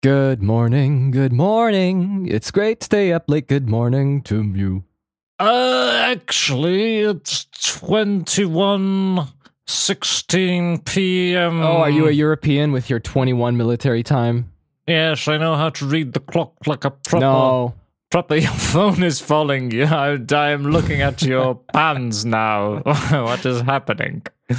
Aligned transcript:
Good 0.00 0.40
morning, 0.40 1.10
good 1.10 1.32
morning. 1.32 2.28
It's 2.30 2.52
great 2.52 2.78
to 2.78 2.84
stay 2.84 3.12
up 3.12 3.24
late. 3.26 3.48
Good 3.48 3.68
morning 3.68 4.22
to 4.22 4.44
you. 4.44 4.84
Uh, 5.40 5.90
actually, 5.92 6.98
it's 7.00 7.46
21 7.64 9.26
16 9.66 10.78
p.m. 10.82 11.62
Oh, 11.62 11.78
are 11.78 11.90
you 11.90 12.06
a 12.06 12.12
European 12.12 12.70
with 12.70 12.88
your 12.88 13.00
21 13.00 13.56
military 13.56 14.04
time? 14.04 14.52
Yes, 14.86 15.26
I 15.26 15.36
know 15.36 15.56
how 15.56 15.70
to 15.70 15.84
read 15.84 16.12
the 16.12 16.20
clock 16.20 16.54
like 16.68 16.84
a 16.84 16.92
proper. 16.92 17.20
No. 17.20 17.74
Proper, 18.08 18.36
your 18.36 18.52
phone 18.52 19.02
is 19.02 19.18
falling. 19.18 19.82
I, 19.92 20.16
I 20.30 20.50
am 20.50 20.62
looking 20.62 21.02
at 21.02 21.22
your 21.22 21.56
pans 21.72 22.24
now. 22.24 22.82
what 22.84 23.44
is 23.44 23.62
happening? 23.62 24.22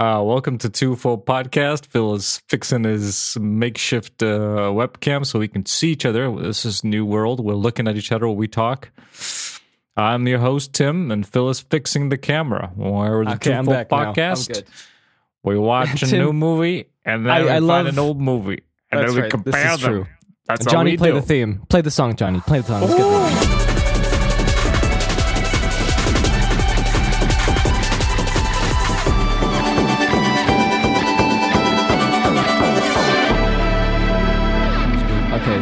Uh, 0.00 0.22
welcome 0.24 0.58
to 0.58 0.68
Two 0.68 0.94
Fold 0.96 1.26
Podcast. 1.26 1.86
Phil 1.86 2.14
is 2.14 2.40
fixing 2.48 2.84
his 2.84 3.36
makeshift 3.40 4.22
uh, 4.22 4.70
webcam 4.70 5.24
so 5.26 5.38
we 5.38 5.48
can 5.48 5.64
see 5.66 5.90
each 5.90 6.04
other. 6.04 6.30
This 6.40 6.64
is 6.64 6.82
new 6.84 7.04
world. 7.04 7.44
We're 7.44 7.54
looking 7.54 7.88
at 7.88 7.96
each 7.96 8.10
other 8.12 8.26
while 8.26 8.36
we 8.36 8.46
talk. 8.48 8.90
I'm 9.96 10.26
your 10.28 10.38
host 10.38 10.72
Tim, 10.72 11.10
and 11.10 11.26
Phil 11.26 11.48
is 11.50 11.60
fixing 11.60 12.08
the 12.10 12.18
camera. 12.18 12.72
We're 12.76 13.24
the 13.24 13.32
Okay, 13.32 13.50
Two 13.50 13.56
I'm 13.56 13.64
Fold 13.64 13.76
back 13.76 13.90
now. 13.90 13.96
I'm 13.98 14.14
Podcast. 14.14 14.64
We 15.42 15.58
watch 15.58 16.02
a 16.02 16.06
Tim- 16.10 16.18
new 16.20 16.32
movie, 16.32 16.86
and 17.04 17.24
then 17.26 17.32
I- 17.32 17.42
we 17.42 17.48
I 17.48 17.52
find 17.54 17.66
love- 17.66 17.86
an 17.86 17.98
old 17.98 18.20
movie, 18.20 18.62
and 18.92 19.00
then 19.02 19.14
we 19.14 19.20
right. 19.22 19.30
compare 19.30 19.76
them. 19.76 19.78
true. 19.78 20.06
That's 20.46 20.66
all 20.66 20.72
Johnny, 20.72 20.96
play 20.96 21.10
do. 21.10 21.16
the 21.16 21.22
theme. 21.22 21.62
Play 21.68 21.80
the 21.82 21.90
song, 21.90 22.14
Johnny. 22.16 22.40
Play 22.40 22.60
the 22.60 22.80
song. 22.80 23.57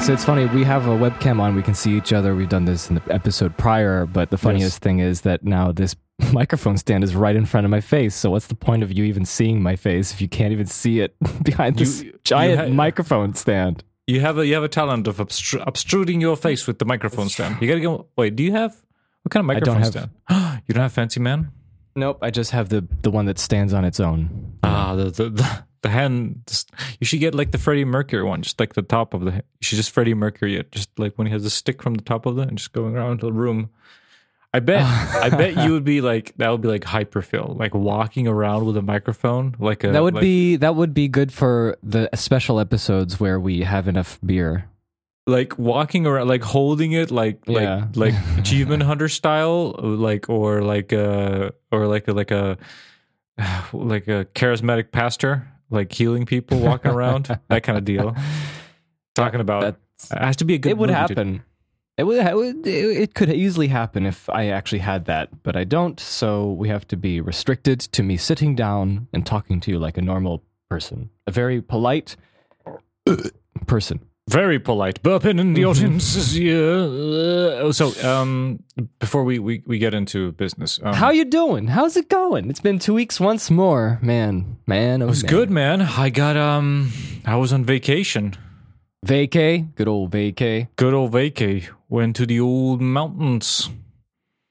So 0.06 0.12
it's 0.12 0.24
funny. 0.24 0.46
We 0.46 0.62
have 0.62 0.86
a 0.86 0.90
webcam 0.90 1.40
on. 1.40 1.56
We 1.56 1.62
can 1.64 1.74
see 1.74 1.96
each 1.96 2.12
other. 2.12 2.36
We've 2.36 2.48
done 2.48 2.64
this 2.64 2.88
in 2.88 2.94
the 2.94 3.02
episode 3.12 3.56
prior, 3.56 4.06
but 4.06 4.30
the 4.30 4.38
funniest 4.38 4.80
thing 4.80 5.00
is 5.00 5.22
that 5.22 5.42
now 5.44 5.72
this 5.72 5.96
microphone 6.32 6.78
stand 6.78 7.02
is 7.02 7.16
right 7.16 7.34
in 7.34 7.44
front 7.44 7.64
of 7.64 7.70
my 7.72 7.80
face. 7.80 8.14
So 8.14 8.30
what's 8.30 8.46
the 8.46 8.54
point 8.54 8.84
of 8.84 8.92
you 8.92 9.02
even 9.02 9.24
seeing 9.24 9.60
my 9.60 9.74
face 9.74 10.12
if 10.12 10.20
you 10.20 10.28
can't 10.28 10.52
even 10.52 10.66
see 10.66 11.00
it 11.00 11.16
behind 11.42 11.76
this 11.78 12.02
You- 12.02 12.12
you 12.12 12.18
giant 12.22 12.60
ha- 12.60 12.68
microphone 12.68 13.34
stand? 13.34 13.82
You 14.06 14.20
have 14.20 14.38
a 14.38 14.46
you 14.46 14.54
have 14.54 14.62
a 14.62 14.68
talent 14.68 15.08
of 15.08 15.16
obstru- 15.16 15.64
obtruding 15.66 16.20
your 16.20 16.36
face 16.36 16.68
with 16.68 16.78
the 16.78 16.84
microphone 16.84 17.28
stand. 17.28 17.60
You 17.60 17.66
gotta 17.66 17.80
go. 17.80 18.06
Wait, 18.16 18.36
do 18.36 18.44
you 18.44 18.52
have 18.52 18.80
what 19.24 19.32
kind 19.32 19.44
of 19.44 19.56
I 19.56 19.58
don't 19.58 19.80
microphone 19.80 19.82
have- 20.02 20.10
stand? 20.28 20.62
you 20.68 20.74
don't 20.74 20.82
have 20.82 20.92
fancy 20.92 21.18
man. 21.18 21.50
Nope, 21.96 22.18
I 22.22 22.30
just 22.30 22.52
have 22.52 22.68
the 22.68 22.86
the 23.02 23.10
one 23.10 23.24
that 23.26 23.40
stands 23.40 23.72
on 23.72 23.84
its 23.84 23.98
own. 23.98 24.58
Ah, 24.62 24.94
the 24.94 25.06
the 25.10 25.30
the, 25.30 25.64
the 25.86 25.92
hand. 25.92 26.42
just- 26.46 26.70
You 27.00 27.06
should 27.06 27.20
get 27.20 27.34
like 27.34 27.50
the 27.52 27.58
Freddie 27.58 27.84
Mercury 27.84 28.22
one, 28.22 28.42
just 28.42 28.58
like 28.60 28.74
the 28.74 28.82
top 28.82 29.14
of 29.14 29.20
the. 29.24 29.32
You 29.32 29.42
should 29.62 29.76
just 29.76 29.90
Freddie 29.90 30.14
Mercury 30.14 30.56
it, 30.56 30.72
just 30.72 30.90
like 30.98 31.16
when 31.16 31.26
he 31.26 31.32
has 31.32 31.44
a 31.44 31.50
stick 31.50 31.82
from 31.82 31.94
the 31.94 32.02
top 32.04 32.26
of 32.26 32.38
it 32.38 32.48
and 32.48 32.58
just 32.58 32.72
going 32.72 32.96
around 32.96 33.20
the 33.20 33.32
room. 33.32 33.70
I 34.54 34.60
bet 34.60 34.82
I 35.26 35.28
bet 35.28 35.64
you 35.64 35.72
would 35.72 35.84
be 35.84 36.00
like 36.00 36.32
that 36.38 36.48
would 36.50 36.62
be 36.62 36.68
like 36.68 36.84
hyperfill, 36.84 37.58
like 37.58 37.74
walking 37.74 38.26
around 38.26 38.64
with 38.64 38.76
a 38.78 38.82
microphone, 38.82 39.54
like 39.58 39.84
a 39.84 39.92
That 39.92 40.02
would 40.02 40.14
like- 40.14 40.22
be 40.22 40.56
that 40.56 40.74
would 40.76 40.94
be 40.94 41.08
good 41.08 41.30
for 41.32 41.76
the 41.82 42.08
special 42.14 42.58
episodes 42.60 43.20
where 43.20 43.38
we 43.38 43.60
have 43.62 43.86
enough 43.88 44.18
beer. 44.24 44.70
like 45.28 45.58
walking 45.58 46.06
around 46.06 46.28
like 46.28 46.44
holding 46.44 46.92
it 46.92 47.10
like 47.10 47.40
Yeah. 47.46 47.86
like 47.94 48.14
like 48.14 48.14
achievement 48.38 48.82
hunter 48.84 49.08
style 49.08 49.74
like 49.82 50.30
or 50.30 50.62
like 50.62 50.92
a 50.92 51.52
or 51.72 51.86
like 51.88 52.06
a 52.08 52.12
like 52.12 52.30
a 52.30 52.56
like 53.72 54.06
a 54.08 54.24
charismatic 54.34 54.92
pastor 54.92 55.46
like 55.70 55.92
healing 55.92 56.26
people 56.26 56.58
walking 56.60 56.90
around 56.90 57.26
that 57.48 57.62
kind 57.62 57.76
of 57.78 57.84
deal 57.84 58.14
talking 59.14 59.40
about 59.40 59.60
That's- 59.62 60.10
it 60.12 60.18
has 60.24 60.36
to 60.36 60.44
be 60.44 60.54
a 60.54 60.58
good 60.58 60.70
it 60.70 60.78
would 60.78 60.90
movie 60.90 60.92
to- 61.14 61.14
happen. 61.14 61.42
It 61.98 62.04
would, 62.04 62.18
it 62.18 62.36
would. 62.36 62.66
It 62.66 63.14
could 63.14 63.30
easily 63.30 63.68
happen 63.68 64.04
if 64.04 64.28
I 64.28 64.48
actually 64.48 64.80
had 64.80 65.06
that, 65.06 65.42
but 65.42 65.56
I 65.56 65.64
don't. 65.64 65.98
So 65.98 66.52
we 66.52 66.68
have 66.68 66.86
to 66.88 66.96
be 66.98 67.22
restricted 67.22 67.80
to 67.80 68.02
me 68.02 68.18
sitting 68.18 68.54
down 68.54 69.08
and 69.14 69.24
talking 69.24 69.60
to 69.60 69.70
you 69.70 69.78
like 69.78 69.96
a 69.96 70.02
normal 70.02 70.42
person, 70.68 71.08
a 71.26 71.30
very 71.30 71.62
polite 71.62 72.14
uh, 73.06 73.16
person. 73.66 74.00
Very 74.28 74.58
polite 74.58 75.02
burping 75.02 75.38
in 75.40 75.54
the 75.54 75.64
audience 75.64 76.16
is 76.16 76.36
yeah. 76.38 77.62
Uh, 77.66 77.72
so 77.72 77.92
um 78.08 78.58
before 78.98 79.22
we, 79.24 79.38
we 79.38 79.62
we 79.66 79.78
get 79.78 79.94
into 79.94 80.32
business 80.32 80.80
um, 80.82 80.94
How 80.94 81.10
you 81.10 81.24
doing? 81.24 81.68
How's 81.68 81.96
it 81.96 82.08
going? 82.08 82.50
It's 82.50 82.60
been 82.60 82.78
two 82.78 82.94
weeks 82.94 83.20
once 83.20 83.50
more, 83.50 83.98
man. 84.02 84.56
Man, 84.66 85.00
oh 85.02 85.06
it 85.06 85.08
was 85.08 85.22
man. 85.22 85.30
good 85.30 85.50
man 85.50 85.80
i 85.82 86.10
got 86.10 86.36
um 86.36 86.92
i 87.24 87.36
was 87.36 87.52
on 87.52 87.64
vacation 87.64 88.34
Vacay, 89.06 89.72
good 89.76 89.86
old 89.88 90.10
vacay. 90.10 90.66
good 90.76 90.92
old 90.94 91.12
vacay 91.12 91.68
went 91.88 92.16
to 92.16 92.26
the 92.26 92.40
old 92.40 92.80
mountains 92.80 93.70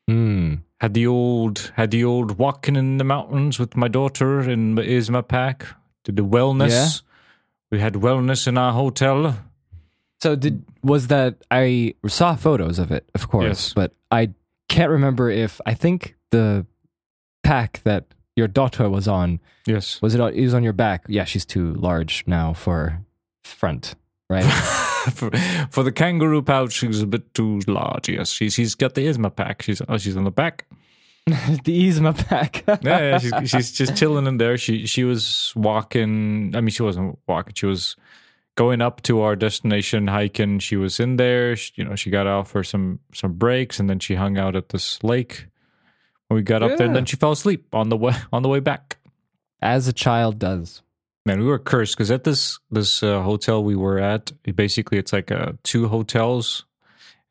Hmm. 0.08 0.56
had 0.80 0.94
the 0.94 1.08
old 1.08 1.72
had 1.76 1.92
the 1.92 2.04
old 2.06 2.38
walking 2.38 2.76
in 2.78 2.98
the 2.98 3.04
mountains 3.04 3.60
with 3.60 3.76
my 3.76 3.88
daughter 3.90 4.40
in 4.50 4.76
Isma 4.78 5.28
Pack. 5.28 5.66
Did 6.04 6.16
the 6.18 6.22
wellness. 6.24 6.70
Yeah? 6.70 6.88
We 7.72 7.80
had 7.80 7.94
wellness 7.96 8.48
in 8.48 8.56
our 8.58 8.72
hotel. 8.72 9.36
So 10.26 10.36
did 10.36 10.64
was 10.82 11.06
that 11.10 11.36
I 11.52 11.94
saw 12.08 12.34
photos 12.36 12.80
of 12.80 12.90
it, 12.92 13.08
of 13.14 13.30
course, 13.30 13.46
Yes. 13.46 13.74
but 13.76 13.94
I 14.10 14.32
can't 14.70 14.90
remember 14.90 15.30
if 15.30 15.62
I 15.68 15.76
think 15.76 16.16
the 16.32 16.66
pack 17.44 17.82
that 17.84 18.06
your 18.36 18.48
daughter 18.48 18.90
was 18.90 19.08
on 19.08 19.40
Yes. 19.68 20.02
was 20.02 20.16
it 20.16 20.22
on, 20.22 20.34
it 20.34 20.42
was 20.42 20.56
on 20.56 20.64
your 20.64 20.74
back. 20.74 21.06
Yeah, 21.08 21.26
she's 21.26 21.46
too 21.46 21.76
large 21.76 22.24
now 22.26 22.54
for 22.54 23.06
front, 23.44 23.94
right? 24.28 24.42
for, 25.14 25.30
for 25.70 25.84
the 25.84 25.92
kangaroo 25.92 26.42
pouch, 26.42 26.74
she's 26.74 27.04
a 27.04 27.06
bit 27.06 27.32
too 27.36 27.60
large. 27.68 28.10
Yes, 28.10 28.32
she's 28.32 28.56
she's 28.56 28.74
got 28.74 28.96
the 28.96 29.06
Isma 29.06 29.30
pack. 29.30 29.62
She's 29.62 29.80
oh, 29.88 30.00
she's 30.00 30.18
on 30.18 30.24
the 30.24 30.32
back. 30.32 30.66
the 31.28 31.88
Isma 31.88 32.18
pack. 32.18 32.64
Yeah, 32.68 32.80
yeah 32.82 33.18
she's 33.20 33.52
she's 33.52 33.72
just 33.74 33.96
chilling 33.96 34.26
in 34.26 34.38
there. 34.38 34.58
She 34.58 34.88
she 34.88 35.04
was 35.04 35.54
walking. 35.56 36.56
I 36.56 36.62
mean, 36.62 36.72
she 36.72 36.82
wasn't 36.82 37.20
walking. 37.28 37.54
She 37.54 37.68
was 37.68 37.96
going 38.56 38.82
up 38.82 39.02
to 39.04 39.22
our 39.22 39.36
destination 39.36 40.08
hiking. 40.08 40.60
She 40.60 40.76
was 40.76 41.00
in 41.00 41.18
there. 41.18 41.56
She, 41.56 41.74
you 41.76 41.84
know, 41.84 41.96
she 41.96 42.10
got 42.10 42.28
out 42.28 42.48
for 42.48 42.64
some 42.64 43.00
some 43.14 43.34
breaks, 43.34 43.80
and 43.80 43.90
then 43.90 44.00
she 44.00 44.16
hung 44.16 44.38
out 44.38 44.56
at 44.56 44.70
this 44.70 45.04
lake. 45.04 45.48
We 46.30 46.42
got 46.42 46.64
up 46.64 46.78
there, 46.78 46.88
and 46.88 46.96
then 46.96 47.06
she 47.06 47.18
fell 47.18 47.32
asleep 47.32 47.68
on 47.74 47.90
the 47.90 47.98
way 47.98 48.16
on 48.34 48.42
the 48.42 48.50
way 48.50 48.60
back. 48.60 48.98
As 49.62 49.88
a 49.88 49.94
child 49.94 50.40
does. 50.40 50.82
Man, 51.26 51.40
we 51.40 51.46
were 51.46 51.60
cursed 51.60 51.96
because 51.96 52.12
at 52.12 52.24
this 52.24 52.60
this 52.72 53.02
uh, 53.04 53.22
hotel 53.22 53.64
we 53.64 53.76
were 53.76 54.00
at, 54.00 54.32
it 54.44 54.56
basically 54.56 54.98
it's 54.98 55.14
like 55.14 55.32
uh, 55.32 55.54
two 55.64 55.88
hotels, 55.88 56.66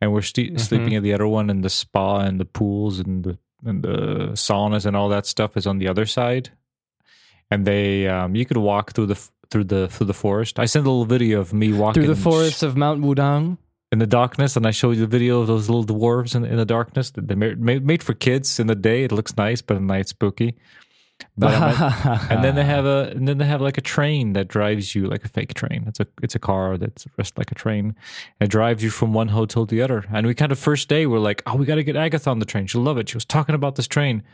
and 0.00 0.12
we're 0.12 0.22
st- 0.22 0.60
sleeping 0.60 0.94
at 0.96 1.02
the 1.02 1.12
other 1.12 1.28
one, 1.28 1.48
and 1.50 1.64
the 1.64 1.70
spa 1.70 2.20
and 2.20 2.40
the 2.40 2.44
pools 2.44 2.98
and 2.98 3.24
the 3.24 3.38
and 3.64 3.82
the 3.82 4.30
saunas 4.34 4.84
and 4.84 4.96
all 4.96 5.08
that 5.08 5.26
stuff 5.26 5.56
is 5.56 5.66
on 5.66 5.78
the 5.78 5.88
other 5.88 6.06
side. 6.06 6.50
And 7.50 7.66
they, 7.66 8.08
um, 8.08 8.34
you 8.34 8.44
could 8.44 8.56
walk 8.56 8.92
through 8.92 9.06
the 9.06 9.14
f- 9.14 9.30
through 9.50 9.64
the 9.64 9.88
through 9.88 10.06
the 10.06 10.14
forest. 10.14 10.58
I 10.58 10.66
sent 10.66 10.86
a 10.86 10.90
little 10.90 11.04
video 11.04 11.40
of 11.40 11.52
me 11.52 11.72
walking 11.72 12.02
Through 12.02 12.14
the 12.14 12.20
forests 12.20 12.62
of 12.62 12.76
Mount 12.76 13.02
Wudang. 13.02 13.58
in 13.92 13.98
the 13.98 14.06
darkness, 14.06 14.56
and 14.56 14.66
I 14.66 14.70
showed 14.70 14.92
you 14.92 15.02
the 15.02 15.06
video 15.06 15.40
of 15.40 15.46
those 15.46 15.68
little 15.68 15.84
dwarves 15.84 16.34
in, 16.34 16.44
in 16.44 16.56
the 16.56 16.64
darkness. 16.64 17.10
that 17.12 17.28
They 17.28 17.34
made, 17.34 17.84
made 17.84 18.02
for 18.02 18.14
kids 18.14 18.58
in 18.58 18.66
the 18.66 18.74
day. 18.74 19.04
It 19.04 19.12
looks 19.12 19.36
nice, 19.36 19.62
but 19.62 19.76
at 19.76 19.82
night 19.82 20.00
it's 20.00 20.10
spooky. 20.10 20.56
But 21.38 21.54
um, 21.54 22.18
and 22.30 22.42
then 22.42 22.56
they 22.56 22.64
have 22.64 22.86
a 22.86 23.12
and 23.14 23.28
then 23.28 23.38
they 23.38 23.44
have 23.44 23.60
like 23.60 23.78
a 23.78 23.80
train 23.80 24.32
that 24.32 24.48
drives 24.48 24.96
you 24.96 25.06
like 25.06 25.24
a 25.24 25.28
fake 25.28 25.54
train. 25.54 25.84
It's 25.86 26.00
a 26.00 26.06
it's 26.22 26.34
a 26.34 26.40
car 26.40 26.76
that's 26.76 27.04
dressed 27.14 27.38
like 27.38 27.52
a 27.52 27.54
train. 27.54 27.94
It 28.40 28.48
drives 28.48 28.82
you 28.82 28.90
from 28.90 29.14
one 29.14 29.28
hotel 29.28 29.64
to 29.66 29.74
the 29.74 29.80
other. 29.82 30.04
And 30.12 30.26
we 30.26 30.34
kind 30.34 30.50
of 30.50 30.58
first 30.58 30.88
day 30.88 31.06
we're 31.06 31.20
like, 31.20 31.42
oh, 31.46 31.54
we 31.56 31.66
got 31.66 31.76
to 31.76 31.84
get 31.84 31.94
Agatha 31.94 32.30
on 32.30 32.40
the 32.40 32.44
train. 32.44 32.66
She'll 32.66 32.82
love 32.82 32.98
it. 32.98 33.08
She 33.08 33.16
was 33.16 33.24
talking 33.24 33.54
about 33.54 33.76
this 33.76 33.86
train, 33.86 34.24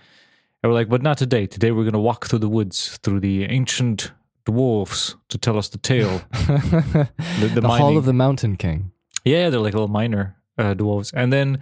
and 0.62 0.72
we're 0.72 0.78
like, 0.78 0.88
but 0.88 1.02
not 1.02 1.18
today. 1.18 1.46
Today 1.46 1.70
we're 1.70 1.84
gonna 1.84 2.00
walk 2.00 2.26
through 2.28 2.38
the 2.38 2.48
woods 2.48 2.98
through 3.02 3.20
the 3.20 3.44
ancient 3.44 4.12
dwarfs 4.50 5.16
to 5.28 5.38
tell 5.38 5.56
us 5.58 5.68
the 5.68 5.78
tale. 5.78 6.22
the, 6.32 7.08
the, 7.54 7.60
the 7.60 7.68
Hall 7.68 7.96
of 7.96 8.04
the 8.04 8.12
Mountain 8.12 8.56
King. 8.56 8.92
yeah, 9.24 9.50
they're 9.50 9.60
like 9.60 9.74
little 9.74 9.88
minor 9.88 10.36
uh, 10.58 10.74
dwarves. 10.74 11.12
And 11.14 11.32
then 11.32 11.58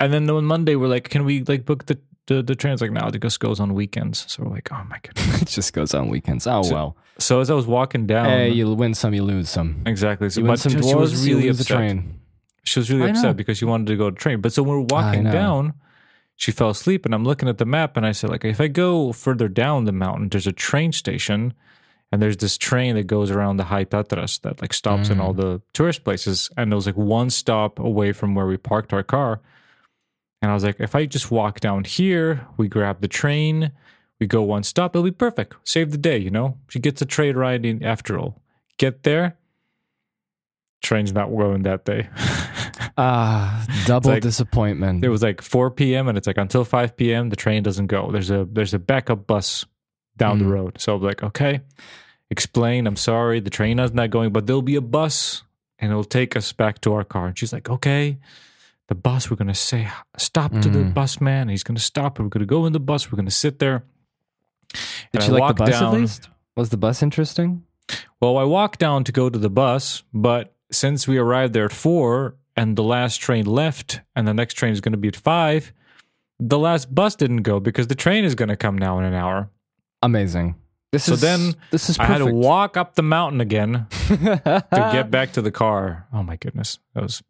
and 0.00 0.12
then 0.12 0.28
on 0.30 0.44
Monday 0.44 0.76
we're 0.76 0.88
like, 0.88 1.08
can 1.08 1.24
we 1.24 1.42
like 1.44 1.64
book 1.64 1.86
the 1.86 1.98
the, 2.26 2.42
the 2.42 2.54
trains? 2.54 2.80
Like, 2.80 2.92
no, 2.92 3.06
it 3.08 3.20
just 3.22 3.40
goes 3.40 3.58
on 3.60 3.74
weekends. 3.74 4.24
So 4.30 4.42
we're 4.44 4.50
like, 4.50 4.68
oh 4.72 4.84
my 4.88 4.98
goodness. 5.02 5.42
it 5.42 5.48
just 5.48 5.72
goes 5.72 5.94
on 5.94 6.08
weekends. 6.08 6.46
Oh 6.46 6.62
So- 6.62 6.74
well. 6.74 6.96
So 7.20 7.40
as 7.40 7.50
I 7.50 7.54
was 7.54 7.66
walking 7.66 8.06
down, 8.06 8.26
Hey, 8.26 8.50
you 8.50 8.72
win 8.74 8.94
some, 8.94 9.12
you 9.12 9.24
lose 9.24 9.50
some. 9.50 9.82
exactly. 9.86 10.30
So 10.30 10.38
You 10.40 10.44
win 10.44 10.52
but 10.52 10.60
some 10.60 10.70
she 10.72 10.78
dwarves, 10.78 11.00
was 11.00 11.26
really 11.26 11.48
lose 11.48 11.58
the 11.58 11.62
upset. 11.64 11.76
train. 11.76 12.20
She 12.62 12.78
was 12.78 12.90
really 12.92 13.10
upset 13.10 13.36
because 13.36 13.58
she 13.58 13.64
wanted 13.64 13.88
to 13.88 13.96
go 13.96 14.08
to 14.10 14.14
train. 14.16 14.40
But 14.40 14.52
so 14.52 14.62
when 14.62 14.76
we 14.76 14.82
we're 14.82 14.86
walking 15.02 15.24
down, 15.24 15.72
she 16.36 16.52
fell 16.52 16.70
asleep, 16.70 17.04
and 17.06 17.12
I'm 17.12 17.24
looking 17.24 17.48
at 17.48 17.58
the 17.58 17.64
map, 17.64 17.96
and 17.96 18.06
I 18.06 18.12
said, 18.12 18.30
like, 18.30 18.44
if 18.44 18.60
I 18.60 18.68
go 18.68 19.10
further 19.12 19.48
down 19.48 19.84
the 19.84 19.90
mountain, 19.90 20.28
there's 20.28 20.46
a 20.46 20.52
train 20.52 20.92
station, 20.92 21.54
and 22.10 22.22
there's 22.22 22.36
this 22.38 22.56
train 22.58 22.94
that 22.96 23.06
goes 23.06 23.30
around 23.30 23.56
the 23.58 23.64
High 23.64 23.84
Tatras 23.84 24.40
that 24.42 24.60
like 24.62 24.72
stops 24.72 25.08
in 25.10 25.20
all 25.20 25.34
Mm. 25.34 25.36
the 25.40 25.62
tourist 25.74 26.04
places, 26.04 26.50
and 26.56 26.72
it 26.72 26.74
was 26.76 26.86
like 26.86 26.96
one 26.96 27.30
stop 27.30 27.78
away 27.78 28.12
from 28.12 28.34
where 28.34 28.46
we 28.46 28.56
parked 28.56 28.92
our 28.92 29.02
car. 29.02 29.40
And 30.40 30.50
I 30.50 30.54
was 30.54 30.64
like, 30.64 30.78
if 30.80 30.94
I 30.94 31.04
just 31.06 31.30
walk 31.30 31.60
down 31.60 31.84
here, 31.84 32.46
we 32.56 32.68
grab 32.68 33.00
the 33.00 33.08
train, 33.08 33.72
we 34.20 34.26
go 34.26 34.42
one 34.42 34.62
stop, 34.62 34.94
it'll 34.94 35.02
be 35.04 35.10
perfect. 35.10 35.54
Save 35.64 35.90
the 35.90 35.98
day, 35.98 36.16
you 36.18 36.30
know? 36.30 36.56
She 36.68 36.78
gets 36.78 37.02
a 37.02 37.06
train 37.06 37.36
ride 37.36 37.66
in 37.66 37.82
after 37.84 38.18
all. 38.18 38.40
Get 38.78 39.02
there. 39.02 39.36
train's 40.80 41.12
not 41.12 41.28
going 41.28 41.62
that 41.64 41.84
day. 41.84 42.08
Ah, 43.00 43.64
double 43.86 44.10
like- 44.10 44.22
disappointment. 44.22 45.04
it 45.04 45.08
was 45.08 45.22
like 45.22 45.40
4 45.40 45.70
p.m. 45.70 46.08
and 46.08 46.18
it's 46.18 46.26
like 46.26 46.36
until 46.38 46.64
5 46.64 46.96
p.m. 46.96 47.28
the 47.30 47.36
train 47.36 47.62
doesn't 47.62 47.86
go. 47.86 48.10
There's 48.10 48.28
a 48.30 48.44
there's 48.50 48.74
a 48.74 48.78
backup 48.80 49.24
bus 49.26 49.64
down 50.18 50.38
the 50.38 50.44
Mm. 50.44 50.50
road. 50.52 50.80
So 50.80 50.96
I'm 50.96 51.02
like, 51.02 51.22
okay, 51.22 51.60
explain. 52.30 52.86
I'm 52.86 52.96
sorry, 52.96 53.40
the 53.40 53.50
train 53.50 53.78
is 53.78 53.92
not 53.94 54.10
going, 54.10 54.32
but 54.32 54.46
there'll 54.46 54.62
be 54.62 54.76
a 54.76 54.80
bus 54.82 55.42
and 55.78 55.90
it'll 55.90 56.04
take 56.04 56.36
us 56.36 56.52
back 56.52 56.80
to 56.82 56.92
our 56.92 57.04
car. 57.04 57.28
And 57.28 57.38
she's 57.38 57.52
like, 57.52 57.70
okay. 57.70 58.18
The 58.88 58.94
bus, 58.94 59.30
we're 59.30 59.36
gonna 59.36 59.54
say 59.54 59.88
stop 60.16 60.50
to 60.52 60.68
the 60.70 60.78
Mm. 60.78 60.94
bus 60.94 61.20
man. 61.20 61.48
He's 61.50 61.62
gonna 61.62 61.78
stop. 61.78 62.18
and 62.18 62.24
We're 62.26 62.30
gonna 62.30 62.46
go 62.46 62.64
in 62.66 62.72
the 62.72 62.80
bus. 62.80 63.12
We're 63.12 63.16
gonna 63.16 63.30
sit 63.30 63.58
there. 63.58 63.84
Did 64.72 64.80
And 65.14 65.24
you 65.24 65.28
I 65.28 65.32
like 65.32 65.40
walk 65.40 65.56
the 65.56 65.64
bus 65.64 65.70
down- 65.80 65.94
at 65.94 66.00
least? 66.00 66.28
Was 66.56 66.70
the 66.70 66.76
bus 66.78 67.02
interesting? 67.02 67.64
Well, 68.20 68.36
I 68.38 68.44
walked 68.44 68.78
down 68.80 69.04
to 69.04 69.12
go 69.12 69.28
to 69.30 69.38
the 69.38 69.50
bus, 69.50 70.02
but 70.12 70.54
since 70.70 71.06
we 71.06 71.16
arrived 71.18 71.52
there 71.54 71.66
at 71.66 71.72
four 71.72 72.34
and 72.56 72.76
the 72.76 72.82
last 72.82 73.16
train 73.18 73.44
left 73.46 74.00
and 74.16 74.26
the 74.26 74.34
next 74.34 74.54
train 74.54 74.72
is 74.72 74.80
going 74.80 74.92
to 74.92 74.98
be 74.98 75.08
at 75.08 75.16
five, 75.16 75.72
the 76.40 76.58
last 76.58 76.94
bus 76.94 77.14
didn't 77.14 77.42
go 77.42 77.60
because 77.60 77.86
the 77.86 77.94
train 77.94 78.24
is 78.24 78.34
going 78.34 78.48
to 78.48 78.56
come 78.56 78.76
now 78.76 78.98
in 78.98 79.04
an 79.04 79.14
hour. 79.14 79.50
Amazing. 80.02 80.56
This 80.92 81.04
So 81.04 81.12
is 81.14 81.20
then 81.20 81.54
this 81.70 81.90
is 81.90 81.98
I 81.98 82.04
had 82.04 82.18
perfect. 82.18 82.30
to 82.30 82.34
walk 82.34 82.76
up 82.76 82.94
the 82.94 83.02
mountain 83.02 83.40
again 83.40 83.86
to 84.08 84.88
get 84.92 85.10
back 85.10 85.32
to 85.32 85.42
the 85.42 85.50
car. 85.50 86.06
Oh 86.12 86.22
my 86.22 86.36
goodness, 86.36 86.78
that 86.94 87.02
was 87.02 87.22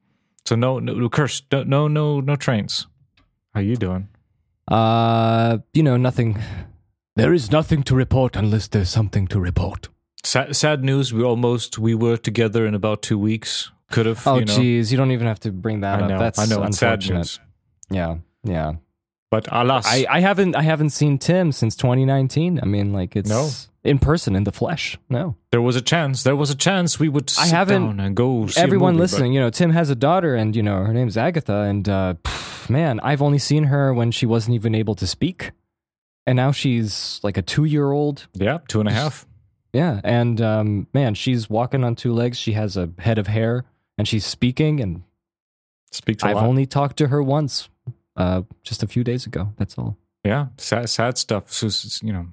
so 0.44 0.55
no 0.55 0.79
no 0.79 1.09
curse 1.09 1.43
no 1.50 1.65
no 1.65 1.88
no 1.88 2.20
no 2.20 2.37
trains. 2.37 2.87
How 3.55 3.61
you 3.61 3.76
doing? 3.76 4.09
Uh, 4.69 5.59
you 5.73 5.82
know, 5.82 5.97
nothing. 5.97 6.38
There 7.17 7.32
is 7.35 7.50
nothing 7.50 7.82
to 7.85 7.97
report 7.97 8.37
unless 8.37 8.69
there's 8.69 8.91
something 8.91 9.26
to 9.29 9.41
report. 9.41 9.88
Sad, 10.23 10.55
sad 10.55 10.85
news. 10.85 11.12
We 11.12 11.25
almost 11.25 11.79
we 11.79 11.94
were 11.94 12.17
together 12.17 12.65
in 12.67 12.75
about 12.75 13.03
two 13.03 13.19
weeks. 13.19 13.73
Could 13.91 14.06
have. 14.06 14.25
Oh, 14.26 14.38
you 14.38 14.44
know, 14.44 14.59
you 14.61 14.97
don't 14.97 15.11
even 15.11 15.26
have 15.26 15.41
to 15.41 15.50
bring 15.50 15.81
that 15.81 15.99
I 16.00 16.03
up. 16.03 16.11
know. 16.11 16.19
That's 16.19 16.38
I 16.38 16.44
know. 16.44 16.62
It's 16.65 16.79
sad 16.79 16.93
unfortunate. 17.03 17.17
news. 17.19 17.41
Yeah, 17.91 18.17
yeah. 18.44 18.73
But 19.30 19.46
alas, 19.52 19.84
I, 19.86 20.06
I 20.08 20.20
haven't 20.20 20.56
I 20.56 20.62
haven't 20.62 20.90
seen 20.90 21.19
Tim 21.19 21.52
since 21.52 21.76
2019. 21.76 22.60
I 22.62 22.66
mean, 22.66 22.92
like 22.94 23.14
it's 23.14 23.28
No. 23.28 23.50
in 23.84 23.98
person 23.98 24.34
in 24.34 24.44
the 24.44 24.52
flesh. 24.52 24.96
No, 25.10 25.36
There 25.50 25.60
was 25.60 25.76
a 25.76 25.82
chance. 25.82 26.22
There 26.22 26.34
was 26.36 26.50
a 26.50 26.54
chance 26.54 26.98
we 26.98 27.08
would 27.10 27.30
I 27.38 27.46
haven't- 27.46 27.82
down 27.86 28.00
and 28.00 28.16
go. 28.16 28.46
See 28.46 28.60
everyone 28.60 28.94
movie, 28.94 29.02
listening, 29.02 29.32
you 29.34 29.40
know, 29.40 29.50
Tim 29.50 29.70
has 29.72 29.90
a 29.90 29.94
daughter, 29.94 30.34
and 30.34 30.56
you 30.56 30.62
know 30.62 30.82
her 30.84 30.94
name's 30.94 31.16
Agatha, 31.19 31.60
and 31.60 31.86
uh, 31.88 32.14
pff, 32.25 32.70
man, 32.70 33.00
I've 33.00 33.20
only 33.20 33.38
seen 33.38 33.64
her 33.64 33.92
when 33.92 34.10
she 34.12 34.25
wasn't 34.25 34.54
even 34.54 34.75
able 34.75 34.94
to 34.94 35.06
speak, 35.06 35.52
and 36.26 36.36
now 36.36 36.50
she's 36.50 37.20
like 37.22 37.36
a 37.36 37.42
two 37.42 37.64
year 37.66 37.90
old. 37.92 38.28
yeah, 38.34 38.58
two 38.69 38.81
and 38.81 38.88
a 38.88 38.92
half. 38.92 39.26
Yeah, 39.74 40.00
and 40.04 40.40
um, 40.40 40.86
man, 40.94 41.12
she's 41.14 41.50
walking 41.50 41.84
on 41.84 41.96
two 41.96 42.14
legs. 42.14 42.38
She 42.38 42.52
has 42.52 42.78
a 42.78 42.88
head 42.98 43.19
of 43.19 43.26
hair, 43.26 43.64
and 43.98 44.08
she's 44.08 44.24
speaking. 44.24 44.81
And 44.81 45.02
Speaks 45.92 46.22
I've 46.24 46.36
lot. 46.36 46.44
only 46.44 46.64
talked 46.66 46.96
to 46.98 47.08
her 47.08 47.22
once, 47.22 47.69
uh, 48.19 48.43
just 48.62 48.82
a 48.82 48.87
few 48.87 49.03
days 49.05 49.25
ago. 49.26 49.53
That's 49.56 49.79
all. 49.79 49.97
yeah, 50.25 50.49
sad, 50.59 50.91
sad 50.91 51.17
stuff. 51.17 51.50
So 51.53 51.69
you 52.06 52.12
know, 52.12 52.26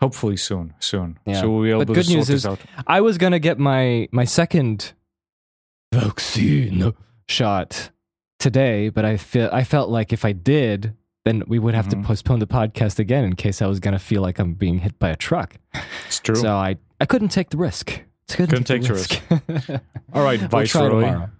hopefully 0.00 0.36
soon, 0.36 0.74
soon. 0.78 1.18
Yeah. 1.26 1.40
So 1.40 1.50
we'll 1.50 1.62
be 1.64 1.70
able 1.70 1.80
But 1.80 1.88
to 1.88 1.94
good 1.94 2.06
sort 2.06 2.16
news 2.18 2.26
this 2.28 2.36
is- 2.36 2.46
out. 2.46 2.60
I 2.86 3.00
was 3.00 3.18
gonna 3.18 3.38
get 3.40 3.58
my 3.58 4.08
my 4.12 4.24
second 4.24 4.92
vaccine 5.92 6.94
shot 7.28 7.90
today, 8.38 8.88
but 8.88 9.04
I 9.04 9.16
feel 9.16 9.48
I 9.52 9.64
felt 9.64 9.90
like 9.90 10.12
if 10.12 10.24
I 10.24 10.32
did, 10.32 10.94
then 11.24 11.42
we 11.46 11.58
would 11.58 11.74
have 11.74 11.86
Mhm. 11.86 11.90
to 11.90 11.96
postpone 12.08 12.38
the 12.38 12.46
podcast 12.46 12.98
again 12.98 13.24
in 13.24 13.34
case 13.36 13.60
I 13.62 13.66
was 13.66 13.80
gonna 13.80 13.98
feel 13.98 14.22
like 14.22 14.38
I'm 14.38 14.54
being 14.54 14.78
hit 14.78 14.98
by 14.98 15.08
a 15.10 15.16
truck. 15.16 15.56
It's 16.06 16.20
true. 16.20 16.36
So 16.36 16.54
I 16.54 16.76
I 17.00 17.06
couldn't 17.06 17.28
take 17.30 17.50
the 17.50 17.56
risk. 17.58 18.02
Couldn't, 18.28 18.46
Couldn't 18.50 18.64
take, 18.64 18.82
take 18.82 19.28
the 19.28 19.42
the 19.46 19.52
risk. 19.54 19.82
All 20.14 20.22
right, 20.22 20.38
We'll 20.40 20.48
Viceroy. 20.48 21.00
tomorrow. 21.02 21.30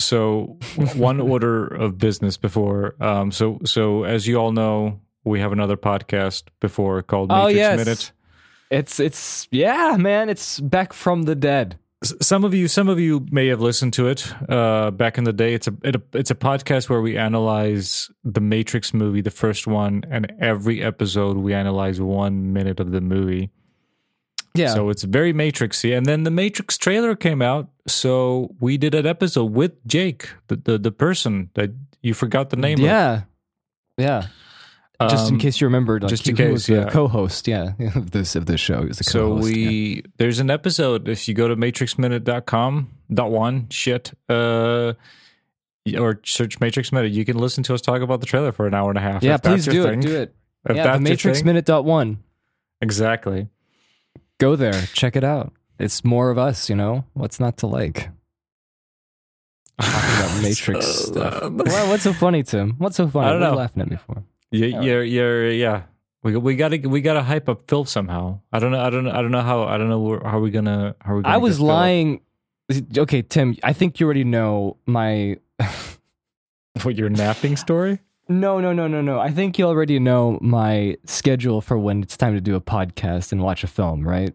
So 0.00 0.58
one 0.94 1.20
order 1.32 1.66
of 1.66 1.98
business 1.98 2.36
before. 2.36 2.94
Um. 3.00 3.32
So 3.32 3.58
so 3.64 4.04
as 4.04 4.26
you 4.26 4.36
all 4.36 4.52
know, 4.52 5.00
we 5.24 5.40
have 5.40 5.52
another 5.52 5.76
podcast 5.76 6.44
before 6.60 7.02
called 7.02 7.30
Oh, 7.32 7.46
Matrix 7.46 7.56
yes. 7.56 7.78
Minute. 7.78 8.12
It's 8.70 9.00
it's 9.00 9.48
yeah, 9.50 9.96
man. 9.98 10.28
It's 10.28 10.60
back 10.60 10.92
from 10.92 11.22
the 11.22 11.34
dead. 11.34 11.78
Some 12.22 12.44
of 12.44 12.54
you 12.54 12.68
some 12.68 12.88
of 12.88 13.00
you 13.00 13.26
may 13.32 13.48
have 13.48 13.60
listened 13.60 13.92
to 13.94 14.06
it 14.06 14.32
uh 14.48 14.92
back 14.92 15.18
in 15.18 15.24
the 15.24 15.32
day 15.32 15.52
it's 15.54 15.66
a, 15.66 15.74
it, 15.82 15.96
it's 16.12 16.30
a 16.30 16.34
podcast 16.36 16.88
where 16.88 17.00
we 17.00 17.16
analyze 17.18 18.08
the 18.22 18.40
matrix 18.40 18.94
movie 18.94 19.20
the 19.20 19.32
first 19.32 19.66
one 19.66 20.04
and 20.08 20.32
every 20.38 20.80
episode 20.80 21.38
we 21.38 21.52
analyze 21.52 22.00
one 22.00 22.52
minute 22.52 22.78
of 22.78 22.92
the 22.92 23.00
movie 23.00 23.50
Yeah. 24.54 24.74
so 24.74 24.88
it's 24.90 25.02
very 25.04 25.32
matrixy 25.32 25.96
and 25.96 26.04
then 26.06 26.24
the 26.24 26.30
matrix 26.30 26.76
trailer 26.78 27.14
came 27.14 27.40
out 27.42 27.68
so 27.86 28.54
we 28.60 28.76
did 28.78 28.94
an 28.94 29.06
episode 29.06 29.52
with 29.52 29.72
jake 29.86 30.28
the 30.48 30.56
the, 30.56 30.78
the 30.78 30.90
person 30.92 31.50
that 31.54 31.70
you 32.02 32.14
forgot 32.14 32.50
the 32.50 32.56
name 32.56 32.78
yeah. 32.80 33.22
Yeah. 33.96 34.26
of 35.00 35.10
Just 35.10 35.28
in 35.28 35.34
Um, 35.34 35.40
case 35.40 35.60
you 35.60 35.66
remembered, 35.66 36.02
like, 36.02 36.10
just 36.10 36.28
in 36.28 36.34
case, 36.36 36.50
was 36.52 36.66
the 36.66 36.74
yeah. 36.74 36.88
co-host, 36.90 37.46
yeah, 37.48 37.72
of 37.94 38.10
this 38.12 38.34
of 38.36 38.46
this 38.46 38.60
show. 38.60 38.82
Was 38.82 38.98
the 38.98 39.04
so 39.04 39.28
co-host. 39.28 39.48
yeah. 39.56 39.68
we 39.68 40.02
there's 40.18 40.38
an 40.40 40.50
episode 40.50 41.08
if 41.08 41.26
you 41.28 41.34
go 41.34 41.46
to 41.48 41.56
matrixminute.com 41.56 42.88
dot 43.12 43.30
one 43.30 43.68
shit 43.70 44.12
uh 44.28 44.92
or 45.98 46.20
search 46.24 46.60
matrix 46.60 46.92
minute 46.92 47.12
you 47.12 47.24
can 47.24 47.38
listen 47.38 47.62
to 47.64 47.72
us 47.74 47.80
talk 47.80 48.02
about 48.02 48.20
the 48.20 48.26
trailer 48.26 48.52
for 48.52 48.66
an 48.66 48.74
hour 48.74 48.90
and 48.90 48.98
a 48.98 49.00
half 49.00 49.22
yeah, 49.22 49.34
if 49.34 49.42
that's 49.42 49.64
please 49.64 49.74
your 49.74 49.84
do 49.84 49.90
thing. 49.90 49.98
it. 50.00 50.02
Do 50.06 50.16
it. 50.20 50.34
if 50.68 50.76
yeah, 50.76 50.82
that's 50.84 50.98
the 50.98 51.10
Matrix 51.10 51.38
thing. 51.38 51.46
Minute 51.46 51.64
dot 51.64 51.84
one. 51.84 52.18
exactly 52.82 53.48
Go 54.38 54.56
there, 54.56 54.80
check 54.94 55.16
it 55.16 55.24
out. 55.24 55.52
It's 55.78 56.04
more 56.04 56.30
of 56.30 56.38
us, 56.38 56.68
you 56.68 56.76
know. 56.76 57.04
What's 57.14 57.40
not 57.40 57.56
to 57.58 57.66
like? 57.66 58.10
Talking 59.80 60.16
about 60.26 60.42
Matrix 60.42 60.86
stuff. 60.86 61.42
Well, 61.52 61.88
what's 61.88 62.02
so 62.02 62.12
funny, 62.12 62.42
Tim? 62.42 62.74
What's 62.78 62.96
so 62.96 63.08
funny? 63.08 63.28
I 63.28 63.30
don't 63.32 63.40
What 63.40 63.46
are 63.46 63.50
you 63.50 63.54
know. 63.54 63.58
laughing 63.58 63.82
at 63.82 63.90
me 63.90 63.96
for? 63.96 64.22
yeah 64.50 64.80
you're, 64.80 65.04
you're 65.04 65.50
yeah 65.50 65.82
we, 66.22 66.34
we 66.36 66.56
gotta 66.56 66.78
we 66.88 67.00
gotta 67.00 67.22
hype 67.22 67.48
up 67.48 67.68
Phil 67.68 67.84
somehow. 67.84 68.40
I 68.52 68.58
don't 68.58 68.72
know. 68.72 68.80
I 68.80 68.90
don't. 68.90 69.06
I 69.06 69.22
don't 69.22 69.30
know 69.30 69.40
how. 69.42 69.64
I 69.64 69.78
don't 69.78 69.88
know 69.88 70.00
where, 70.00 70.20
how 70.24 70.40
we 70.40 70.50
gonna. 70.50 70.96
How 71.00 71.14
we. 71.16 71.22
Gonna 71.22 71.34
I 71.34 71.36
was 71.38 71.56
get 71.56 71.60
Phil. 71.60 71.66
lying. 71.66 72.20
Okay, 72.96 73.22
Tim. 73.22 73.56
I 73.62 73.72
think 73.72 74.00
you 74.00 74.06
already 74.06 74.24
know 74.24 74.76
my. 74.86 75.36
What 76.82 76.94
your 76.96 77.08
napping 77.08 77.56
story? 77.56 77.98
No, 78.28 78.60
no, 78.60 78.72
no, 78.72 78.86
no, 78.86 79.00
no. 79.00 79.18
I 79.18 79.30
think 79.30 79.58
you 79.58 79.64
already 79.66 79.98
know 79.98 80.38
my 80.42 80.96
schedule 81.04 81.60
for 81.60 81.78
when 81.78 82.02
it's 82.02 82.16
time 82.16 82.34
to 82.34 82.40
do 82.40 82.54
a 82.56 82.60
podcast 82.60 83.32
and 83.32 83.42
watch 83.42 83.64
a 83.64 83.66
film, 83.66 84.06
right? 84.06 84.34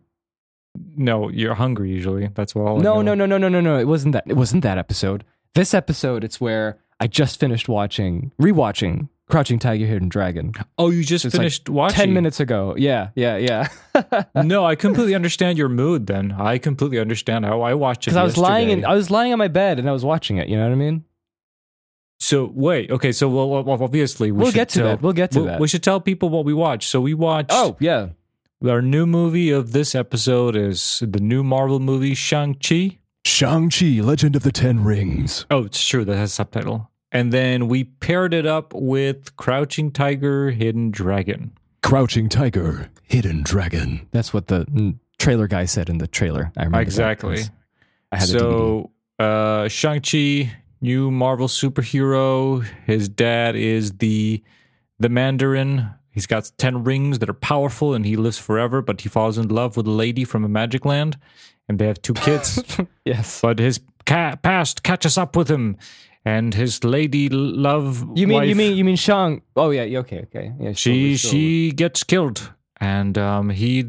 No, 0.96 1.30
you're 1.30 1.54
hungry 1.54 1.92
usually. 1.92 2.30
That's 2.34 2.56
all. 2.56 2.80
No, 2.80 3.02
no, 3.02 3.14
no, 3.14 3.26
no, 3.26 3.38
no, 3.38 3.50
no, 3.50 3.62
no. 3.62 3.78
It 3.78 3.88
wasn't 3.88 4.14
that. 4.14 4.24
It 4.28 4.36
wasn't 4.36 4.64
that 4.64 4.78
episode. 4.78 5.24
This 5.54 5.74
episode, 5.76 6.24
it's 6.24 6.42
where 6.42 6.80
I 7.00 7.06
just 7.06 7.40
finished 7.40 7.70
watching, 7.70 8.32
rewatching 8.42 9.10
Crouching 9.30 9.58
Tiger, 9.58 9.86
Hidden 9.86 10.10
Dragon 10.10 10.52
Oh, 10.78 10.90
you 10.90 11.04
just 11.04 11.24
It's 11.24 11.34
like 11.34 11.40
finished 11.40 11.70
watching. 11.70 11.96
ten 11.96 12.14
minutes 12.14 12.40
ago. 12.40 12.76
Yeah, 12.78 13.10
yeah, 13.16 13.38
yeah. 13.38 14.24
no, 14.44 14.66
I 14.66 14.76
completely 14.76 15.16
understand 15.16 15.58
your 15.58 15.70
mood. 15.70 16.08
Then 16.08 16.34
I 16.34 16.58
completely 16.58 17.00
understand 17.00 17.46
how 17.46 17.62
I 17.62 17.74
watched 17.74 18.04
it. 18.04 18.12
Because 18.12 18.18
I 18.18 18.24
was 18.24 18.38
lying 18.38 18.70
in. 18.70 18.86
I 18.86 18.94
was 18.94 19.10
lying 19.10 19.32
on 19.32 19.40
my 19.40 19.48
bed 19.48 19.80
and 19.80 19.88
I 19.88 19.92
was 19.92 20.04
watching 20.04 20.38
it. 20.38 20.50
You 20.50 20.58
know 20.58 20.64
what 20.64 20.74
I 20.74 20.76
mean? 20.76 21.06
So 22.24 22.50
wait, 22.56 22.90
okay. 22.90 23.12
So 23.12 23.28
well, 23.28 23.50
well, 23.50 23.64
well, 23.64 23.84
obviously 23.84 24.32
we 24.32 24.44
We'll 24.44 24.52
get 24.54 24.70
to 24.70 24.80
tell, 24.80 24.88
that. 24.88 25.02
We'll 25.02 25.12
get 25.14 25.32
to 25.32 25.42
we- 25.42 25.46
that. 25.48 25.60
We 25.60 25.68
should 25.68 25.84
tell 25.84 26.00
people 26.00 26.30
what 26.30 26.46
we 26.46 26.54
watched. 26.54 26.90
So 26.90 27.02
we 27.02 27.14
watched. 27.14 27.50
Oh, 27.52 27.76
yeah. 27.80 28.10
our 28.66 28.82
new 28.82 29.06
movie 29.06 29.52
of 29.52 29.74
this 29.74 29.94
episode 29.94 30.56
is 30.56 31.04
the 31.06 31.20
new 31.20 31.44
Marvel 31.44 31.80
movie 31.80 32.14
Shang 32.14 32.56
Chi. 32.56 33.00
Shang-Chi, 33.26 34.00
Legend 34.02 34.36
of 34.36 34.44
the 34.44 34.52
Ten 34.52 34.84
Rings. 34.84 35.46
Oh, 35.52 35.64
it's 35.66 35.86
true. 35.86 36.04
That 36.06 36.16
has 36.18 36.32
a 36.32 36.36
subtitle. 36.36 36.90
And 37.12 37.32
then 37.32 37.68
we 37.70 37.84
paired 37.86 38.34
it 38.34 38.46
up 38.46 38.74
with 38.74 39.36
Crouching 39.38 39.92
Tiger, 39.92 40.52
Hidden 40.52 40.92
Dragon. 40.92 41.52
Crouching 41.82 42.28
Tiger, 42.30 42.90
Hidden 43.04 43.44
Dragon. 43.44 44.08
That's 44.12 44.34
what 44.34 44.48
the 44.48 44.96
trailer 45.20 45.48
guy 45.48 45.66
said 45.66 45.90
in 45.90 46.00
the 46.00 46.08
trailer. 46.08 46.52
I 46.58 46.64
remember 46.64 46.78
that, 46.80 46.82
exactly. 46.84 47.36
'cause 47.38 47.52
I 48.12 48.18
had 48.18 48.30
the 48.30 48.40
DVD. 48.40 48.40
so 48.40 48.92
uh, 49.24 49.68
Shang 49.70 50.02
Chi, 50.02 50.52
new 50.84 51.10
Marvel 51.10 51.48
superhero. 51.48 52.64
His 52.86 53.10
dad 53.10 53.56
is 53.56 53.94
the 53.94 54.44
the 55.00 55.10
Mandarin. 55.10 55.90
He's 56.12 56.28
got 56.28 56.52
ten 56.58 56.84
rings 56.84 57.18
that 57.20 57.30
are 57.30 57.34
powerful, 57.34 57.96
and 57.96 58.06
he 58.06 58.16
lives 58.16 58.38
forever. 58.38 58.84
But 58.84 59.02
he 59.02 59.10
falls 59.10 59.38
in 59.40 59.48
love 59.48 59.76
with 59.78 59.88
a 59.88 59.92
lady 59.92 60.26
from 60.26 60.44
a 60.44 60.50
magic 60.50 60.86
land, 60.86 61.18
and 61.68 61.80
they 61.80 61.88
have 61.88 62.02
two 62.02 62.14
kids. 62.14 62.62
Yes. 63.06 63.42
but 63.42 63.60
his 63.60 63.82
ca- 64.06 64.38
past 64.38 64.84
catches 64.84 65.18
up 65.18 65.36
with 65.36 65.50
him, 65.50 65.78
and 66.24 66.54
his 66.54 66.84
lady 66.84 67.30
love. 67.30 68.06
You 68.16 68.28
mean 68.28 68.44
you 68.44 68.56
mean 68.56 68.78
you 68.78 68.86
mean 68.86 68.96
Shang? 68.98 69.42
Oh 69.56 69.72
yeah, 69.72 69.84
yeah, 69.84 70.00
okay, 70.00 70.20
okay. 70.28 70.54
Yeah, 70.60 70.74
she 70.74 71.16
sure, 71.16 71.18
sure. 71.18 71.32
she 71.32 71.72
gets 71.72 72.04
killed 72.04 72.52
and 72.84 73.18
um 73.18 73.50
he 73.50 73.88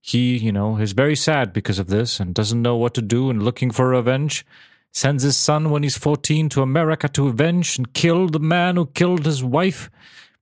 he 0.00 0.38
you 0.38 0.52
know 0.52 0.76
is 0.78 0.92
very 0.92 1.16
sad 1.16 1.52
because 1.52 1.78
of 1.78 1.88
this 1.88 2.20
and 2.20 2.34
doesn't 2.34 2.62
know 2.62 2.76
what 2.76 2.94
to 2.94 3.02
do 3.02 3.28
and 3.28 3.42
looking 3.42 3.70
for 3.70 3.88
revenge 3.88 4.46
sends 4.92 5.22
his 5.22 5.36
son 5.36 5.70
when 5.70 5.82
he's 5.82 5.96
14 5.98 6.48
to 6.48 6.62
america 6.62 7.08
to 7.08 7.28
avenge 7.28 7.78
and 7.78 7.92
kill 7.94 8.28
the 8.28 8.40
man 8.40 8.76
who 8.76 8.86
killed 8.86 9.24
his 9.24 9.42
wife 9.44 9.90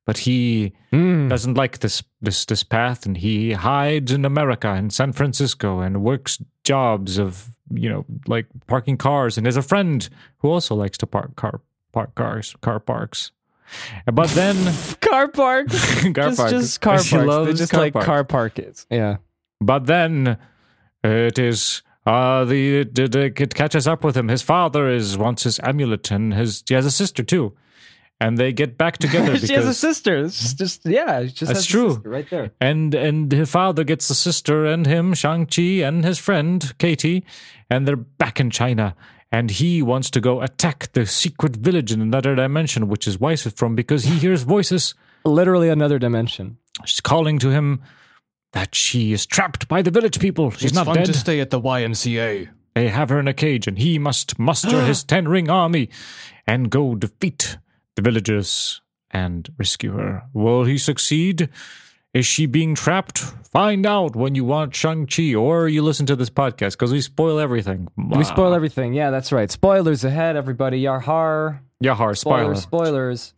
but 0.06 0.18
he 0.18 0.72
Mm. 0.90 1.28
doesn't 1.28 1.52
like 1.52 1.80
this 1.80 2.02
this 2.22 2.46
this 2.46 2.62
path, 2.64 3.04
and 3.04 3.18
he 3.18 3.52
hides 3.52 4.10
in 4.10 4.24
America 4.24 4.74
in 4.74 4.88
San 4.88 5.12
Francisco 5.12 5.80
and 5.80 6.02
works 6.02 6.38
jobs 6.64 7.18
of 7.18 7.50
you 7.70 7.90
know 7.90 8.06
like 8.26 8.46
parking 8.66 8.96
cars, 8.96 9.36
and 9.36 9.46
has 9.46 9.58
a 9.58 9.62
friend 9.62 10.08
who 10.38 10.48
also 10.48 10.74
likes 10.74 10.96
to 10.98 11.06
park 11.06 11.36
car 11.36 11.60
park 11.92 12.14
cars 12.14 12.56
car 12.62 12.80
parks. 12.80 13.32
But 14.10 14.30
then 14.30 14.56
car 15.02 15.28
parks. 15.28 15.76
car 16.14 16.28
just, 16.30 16.38
parks. 16.38 16.52
just 16.52 16.80
car 16.80 16.94
parks. 17.10 17.12
Loves 17.12 17.58
just 17.58 17.72
car 17.72 17.80
like 17.82 17.92
car 17.92 18.24
parks. 18.24 18.86
Yeah. 18.90 19.16
But 19.60 19.84
then 19.84 20.38
it 21.04 21.38
is 21.38 21.82
uh 22.08 22.44
the, 22.44 22.84
the, 22.84 23.08
the 23.08 23.24
it 23.46 23.54
catches 23.54 23.86
up 23.86 24.02
with 24.04 24.16
him. 24.16 24.28
His 24.28 24.42
father 24.42 24.88
is 24.98 25.16
wants 25.18 25.42
his 25.44 25.60
amulet, 25.62 26.10
and 26.10 26.34
his 26.34 26.62
he 26.68 26.74
has 26.74 26.86
a 26.86 26.90
sister 26.90 27.22
too, 27.22 27.52
and 28.20 28.38
they 28.38 28.52
get 28.52 28.78
back 28.78 28.98
together 29.04 29.32
because 29.32 29.48
she 29.48 29.54
has 29.54 29.66
a 29.66 29.74
sister. 29.74 30.14
It's 30.24 30.54
just 30.54 30.86
yeah, 30.86 31.22
she 31.26 31.32
just 31.32 31.52
That's 31.52 31.66
true. 31.66 31.94
sister 31.94 32.10
right 32.10 32.28
there. 32.30 32.50
and 32.60 32.94
and 32.94 33.30
his 33.32 33.50
father 33.50 33.84
gets 33.84 34.08
the 34.08 34.14
sister 34.14 34.64
and 34.64 34.86
him 34.86 35.14
Shang 35.14 35.46
Chi 35.46 35.84
and 35.88 36.04
his 36.04 36.18
friend 36.18 36.58
Katie, 36.78 37.24
and 37.70 37.86
they're 37.86 37.96
back 37.96 38.40
in 38.40 38.50
China. 38.50 38.94
And 39.30 39.50
he 39.50 39.82
wants 39.82 40.08
to 40.12 40.20
go 40.22 40.40
attack 40.40 40.78
the 40.94 41.04
secret 41.04 41.54
village 41.56 41.92
in 41.92 42.00
another 42.00 42.34
dimension, 42.34 42.88
which 42.88 43.06
is 43.06 43.20
wife 43.20 43.44
is 43.44 43.52
from, 43.52 43.74
because 43.74 44.04
he 44.04 44.14
hears 44.18 44.42
voices 44.42 44.94
Literally 45.26 45.68
another 45.68 45.98
dimension. 45.98 46.56
She's 46.86 47.02
calling 47.02 47.38
to 47.40 47.50
him 47.50 47.82
that 48.52 48.74
she 48.74 49.12
is 49.12 49.26
trapped 49.26 49.68
by 49.68 49.82
the 49.82 49.90
village 49.90 50.18
people. 50.20 50.50
She's 50.50 50.72
not 50.74 50.92
dead. 50.94 51.06
To 51.06 51.12
stay 51.14 51.40
at 51.40 51.50
the 51.50 51.60
YMCA. 51.60 52.48
They 52.74 52.88
have 52.88 53.08
her 53.08 53.18
in 53.18 53.28
a 53.28 53.34
cage, 53.34 53.66
and 53.66 53.78
he 53.78 53.98
must 53.98 54.38
muster 54.38 54.82
his 54.84 55.02
ten 55.12 55.26
ring 55.28 55.50
army 55.50 55.88
and 56.46 56.70
go 56.70 56.94
defeat 56.94 57.58
the 57.96 58.02
villagers 58.02 58.80
and 59.10 59.48
rescue 59.58 59.92
her. 59.92 60.22
Will 60.32 60.64
he 60.64 60.78
succeed? 60.78 61.48
Is 62.14 62.24
she 62.26 62.46
being 62.46 62.74
trapped? 62.74 63.18
Find 63.52 63.84
out 63.84 64.16
when 64.16 64.34
you 64.34 64.44
watch 64.44 64.76
Shang-Chi 64.76 65.34
or 65.34 65.68
you 65.68 65.82
listen 65.82 66.06
to 66.06 66.16
this 66.16 66.30
podcast 66.30 66.72
because 66.72 66.90
we 66.92 67.00
spoil 67.02 67.38
everything. 67.38 67.86
We 67.96 68.24
spoil 68.24 68.54
everything. 68.54 68.94
Yeah, 68.94 69.10
that's 69.10 69.30
right. 69.30 69.50
Spoilers 69.50 70.04
ahead, 70.04 70.34
everybody. 70.36 70.80
Yahar. 70.82 71.60
Yahar, 71.84 72.16
spoiler. 72.16 72.54
Spoilers. 72.54 72.62
Spoilers. 72.62 73.34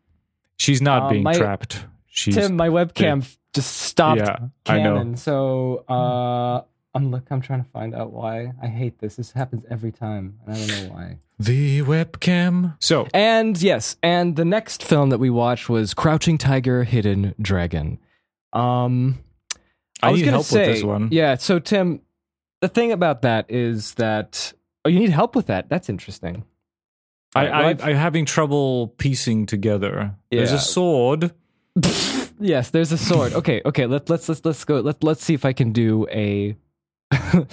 She's 0.56 0.80
not 0.80 1.02
Um, 1.04 1.10
being 1.10 1.22
my- 1.24 1.34
trapped. 1.34 1.84
She's 2.06 2.34
Tim, 2.36 2.56
my 2.56 2.68
webcam 2.68 3.22
f- 3.22 3.38
just 3.54 3.76
stopped 3.76 4.20
Yeah, 4.20 4.38
I 4.66 4.78
know. 4.78 4.94
canon. 4.96 5.16
So 5.16 5.84
uh, 5.88 6.62
I'm 6.94 7.10
look. 7.10 7.24
I'm 7.30 7.40
trying 7.40 7.62
to 7.64 7.70
find 7.70 7.94
out 7.94 8.12
why. 8.12 8.52
I 8.62 8.66
hate 8.66 8.98
this. 8.98 9.16
This 9.16 9.32
happens 9.32 9.64
every 9.70 9.92
time, 9.92 10.38
and 10.46 10.54
I 10.54 10.58
don't 10.58 10.68
know 10.88 10.94
why. 10.94 11.18
the 11.38 11.80
webcam. 11.82 12.76
So 12.80 13.06
And 13.14 13.60
yes, 13.62 13.96
and 14.02 14.36
the 14.36 14.44
next 14.44 14.82
film 14.82 15.10
that 15.10 15.18
we 15.18 15.30
watched 15.30 15.68
was 15.68 15.94
Crouching 15.94 16.38
Tiger, 16.38 16.84
Hidden 16.84 17.34
Dragon. 17.40 17.98
Um, 18.52 19.18
I 20.02 20.10
was 20.10 20.20
need 20.20 20.24
gonna 20.26 20.36
help 20.38 20.52
with 20.52 20.66
this 20.66 20.80
say- 20.80 20.86
one. 20.86 21.08
Yeah. 21.12 21.36
So 21.36 21.58
Tim, 21.58 22.00
the 22.60 22.68
thing 22.68 22.92
about 22.92 23.22
that 23.22 23.46
is 23.48 23.94
that 23.94 24.52
oh, 24.84 24.88
you 24.88 24.98
need 24.98 25.10
help 25.10 25.34
with 25.36 25.46
that. 25.46 25.68
That's 25.68 25.88
interesting. 25.88 26.44
I, 27.34 27.46
I, 27.46 27.68
I've- 27.68 27.82
I'm 27.84 27.96
having 27.96 28.24
trouble 28.24 28.88
piecing 28.98 29.46
together. 29.46 30.16
There's 30.30 30.50
a 30.52 30.58
sword. 30.58 31.32
Yes, 32.40 32.70
there's 32.70 32.90
a 32.90 32.98
sword. 32.98 33.34
Okay, 33.34 33.60
okay. 33.64 33.86
Let, 33.86 34.08
let's 34.08 34.28
let's 34.28 34.44
let's 34.44 34.64
go. 34.64 34.80
Let 34.80 35.04
let's 35.04 35.22
see 35.22 35.34
if 35.34 35.44
I 35.44 35.52
can 35.52 35.72
do 35.72 36.06
a, 36.10 36.56
a 37.12 37.46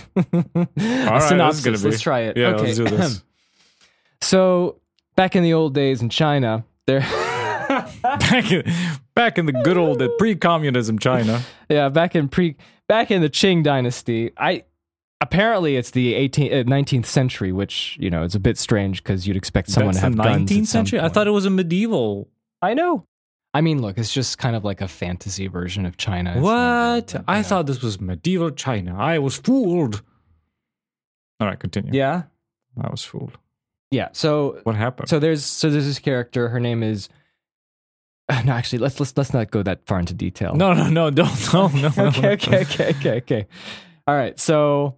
is 0.77 1.27
synopsis. 1.27 1.83
let's 1.83 2.01
try 2.01 2.21
it. 2.21 2.37
Yeah, 2.37 2.47
okay. 2.47 2.63
let's 2.63 2.77
do 2.77 2.85
this. 2.85 3.23
so 4.21 4.79
back 5.15 5.35
in 5.35 5.43
the 5.43 5.53
old 5.53 5.73
days 5.73 6.01
in 6.01 6.09
China, 6.09 6.63
there. 6.85 7.01
back 8.01 8.51
in, 8.51 8.63
back 9.13 9.37
in 9.37 9.45
the 9.45 9.51
good 9.51 9.77
old 9.77 10.01
pre-communism 10.17 10.99
China. 10.99 11.41
yeah, 11.69 11.89
back 11.89 12.15
in 12.15 12.29
pre 12.29 12.55
back 12.87 13.11
in 13.11 13.21
the 13.21 13.29
Qing 13.29 13.63
dynasty, 13.63 14.31
I 14.37 14.63
apparently 15.21 15.75
it's 15.75 15.91
the 15.91 16.13
18th, 16.13 16.51
uh, 16.51 16.63
19th 16.63 17.05
century, 17.05 17.51
which 17.51 17.97
you 17.99 18.09
know 18.09 18.23
is 18.23 18.35
a 18.35 18.39
bit 18.39 18.57
strange 18.57 19.03
because 19.03 19.27
you'd 19.27 19.37
expect 19.37 19.69
someone 19.69 19.93
That's 19.93 20.01
to 20.01 20.05
have 20.05 20.15
the 20.15 20.23
guns. 20.23 20.49
19th 20.49 20.51
at 20.51 20.55
some 20.55 20.65
century. 20.65 20.99
I 20.99 21.09
thought 21.09 21.27
it 21.27 21.31
was 21.31 21.45
a 21.45 21.49
medieval. 21.49 22.29
I 22.61 22.73
know. 22.73 23.06
I 23.57 23.61
mean, 23.61 23.81
look, 23.81 23.97
it's 23.97 24.13
just 24.13 24.37
kind 24.37 24.55
of 24.55 24.63
like 24.63 24.81
a 24.81 24.87
fantasy 24.87 25.47
version 25.47 25.85
of 25.87 25.97
China. 25.97 26.33
It's 26.33 26.41
What? 26.41 27.13
never- 27.13 27.25
I 27.27 27.37
yeah. 27.37 27.41
thought 27.41 27.65
this 27.65 27.81
was 27.81 27.99
medieval 27.99 28.51
China. 28.51 28.95
I 28.97 29.17
was 29.17 29.35
fooled. 29.35 30.03
All 31.39 31.47
right, 31.47 31.59
continue. 31.59 31.91
Yeah, 31.93 32.23
I 32.79 32.89
was 32.91 33.03
fooled. 33.03 33.37
yeah. 33.89 34.09
So 34.11 34.59
What 34.63 34.75
happened? 34.75 35.09
So 35.09 35.17
there's 35.19 35.43
so 35.43 35.69
there's 35.71 35.85
this 35.87 35.99
character. 35.99 36.49
Her 36.49 36.59
name 36.59 36.83
is. 36.83 37.09
No, 38.45 38.51
actually, 38.51 38.79
let's 38.79 38.99
let's 38.99 39.15
let's 39.17 39.33
not 39.33 39.49
go 39.51 39.63
that 39.63 39.85
far 39.87 39.99
into 39.99 40.13
detail. 40.13 40.53
no, 40.53 40.73
no, 40.73 40.89
no, 40.89 41.09
don't, 41.09 41.31
no, 41.53 41.67
no. 41.69 41.89
no. 41.95 42.07
okay, 42.09 42.33
okay, 42.33 42.61
okay, 42.61 42.89
okay, 42.89 43.15
okay. 43.23 43.47
All 44.05 44.15
right. 44.15 44.37
So 44.39 44.97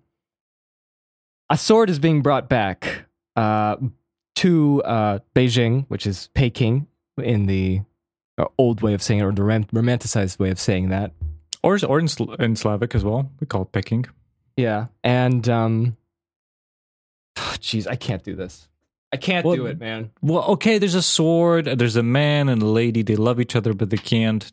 a 1.49 1.57
sword 1.57 1.89
is 1.89 1.99
being 1.99 2.21
brought 2.21 2.49
back 2.49 3.05
uh, 3.35 3.75
to 4.37 4.81
uh, 4.83 5.19
Beijing, 5.35 5.85
which 5.89 6.05
is 6.07 6.29
Peking 6.33 6.87
in 7.21 7.45
the 7.45 7.81
old 8.57 8.81
way 8.81 8.93
of 8.93 9.01
saying 9.01 9.19
it, 9.19 9.23
or 9.23 9.31
the 9.31 9.41
romanticized 9.41 10.39
way 10.39 10.49
of 10.49 10.59
saying 10.59 10.89
that. 10.89 11.11
Or, 11.63 11.77
or 11.87 11.99
in, 11.99 12.07
Sl- 12.07 12.33
in 12.33 12.55
Slavic 12.55 12.95
as 12.95 13.03
well. 13.03 13.29
We 13.39 13.47
call 13.47 13.63
it 13.63 13.71
picking. 13.71 14.05
Yeah, 14.55 14.87
and 15.03 15.47
um, 15.49 15.97
jeez, 17.35 17.87
I 17.87 17.95
can't 17.95 18.23
do 18.23 18.35
this. 18.35 18.67
I 19.11 19.17
can't 19.17 19.45
Well, 19.45 19.55
do 19.55 19.65
it, 19.65 19.79
man. 19.79 20.11
Well, 20.21 20.43
okay, 20.51 20.77
there's 20.77 20.93
a 20.95 21.01
sword, 21.01 21.65
there's 21.65 21.95
a 21.95 22.03
man 22.03 22.47
and 22.47 22.61
a 22.61 22.67
lady. 22.67 23.01
They 23.01 23.15
love 23.15 23.39
each 23.39 23.55
other, 23.55 23.73
but 23.73 23.89
they 23.89 23.97
can't. 23.97 24.51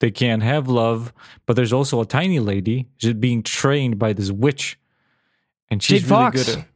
They 0.00 0.10
can't 0.10 0.42
have 0.42 0.66
love. 0.66 1.12
But 1.46 1.54
there's 1.54 1.72
also 1.72 2.00
a 2.00 2.04
tiny 2.04 2.40
lady 2.40 2.88
just 2.98 3.20
being 3.20 3.44
trained 3.44 4.00
by 4.00 4.12
this 4.12 4.32
witch, 4.32 4.76
and 5.70 5.80
she's 5.82 6.00
Jade 6.02 6.10
really 6.10 6.22
Fox. 6.24 6.44
good 6.46 6.58
at. 6.58 6.66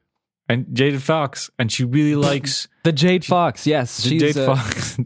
And 0.48 0.66
Jade 0.76 1.02
Fox, 1.02 1.50
and 1.58 1.72
she 1.72 1.82
really 1.84 2.14
likes 2.14 2.68
The 2.84 2.92
Jade 2.92 3.24
Fox. 3.24 3.66
Yes, 3.66 4.00
she's 4.02 4.22
Jade 4.22 4.36
uh, 4.36 4.54
Fox. 4.54 4.96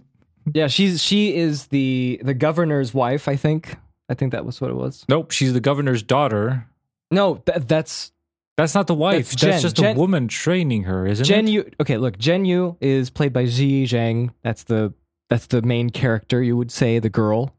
Yeah, 0.55 0.67
she's 0.69 1.03
she 1.03 1.35
is 1.37 1.67
the 1.69 2.21
the 2.23 2.35
governor's 2.35 2.93
wife. 2.95 3.29
I 3.29 3.37
think. 3.37 3.77
I 4.09 4.15
think 4.15 4.33
that 4.33 4.45
was 4.45 4.61
what 4.61 4.71
it 4.71 4.75
was. 4.75 5.05
nope, 5.09 5.31
she's 5.31 5.53
the 5.53 5.61
governor's 5.61 6.03
daughter. 6.03 6.67
No, 7.13 7.37
th- 7.37 7.63
that's 7.67 8.11
That's 8.57 8.75
not 8.75 8.87
the 8.89 8.95
wife. 8.95 9.31
That's 9.31 9.43
That's, 9.43 9.63
just 9.63 9.77
Jen- 9.77 9.97
a 9.97 9.99
woman 9.99 10.27
training 10.29 10.83
her, 10.85 11.07
isn't 11.07 11.25
Jen 11.25 11.47
it? 11.47 11.51
Yu. 11.53 11.71
Okay, 11.81 11.97
look, 11.97 12.19
Jen 12.19 12.45
Yu 12.45 12.77
is 12.81 13.09
played 13.11 13.33
by 13.33 13.47
Ji 13.47 13.85
Zhang. 13.85 14.31
That's 14.43 14.65
the 14.65 14.93
that's 15.29 15.47
the 15.47 15.63
main 15.63 15.91
character. 15.91 16.43
You 16.43 16.57
would 16.57 16.71
say 16.73 16.99
the 16.99 17.09
girl. 17.09 17.55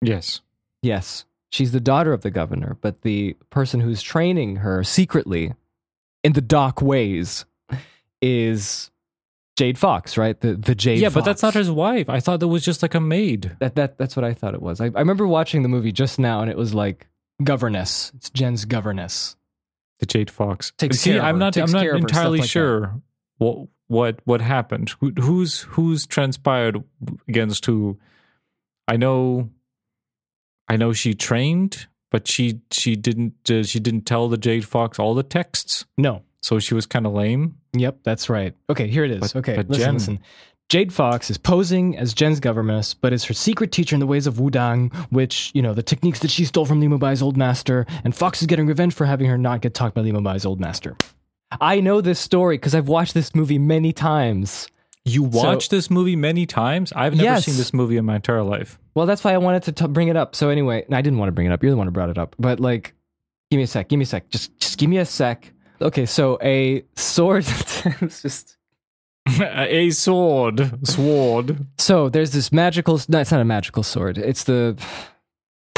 Yes. 0.00 0.40
Yes, 0.82 1.26
she's 1.50 1.72
the 1.72 1.80
daughter 1.80 2.12
of 2.14 2.22
the 2.22 2.30
governor, 2.30 2.76
but 2.80 3.02
the 3.02 3.34
person 3.50 3.80
who's 3.80 4.02
training 4.02 4.56
her 4.56 4.82
secretly 4.82 5.52
in 6.24 6.32
the 6.32 6.40
dark 6.40 6.80
ways 6.82 7.44
is 8.20 8.90
Jade 9.56 9.78
Fox, 9.78 10.16
right? 10.16 10.40
The 10.40 10.54
the 10.54 10.74
Jade. 10.74 10.98
Fox. 10.98 11.02
Yeah, 11.02 11.08
but 11.10 11.24
that's 11.24 11.42
not 11.42 11.54
his 11.54 11.70
wife. 11.70 12.08
I 12.08 12.20
thought 12.20 12.40
that 12.40 12.48
was 12.48 12.64
just 12.64 12.82
like 12.82 12.94
a 12.94 13.00
maid. 13.00 13.56
That 13.60 13.74
that 13.76 13.98
that's 13.98 14.16
what 14.16 14.24
I 14.24 14.32
thought 14.34 14.54
it 14.54 14.62
was. 14.62 14.80
I, 14.80 14.86
I 14.86 15.00
remember 15.00 15.26
watching 15.26 15.62
the 15.62 15.68
movie 15.68 15.92
just 15.92 16.18
now, 16.18 16.40
and 16.40 16.50
it 16.50 16.56
was 16.56 16.72
like 16.74 17.06
governess. 17.44 18.12
It's 18.14 18.30
Jen's 18.30 18.64
governess. 18.64 19.36
The 20.00 20.06
Jade 20.06 20.30
Fox. 20.30 20.72
Takes 20.78 21.00
See, 21.00 21.10
care 21.10 21.20
of 21.20 21.26
I'm 21.26 21.38
not. 21.38 21.52
takes 21.54 21.70
I'm 21.70 21.72
not 21.72 21.82
care 21.82 21.94
of 21.94 22.02
her, 22.02 22.08
stuff 22.08 22.18
entirely 22.18 22.38
like 22.38 22.46
that. 22.46 22.50
sure 22.50 23.00
what 23.38 23.68
what 23.88 24.20
what 24.24 24.40
happened. 24.40 24.94
Who, 25.00 25.10
who's 25.20 25.60
who's 25.60 26.06
transpired 26.06 26.82
against 27.28 27.66
who? 27.66 27.98
I 28.88 28.96
know. 28.96 29.50
I 30.68 30.76
know 30.76 30.92
she 30.94 31.12
trained, 31.14 31.86
but 32.10 32.26
she 32.26 32.60
she 32.70 32.96
didn't 32.96 33.34
uh, 33.50 33.62
she 33.64 33.78
didn't 33.80 34.06
tell 34.06 34.28
the 34.28 34.38
Jade 34.38 34.64
Fox 34.64 34.98
all 34.98 35.14
the 35.14 35.22
texts, 35.22 35.84
No. 35.98 36.22
so 36.40 36.58
she 36.58 36.72
was 36.74 36.86
kind 36.86 37.06
of 37.06 37.12
lame. 37.12 37.58
Yep, 37.74 37.98
that's 38.04 38.28
right. 38.28 38.54
Okay, 38.70 38.86
here 38.88 39.04
it 39.04 39.10
is. 39.10 39.20
But- 39.20 39.36
okay, 39.36 39.56
but 39.56 39.68
listen, 39.68 39.84
Jen- 39.84 39.94
listen. 39.94 40.20
Jade 40.68 40.92
Fox 40.92 41.28
is 41.30 41.36
posing 41.36 41.98
as 41.98 42.14
Jen's 42.14 42.40
governess, 42.40 42.94
but 42.94 43.12
is 43.12 43.24
her 43.24 43.34
secret 43.34 43.72
teacher 43.72 43.94
in 43.94 44.00
the 44.00 44.06
ways 44.06 44.26
of 44.26 44.34
Wudang, 44.36 44.94
which, 45.10 45.50
you 45.54 45.60
know, 45.60 45.74
the 45.74 45.82
techniques 45.82 46.20
that 46.20 46.30
she 46.30 46.44
stole 46.46 46.64
from 46.64 46.80
Li 46.80 46.88
Mu 46.88 46.96
Bai's 46.98 47.20
old 47.20 47.36
master, 47.36 47.84
and 48.04 48.14
Fox 48.14 48.40
is 48.40 48.46
getting 48.46 48.66
revenge 48.66 48.94
for 48.94 49.04
having 49.04 49.26
her 49.26 49.36
not 49.36 49.60
get 49.60 49.74
talked 49.74 49.94
by 49.94 50.00
Li 50.00 50.12
Mu 50.12 50.20
Bai's 50.22 50.46
old 50.46 50.60
master. 50.60 50.96
I 51.60 51.80
know 51.80 52.00
this 52.00 52.18
story 52.18 52.56
because 52.56 52.74
I've 52.74 52.88
watched 52.88 53.12
this 53.12 53.34
movie 53.34 53.58
many 53.58 53.92
times. 53.92 54.68
You 55.04 55.30
So- 55.32 55.38
watched 55.44 55.70
this 55.70 55.90
movie 55.90 56.16
many 56.16 56.46
times. 56.46 56.92
I've 56.96 57.12
never 57.14 57.24
Yes. 57.24 57.44
seen 57.44 57.56
this 57.56 57.74
movie 57.74 57.98
in 57.98 58.06
my 58.06 58.14
entire 58.16 58.42
life. 58.42 58.78
Well, 58.94 59.04
that's 59.04 59.22
why 59.24 59.34
I 59.34 59.38
wanted 59.38 59.64
to 59.64 59.72
t- 59.72 59.86
bring 59.88 60.08
it 60.08 60.16
up. 60.16 60.34
So 60.34 60.48
anyway, 60.48 60.86
I 60.90 61.02
didn't 61.02 61.18
want 61.18 61.28
to 61.28 61.32
bring 61.32 61.46
it 61.48 61.52
up. 61.52 61.62
You're 61.62 61.72
the 61.72 61.76
one 61.76 61.86
who 61.86 61.90
brought 61.90 62.08
it 62.08 62.16
up. 62.18 62.34
But 62.38 62.60
like, 62.60 62.94
give 63.50 63.58
me 63.58 63.64
a 63.64 63.66
sec. 63.66 63.88
Give 63.88 63.98
me 63.98 64.04
a 64.04 64.06
sec. 64.06 64.30
Just, 64.30 64.58
just 64.58 64.78
give 64.78 64.88
me 64.88 64.96
a 64.98 65.04
sec. 65.04 65.51
Okay, 65.82 66.06
so 66.06 66.38
a 66.42 66.84
sword. 66.94 67.44
it's 68.00 68.22
just 68.22 68.56
a 69.40 69.90
sword, 69.90 70.86
sword. 70.86 71.66
So 71.78 72.08
there's 72.08 72.30
this 72.32 72.52
magical. 72.52 73.00
No, 73.08 73.20
it's 73.20 73.30
not 73.32 73.40
a 73.40 73.44
magical 73.44 73.82
sword. 73.82 74.18
It's 74.18 74.44
the. 74.44 74.76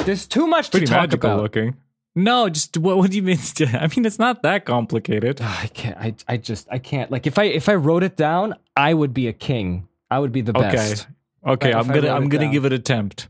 There's 0.05 0.27
too 0.27 0.47
much 0.47 0.71
Pretty 0.71 0.87
to 0.87 0.93
talk 0.93 1.03
magical 1.03 1.31
about. 1.31 1.43
looking. 1.43 1.77
No, 2.17 2.49
just 2.49 2.77
what, 2.79 2.97
what 2.99 3.11
do 3.11 3.17
you 3.17 3.23
mean? 3.23 3.39
I 3.75 3.89
mean, 3.97 4.05
it's 4.07 4.19
not 4.19 4.43
that 4.43 4.65
complicated. 4.67 5.41
Ah, 5.43 5.63
I 5.63 5.67
can't. 5.69 5.97
I, 5.99 6.15
I 6.29 6.37
just. 6.37 6.69
I 6.71 6.79
can't. 6.79 7.11
Like 7.11 7.27
if 7.27 7.39
I 7.39 7.45
if 7.45 7.69
I 7.69 7.75
wrote 7.75 8.03
it 8.03 8.17
down, 8.17 8.55
I 8.77 8.95
would 8.95 9.13
be 9.15 9.27
a 9.29 9.33
king. 9.33 9.89
I 10.11 10.19
would 10.21 10.31
be 10.33 10.41
the 10.43 10.57
Okay. 10.57 10.71
best. 10.71 11.09
Okay, 11.47 11.71
If 11.71 11.77
I'm 11.77 11.89
gonna 11.89 12.09
I'm 12.11 12.29
gonna 12.29 12.45
down. 12.45 12.53
give 12.53 12.65
it 12.65 12.73
a 12.73 12.77
attempt, 12.77 13.29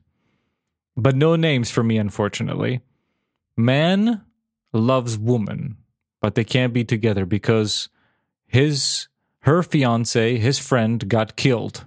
but 0.97 1.17
no 1.17 1.35
names 1.35 1.71
for 1.71 1.83
me, 1.83 1.97
unfortunately. 1.99 2.81
Man 3.57 4.23
loves 4.73 5.17
woman, 5.19 5.77
but 6.25 6.37
they 6.37 6.45
can't 6.45 6.73
be 6.73 6.85
together 6.85 7.27
because 7.27 7.91
his 8.47 9.09
her 9.41 9.63
fiance, 9.63 10.39
his 10.39 10.59
friend, 10.59 11.07
got 11.07 11.37
killed 11.37 11.85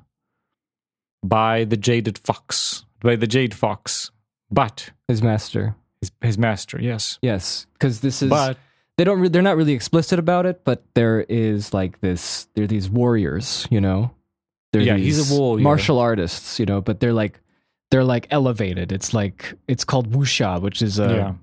by 1.24 1.64
the 1.64 1.76
jaded 1.76 2.20
fox, 2.20 2.86
by 3.00 3.16
the 3.16 3.26
jade 3.26 3.56
fox. 3.56 4.12
But 4.52 4.92
His 5.08 5.24
master. 5.24 5.76
his, 6.02 6.12
his 6.22 6.38
master, 6.38 6.80
yes. 6.80 7.18
Yes, 7.24 7.66
because 7.74 8.02
this 8.02 8.22
is. 8.22 8.30
But 8.30 8.60
they 8.96 9.04
don't. 9.04 9.20
Re- 9.20 9.30
they're 9.30 9.42
not 9.42 9.58
really 9.58 9.74
explicit 9.74 10.20
about 10.20 10.46
it, 10.46 10.64
but 10.64 10.84
there 10.94 11.22
is 11.28 11.74
like 11.74 12.00
this. 12.02 12.48
There 12.54 12.66
are 12.66 12.68
these 12.68 12.92
warriors, 12.92 13.68
you 13.72 13.82
know. 13.82 14.12
They're 14.72 14.84
Yeah, 14.84 14.98
he's 14.98 15.32
a 15.32 15.36
warrior. 15.36 15.64
Martial 15.64 15.98
artists, 15.98 16.60
you 16.60 16.68
know, 16.68 16.80
but 16.80 17.00
they're 17.00 17.12
like 17.12 17.40
they're 17.90 18.04
like 18.04 18.28
elevated. 18.30 18.92
It's 18.92 19.16
like 19.16 19.56
it's 19.68 19.84
called 19.84 20.12
wuxia, 20.12 20.62
which 20.62 20.84
is 20.84 21.00
a 21.00 21.08
yeah, 21.08 21.34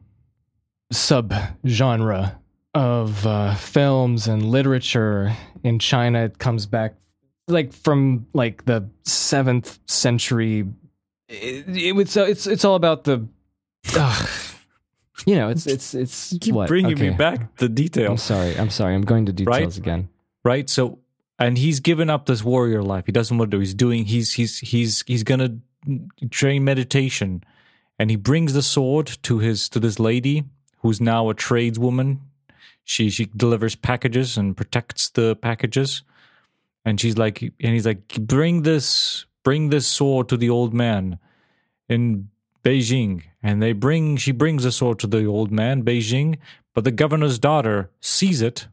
sub 0.93 1.35
genre 1.67 2.39
of 2.75 3.27
uh, 3.27 3.55
films 3.55 4.27
and 4.27 4.51
literature 4.51 5.33
in 5.63 5.79
China. 5.79 6.25
It 6.25 6.39
comes 6.39 6.67
back 6.67 6.95
like 7.49 7.73
from 7.73 8.27
like 8.33 8.65
the 8.65 8.89
seventh 9.05 9.79
century. 9.87 10.67
It, 11.29 11.69
it, 11.69 11.99
it's 11.99 12.17
it's 12.17 12.47
it's 12.47 12.65
all 12.65 12.75
about 12.75 13.05
the, 13.05 13.27
ugh. 13.97 14.29
you 15.27 15.37
know, 15.37 15.49
it's 15.49 15.67
it's 15.67 15.95
it's 15.95 16.37
keep 16.41 16.55
what? 16.55 16.69
bringing 16.69 16.99
me 16.99 17.11
back 17.11 17.57
the 17.57 17.69
details. 17.69 18.11
I'm 18.11 18.17
sorry. 18.19 18.59
I'm 18.59 18.71
sorry. 18.71 18.95
I'm 18.95 19.03
going 19.03 19.27
to 19.27 19.33
details 19.33 19.57
Right? 19.59 19.77
again. 19.79 20.09
right? 20.45 20.69
So, 20.69 20.99
and 21.39 21.57
he's 21.59 21.81
given 21.81 22.11
up 22.11 22.27
this 22.27 22.43
warrior 22.45 22.83
life. 22.83 23.07
He 23.07 23.13
doesn't 23.13 23.37
want 23.39 23.51
to 23.51 23.57
do. 23.57 23.61
He's 23.61 23.75
doing. 23.75 24.05
He's 24.05 24.33
he's 24.35 24.59
he's 24.59 25.03
he's 25.07 25.23
gonna 25.23 25.59
train 26.31 26.65
meditation, 26.65 27.45
and 27.99 28.11
he 28.11 28.17
brings 28.17 28.53
the 28.53 28.63
sword 28.63 29.07
to 29.23 29.39
his 29.39 29.69
to 29.71 29.81
this 29.81 29.99
lady 29.99 30.45
who's 30.81 31.01
now 31.01 31.29
a 31.31 31.35
tradeswoman. 31.35 32.21
She 32.85 33.11
she 33.11 33.31
delivers 33.37 33.75
packages 33.75 34.37
and 34.37 34.57
protects 34.57 35.11
the 35.11 35.37
packages, 35.37 36.03
and 36.85 37.01
she's 37.01 37.17
like, 37.17 37.43
and 37.43 37.53
he's 37.75 37.87
like, 37.87 38.09
bring 38.21 38.63
this 38.63 39.27
bring 39.43 39.71
this 39.71 39.87
sword 39.87 40.29
to 40.29 40.37
the 40.37 40.51
old 40.51 40.75
man 40.75 41.19
in 41.89 42.29
Beijing, 42.63 43.23
and 43.43 43.63
they 43.63 43.73
bring 43.73 44.17
she 44.17 44.33
brings 44.33 44.65
the 44.65 44.73
sword 44.73 44.99
to 45.01 45.07
the 45.07 45.25
old 45.25 45.51
man 45.51 45.83
Beijing, 45.83 46.39
but 46.75 46.85
the 46.85 46.91
governor's 46.91 47.39
daughter 47.39 47.91
sees 48.01 48.43
it 48.43 48.69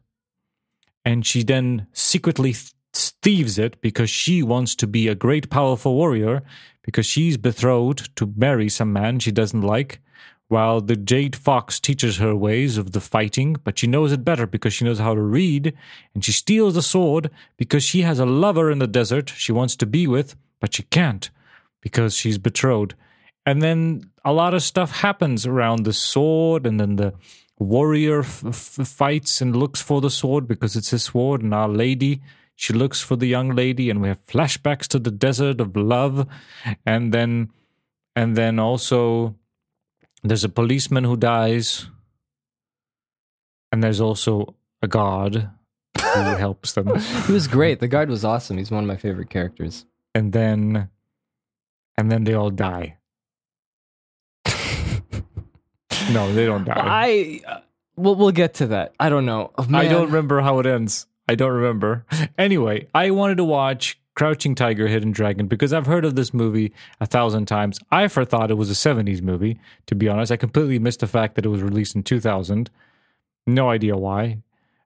and 1.04 1.26
she 1.26 1.42
then 1.42 1.86
secretly 1.92 2.52
th- 2.52 2.72
thieves 2.92 3.58
it 3.58 3.80
because 3.80 4.10
she 4.10 4.42
wants 4.42 4.74
to 4.74 4.86
be 4.86 5.08
a 5.08 5.14
great 5.14 5.48
powerful 5.50 5.94
warrior 5.94 6.42
because 6.82 7.06
she's 7.06 7.36
betrothed 7.36 8.14
to 8.16 8.32
marry 8.36 8.68
some 8.68 8.92
man 8.92 9.18
she 9.18 9.32
doesn't 9.32 9.62
like 9.62 10.00
while 10.48 10.80
the 10.80 10.96
jade 10.96 11.34
fox 11.34 11.80
teaches 11.80 12.18
her 12.18 12.36
ways 12.36 12.76
of 12.76 12.92
the 12.92 13.00
fighting 13.00 13.56
but 13.64 13.78
she 13.78 13.86
knows 13.86 14.12
it 14.12 14.24
better 14.24 14.46
because 14.46 14.72
she 14.72 14.84
knows 14.84 14.98
how 14.98 15.14
to 15.14 15.20
read 15.20 15.72
and 16.14 16.24
she 16.24 16.32
steals 16.32 16.74
the 16.74 16.82
sword 16.82 17.30
because 17.56 17.82
she 17.82 18.02
has 18.02 18.18
a 18.18 18.26
lover 18.26 18.70
in 18.70 18.78
the 18.78 18.86
desert 18.86 19.32
she 19.36 19.52
wants 19.52 19.76
to 19.76 19.86
be 19.86 20.06
with 20.06 20.36
but 20.62 20.74
she 20.74 20.84
can't 20.84 21.30
because 21.82 22.16
she's 22.16 22.38
betrothed. 22.38 22.94
And 23.44 23.60
then 23.60 24.10
a 24.24 24.32
lot 24.32 24.54
of 24.54 24.62
stuff 24.62 24.92
happens 25.00 25.44
around 25.44 25.84
the 25.84 25.92
sword 25.92 26.64
and 26.64 26.80
then 26.80 26.96
the 26.96 27.12
warrior 27.58 28.20
f- 28.20 28.44
f- 28.46 28.86
fights 28.88 29.40
and 29.42 29.54
looks 29.54 29.82
for 29.82 30.00
the 30.00 30.10
sword 30.10 30.48
because 30.48 30.76
it's 30.76 30.90
his 30.90 31.02
sword 31.04 31.42
and 31.42 31.52
our 31.52 31.68
lady 31.68 32.22
she 32.54 32.72
looks 32.72 33.00
for 33.00 33.16
the 33.16 33.26
young 33.26 33.50
lady 33.54 33.90
and 33.90 34.00
we 34.00 34.08
have 34.08 34.24
flashbacks 34.26 34.86
to 34.88 34.98
the 35.00 35.10
desert 35.10 35.60
of 35.60 35.74
love. 35.76 36.28
And 36.86 37.12
then 37.12 37.50
and 38.14 38.36
then 38.36 38.58
also 38.60 39.34
there's 40.22 40.44
a 40.44 40.48
policeman 40.48 41.04
who 41.04 41.16
dies 41.16 41.86
and 43.72 43.82
there's 43.82 44.00
also 44.00 44.54
a 44.82 44.88
guard 44.88 45.48
who 46.00 46.20
helps 46.44 46.72
them 46.72 46.86
He 47.26 47.32
was 47.32 47.48
great. 47.48 47.80
The 47.80 47.88
guard 47.88 48.08
was 48.08 48.24
awesome. 48.24 48.58
He's 48.58 48.70
one 48.70 48.84
of 48.84 48.88
my 48.88 48.96
favorite 48.96 49.30
characters. 49.30 49.84
and 50.14 50.32
then 50.32 50.88
and 51.96 52.10
then 52.10 52.24
they 52.24 52.34
all 52.34 52.50
die 52.50 52.96
no 56.12 56.32
they 56.32 56.46
don't 56.46 56.64
die 56.64 56.74
I 56.76 57.40
uh, 57.46 57.60
we'll 57.96 58.14
we'll 58.16 58.32
get 58.32 58.54
to 58.54 58.66
that. 58.68 58.94
I 58.98 59.08
don't 59.08 59.26
know. 59.26 59.52
Oh, 59.56 59.66
I 59.72 59.88
don't 59.88 60.06
remember 60.06 60.40
how 60.40 60.58
it 60.58 60.66
ends. 60.66 61.06
I 61.28 61.34
don't 61.36 61.52
remember. 61.52 62.04
Anyway, 62.36 62.88
I 62.94 63.10
wanted 63.12 63.36
to 63.36 63.44
watch 63.44 63.98
Crouching 64.14 64.54
Tiger, 64.54 64.88
Hidden 64.88 65.12
Dragon 65.12 65.46
because 65.46 65.72
I've 65.72 65.86
heard 65.86 66.04
of 66.04 66.16
this 66.16 66.34
movie 66.34 66.72
a 67.00 67.06
thousand 67.06 67.46
times. 67.46 67.78
I 67.90 68.08
first 68.08 68.28
thought 68.30 68.50
it 68.50 68.54
was 68.58 68.70
a 68.70 68.74
70s 68.74 69.22
movie, 69.22 69.58
to 69.86 69.94
be 69.94 70.08
honest. 70.08 70.30
I 70.30 70.36
completely 70.36 70.78
missed 70.78 71.00
the 71.00 71.06
fact 71.06 71.34
that 71.36 71.46
it 71.46 71.48
was 71.48 71.62
released 71.62 71.94
in 71.96 72.02
2000. 72.02 72.70
No 73.46 73.70
idea 73.70 73.96
why. 73.96 74.38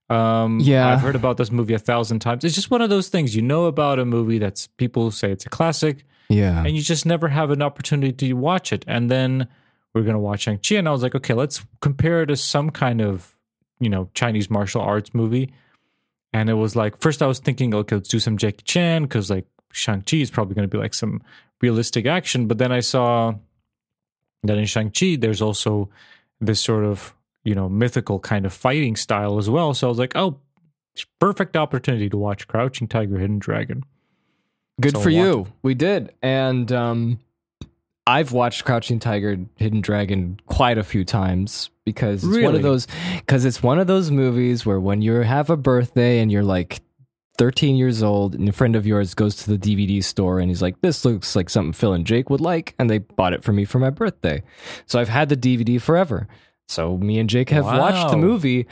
Um, 0.09 0.61
Yeah. 0.61 0.89
I've 0.89 1.01
heard 1.01 1.17
about 1.17 1.37
this 1.39 1.51
movie 1.51 1.75
a 1.75 1.79
thousand 1.81 2.21
times. 2.21 2.45
It's 2.45 2.55
just 2.55 2.71
one 2.71 2.83
of 2.83 2.89
those 2.91 3.09
things. 3.09 3.35
You 3.35 3.43
know 3.43 3.65
about 3.65 3.99
a 3.99 4.05
movie 4.05 4.39
that's 4.39 4.69
people 4.77 5.11
say 5.11 5.33
it's 5.33 5.45
a 5.45 5.49
classic, 5.49 6.05
Yeah. 6.29 6.63
and 6.65 6.77
you 6.77 6.83
just 6.83 7.05
never 7.05 7.27
have 7.29 7.51
an 7.51 7.63
opportunity 7.63 8.13
to 8.29 8.33
watch 8.35 8.73
it. 8.73 8.85
And 8.87 9.11
then 9.11 9.49
we're 9.93 10.03
gonna 10.03 10.21
watch 10.21 10.43
Shang-Chi, 10.43 10.77
and 10.77 10.89
I 10.89 10.93
was 10.93 11.03
like, 11.03 11.17
okay, 11.17 11.35
let's 11.35 11.65
compare 11.81 12.23
it 12.23 12.27
to 12.27 12.37
some 12.37 12.71
kind 12.71 13.01
of, 13.01 13.35
you 13.81 13.89
know, 13.89 14.09
Chinese 14.15 14.49
martial 14.49 14.81
arts 14.83 15.13
movie. 15.13 15.53
And 16.37 16.51
it 16.51 16.55
was 16.55 16.77
like, 16.77 17.01
first 17.01 17.23
I 17.23 17.27
was 17.27 17.39
thinking, 17.39 17.75
okay, 17.75 17.97
let's 17.97 18.11
do 18.11 18.19
some 18.19 18.37
Jackie 18.37 18.63
Chan 18.63 19.05
because 19.05 19.31
like 19.31 19.47
Shang-Chi 19.73 20.19
is 20.19 20.31
probably 20.31 20.55
gonna 20.55 20.69
be 20.69 20.77
like 20.77 20.93
some 20.93 21.23
realistic 21.63 22.05
action. 22.05 22.47
But 22.47 22.59
then 22.59 22.73
I 22.73 22.81
saw 22.81 23.33
that 24.43 24.59
in 24.59 24.67
Shang-Chi, 24.67 25.17
there's 25.17 25.41
also 25.41 25.89
this 26.39 26.61
sort 26.61 26.85
of, 26.85 27.15
you 27.43 27.55
know, 27.55 27.71
mythical 27.71 28.19
kind 28.21 28.45
of 28.45 28.53
fighting 28.53 28.97
style 28.97 29.39
as 29.39 29.49
well. 29.49 29.73
So 29.73 29.87
I 29.87 29.89
was 29.89 29.99
like, 29.99 30.15
oh, 30.15 30.39
perfect 31.19 31.57
opportunity 31.57 32.11
to 32.11 32.19
watch 32.19 32.47
Crouching 32.47 32.87
Tiger, 32.87 33.17
Hidden 33.17 33.39
Dragon. 33.39 33.83
Good 34.79 34.93
So 34.93 35.01
for 35.01 35.09
you. 35.09 35.47
We 35.63 35.73
did. 35.73 36.13
And 36.21 36.71
um 36.71 37.19
I've 38.07 38.33
watched 38.33 38.65
Crouching 38.65 39.01
Tiger, 39.01 39.37
Hidden 39.57 39.81
Dragon 39.81 40.39
quite 40.47 40.79
a 40.79 40.85
few 40.85 41.05
times 41.05 41.71
because 41.85 42.23
it's 42.25 42.45
one 42.45 42.55
of 42.55 42.63
those 42.63 42.87
because 43.17 43.45
it's 43.45 43.63
one 43.63 43.79
of 43.79 43.87
those 43.87 44.11
movies 44.11 44.65
where 44.65 44.79
when 44.79 45.03
you 45.03 45.15
have 45.15 45.51
a 45.51 45.57
birthday 45.57 46.21
and 46.21 46.31
you're 46.31 46.45
like 46.45 46.81
13 47.39 47.77
years 47.77 48.03
old 48.03 48.35
and 48.35 48.49
a 48.49 48.53
friend 48.53 48.77
of 48.77 48.87
yours 48.87 49.15
goes 49.15 49.37
to 49.37 49.57
the 49.57 49.59
DVD 49.59 50.03
store 50.03 50.39
and 50.39 50.49
he's 50.49 50.63
like, 50.63 50.81
This 50.81 51.05
looks 51.05 51.35
like 51.35 51.51
something 51.51 51.73
Phil 51.73 51.93
and 51.93 52.07
Jake 52.07 52.31
would 52.31 52.41
like, 52.41 52.75
and 52.79 52.89
they 52.89 52.99
bought 52.99 53.33
it 53.33 53.43
for 53.43 53.53
me 53.53 53.65
for 53.65 53.79
my 53.79 53.91
birthday. 53.91 54.43
So 54.87 54.99
I've 55.01 55.09
had 55.09 55.29
the 55.29 55.37
DVD 55.37 55.81
forever. 55.81 56.29
So 56.69 56.97
me 56.97 57.19
and 57.19 57.29
Jake 57.29 57.51
have 57.51 57.65
watched 57.65 58.11
the 58.11 58.17
movie 58.17 58.67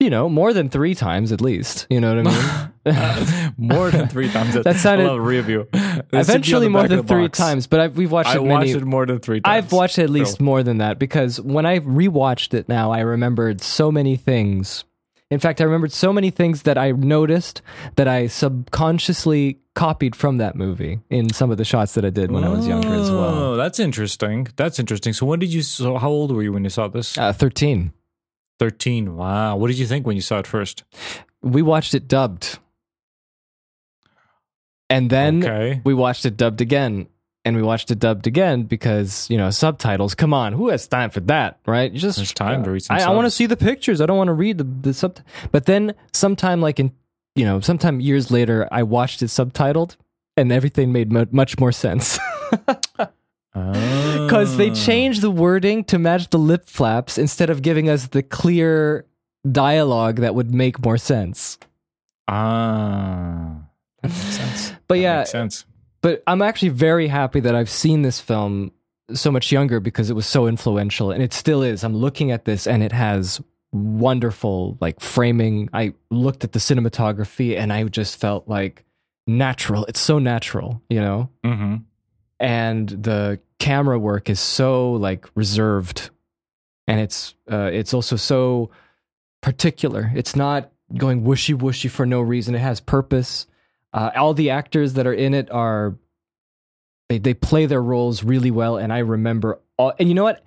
you 0.00 0.10
know, 0.10 0.28
more 0.28 0.52
than 0.52 0.68
three 0.70 0.94
times 0.94 1.30
at 1.30 1.40
least. 1.40 1.86
You 1.90 2.00
know 2.00 2.14
what 2.14 2.26
I 2.26 2.92
mean? 3.44 3.52
more 3.58 3.90
than 3.90 4.08
three 4.08 4.30
times. 4.30 4.54
That 4.64 4.76
sounded- 4.76 5.06
love 5.06 5.20
review. 5.20 5.68
That 5.72 5.80
should 5.80 6.08
be 6.10 6.16
on 6.16 6.20
Eventually, 6.20 6.68
more 6.68 6.88
than 6.88 7.06
three 7.06 7.26
box. 7.28 7.38
times, 7.38 7.66
but 7.66 7.80
I've, 7.80 7.96
we've 7.96 8.10
watched 8.10 8.30
I 8.30 8.36
it 8.36 8.42
watched 8.42 8.70
it 8.70 8.84
more 8.84 9.06
than 9.06 9.18
three 9.20 9.40
times. 9.40 9.64
I've 9.64 9.72
watched 9.72 9.98
it 9.98 10.04
at 10.04 10.10
least 10.10 10.38
Phil. 10.38 10.44
more 10.46 10.62
than 10.62 10.78
that 10.78 10.98
because 10.98 11.40
when 11.40 11.66
I 11.66 11.78
rewatched 11.80 12.54
it 12.54 12.68
now, 12.68 12.90
I 12.90 13.00
remembered 13.00 13.60
so 13.60 13.92
many 13.92 14.16
things. 14.16 14.84
In 15.30 15.38
fact, 15.38 15.60
I 15.60 15.64
remembered 15.64 15.92
so 15.92 16.12
many 16.12 16.30
things 16.30 16.62
that 16.62 16.76
I 16.76 16.90
noticed 16.90 17.62
that 17.94 18.08
I 18.08 18.26
subconsciously 18.26 19.58
copied 19.76 20.16
from 20.16 20.38
that 20.38 20.56
movie 20.56 20.98
in 21.10 21.32
some 21.32 21.52
of 21.52 21.58
the 21.58 21.64
shots 21.64 21.94
that 21.94 22.04
I 22.04 22.10
did 22.10 22.32
when 22.32 22.42
I 22.42 22.48
was 22.48 22.66
younger 22.66 22.92
as 22.92 23.10
well. 23.10 23.34
Oh, 23.52 23.56
that's 23.56 23.78
interesting. 23.78 24.48
That's 24.56 24.80
interesting. 24.80 25.12
So 25.12 25.26
when 25.26 25.38
did 25.38 25.52
you? 25.52 25.62
So 25.62 25.98
how 25.98 26.08
old 26.08 26.32
were 26.32 26.42
you 26.42 26.52
when 26.52 26.64
you 26.64 26.70
saw 26.70 26.88
this? 26.88 27.16
Uh, 27.16 27.32
13. 28.60 29.16
Wow. 29.16 29.56
What 29.56 29.66
did 29.68 29.78
you 29.78 29.86
think 29.86 30.06
when 30.06 30.14
you 30.14 30.22
saw 30.22 30.38
it 30.38 30.46
first? 30.46 30.84
We 31.42 31.62
watched 31.62 31.94
it 31.94 32.06
dubbed. 32.06 32.58
And 34.88 35.10
then 35.10 35.42
Okay. 35.44 35.80
we 35.84 35.94
watched 35.94 36.24
it 36.26 36.36
dubbed 36.36 36.60
again. 36.60 37.08
And 37.44 37.56
we 37.56 37.62
watched 37.62 37.90
it 37.90 37.98
dubbed 37.98 38.26
again 38.26 38.64
because, 38.64 39.26
you 39.30 39.38
know, 39.38 39.48
subtitles. 39.48 40.14
Come 40.14 40.34
on, 40.34 40.52
who 40.52 40.68
has 40.68 40.86
time 40.86 41.08
for 41.08 41.20
that, 41.20 41.58
right? 41.66 41.90
You 41.90 41.98
just 41.98 42.18
There's 42.18 42.34
time 42.34 42.62
to 42.64 42.70
read 42.70 42.82
some 42.82 42.96
I, 42.98 43.04
I 43.04 43.10
want 43.10 43.24
to 43.24 43.30
see 43.30 43.46
the 43.46 43.56
pictures. 43.56 44.02
I 44.02 44.06
don't 44.06 44.18
want 44.18 44.28
to 44.28 44.34
read 44.34 44.58
the, 44.58 44.64
the 44.64 44.92
sub. 44.92 45.18
But 45.50 45.64
then 45.64 45.94
sometime 46.12 46.60
like 46.60 46.78
in, 46.78 46.92
you 47.34 47.46
know, 47.46 47.60
sometime 47.60 47.98
years 47.98 48.30
later, 48.30 48.68
I 48.70 48.82
watched 48.82 49.22
it 49.22 49.26
subtitled 49.28 49.96
and 50.36 50.52
everything 50.52 50.92
made 50.92 51.10
mu- 51.10 51.24
much 51.30 51.58
more 51.58 51.72
sense. 51.72 52.18
Because 53.52 54.56
they 54.56 54.70
Ah. 54.70 54.74
changed 54.74 55.22
the 55.22 55.30
wording 55.30 55.84
to 55.84 55.98
match 55.98 56.30
the 56.30 56.38
lip 56.38 56.66
flaps 56.66 57.18
instead 57.18 57.50
of 57.50 57.62
giving 57.62 57.88
us 57.88 58.06
the 58.08 58.22
clear 58.22 59.06
dialogue 59.50 60.16
that 60.20 60.34
would 60.34 60.54
make 60.54 60.84
more 60.84 60.98
sense. 60.98 61.58
Ah, 62.28 63.62
that 64.02 64.08
makes 64.08 64.20
sense. 64.22 64.72
But 64.88 64.94
That 64.96 65.00
yeah, 65.00 65.18
makes 65.18 65.30
sense. 65.30 65.64
but 66.02 66.22
I'm 66.26 66.42
actually 66.42 66.70
very 66.70 67.08
happy 67.08 67.40
that 67.40 67.54
I've 67.54 67.70
seen 67.70 68.02
this 68.02 68.20
film 68.20 68.72
so 69.12 69.30
much 69.32 69.50
younger 69.52 69.80
because 69.80 70.10
it 70.10 70.14
was 70.14 70.26
so 70.26 70.46
influential 70.46 71.10
and 71.10 71.22
it 71.22 71.32
still 71.32 71.62
is. 71.62 71.82
I'm 71.84 71.96
looking 71.96 72.30
at 72.30 72.44
this 72.44 72.66
and 72.66 72.82
it 72.82 72.92
has 72.92 73.40
wonderful 73.72 74.78
like 74.80 75.00
framing. 75.00 75.68
I 75.72 75.94
looked 76.10 76.44
at 76.44 76.52
the 76.52 76.58
cinematography 76.60 77.56
and 77.56 77.72
I 77.72 77.82
just 77.84 78.20
felt 78.20 78.48
like 78.48 78.84
natural. 79.26 79.84
It's 79.86 80.00
so 80.00 80.18
natural, 80.18 80.80
you 80.88 81.00
know? 81.00 81.28
Mm-hmm. 81.44 81.76
And 82.40 82.88
the 82.88 83.38
camera 83.58 83.98
work 83.98 84.28
is 84.28 84.40
so 84.40 84.92
like 84.92 85.28
reserved 85.36 86.10
and 86.90 86.98
it's 86.98 87.36
uh, 87.50 87.70
it's 87.72 87.94
also 87.94 88.16
so 88.16 88.70
particular. 89.42 90.10
It's 90.16 90.34
not 90.34 90.72
going 90.96 91.22
whooshy 91.22 91.88
for 91.88 92.04
no 92.04 92.20
reason. 92.20 92.56
It 92.56 92.58
has 92.58 92.80
purpose. 92.80 93.46
Uh, 93.92 94.10
all 94.16 94.34
the 94.34 94.50
actors 94.50 94.94
that 94.94 95.06
are 95.06 95.14
in 95.14 95.32
it 95.32 95.48
are 95.52 95.94
they 97.08 97.18
they 97.18 97.32
play 97.32 97.66
their 97.66 97.80
roles 97.80 98.24
really 98.24 98.50
well, 98.50 98.76
and 98.76 98.92
I 98.92 98.98
remember 98.98 99.60
all. 99.76 99.92
And 100.00 100.08
you 100.08 100.16
know 100.16 100.24
what? 100.24 100.44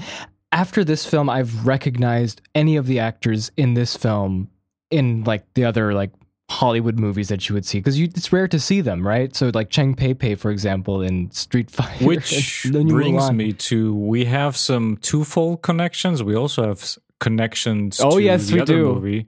After 0.51 0.83
this 0.83 1.05
film, 1.05 1.29
I've 1.29 1.65
recognized 1.65 2.41
any 2.53 2.75
of 2.75 2.87
the 2.87 2.99
actors 2.99 3.49
in 3.55 3.73
this 3.73 3.95
film 3.95 4.49
in 4.91 5.23
like 5.23 5.45
the 5.53 5.63
other 5.63 5.93
like 5.93 6.11
Hollywood 6.53 6.99
movies 6.99 7.29
that 7.29 7.49
you 7.49 7.55
would 7.55 7.65
see 7.65 7.79
because 7.79 7.99
it's 7.99 8.31
rare 8.31 8.47
to 8.47 8.59
see 8.59 8.81
them, 8.81 9.05
right? 9.05 9.35
So 9.35 9.49
like 9.53 9.71
Cheng 9.71 9.95
Pei 9.95 10.13
Pei, 10.13 10.35
for 10.35 10.51
example, 10.51 11.01
in 11.01 11.31
Street 11.31 11.71
Fighter, 11.71 12.05
which 12.05 12.67
brings 12.71 13.31
me 13.31 13.53
to 13.53 13.95
we 13.95 14.25
have 14.25 14.55
some 14.55 14.97
twofold 14.97 15.63
connections. 15.63 16.21
We 16.21 16.35
also 16.35 16.67
have 16.67 16.97
connections. 17.19 17.99
Oh 17.99 18.17
to 18.17 18.21
yes, 18.21 18.47
the 18.47 18.53
we 18.55 18.61
other 18.61 18.73
do. 18.75 18.93
Movie. 18.93 19.25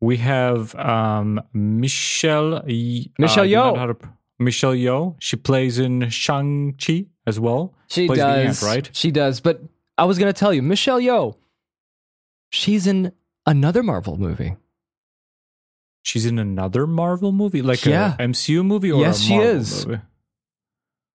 We 0.00 0.18
have 0.18 0.74
um, 0.74 1.40
Michelle 1.54 2.62
Michelle 2.66 3.44
uh, 3.44 3.54
Yeoh. 3.54 3.98
To, 3.98 4.08
Michelle 4.38 4.74
Yeoh. 4.74 5.16
She 5.20 5.36
plays 5.36 5.78
in 5.78 6.10
Shang 6.10 6.74
Chi 6.74 7.06
as 7.26 7.40
well. 7.40 7.74
She 7.88 8.06
plays 8.06 8.18
the 8.18 8.24
does, 8.24 8.62
aunt, 8.62 8.70
right? 8.70 8.90
She 8.92 9.10
does. 9.10 9.40
But 9.40 9.62
I 9.96 10.04
was 10.04 10.18
gonna 10.18 10.34
tell 10.34 10.52
you, 10.52 10.60
Michelle 10.60 11.00
Yeoh, 11.00 11.34
she's 12.50 12.86
in 12.86 13.12
another 13.46 13.82
Marvel 13.82 14.18
movie. 14.18 14.56
She's 16.02 16.26
in 16.26 16.38
another 16.38 16.86
Marvel 16.86 17.32
movie, 17.32 17.62
like 17.62 17.84
Yeah. 17.84 18.14
a 18.18 18.22
MCU 18.22 18.64
movie, 18.64 18.90
or 18.90 19.00
Yes, 19.00 19.20
she 19.20 19.34
is. 19.36 19.86
Movie? 19.86 20.00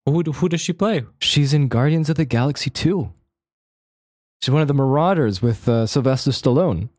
Who 0.06 0.22
who 0.34 0.50
does 0.50 0.60
she 0.62 0.74
play? 0.74 1.04
She's 1.20 1.54
in 1.54 1.70
Guardians 1.70 2.10
of 2.10 2.18
the 2.18 2.26
Galaxy 2.26 2.70
2. 2.70 3.12
She's 4.42 4.52
one 4.52 4.62
of 4.62 4.68
the 4.68 4.74
Marauders 4.74 5.42
with 5.42 5.70
uh, 5.70 5.86
Sylvester 5.88 6.32
Stallone. 6.32 6.90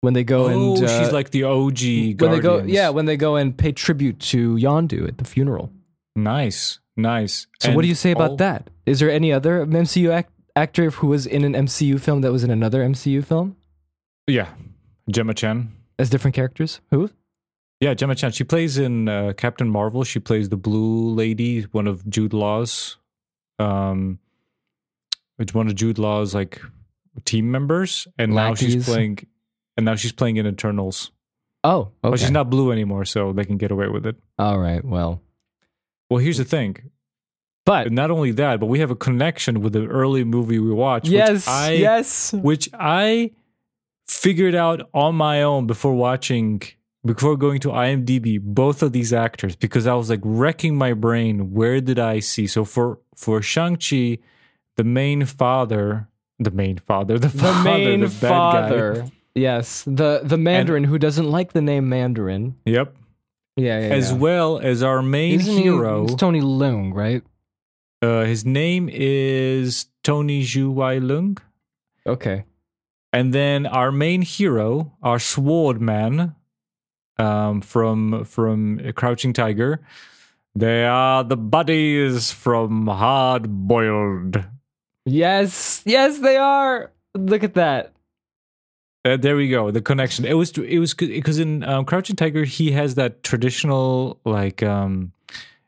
When 0.00 0.12
they 0.14 0.24
go 0.24 0.44
oh, 0.44 0.74
and 0.76 0.84
uh, 0.84 0.98
she's 1.02 1.12
like 1.12 1.30
the 1.30 1.44
OG. 1.44 1.80
when 2.20 2.30
they 2.30 2.40
go, 2.40 2.56
Guardians. 2.58 2.70
yeah, 2.72 2.90
when 2.90 3.06
they 3.06 3.16
go 3.16 3.36
and 3.36 3.56
pay 3.56 3.72
tribute 3.72 4.20
to 4.20 4.54
Yondu 4.56 5.08
at 5.08 5.16
the 5.18 5.24
funeral. 5.24 5.70
nice, 6.14 6.78
nice. 6.96 7.46
So, 7.60 7.68
And 7.68 7.76
what 7.76 7.82
do 7.82 7.88
you 7.88 7.94
say 7.94 8.10
about 8.10 8.30
all- 8.32 8.36
that? 8.36 8.68
Is 8.84 9.00
there 9.00 9.10
any 9.10 9.32
other 9.32 9.64
MCU 9.64 10.10
act- 10.10 10.30
actor 10.56 10.90
who 10.90 11.06
was 11.06 11.26
in 11.26 11.42
an 11.44 11.54
MCU 11.54 11.98
film 11.98 12.20
that 12.20 12.32
was 12.32 12.44
in 12.44 12.50
another 12.50 12.82
MCU 12.82 13.22
film 13.24 13.56
Yeah, 14.26 14.48
Gemma 15.10 15.32
Chan. 15.32 15.72
as 15.98 16.10
different 16.10 16.34
characters? 16.34 16.80
Who? 16.90 17.08
Yeah, 17.84 17.92
Gemma 17.92 18.14
Chan. 18.14 18.32
She 18.32 18.44
plays 18.44 18.78
in 18.78 19.10
uh, 19.10 19.34
Captain 19.36 19.68
Marvel. 19.68 20.04
She 20.04 20.18
plays 20.18 20.48
the 20.48 20.56
Blue 20.56 21.10
Lady, 21.10 21.60
one 21.72 21.86
of 21.86 22.08
Jude 22.08 22.32
Law's, 22.32 22.96
um, 23.58 24.18
it's 25.38 25.52
one 25.52 25.66
of 25.66 25.74
Jude 25.74 25.98
Law's 25.98 26.34
like 26.34 26.62
team 27.26 27.50
members, 27.50 28.08
and 28.16 28.32
now 28.32 28.54
she's 28.54 28.86
playing, 28.86 29.18
and 29.76 29.84
now 29.84 29.96
she's 29.96 30.12
playing 30.12 30.38
in 30.38 30.46
Eternals. 30.46 31.10
Oh, 31.62 31.80
okay. 31.80 31.92
But 32.00 32.20
she's 32.20 32.30
not 32.30 32.48
blue 32.48 32.72
anymore, 32.72 33.04
so 33.04 33.34
they 33.34 33.44
can 33.44 33.58
get 33.58 33.70
away 33.70 33.88
with 33.88 34.06
it. 34.06 34.16
All 34.38 34.58
right. 34.58 34.82
Well, 34.82 35.20
Well, 36.08 36.20
here's 36.20 36.38
the 36.38 36.44
thing. 36.46 36.90
but 37.66 37.92
Not 37.92 38.10
only 38.10 38.30
that, 38.32 38.60
but 38.60 38.66
we 38.66 38.78
have 38.78 38.90
a 38.92 38.96
connection 38.96 39.60
with 39.60 39.74
the 39.74 39.84
early 39.84 40.24
movie 40.24 40.58
we 40.58 40.70
watched. 40.72 41.08
yes, 41.08 41.46
which 41.46 41.48
I, 41.48 41.72
yes. 41.72 42.32
which 42.32 42.68
I 42.72 43.32
figured 44.08 44.54
out 44.54 44.88
on 44.94 45.16
my 45.16 45.42
own 45.42 45.66
before 45.66 45.92
watching 45.92 46.62
before 47.04 47.36
going 47.36 47.60
to 47.60 47.68
IMDb 47.68 48.40
both 48.40 48.82
of 48.82 48.92
these 48.92 49.12
actors 49.12 49.54
because 49.56 49.86
I 49.86 49.94
was 49.94 50.08
like 50.10 50.20
wrecking 50.24 50.76
my 50.76 50.92
brain 50.94 51.52
where 51.52 51.80
did 51.80 51.98
I 51.98 52.20
see 52.20 52.46
so 52.46 52.64
for 52.64 52.98
for 53.14 53.42
Shang-Chi 53.42 54.18
the 54.76 54.84
main 54.84 55.24
father 55.26 56.08
the 56.38 56.50
main 56.50 56.78
father 56.78 57.18
the, 57.18 57.28
The 57.34 57.38
father 57.38 57.64
main 57.64 58.00
the 58.00 58.08
father. 58.08 59.02
guy 59.02 59.10
Yes, 59.36 59.82
the 59.84 60.20
the 60.22 60.36
Mandarin 60.38 60.84
who 60.84 60.96
doesn't 60.98 61.28
like 61.28 61.52
the 61.52 61.60
name 61.60 61.88
Mandarin. 61.88 62.54
yep 62.64 62.94
Yeah, 63.56 63.78
yeah. 63.80 63.94
as 63.94 64.10
yeah. 64.12 64.18
well 64.18 64.58
as 64.58 64.82
our 64.82 65.02
main 65.02 65.40
Isn't 65.40 65.56
he- 65.56 65.62
hero 65.64 66.04
it's 66.04 66.14
Tony 66.14 66.40
Leung, 66.40 66.94
right? 66.94 67.22
uh, 68.02 68.24
his 68.24 68.44
name 68.44 68.88
is 68.92 69.86
Tony 70.02 70.42
Zhu 70.42 70.70
Wai 70.72 70.98
Lung 70.98 71.38
Okay. 72.06 72.44
And 73.14 73.32
then 73.32 73.64
our 73.66 73.90
main 73.92 74.22
hero, 74.22 74.92
our 75.02 75.18
sword 75.18 75.80
man, 75.80 76.34
um, 77.18 77.60
from 77.60 78.24
from 78.24 78.80
Crouching 78.94 79.32
Tiger, 79.32 79.80
they 80.54 80.84
are 80.84 81.24
the 81.24 81.36
buddies 81.36 82.32
from 82.32 82.86
Hard 82.86 83.48
Boiled. 83.48 84.44
Yes, 85.04 85.82
yes, 85.84 86.18
they 86.18 86.36
are. 86.36 86.90
Look 87.14 87.44
at 87.44 87.54
that. 87.54 87.92
Uh, 89.04 89.18
there 89.18 89.36
we 89.36 89.48
go, 89.48 89.70
the 89.70 89.82
connection. 89.82 90.24
It 90.24 90.34
was 90.34 90.50
it 90.56 90.78
was 90.78 90.94
because 90.94 91.38
in 91.38 91.62
um, 91.64 91.84
Crouching 91.84 92.16
Tiger 92.16 92.44
he 92.44 92.72
has 92.72 92.94
that 92.94 93.22
traditional 93.22 94.18
like 94.24 94.62
um, 94.62 95.12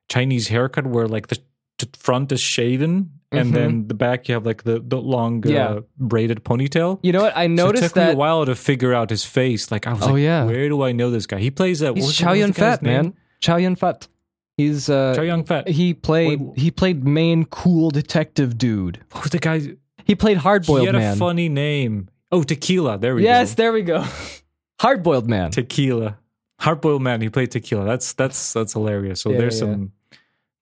Chinese 0.08 0.48
haircut 0.48 0.86
where 0.86 1.06
like 1.06 1.28
the, 1.28 1.38
the 1.78 1.88
front 1.98 2.32
is 2.32 2.40
shaven 2.40 3.10
and 3.36 3.50
Mhm. 3.50 3.54
then 3.54 3.88
the 3.88 3.94
back 3.94 4.28
you 4.28 4.34
have 4.34 4.44
like 4.46 4.62
the 4.64 4.80
the 4.86 5.00
long 5.00 5.46
uh, 5.46 5.50
Yeah. 5.50 5.78
braided 5.98 6.44
ponytail. 6.44 6.98
You 7.02 7.12
know 7.12 7.22
what? 7.22 7.36
I 7.36 7.46
So 7.46 7.52
it 7.52 7.56
noticed 7.64 7.84
took 7.84 7.96
me 7.96 8.02
that 8.02 8.14
a 8.14 8.16
while 8.16 8.44
to 8.46 8.54
figure 8.54 8.92
out 8.94 9.10
his 9.10 9.24
face. 9.24 9.70
Like 9.70 9.86
I 9.86 9.92
was 9.92 10.02
Oh, 10.02 10.12
like, 10.12 10.22
yeah. 10.22 10.44
where 10.44 10.68
do 10.68 10.82
I 10.82 10.92
know 10.92 11.10
this 11.10 11.26
guy? 11.26 11.38
He 11.38 11.50
plays 11.50 11.80
that. 11.80 11.94
he's 11.96 12.04
what's 12.04 12.18
the- 12.18 12.24
Chow 12.24 12.32
Yun 12.32 12.52
Fat, 12.52 12.82
name? 12.82 12.92
man. 12.92 13.14
Chow 13.40 13.56
Yun 13.56 13.76
Fat. 13.76 14.08
He's 14.56 14.88
uh 14.88 15.14
Chow 15.14 15.22
Yun 15.22 15.44
Fat. 15.44 15.68
he 15.68 15.92
played 15.94 16.40
Wait, 16.40 16.58
he 16.58 16.70
played 16.70 17.04
main 17.04 17.44
cool 17.44 17.90
detective 17.90 18.56
dude. 18.56 19.00
What 19.12 19.24
was 19.24 19.30
the 19.32 19.38
guy? 19.38 19.76
He 20.04 20.14
played 20.14 20.38
hard 20.38 20.64
boiled. 20.66 20.80
He 20.80 20.86
had 20.86 20.94
a 20.94 21.16
funny 21.16 21.48
name. 21.48 22.08
Oh, 22.32 22.42
Tequila. 22.42 22.98
There 22.98 23.14
we 23.14 23.22
yes, 23.24 23.34
go. 23.36 23.40
Yes, 23.40 23.54
there 23.54 23.72
we 23.72 23.82
go. 23.82 24.04
hard 24.80 25.02
boiled 25.02 25.28
man. 25.28 25.50
Tequila. 25.50 26.18
Hardboiled 26.60 27.00
man. 27.02 27.20
He 27.20 27.28
played 27.28 27.50
Tequila. 27.50 27.84
That's 27.84 28.14
that's 28.14 28.52
that's 28.54 28.72
hilarious. 28.72 29.20
So 29.20 29.30
Yeah, 29.30 29.38
there's 29.38 29.54
yeah. 29.60 29.66
some 29.66 29.92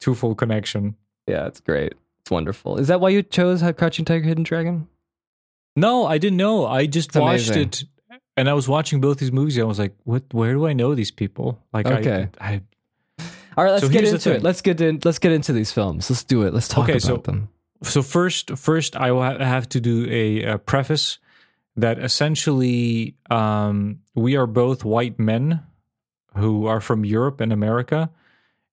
twofold 0.01 0.39
connection. 0.39 0.97
yeah, 1.29 1.47
it's 1.47 1.61
great. 1.61 1.95
It's 2.25 2.31
wonderful. 2.31 2.79
Is 2.79 2.89
that 2.89 3.01
why 3.01 3.11
you 3.11 3.23
chose 3.23 3.63
Crouching 3.77 4.07
Tiger, 4.07 4.25
Hidden 4.27 4.45
Dragon? 4.45 4.89
No, 5.77 6.07
I 6.07 6.17
didn't 6.19 6.39
know. 6.39 6.65
I 6.67 6.87
just 6.87 7.11
It's 7.11 7.17
watched 7.19 7.51
amazing. 7.51 7.63
it, 7.69 7.85
and 8.37 8.49
I 8.49 8.55
was 8.55 8.67
watching 8.67 9.01
both 9.01 9.19
these 9.19 9.31
movies. 9.33 9.57
And 9.59 9.65
I 9.65 9.67
was 9.69 9.79
like, 9.79 9.95
"What? 10.05 10.23
Where 10.33 10.55
do 10.55 10.67
I 10.67 10.73
know 10.73 10.95
these 10.95 11.11
people?" 11.11 11.59
Like, 11.73 11.87
Okay. 11.87 12.29
I, 12.41 12.49
I 12.55 12.63
All 13.59 13.65
right, 13.65 13.73
let's 13.73 13.83
So 13.85 13.91
get 13.91 14.05
into 14.05 14.35
it. 14.35 14.43
Let's 14.43 14.63
get 14.63 14.81
in. 14.81 15.01
Let's 15.05 15.19
get 15.19 15.33
into 15.33 15.53
these 15.53 15.71
films. 15.71 16.09
Let's 16.09 16.25
do 16.25 16.45
it. 16.45 16.55
Let's 16.55 16.67
talk 16.69 16.85
Okay, 16.85 16.93
about 16.93 17.03
so- 17.03 17.17
them. 17.19 17.49
so 17.83 18.03
first 18.03 18.57
first 18.57 18.97
i 18.97 19.13
will 19.13 19.23
have 19.23 19.69
to 19.69 19.79
do 19.81 20.07
a, 20.09 20.43
a 20.55 20.59
preface 20.59 21.19
that 21.77 21.99
essentially 21.99 23.17
um, 23.31 23.99
we 24.15 24.37
are 24.37 24.47
both 24.47 24.85
white 24.87 25.19
men 25.19 25.61
who 26.37 26.67
are 26.67 26.81
from 26.81 27.05
europe 27.05 27.43
and 27.43 27.53
america 27.53 28.09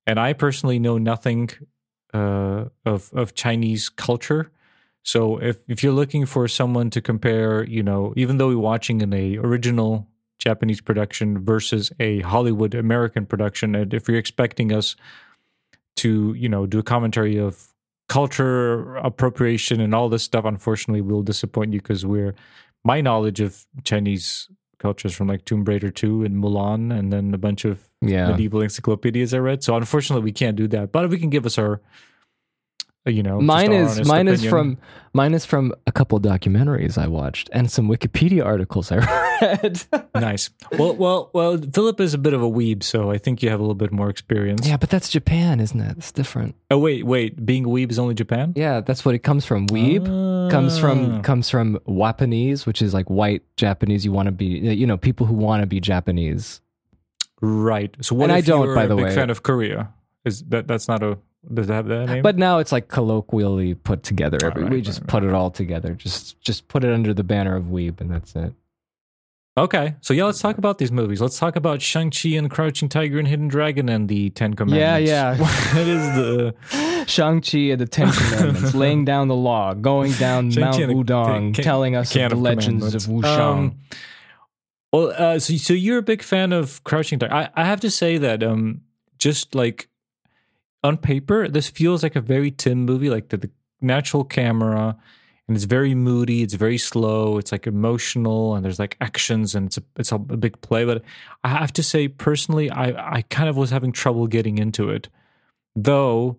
and 0.08 0.18
i 0.18 0.32
personally 0.32 0.80
know 0.80 0.98
nothing 0.98 1.50
uh, 2.13 2.65
of 2.86 3.12
of 3.13 3.34
chinese 3.36 3.89
culture. 3.89 4.52
So 5.04 5.38
if, 5.41 5.58
if 5.67 5.82
you're 5.82 5.93
looking 5.93 6.28
for 6.28 6.47
someone 6.47 6.89
to 6.91 7.02
compare 7.02 7.63
you 7.63 7.84
know 7.84 8.13
even 8.15 8.38
though 8.38 8.50
we're 8.50 8.58
watching 8.58 9.02
an 9.02 9.13
a 9.13 9.38
original 9.38 10.08
japanese 10.38 10.82
production 10.82 11.43
versus 11.43 11.91
a 12.00 12.19
hollywood 12.21 12.74
american 12.74 13.28
production 13.28 13.76
and 13.76 13.93
if 13.93 14.08
you're 14.08 14.17
expecting 14.17 14.74
us 14.74 14.95
to 15.95 16.34
you 16.34 16.50
know 16.50 16.65
do 16.65 16.80
a 16.80 16.84
commentary 16.84 17.38
of 17.38 17.67
culture 18.10 18.95
appropriation 18.97 19.80
and 19.80 19.93
all 19.93 20.10
this 20.10 20.24
stuff 20.24 20.43
unfortunately 20.45 21.00
we'll 21.00 21.21
disappoint 21.21 21.74
you 21.74 21.80
because 21.80 22.06
we're 22.06 22.34
my 22.84 23.02
knowledge 23.02 23.39
of 23.39 23.67
chinese 23.84 24.50
cultures 24.86 25.13
from 25.17 25.28
like 25.34 25.44
tomb 25.50 25.63
raider 25.72 25.91
2 25.91 26.24
and 26.26 26.36
mulan 26.44 26.91
and 26.98 27.13
then 27.13 27.34
a 27.34 27.38
bunch 27.48 27.63
of 27.72 27.76
Yeah. 28.13 28.28
medieval 28.32 28.62
encyclopedias 28.67 29.34
i 29.34 29.39
read 29.50 29.63
so 29.63 29.76
unfortunately 29.82 30.24
we 30.30 30.36
can't 30.41 30.58
do 30.63 30.67
that 30.76 30.91
but 30.91 31.10
we 31.13 31.20
can 31.24 31.30
give 31.36 31.46
us 31.52 31.58
our 31.63 31.74
you 33.06 33.24
know 33.24 33.42
Mine 33.42 33.72
is 33.72 34.06
mine 34.08 34.28
is 34.28 34.46
from 34.46 34.78
mine 35.14 35.34
is 35.34 35.44
from 35.46 35.74
a 35.88 35.92
couple 35.92 36.20
documentaries 36.20 36.98
I 37.00 37.08
watched 37.08 37.50
and 37.52 37.72
some 37.72 37.88
Wikipedia 37.90 38.46
articles 38.46 38.92
I 38.92 38.98
read. 39.42 39.84
nice 40.14 40.52
well 40.78 40.96
well 40.96 41.32
well 41.34 41.58
philip 41.58 42.00
is 42.00 42.14
a 42.14 42.20
bit 42.20 42.34
of 42.34 42.44
a 42.44 42.50
weeb 42.50 42.84
so 42.84 43.10
i 43.10 43.18
think 43.18 43.42
you 43.42 43.50
have 43.50 43.60
a 43.60 43.64
little 43.64 43.74
bit 43.76 43.92
more 43.92 44.10
experience 44.10 44.68
yeah, 44.68 44.78
but 44.78 44.90
that's 44.92 45.10
Japan, 45.10 45.60
isn't 45.60 45.80
it? 45.82 45.98
It's 45.98 46.12
different. 46.12 46.54
oh 46.70 46.78
wait 46.78 47.04
wait 47.06 47.44
being 47.44 47.66
a 47.66 47.70
weeb 47.70 47.90
is 47.90 47.98
only 47.98 48.14
japan 48.14 48.54
Yeah, 48.56 48.82
that's 48.82 49.04
what 49.04 49.16
it 49.16 49.24
comes 49.24 49.46
from. 49.46 49.66
Weeb 49.68 50.06
comes 50.52 50.78
Ah. 50.78 50.82
from 50.82 51.22
comes 51.24 51.50
from 51.50 51.80
Wapanese, 51.88 52.68
which 52.68 52.82
is 52.84 52.94
like 52.94 53.10
white 53.10 53.42
Japanese. 53.58 54.06
You 54.06 54.12
want 54.12 54.28
to 54.28 54.32
be, 54.32 54.46
you 54.46 54.86
know, 54.86 54.98
people 54.98 55.26
who 55.26 55.34
want 55.34 55.62
to 55.64 55.68
be 55.68 55.80
Japanese. 55.80 56.62
right 57.42 57.96
so 58.02 58.14
what 58.16 58.26
And 58.26 58.34
I 58.34 58.42
don't, 58.42 58.76
by 58.76 58.84
a 58.84 58.88
the 58.88 58.96
big 58.96 59.06
way. 59.06 59.16
fan 59.16 59.30
of 59.32 59.42
korea 59.42 59.90
is 60.26 60.44
that 60.50 60.68
that's 60.68 60.88
not 60.88 61.02
a 61.02 61.18
does 61.54 61.68
that 61.68 61.74
have 61.74 61.88
that 61.88 62.06
name 62.08 62.22
But 62.22 62.38
now 62.38 62.60
it's 62.60 62.72
like 62.72 62.88
colloquially 62.88 63.74
put 63.74 64.04
together. 64.04 64.38
Right, 64.42 64.52
Every, 64.52 64.64
we 64.66 64.76
right, 64.78 64.84
just 64.84 65.02
right. 65.02 65.08
put 65.08 65.24
it 65.24 65.34
all 65.34 65.50
together. 65.50 65.94
Just 65.94 66.40
just 66.42 66.68
put 66.68 66.84
it 66.84 66.94
under 66.94 67.14
the 67.14 67.24
banner 67.24 67.56
of 67.56 67.66
Weeb, 67.66 68.00
and 68.02 68.12
that's 68.12 68.36
it. 68.36 68.54
Okay, 69.58 69.96
so 70.00 70.14
yeah, 70.14 70.24
let's 70.24 70.40
talk 70.40 70.58
about 70.58 70.78
these 70.78 70.94
movies. 70.94 71.20
Let's 71.20 71.38
talk 71.38 71.58
about 71.58 71.82
Shang 71.82 72.10
Chi 72.10 72.30
and 72.30 72.50
Crouching 72.50 72.88
Tiger 72.88 73.20
and 73.20 73.28
Hidden 73.28 73.50
Dragon 73.50 73.90
and 73.90 74.08
the 74.08 74.30
Ten 74.30 74.54
Commandments. 74.54 75.10
yeah. 75.10 75.34
Yeah. 75.34 75.38
what 75.76 75.88
is 75.88 76.06
the 76.16 77.06
Shang 77.08 77.42
Chi 77.42 77.58
and 77.58 77.82
the 77.82 77.86
Ten 77.86 78.12
Commandments, 78.14 78.74
laying 78.76 79.04
down 79.04 79.28
the 79.28 79.36
law, 79.36 79.74
going 79.74 80.14
down 80.14 80.54
Mount 80.56 80.78
Wudang, 80.78 81.54
can- 81.54 81.64
telling 81.66 81.98
us 81.98 82.14
the 82.14 82.28
of 82.28 82.40
legends 82.40 82.96
of. 82.96 83.02
Wushang. 83.04 83.40
Um, 83.40 83.80
Well, 84.94 85.14
uh, 85.18 85.40
so 85.40 85.56
so 85.58 85.74
you're 85.74 85.98
a 85.98 86.04
big 86.04 86.24
fan 86.24 86.54
of 86.54 86.82
Crouching 86.86 87.20
Tiger. 87.20 87.34
I, 87.34 87.50
I 87.54 87.66
have 87.66 87.82
to 87.82 87.92
say 87.92 88.18
that 88.20 88.44
um, 88.44 88.82
just 89.18 89.54
like 89.54 89.90
on 90.84 90.98
paper, 90.98 91.48
this 91.48 91.70
feels 91.70 92.04
like 92.04 92.15
a 92.15 92.22
very 92.22 92.52
Tim 92.52 92.86
movie. 92.86 93.10
Like 93.10 93.30
the, 93.30 93.38
the 93.38 93.50
natural 93.82 94.24
camera, 94.24 94.96
and 95.48 95.56
it's 95.58 95.65
very 95.65 95.94
moody. 95.96 96.41
It's 96.44 96.54
very 96.54 96.78
slow. 96.78 97.38
It's 97.38 97.52
like 97.52 97.67
emotional, 97.67 98.56
and 98.56 98.63
there's 98.65 98.80
like 98.80 98.98
actions, 99.02 99.54
and 99.56 99.67
it's 99.67 99.78
a 99.78 99.84
it's 99.98 100.12
a, 100.12 100.17
big 100.17 100.60
play. 100.62 100.86
But 100.86 101.04
I 101.44 101.50
have 101.50 101.74
to 101.74 101.84
say, 101.84 102.08
personally, 102.08 102.70
I 102.70 103.17
I 103.17 103.22
kind 103.24 103.50
of 103.50 103.58
was 103.58 103.70
having 103.70 103.91
trouble 103.91 104.28
getting 104.28 104.58
into 104.58 104.89
it, 104.89 105.10
though. 105.76 106.38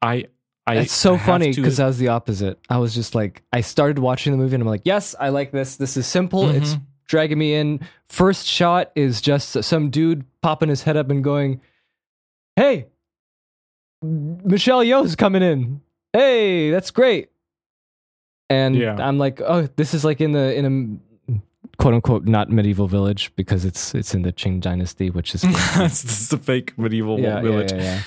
I 0.00 0.26
I 0.66 0.76
it's 0.76 0.92
so 0.92 1.18
funny 1.18 1.52
because 1.52 1.78
I 1.80 1.86
was 1.86 1.98
the 1.98 2.08
opposite. 2.08 2.58
I 2.70 2.78
was 2.78 2.94
just 2.94 3.14
like, 3.14 3.42
I 3.52 3.60
started 3.60 3.98
watching 3.98 4.32
the 4.32 4.38
movie 4.38 4.54
and 4.54 4.62
I'm 4.62 4.68
like, 4.68 4.82
yes, 4.84 5.14
I 5.20 5.28
like 5.28 5.50
this. 5.52 5.76
This 5.76 5.96
is 5.98 6.06
simple. 6.06 6.48
It's 6.48 6.74
Mhm. 6.74 6.82
dragging 7.06 7.36
me 7.38 7.54
in. 7.54 7.80
First 8.06 8.46
shot 8.46 8.90
is 8.94 9.20
just 9.20 9.62
some 9.62 9.90
dude 9.90 10.24
popping 10.40 10.70
his 10.70 10.82
head 10.82 10.96
up 10.96 11.10
and 11.10 11.22
going, 11.22 11.60
"Hey, 12.56 12.86
Michelle 14.04 14.84
Yeoh's 14.84 15.16
coming 15.16 15.42
in. 15.42 15.80
Hey, 16.12 16.70
that's 16.70 16.90
great." 16.90 17.30
And 18.50 18.76
Yeah. 18.76 18.96
I'm 18.98 19.18
like, 19.18 19.40
"Oh, 19.40 19.68
this 19.76 19.94
is 19.94 20.04
like 20.04 20.20
in 20.20 20.32
the 20.32 20.54
in 20.54 21.00
a 21.30 21.36
quote 21.78 21.94
unquote 21.94 22.24
not 22.26 22.50
medieval 22.50 22.86
village 22.86 23.34
because 23.36 23.64
it's 23.64 23.94
it's 23.94 24.14
in 24.14 24.22
the 24.22 24.32
Qing 24.32 24.60
dynasty, 24.60 25.10
which 25.10 25.34
is 25.34 25.44
it's, 25.46 26.04
it's 26.04 26.32
a 26.32 26.38
fake 26.38 26.76
medieval 26.78 27.18
yeah, 27.18 27.40
village. 27.40 27.72
yeah, 27.72 27.78
yeah. 27.82 28.00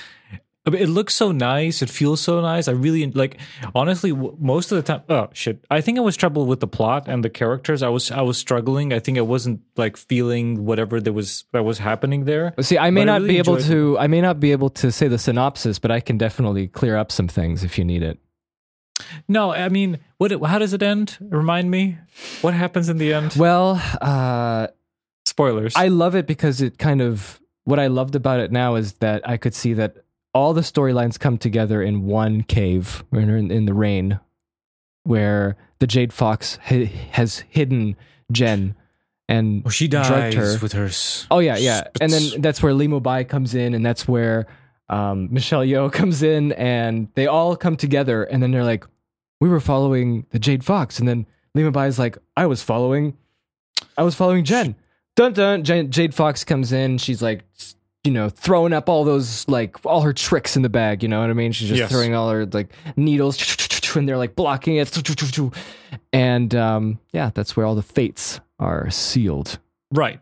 I 0.68 0.70
mean, 0.70 0.82
it 0.82 0.88
looks 0.90 1.14
so 1.14 1.32
nice. 1.32 1.80
It 1.80 1.88
feels 1.88 2.20
so 2.20 2.42
nice. 2.42 2.68
I 2.68 2.72
really 2.72 3.10
like. 3.10 3.38
Honestly, 3.74 4.12
most 4.12 4.70
of 4.70 4.76
the 4.76 4.82
time. 4.82 5.02
Oh 5.08 5.30
shit! 5.32 5.64
I 5.70 5.80
think 5.80 5.96
I 5.96 6.02
was 6.02 6.14
troubled 6.14 6.46
with 6.46 6.60
the 6.60 6.66
plot 6.66 7.08
and 7.08 7.24
the 7.24 7.30
characters. 7.30 7.82
I 7.82 7.88
was 7.88 8.10
I 8.10 8.20
was 8.20 8.36
struggling. 8.36 8.92
I 8.92 8.98
think 8.98 9.16
I 9.16 9.22
wasn't 9.22 9.62
like 9.76 9.96
feeling 9.96 10.66
whatever 10.66 11.00
there 11.00 11.14
was 11.14 11.44
that 11.52 11.64
was 11.64 11.78
happening 11.78 12.26
there. 12.26 12.52
See, 12.60 12.76
I 12.76 12.90
may 12.90 13.00
But 13.00 13.08
I 13.08 13.12
not 13.12 13.20
really 13.22 13.34
be 13.34 13.38
able 13.38 13.56
to. 13.56 13.98
I 13.98 14.08
may 14.08 14.20
not 14.20 14.40
be 14.40 14.52
able 14.52 14.68
to 14.70 14.92
say 14.92 15.08
the 15.08 15.18
synopsis, 15.18 15.78
but 15.78 15.90
I 15.90 16.00
can 16.00 16.18
definitely 16.18 16.68
clear 16.68 16.98
up 16.98 17.10
some 17.10 17.28
things 17.28 17.64
if 17.64 17.78
you 17.78 17.84
need 17.84 18.02
it. 18.02 18.18
No, 19.26 19.52
I 19.52 19.70
mean, 19.70 20.00
what? 20.18 20.32
How 20.44 20.58
does 20.58 20.74
it 20.74 20.82
end? 20.82 21.16
Remind 21.20 21.70
me. 21.70 21.96
What 22.42 22.52
happens 22.52 22.90
in 22.90 22.98
the 22.98 23.14
end? 23.14 23.34
Well, 23.38 23.80
uh, 24.02 24.66
Spoilers. 25.24 25.76
I 25.76 25.88
love 25.88 26.14
it 26.14 26.26
because 26.26 26.60
it 26.60 26.78
kind 26.78 27.00
of. 27.00 27.40
What 27.64 27.78
I 27.78 27.86
loved 27.86 28.14
about 28.14 28.40
it 28.40 28.50
now 28.50 28.76
is 28.76 28.94
that 28.94 29.28
I 29.28 29.36
could 29.36 29.54
see 29.54 29.74
that 29.74 29.96
all 30.38 30.54
the 30.54 30.60
storylines 30.60 31.18
come 31.18 31.36
together 31.36 31.82
in 31.82 32.06
one 32.06 32.42
cave, 32.44 33.02
in, 33.12 33.50
in 33.50 33.64
the 33.64 33.74
rain, 33.74 34.20
where 35.02 35.56
the 35.80 35.86
Jade 35.86 36.12
Fox 36.12 36.58
ha- 36.62 36.86
has 37.10 37.40
hidden 37.48 37.96
Jen, 38.30 38.74
and 39.28 39.62
Oh, 39.66 39.70
she 39.70 39.88
drugged 39.88 40.08
dies 40.08 40.34
her. 40.34 40.58
with 40.62 40.72
her. 40.72 40.88
Oh 41.30 41.40
yeah, 41.40 41.56
yeah. 41.56 41.88
And 42.00 42.12
then 42.12 42.40
that's 42.40 42.62
where 42.62 42.72
Li 42.72 42.86
Mu 42.88 43.00
Bai 43.00 43.24
comes 43.24 43.54
in, 43.54 43.74
and 43.74 43.84
that's 43.84 44.06
where 44.06 44.46
um, 44.88 45.28
Michelle 45.32 45.64
Yeoh 45.64 45.92
comes 46.00 46.22
in, 46.22 46.52
and 46.52 47.08
they 47.14 47.26
all 47.26 47.56
come 47.56 47.76
together, 47.76 48.22
and 48.24 48.42
then 48.42 48.52
they're 48.52 48.64
like, 48.64 48.84
"We 49.40 49.48
were 49.48 49.60
following 49.60 50.26
the 50.30 50.38
Jade 50.38 50.64
Fox," 50.64 50.98
and 50.98 51.08
then 51.08 51.26
Li 51.54 51.62
Mu 51.64 51.70
Bai 51.72 51.86
is 51.88 51.98
like, 51.98 52.16
"I 52.36 52.46
was 52.46 52.62
following, 52.62 53.16
I 53.96 54.02
was 54.04 54.14
following 54.14 54.44
Jen." 54.44 54.76
Dun 55.16 55.32
dun. 55.32 55.64
Jade, 55.64 55.90
Jade 55.90 56.14
Fox 56.14 56.44
comes 56.44 56.70
in. 56.72 56.96
She's 56.98 57.20
like, 57.20 57.42
you 58.04 58.12
know, 58.12 58.28
throwing 58.28 58.72
up 58.72 58.88
all 58.88 59.04
those 59.04 59.46
like 59.48 59.84
all 59.84 60.00
her 60.02 60.12
tricks 60.12 60.56
in 60.56 60.62
the 60.62 60.68
bag. 60.68 61.02
You 61.02 61.08
know 61.08 61.20
what 61.20 61.30
I 61.30 61.34
mean? 61.34 61.52
She's 61.52 61.68
just 61.68 61.78
Yes. 61.78 61.90
throwing 61.90 62.14
all 62.14 62.30
her 62.30 62.46
like 62.46 62.68
needles, 62.96 63.36
and 63.96 64.08
they're 64.08 64.16
like 64.16 64.34
blocking 64.36 64.76
it. 64.76 64.90
And 66.12 66.54
um, 66.54 66.98
yeah, 67.12 67.30
that's 67.34 67.56
where 67.56 67.66
all 67.66 67.74
the 67.74 67.82
fates 67.82 68.40
are 68.58 68.90
sealed. 68.90 69.58
right, 69.92 70.20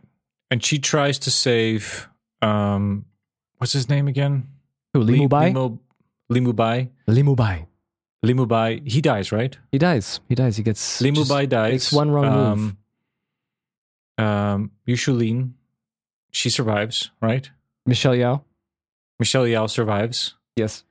and 0.51 0.63
she 0.65 0.79
tries 0.79 1.19
to 1.21 1.31
save. 1.31 2.09
Um, 2.43 3.05
what's 3.59 3.73
his 3.73 3.89
name 3.89 4.09
again? 4.09 4.49
Who, 4.95 5.01
Li 5.01 5.19
Mu 5.21 5.29
Bai? 5.29 5.47
Limo, 5.49 5.79
Li 6.29 6.41
Mu 6.41 6.53
Bai. 6.53 6.91
Li 7.07 7.23
Mu 7.23 7.35
Bai. 7.35 7.67
Li 8.23 8.35
Mu 8.35 8.47
Bai. 8.47 8.81
He 8.85 9.01
dies, 9.01 9.33
right? 9.33 9.57
He 9.73 9.79
dies. 9.79 10.21
He 10.29 10.35
dies. 10.35 10.57
He 10.57 10.63
gets 10.63 11.01
Limo 11.01 11.17
just 11.17 11.29
Bai 11.31 11.47
dies. 11.47 11.73
Makes 11.73 11.93
one 11.93 12.11
wrong 12.11 12.25
move. 12.33 12.77
Um, 14.19 14.25
um, 14.27 14.71
Yu 14.87 14.97
Shu 14.97 15.13
Lien, 15.13 15.55
she 16.31 16.51
survives, 16.51 17.11
right? 17.21 17.51
Michelle 17.87 18.15
Yeoh. 18.15 18.43
Michelle 19.19 19.45
Yeoh 19.45 19.69
survives, 19.71 20.35
Yes. 20.57 20.85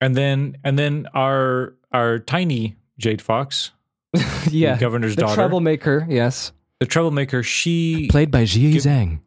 and 0.00 0.14
then 0.16 0.56
and 0.64 0.78
then 0.78 1.06
our 1.14 1.74
our 1.92 2.18
tiny 2.18 2.76
Jade 2.98 3.20
Fox, 3.22 3.72
yeah. 4.50 4.74
the 4.74 4.80
governor's 4.80 5.16
The 5.16 5.22
daughter, 5.22 5.34
troublemaker. 5.34 6.06
Yes. 6.08 6.52
the 6.80 6.86
troublemaker. 6.86 7.42
She 7.42 8.08
Played 8.08 8.30
by 8.30 8.44
Jie 8.44 8.72
Give- 8.72 8.82
Zhang. 8.82 9.20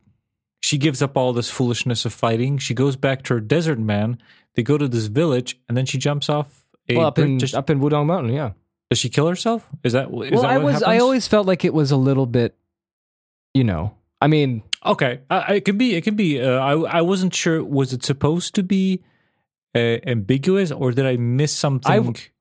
she 0.62 0.78
gives 0.78 1.02
up 1.02 1.18
all 1.18 1.34
this 1.34 1.50
foolishness 1.50 2.06
of 2.06 2.14
fighting. 2.14 2.58
She 2.58 2.74
goes 2.74 2.96
back 2.96 3.24
to 3.24 3.34
her 3.36 3.40
desert 3.42 3.80
man. 3.80 4.22
They 4.56 4.64
go 4.64 4.78
to 4.78 4.88
this 4.88 5.08
village, 5.08 5.60
and 5.68 5.76
then 5.78 5.86
she 5.86 5.98
jumps 5.98 6.30
off 6.30 6.66
a 6.90 6.98
Well, 6.98 7.08
up 7.08 7.20
in 7.20 7.38
Does, 7.38 7.54
up 7.54 7.70
in 7.70 7.80
Wudang 7.80 8.06
Mountain. 8.06 8.34
Yeah. 8.34 8.52
does 8.90 9.00
she 9.00 9.10
kill 9.10 9.28
herself? 9.28 9.68
Is 9.84 9.94
that 9.94 10.08
is 10.08 10.12
well, 10.32 10.42
that 10.44 10.52
I 10.52 10.58
what 10.58 10.74
was. 10.74 10.84
I 10.84 11.00
always 11.00 11.28
felt 11.28 11.48
like 11.48 11.66
it 11.66 11.74
was 11.74 11.92
a 11.92 11.98
little 11.98 12.26
bit. 12.26 12.56
You 13.54 13.64
know. 13.66 13.96
I 14.22 14.28
mean, 14.28 14.64
Okay, 14.84 15.22
I, 15.30 15.56
it 15.56 15.66
can 15.66 15.78
be. 15.78 15.96
It 15.96 16.04
can 16.04 16.16
be. 16.16 16.42
Uh, 16.42 16.58
I 16.58 16.74
I 16.74 17.02
wasn't 17.02 17.36
sure. 17.36 17.64
Was 17.64 17.94
it 17.94 18.04
supposed 18.04 18.56
to 18.56 18.64
be 18.64 19.04
uh, 19.76 19.98
ambiguous, 20.08 20.72
or 20.72 20.92
did 20.92 21.06
I 21.06 21.18
miss 21.18 21.52
something 21.54 21.92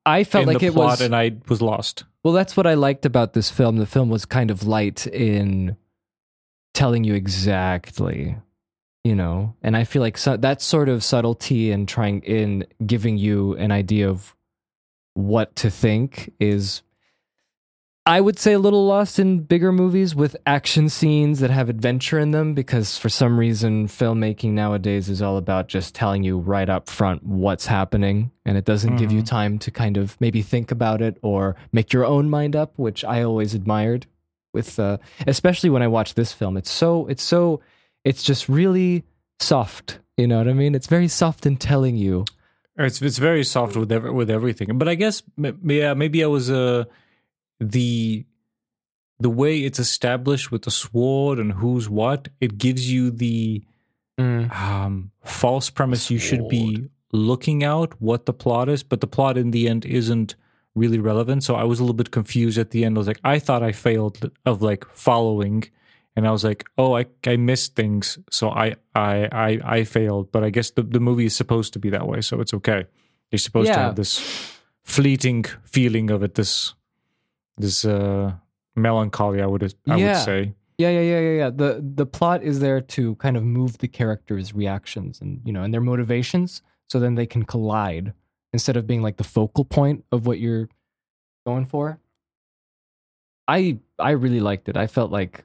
I 0.05 0.23
felt 0.23 0.47
in 0.47 0.53
like 0.53 0.63
it 0.63 0.73
was. 0.73 1.01
and 1.01 1.15
I 1.15 1.37
was 1.47 1.61
lost? 1.61 2.05
Well, 2.23 2.33
that's 2.33 2.57
what 2.57 2.65
I 2.65 2.73
liked 2.73 3.05
about 3.05 3.33
this 3.33 3.51
film. 3.51 3.77
The 3.77 3.85
film 3.85 4.09
was 4.09 4.25
kind 4.25 4.49
of 4.49 4.65
light 4.65 5.05
in 5.07 5.77
telling 6.73 7.03
you 7.03 7.13
exactly, 7.13 8.37
you 9.03 9.15
know, 9.15 9.55
and 9.61 9.77
I 9.77 9.83
feel 9.83 10.01
like 10.01 10.17
so, 10.17 10.35
that 10.37 10.63
sort 10.63 10.89
of 10.89 11.03
subtlety 11.03 11.71
and 11.71 11.87
trying 11.87 12.21
in 12.21 12.65
giving 12.85 13.17
you 13.17 13.55
an 13.57 13.71
idea 13.71 14.09
of 14.09 14.35
what 15.13 15.55
to 15.57 15.69
think 15.69 16.33
is, 16.39 16.81
I 18.03 18.19
would 18.19 18.39
say, 18.39 18.53
a 18.53 18.59
little 18.59 18.87
lost 18.87 19.19
in 19.19 19.41
bigger 19.41 19.71
movies 19.71 20.15
with 20.15 20.35
action 20.47 20.89
scenes 20.89 21.39
that 21.39 21.51
have 21.51 21.69
adventure 21.69 22.17
in 22.17 22.31
them 22.31 22.55
because 22.55 22.97
for 22.97 23.09
some 23.09 23.37
reason, 23.37 23.87
filmmaking 23.87 24.53
nowadays 24.53 25.07
is 25.07 25.21
all 25.21 25.37
about 25.37 25.67
just 25.67 25.93
telling 25.93 26.23
you 26.23 26.39
right 26.39 26.67
up 26.67 26.89
front 26.89 27.21
what's 27.23 27.67
happening 27.67 28.31
and 28.43 28.57
it 28.57 28.65
doesn't 28.65 28.95
give 28.95 29.11
you 29.11 29.21
Mhm. 29.21 29.27
time 29.27 29.59
to 29.59 29.69
kind 29.69 29.97
of 29.97 30.19
maybe 30.19 30.41
think 30.41 30.71
about 30.71 30.99
it 31.03 31.17
or 31.21 31.55
make 31.71 31.93
your 31.93 32.03
own 32.03 32.27
mind 32.27 32.55
up, 32.55 32.73
which 32.75 33.05
I 33.05 33.21
always 33.21 33.53
admired 33.53 34.07
with 34.51 34.79
uh, 34.79 34.97
especially 35.27 35.69
when 35.69 35.83
I 35.83 35.87
watch 35.87 36.15
this 36.15 36.33
film. 36.33 36.57
It's 36.57 36.71
so 36.71 37.05
it's 37.05 37.23
so 37.23 37.61
it's 38.03 38.23
just 38.23 38.49
really 38.49 39.03
soft. 39.39 39.99
You 40.17 40.25
know 40.25 40.39
what 40.39 40.47
I 40.47 40.53
mean? 40.53 40.73
It's 40.73 40.87
very 40.87 41.07
soft 41.07 41.45
in 41.45 41.55
telling 41.55 41.97
you. 41.97 42.25
It's 42.79 42.99
it's 42.99 43.19
very 43.19 43.43
soft 43.43 43.75
with 43.75 43.91
every, 43.91 44.09
with 44.11 44.31
everything, 44.31 44.79
but 44.79 44.87
I 44.89 44.95
guess 44.95 45.21
yeah, 45.37 45.93
maybe 45.93 46.23
I 46.23 46.27
was 46.27 46.49
uh 46.49 46.85
the 47.61 48.25
the 49.19 49.29
way 49.29 49.59
it's 49.59 49.77
established 49.77 50.51
with 50.51 50.63
the 50.63 50.71
sword 50.71 51.37
and 51.37 51.53
who's 51.53 51.87
what. 51.87 52.27
It 52.39 52.57
gives 52.57 52.91
you 52.91 53.11
the 53.11 53.63
um, 54.51 55.11
false 55.23 55.69
premise 55.69 56.09
you 56.09 56.17
should 56.17 56.49
be 56.49 56.89
looking 57.11 57.63
out 57.63 57.93
what 58.01 58.25
the 58.25 58.33
plot 58.33 58.67
is, 58.67 58.83
but 58.83 58.99
the 58.99 59.07
plot 59.07 59.37
in 59.37 59.51
the 59.51 59.67
end 59.67 59.85
isn't 59.85 60.35
really 60.73 60.99
relevant. 60.99 61.43
So 61.43 61.55
I 61.55 61.63
was 61.65 61.79
a 61.79 61.83
little 61.83 61.93
bit 61.95 62.11
confused 62.11 62.57
at 62.57 62.71
the 62.71 62.83
end. 62.83 62.97
I 62.97 62.99
was 62.99 63.07
like, 63.07 63.19
I 63.23 63.37
thought 63.37 63.61
I 63.61 63.71
failed 63.73 64.31
of 64.45 64.61
like 64.63 64.85
following, 64.91 65.65
and 66.15 66.27
I 66.27 66.31
was 66.31 66.43
like, 66.43 66.65
oh, 66.77 66.97
I 66.97 67.05
I 67.25 67.37
missed 67.37 67.75
things, 67.75 68.17
so 68.31 68.49
I 68.49 68.75
I 68.95 69.27
I, 69.31 69.59
I 69.63 69.83
failed. 69.83 70.31
But 70.31 70.43
I 70.43 70.49
guess 70.49 70.71
the 70.71 70.81
the 70.81 70.99
movie 70.99 71.25
is 71.25 71.35
supposed 71.35 71.73
to 71.73 71.79
be 71.79 71.89
that 71.91 72.07
way, 72.07 72.21
so 72.21 72.41
it's 72.41 72.53
okay. 72.55 72.85
You're 73.29 73.39
supposed 73.39 73.67
to 73.73 73.79
have 73.79 73.95
this 73.95 74.19
fleeting 74.83 75.45
feeling 75.63 76.09
of 76.09 76.23
it, 76.23 76.35
this 76.35 76.73
this 77.57 77.85
uh 77.85 78.33
melancholy. 78.75 79.41
I 79.41 79.45
would 79.45 79.63
I 79.63 79.97
Yeah. 79.97 80.07
would 80.17 80.23
say. 80.25 80.53
Yeah, 80.77 80.89
yeah, 80.89 81.01
yeah, 81.01 81.19
yeah, 81.19 81.37
yeah. 81.37 81.49
The 81.51 81.83
the 81.95 82.05
plot 82.05 82.41
is 82.43 82.59
there 82.59 82.81
to 82.81 83.15
kind 83.15 83.37
of 83.37 83.43
move 83.43 83.77
the 83.77 83.87
characters' 83.87 84.53
reactions 84.53 85.21
and 85.21 85.39
you 85.45 85.53
know 85.53 85.61
and 85.63 85.73
their 85.73 85.81
motivations, 85.81 86.61
so 86.89 86.99
then 86.99 87.15
they 87.15 87.25
can 87.27 87.43
collide 87.43 88.13
instead 88.53 88.75
of 88.77 88.87
being 88.87 89.01
like 89.01 89.17
the 89.17 89.23
focal 89.23 89.63
point 89.63 90.03
of 90.11 90.25
what 90.25 90.39
you're 90.39 90.69
going 91.45 91.65
for. 91.65 91.99
I 93.47 93.77
I 93.99 94.11
really 94.11 94.39
liked 94.39 94.69
it. 94.69 94.77
I 94.77 94.87
felt 94.87 95.11
like 95.11 95.43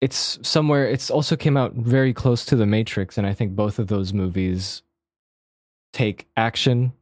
it's 0.00 0.38
somewhere. 0.42 0.86
It's 0.88 1.10
also 1.10 1.36
came 1.36 1.56
out 1.56 1.74
very 1.74 2.12
close 2.12 2.44
to 2.46 2.56
the 2.56 2.66
Matrix, 2.66 3.16
and 3.18 3.26
I 3.26 3.34
think 3.34 3.54
both 3.54 3.78
of 3.78 3.86
those 3.86 4.12
movies 4.12 4.82
take 5.92 6.26
action 6.36 6.92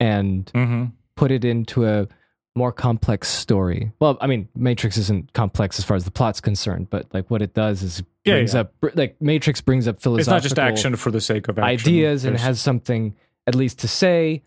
and 0.00 0.46
Mm-hmm. 0.54 0.86
put 1.14 1.30
it 1.30 1.44
into 1.44 1.84
a 1.86 2.08
more 2.56 2.72
complex 2.72 3.28
story. 3.28 3.92
Well, 4.00 4.18
I 4.20 4.26
mean, 4.26 4.48
Matrix 4.56 4.96
isn't 4.96 5.32
complex 5.32 5.78
as 5.78 5.84
far 5.84 5.96
as 5.96 6.04
the 6.04 6.10
plot's 6.10 6.40
concerned, 6.40 6.90
but 6.90 7.06
like 7.14 7.30
what 7.30 7.42
it 7.42 7.54
does 7.54 7.82
is 7.82 8.02
Yeah, 8.24 8.34
brings 8.34 8.54
yeah. 8.54 8.60
up 8.60 8.74
like 8.94 9.16
Matrix 9.20 9.60
brings 9.60 9.86
up 9.86 10.00
philosophical. 10.02 10.36
It's 10.36 10.42
not 10.42 10.42
just 10.42 10.58
action 10.58 10.96
for 10.96 11.10
the 11.10 11.20
sake 11.20 11.48
of 11.48 11.58
action. 11.58 11.88
ideas 11.88 12.24
and 12.24 12.36
has 12.36 12.60
something 12.60 13.14
at 13.46 13.54
least 13.54 13.78
to 13.80 13.88
say. 13.88 14.42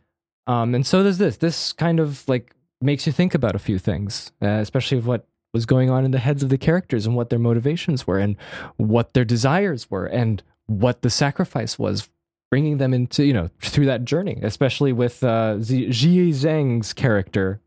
Um, 0.48 0.76
and 0.76 0.86
so 0.86 1.02
does 1.04 1.18
this. 1.18 1.38
This 1.38 1.72
kind 1.74 2.00
of 2.00 2.28
like 2.28 2.54
makes 2.82 3.08
you 3.08 3.14
think 3.14 3.34
about 3.34 3.56
a 3.56 3.60
few 3.60 3.80
things, 3.80 4.32
uh, 4.42 4.48
especially 4.48 4.98
of 4.98 5.08
what 5.08 5.26
was 5.54 5.66
going 5.66 5.90
on 5.90 6.04
in 6.04 6.12
the 6.12 6.20
heads 6.20 6.44
of 6.44 6.50
the 6.50 6.58
characters 6.58 7.06
and 7.06 7.16
what 7.16 7.30
their 7.30 7.40
motivations 7.40 8.06
were 8.06 8.18
and 8.20 8.36
what 8.78 9.14
their 9.14 9.24
desires 9.26 9.90
were 9.90 10.06
and 10.06 10.44
what 10.66 11.02
the 11.04 11.10
sacrifice 11.10 11.80
was 11.80 12.10
bringing 12.52 12.78
them 12.78 12.94
into, 12.94 13.24
you 13.24 13.34
know, 13.34 13.50
through 13.62 13.86
that 13.86 14.04
journey, 14.04 14.40
especially 14.42 14.92
with 14.92 15.24
uh, 15.24 15.60
Zi- 15.62 15.88
Zhang's 15.88 16.92
character, 16.94 17.62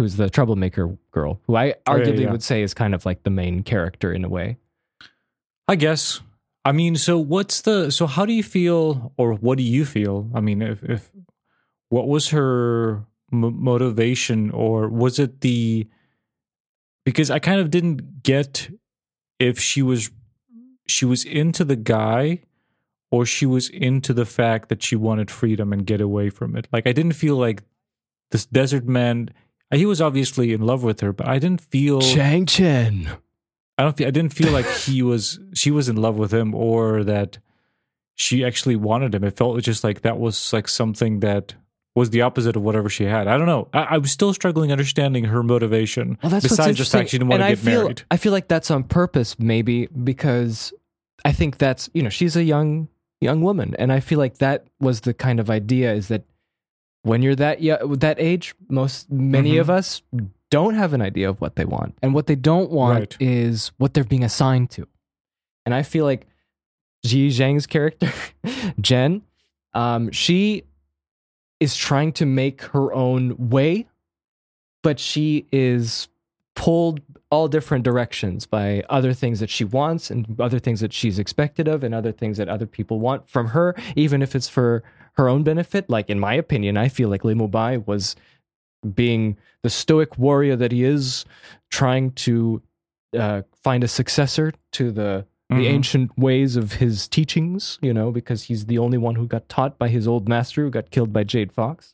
who's 0.00 0.16
the 0.16 0.30
troublemaker 0.30 0.96
girl, 1.10 1.38
who 1.46 1.56
I 1.56 1.74
Oh, 1.86 1.96
yeah, 1.96 2.04
arguably 2.04 2.22
yeah. 2.22 2.32
would 2.32 2.42
say 2.42 2.62
is 2.62 2.72
kind 2.72 2.94
of 2.94 3.04
like 3.04 3.22
the 3.22 3.30
main 3.30 3.62
character 3.62 4.12
in 4.12 4.24
a 4.24 4.28
way. 4.28 4.56
I 5.68 5.76
guess. 5.76 6.20
I 6.64 6.72
mean, 6.72 6.96
so 6.96 7.18
what's 7.18 7.60
the 7.60 7.90
so 7.90 8.06
how 8.06 8.24
do 8.24 8.32
you 8.32 8.42
feel 8.42 9.12
or 9.16 9.34
what 9.34 9.58
do 9.58 9.64
you 9.64 9.84
feel? 9.84 10.30
I 10.34 10.40
mean, 10.40 10.62
if 10.62 10.82
if 10.82 11.10
what 11.90 12.08
was 12.08 12.30
her 12.30 13.04
m- 13.32 13.62
motivation 13.62 14.50
or 14.50 14.88
was 14.88 15.18
it 15.18 15.42
the 15.42 15.86
because 17.04 17.30
I 17.30 17.38
kind 17.38 17.60
of 17.60 17.70
didn't 17.70 18.22
get 18.22 18.70
if 19.38 19.58
she 19.60 19.82
was 19.82 20.10
she 20.86 21.04
was 21.04 21.24
into 21.24 21.64
the 21.64 21.76
guy 21.76 22.40
or 23.10 23.26
she 23.26 23.46
was 23.46 23.68
into 23.68 24.12
the 24.14 24.26
fact 24.26 24.68
that 24.70 24.82
she 24.82 24.96
wanted 24.96 25.30
freedom 25.30 25.72
and 25.72 25.86
get 25.86 26.00
away 26.00 26.30
from 26.30 26.56
it. 26.56 26.68
Like 26.72 26.86
I 26.86 26.92
didn't 26.92 27.12
feel 27.14 27.36
like 27.36 27.62
this 28.30 28.46
desert 28.46 28.86
man 28.86 29.30
Uh, 29.70 29.76
he 29.76 29.86
was 29.86 30.00
obviously 30.00 30.52
in 30.52 30.62
love 30.62 30.82
with 30.82 31.00
her, 31.00 31.12
but 31.12 31.28
I 31.28 31.38
didn't 31.38 31.60
feel 31.60 32.00
Chang 32.00 32.46
Chen. 32.46 33.10
I 33.78 33.84
don't. 33.84 33.96
Feel, 33.96 34.08
I 34.08 34.10
didn't 34.10 34.34
feel 34.34 34.52
like 34.52 34.66
he 34.66 35.02
was. 35.12 35.38
She 35.54 35.70
was 35.70 35.88
in 35.88 35.96
love 35.96 36.16
with 36.16 36.32
him, 36.32 36.54
or 36.54 37.04
that 37.04 37.38
she 38.14 38.44
actually 38.44 38.76
wanted 38.76 39.14
him. 39.14 39.24
It 39.24 39.36
felt 39.36 39.60
just 39.62 39.84
like 39.84 40.02
that 40.02 40.18
was 40.18 40.52
like 40.52 40.68
something 40.68 41.20
that 41.20 41.54
was 41.94 42.10
the 42.10 42.22
opposite 42.22 42.56
of 42.56 42.62
whatever 42.62 42.88
she 42.88 43.04
had. 43.04 43.26
I 43.26 43.36
don't 43.36 43.46
know. 43.46 43.68
I, 43.72 43.98
was 43.98 44.12
still 44.12 44.32
struggling 44.32 44.70
understanding 44.70 45.24
her 45.24 45.42
motivation. 45.42 46.18
Well, 46.22 46.30
that's 46.30 46.48
besides 46.48 46.78
the 46.78 46.84
fact 46.84 47.10
she 47.10 47.18
didn't 47.18 47.30
want 47.30 47.42
and 47.42 47.48
to 47.48 47.52
I 47.52 47.54
get 47.54 47.64
feel, 47.64 47.82
married. 47.82 48.02
I 48.10 48.16
feel 48.16 48.32
like 48.32 48.48
that's 48.48 48.70
on 48.70 48.84
purpose, 48.84 49.38
maybe 49.38 49.86
because 49.86 50.72
I 51.24 51.32
think 51.32 51.58
that's 51.58 51.90
you 51.94 52.02
know 52.02 52.08
she's 52.08 52.36
a 52.36 52.44
young 52.44 52.88
young 53.20 53.42
woman, 53.42 53.74
and 53.78 53.92
I 53.92 54.00
feel 54.00 54.18
like 54.18 54.38
that 54.38 54.66
was 54.80 55.02
the 55.02 55.14
kind 55.14 55.40
of 55.40 55.50
idea 55.50 55.92
is 55.92 56.08
that 56.08 56.22
when 57.02 57.22
you're 57.22 57.36
that 57.36 57.60
yeah 57.62 57.78
that 57.82 58.18
age, 58.20 58.54
most 58.68 59.10
many 59.10 59.54
Mhm. 59.54 59.60
of 59.60 59.70
us 59.70 60.02
don't 60.50 60.74
have 60.74 60.92
an 60.92 61.00
idea 61.02 61.28
of 61.30 61.40
what 61.40 61.56
they 61.56 61.64
want, 61.64 61.96
and 62.02 62.12
what 62.14 62.26
they 62.26 62.34
don't 62.34 62.70
want 62.70 62.98
Right. 62.98 63.16
is 63.20 63.72
what 63.78 63.94
they're 63.94 64.04
being 64.04 64.24
assigned 64.24 64.70
to, 64.72 64.86
and 65.64 65.74
I 65.74 65.82
feel 65.82 66.04
like 66.04 66.26
Ziyi 67.06 67.28
Zhang's 67.28 67.66
character, 67.66 68.10
Jen, 68.80 69.22
um, 69.72 70.10
she 70.10 70.64
is 71.60 71.76
trying 71.76 72.12
to 72.12 72.26
make 72.26 72.62
her 72.62 72.92
own 72.92 73.48
way, 73.50 73.86
but 74.82 74.98
she 74.98 75.46
is 75.52 76.08
pulled 76.54 77.00
all 77.30 77.46
different 77.48 77.84
directions 77.84 78.44
by 78.44 78.82
other 78.90 79.12
things 79.14 79.38
that 79.40 79.48
she 79.48 79.62
wants 79.64 80.10
and 80.10 80.38
other 80.40 80.58
things 80.58 80.80
that 80.80 80.92
she's 80.92 81.18
expected 81.18 81.68
of 81.68 81.84
and 81.84 81.94
other 81.94 82.10
things 82.12 82.36
that 82.38 82.48
other 82.48 82.66
people 82.66 82.98
want 82.98 83.28
from 83.28 83.48
her, 83.48 83.74
even 83.94 84.20
if 84.20 84.34
it's 84.34 84.48
for 84.48 84.82
her 85.14 85.28
own 85.28 85.42
benefit. 85.42 85.88
Like 85.90 86.08
in 86.10 86.18
my 86.20 86.34
opinion, 86.34 86.76
I 86.76 86.88
feel 86.88 87.08
like 87.08 87.24
Li 87.24 87.34
Mu 87.34 87.48
Bai 87.48 87.76
was 87.78 88.16
being 88.94 89.36
the 89.62 89.70
stoic 89.70 90.16
warrior 90.18 90.56
that 90.56 90.72
he 90.72 90.84
is, 90.84 91.24
trying 91.70 92.12
to 92.12 92.62
uh, 93.16 93.42
find 93.62 93.82
a 93.84 93.88
successor 93.88 94.52
to 94.72 94.90
the 94.92 95.26
the 95.48 95.56
Mhm. 95.56 95.66
ancient 95.68 96.16
ways 96.16 96.54
of 96.54 96.74
his 96.74 97.08
teachings, 97.08 97.76
you 97.82 97.92
know, 97.92 98.12
because 98.12 98.44
he's 98.44 98.66
the 98.66 98.78
only 98.78 98.96
one 98.98 99.16
who 99.16 99.26
got 99.26 99.48
taught 99.48 99.76
by 99.80 99.88
his 99.88 100.06
old 100.06 100.28
master 100.28 100.62
who 100.62 100.70
got 100.70 100.92
killed 100.92 101.12
by 101.12 101.24
Jade 101.24 101.50
Fox. 101.52 101.92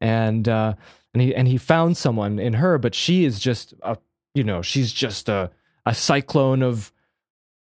And 0.00 0.48
uh 0.48 0.74
and 1.12 1.22
he 1.22 1.34
and 1.34 1.46
he 1.46 1.58
found 1.58 1.96
someone 1.98 2.38
in 2.38 2.54
her, 2.54 2.78
but 2.78 2.94
she 2.94 3.24
is 3.26 3.38
just 3.38 3.74
a 3.82 3.98
you 4.34 4.44
know, 4.44 4.62
she's 4.62 4.92
just 4.94 5.28
a 5.28 5.50
a 5.86 5.94
cyclone 5.94 6.62
of 6.62 6.90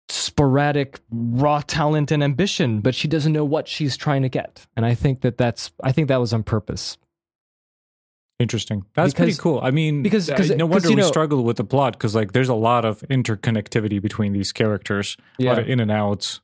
sporadic 0.10 1.00
raw 1.12 1.62
talent 1.66 2.12
and 2.12 2.24
ambition, 2.24 2.82
but 2.82 2.94
she 2.96 3.08
doesn't 3.08 3.34
know 3.34 3.46
what 3.46 3.68
she's 3.68 3.96
trying 3.98 4.22
to 4.24 4.30
get. 4.30 4.66
And 4.76 4.86
I 4.86 4.94
think 4.96 5.22
that 5.22 5.38
that's 5.38 5.72
I 5.84 5.92
think 5.92 6.08
that 6.10 6.20
was 6.20 6.34
on 6.34 6.44
purpose. 6.44 6.98
Interesting. 8.39 8.84
That's 8.96 9.13
pretty 9.13 9.36
cool. 9.36 9.60
I 9.63 9.72
mean, 9.72 10.04
because- 10.04 10.30
uh, 10.30 10.56
no 10.58 10.66
wonder 10.66 10.89
we 10.89 10.96
know- 10.96 11.08
struggle 11.08 11.44
with 11.44 11.58
the 11.58 11.63
plot 11.63 11.94
because 11.94 12.16
like 12.16 12.34
there's 12.34 12.50
a 12.50 12.56
lot 12.56 12.84
of 12.84 13.02
interconnectivity 13.10 14.02
between 14.02 14.34
these 14.34 14.52
characters, 14.52 15.16
a 15.39 15.44
lot 15.46 15.60
of 15.60 15.70
in 15.70 15.80
and 15.80 15.92
outs. 15.92 16.42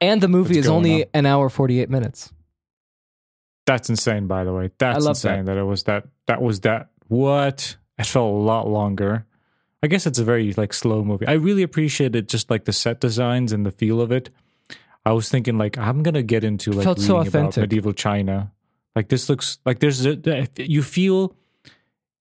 And 0.00 0.20
the 0.20 0.28
movie 0.28 0.58
is 0.58 0.68
only 0.68 1.04
on? 1.04 1.10
an 1.14 1.26
hour 1.26 1.48
48 1.48 1.90
minutes. 1.90 2.32
That's 3.66 3.90
insane, 3.90 4.26
by 4.26 4.44
the 4.44 4.52
way. 4.52 4.70
That's 4.78 5.04
insane 5.04 5.44
that. 5.46 5.56
it 5.56 5.62
was 5.62 5.84
that. 5.84 6.06
That 6.26 6.40
was 6.40 6.60
that. 6.60 6.88
What? 7.08 7.76
It 7.98 8.06
felt 8.06 8.32
a 8.32 8.36
lot 8.36 8.68
longer. 8.68 9.26
I 9.82 9.86
guess 9.86 10.06
it's 10.06 10.18
a 10.18 10.24
very 10.24 10.52
like 10.54 10.72
slow 10.72 11.04
movie. 11.04 11.26
I 11.26 11.32
really 11.32 11.62
appreciated 11.62 12.28
just 12.28 12.50
like 12.50 12.64
the 12.64 12.72
set 12.72 13.00
designs 13.00 13.52
and 13.52 13.64
the 13.64 13.70
feel 13.70 14.00
of 14.00 14.10
it. 14.10 14.30
I 15.06 15.12
was 15.12 15.28
thinking 15.28 15.56
like 15.56 15.78
I'm 15.78 16.02
gonna 16.02 16.22
get 16.22 16.44
into 16.44 16.72
like 16.72 16.84
felt 16.84 16.98
reading 16.98 17.06
so 17.06 17.40
about 17.40 17.56
medieval 17.56 17.92
China. 17.92 18.52
Like 18.96 19.08
this 19.08 19.28
looks 19.28 19.58
like 19.64 19.78
there's 19.78 20.04
a, 20.04 20.48
you 20.56 20.82
feel 20.82 21.34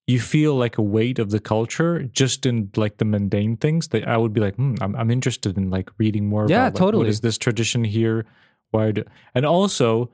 you 0.05 0.19
feel 0.19 0.55
like 0.55 0.77
a 0.77 0.81
weight 0.81 1.19
of 1.19 1.31
the 1.31 1.39
culture 1.39 2.03
just 2.03 2.45
in 2.45 2.69
like 2.75 2.97
the 2.97 3.05
mundane 3.05 3.57
things 3.57 3.89
that 3.89 4.07
I 4.07 4.15
would 4.15 4.31
be 4.31 4.39
like, 4.39 4.55
hmm, 4.55 4.75
I'm 4.79 4.95
I'm 4.95 5.11
interested 5.11 5.57
in 5.57 5.69
like 5.69 5.89
reading 5.97 6.27
more. 6.29 6.45
Yeah, 6.47 6.67
about, 6.67 6.73
like, 6.73 6.75
totally. 6.75 7.03
What 7.05 7.09
is 7.09 7.21
this 7.21 7.37
tradition 7.37 7.83
here? 7.83 8.25
Why? 8.71 8.91
Do, 8.91 9.03
and 9.35 9.45
also, 9.45 10.09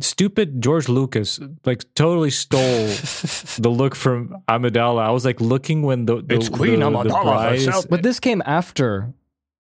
stupid 0.00 0.62
George 0.62 0.88
Lucas 0.88 1.40
like 1.64 1.82
totally 1.94 2.30
stole 2.30 2.60
the 3.58 3.68
look 3.70 3.94
from 3.96 4.36
Amidala. 4.48 5.02
I 5.02 5.10
was 5.10 5.24
like 5.24 5.40
looking 5.40 5.82
when 5.82 6.06
the, 6.06 6.22
the 6.22 6.36
It's 6.36 6.48
Queen 6.48 6.80
the, 6.80 6.90
the 6.90 6.96
Amidala 7.10 7.22
bride- 7.24 7.50
herself. 7.58 7.88
But 7.88 8.02
this 8.02 8.20
came 8.20 8.42
after 8.46 9.12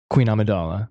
Queen 0.10 0.28
Amidala. 0.28 0.90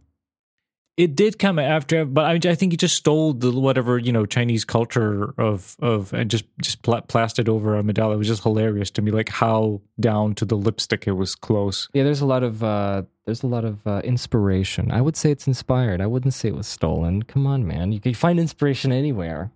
It 0.99 1.17
did 1.17 1.39
come 1.39 1.59
after, 1.59 2.05
but 2.05 2.25
I, 2.25 2.51
I 2.51 2.55
think 2.55 2.73
he 2.73 2.77
just 2.77 2.97
stole 2.97 3.33
the 3.33 3.51
whatever 3.51 3.99
you 3.99 4.13
know 4.13 4.27
Chinese 4.27 4.65
culture 4.65 5.33
of 5.39 5.75
of 5.81 6.13
and 6.13 6.31
just 6.31 6.45
just 6.61 6.83
pla- 6.83 7.01
plastered 7.01 7.49
over 7.49 7.83
Amidala. 7.83 8.15
It 8.15 8.19
was 8.19 8.29
just 8.29 8.43
hilarious 8.43 8.91
to 8.93 9.03
me, 9.03 9.11
like 9.11 9.31
how 9.31 9.81
down 9.99 10.35
to 10.35 10.45
the 10.45 10.57
lipstick 10.57 11.07
it 11.07 11.13
was 11.13 11.35
close. 11.35 11.89
Yeah, 11.95 12.05
there's 12.05 12.21
a 12.21 12.27
lot 12.27 12.43
of 12.43 12.63
uh, 12.63 13.03
there's 13.25 13.43
a 13.43 13.47
lot 13.47 13.65
of 13.65 13.87
uh, 13.87 14.03
inspiration. 14.05 14.93
I 14.93 15.01
would 15.01 15.17
say 15.17 15.31
it's 15.31 15.47
inspired. 15.47 16.03
I 16.03 16.07
wouldn't 16.07 16.35
say 16.35 16.49
it 16.49 16.57
was 16.57 16.67
stolen. 16.67 17.23
Come 17.23 17.47
on, 17.47 17.67
man. 17.67 17.93
You 17.93 18.01
can 18.01 18.13
find 18.13 18.39
inspiration 18.39 18.93
anywhere. 18.93 19.51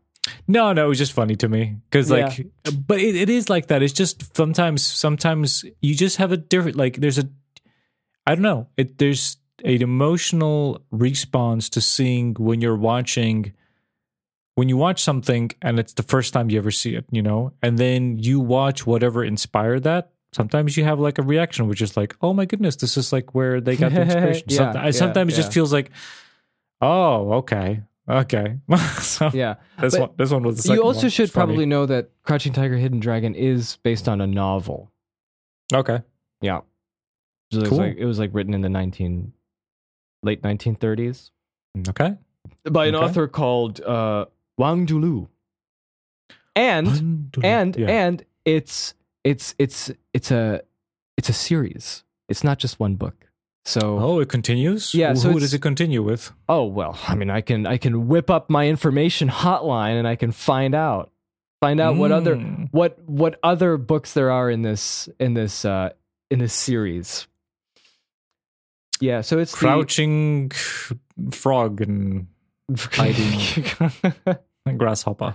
No, 0.48 0.72
no, 0.72 0.86
it 0.86 0.88
was 0.88 0.98
just 0.98 1.12
funny 1.12 1.36
to 1.36 1.48
me 1.48 1.76
because 1.90 2.10
like, 2.10 2.46
but 2.86 2.98
it, 2.98 3.14
it 3.14 3.30
is 3.30 3.50
like 3.50 3.66
that. 3.66 3.82
It's 3.82 3.92
just 3.92 4.34
sometimes, 4.36 4.82
sometimes 4.84 5.64
you 5.80 5.94
just 5.94 6.16
have 6.16 6.32
a 6.32 6.36
different 6.36 6.76
like. 6.76 6.96
There's 6.96 7.18
a, 7.18 7.28
I 8.26 8.34
don't 8.34 8.42
know. 8.42 8.68
It 8.76 8.98
there's 8.98 9.36
an 9.64 9.82
emotional 9.82 10.80
response 10.90 11.68
to 11.70 11.80
seeing 11.80 12.34
when 12.34 12.60
you're 12.60 12.76
watching, 12.76 13.52
when 14.54 14.68
you 14.68 14.76
watch 14.76 15.02
something 15.02 15.50
and 15.62 15.78
it's 15.78 15.94
the 15.94 16.02
first 16.02 16.32
time 16.32 16.50
you 16.50 16.58
ever 16.58 16.70
see 16.70 16.94
it, 16.94 17.04
you 17.10 17.22
know, 17.22 17.52
and 17.62 17.78
then 17.78 18.18
you 18.18 18.40
watch 18.40 18.86
whatever 18.86 19.24
inspired 19.24 19.82
that. 19.84 20.10
Sometimes 20.32 20.76
you 20.76 20.84
have 20.84 20.98
like 21.00 21.18
a 21.18 21.22
reaction, 21.22 21.68
which 21.68 21.80
is 21.80 21.96
like, 21.96 22.14
"Oh 22.20 22.34
my 22.34 22.44
goodness, 22.44 22.76
this 22.76 22.96
is 22.98 23.12
like 23.12 23.34
where 23.34 23.60
they 23.60 23.76
got 23.76 23.92
the 23.92 24.02
inspiration." 24.02 24.44
Yeah, 24.48 24.58
Someti- 24.72 24.84
yeah, 24.84 24.90
sometimes 24.90 25.32
it 25.32 25.36
just 25.36 25.52
feels 25.52 25.72
like, 25.72 25.90
"Oh, 26.82 27.32
okay, 27.34 27.82
okay." 28.08 28.58
so, 29.00 29.30
Yeah. 29.32 29.54
this 29.80 29.94
But 29.94 30.00
one, 30.00 30.10
this 30.18 30.30
one 30.30 30.42
was 30.42 30.62
the 30.62 30.74
You 30.74 30.82
also 30.82 31.02
one. 31.02 31.10
should 31.10 31.32
probably 31.32 31.64
know 31.64 31.86
that 31.86 32.10
Crouching 32.22 32.52
Tiger, 32.52 32.76
Hidden 32.76 33.00
Dragon 33.00 33.34
is 33.34 33.78
based 33.82 34.08
on 34.08 34.20
a 34.20 34.26
novel. 34.26 34.90
okay. 35.72 36.02
Yeah. 36.42 36.60
So 37.52 37.58
it 37.58 37.60
was 37.60 37.68
Cool. 37.70 37.78
like 37.78 37.96
it 37.96 38.04
was 38.04 38.18
like 38.18 38.30
written 38.34 38.52
in 38.52 38.60
the 38.60 38.68
nineteen 38.68 39.32
late 40.26 40.42
nineteen 40.44 40.74
thirties 40.74 41.30
Okay. 41.88 42.16
by 42.70 42.86
an 42.86 42.94
Okay. 42.94 43.04
author 43.04 43.26
called 43.28 43.80
uh, 43.80 44.26
Wang 44.58 44.84
Dulu. 44.86 45.26
And 46.54 47.30
and 47.42 47.76
Yeah. 47.76 47.86
and 48.06 48.24
it's 48.44 48.94
it's 49.24 49.54
it's 49.58 49.90
it's 50.14 50.30
a 50.30 50.62
it's 51.16 51.28
a 51.28 51.32
series. 51.32 52.04
It's 52.28 52.42
not 52.44 52.58
just 52.58 52.80
one 52.80 52.94
book. 52.96 53.30
So 53.64 53.98
oh, 53.98 54.20
it 54.20 54.28
continues. 54.28 54.94
Yeah, 54.94 55.14
Who 55.14 55.40
does 55.40 55.52
it 55.52 55.60
continue 55.60 56.02
with? 56.02 56.32
Oh 56.48 56.64
well, 56.64 56.96
I 57.08 57.14
mean, 57.14 57.30
I 57.30 57.40
can 57.40 57.66
I 57.66 57.78
can 57.78 58.06
whip 58.08 58.30
up 58.30 58.48
my 58.48 58.68
information 58.68 59.28
hotline 59.28 59.98
and 59.98 60.06
I 60.08 60.16
can 60.16 60.30
find 60.32 60.74
out 60.74 61.10
find 61.60 61.80
out 61.80 61.96
what 61.96 62.12
other 62.12 62.36
Mm. 62.36 62.68
what 62.70 62.98
what 63.06 63.38
other 63.42 63.76
books 63.76 64.12
there 64.14 64.30
are 64.30 64.50
in 64.50 64.62
this 64.62 65.08
in 65.18 65.34
this 65.34 65.64
uh 65.64 65.90
in 66.30 66.38
this 66.38 66.54
series. 66.54 67.26
Yeah, 69.00 69.20
so 69.20 69.38
it's 69.38 69.52
the- 69.52 69.58
crouching 69.58 70.50
frog 71.30 71.80
and 71.80 72.26
hiding. 72.92 73.64
grasshopper. 74.78 75.34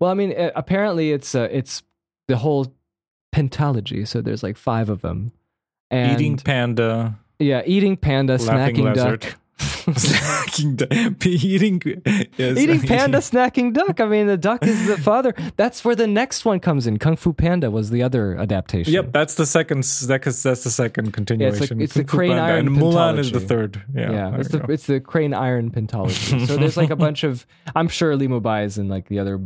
well, 0.00 0.10
I 0.10 0.14
mean, 0.14 0.32
uh, 0.38 0.50
apparently 0.54 1.12
it's 1.12 1.34
uh, 1.34 1.48
it's 1.50 1.82
the 2.28 2.36
whole 2.36 2.74
pentalogy. 3.34 4.06
So 4.08 4.20
there's 4.20 4.42
like 4.42 4.56
five 4.56 4.88
of 4.88 5.02
them. 5.02 5.32
And 5.90 6.12
Eating 6.18 6.38
panda, 6.38 7.18
yeah, 7.38 7.62
eating 7.66 7.98
panda, 7.98 8.38
snacking 8.38 8.94
lizard. 8.94 9.20
duck. 9.20 9.36
Snacking 9.86 10.76
duck. 10.76 11.26
Eating, 11.26 11.82
yes. 12.36 12.58
Eating 12.58 12.80
panda, 12.86 13.18
snacking 13.18 13.72
duck. 13.72 14.00
I 14.00 14.06
mean, 14.06 14.26
the 14.26 14.36
duck 14.36 14.64
is 14.64 14.86
the 14.86 14.96
father. 14.96 15.34
That's 15.56 15.84
where 15.84 15.94
the 15.96 16.06
next 16.06 16.44
one 16.44 16.60
comes 16.60 16.86
in. 16.86 16.98
Kung 16.98 17.16
Fu 17.16 17.32
Panda 17.32 17.70
was 17.70 17.90
the 17.90 18.02
other 18.02 18.36
adaptation. 18.36 18.92
Yep, 18.92 19.12
that's 19.12 19.34
the 19.34 19.46
second. 19.46 19.78
That's 19.84 20.42
that's 20.42 20.64
the 20.64 20.70
second 20.70 21.12
continuation. 21.12 21.80
it's 21.80 21.94
the 21.94 22.00
Kung 22.04 22.08
Fu 22.08 22.16
crane 22.16 22.30
Panda, 22.32 22.42
iron 22.44 22.66
and 22.68 22.76
Mulan 22.76 23.18
is 23.18 23.32
the 23.32 23.40
third. 23.40 23.82
Yeah, 23.94 24.10
Yeah, 24.12 24.36
it's 24.38 24.48
the 24.48 24.58
go. 24.60 24.72
it's 24.72 24.86
the 24.86 25.00
crane 25.00 25.34
iron 25.34 25.70
pentalogy. 25.70 26.46
so 26.46 26.56
there's 26.56 26.76
like 26.76 26.90
a 26.90 26.96
bunch 27.06 27.24
of 27.24 27.46
I'm 27.74 27.88
sure 27.88 28.14
Limo 28.16 28.40
buys 28.40 28.78
and 28.78 28.88
like 28.88 29.08
the 29.08 29.18
other 29.18 29.40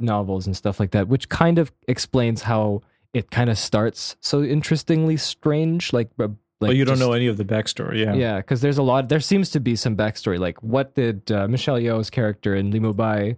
novels 0.00 0.46
and 0.46 0.56
stuff 0.56 0.80
like 0.80 0.90
that, 0.92 1.08
which 1.08 1.28
kind 1.28 1.58
of 1.58 1.72
explains 1.88 2.42
how 2.42 2.80
it 3.14 3.30
kind 3.30 3.50
of 3.50 3.58
starts 3.58 4.16
so 4.20 4.42
interestingly 4.42 5.16
strange. 5.16 5.92
Like, 5.92 6.10
uh, 6.18 6.28
like 6.62 6.70
but 6.70 6.76
you 6.76 6.84
don't 6.84 6.96
just- 6.96 7.06
know 7.06 7.12
any 7.12 7.26
of 7.26 7.36
the 7.36 7.44
backstory. 7.44 7.98
Yeah, 8.04 8.14
Yeah, 8.14 8.36
because 8.38 8.60
there's 8.62 8.78
a 8.78 8.82
lot. 8.82 9.08
There 9.08 9.20
seems 9.20 9.50
to 9.50 9.60
be 9.60 9.76
some 9.76 9.96
backstory. 9.96 10.38
Like, 10.38 10.62
what 10.62 10.94
did 10.94 11.30
uh, 11.30 11.46
Michelle 11.48 11.78
Yeoh's 11.78 12.08
character 12.10 12.54
in 12.54 12.70
Li 12.70 12.80
Mu 12.80 12.92
Bai, 12.94 13.36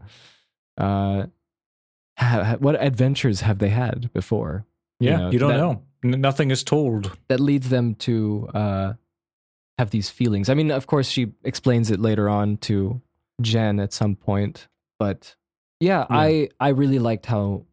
uh, 0.79 1.27
ha- 2.19 2.45
ha- 2.45 2.57
what 2.61 2.81
adventures 2.81 3.41
have 3.41 3.59
they 3.59 3.71
had 3.71 4.13
before? 4.13 4.65
You 5.01 5.11
yeah. 5.11 5.17
know, 5.19 5.31
you 5.31 5.39
don't 5.39 5.51
that- 5.53 5.59
know. 5.59 5.83
N- 6.05 6.21
nothing 6.21 6.51
is 6.51 6.63
told. 6.63 7.17
that 7.29 7.41
leads 7.41 7.71
them 7.71 7.95
to 7.97 8.49
uh, 8.55 8.93
have 9.79 9.91
these 9.91 10.11
feelings. 10.11 10.49
I 10.51 10.55
mean, 10.55 10.71
of 10.71 10.87
course, 10.87 11.09
she 11.09 11.33
explains 11.45 11.91
it 11.91 11.99
later 11.99 12.29
on 12.29 12.59
to 12.59 13.01
Jen 13.41 13.81
at 13.81 13.93
some 13.93 14.15
point, 14.15 14.69
but 14.99 15.35
yeah, 15.81 16.01
Yeah. 16.11 16.17
I 16.17 16.49
I 16.61 16.69
really 16.69 16.99
liked 16.99 17.27
how 17.27 17.65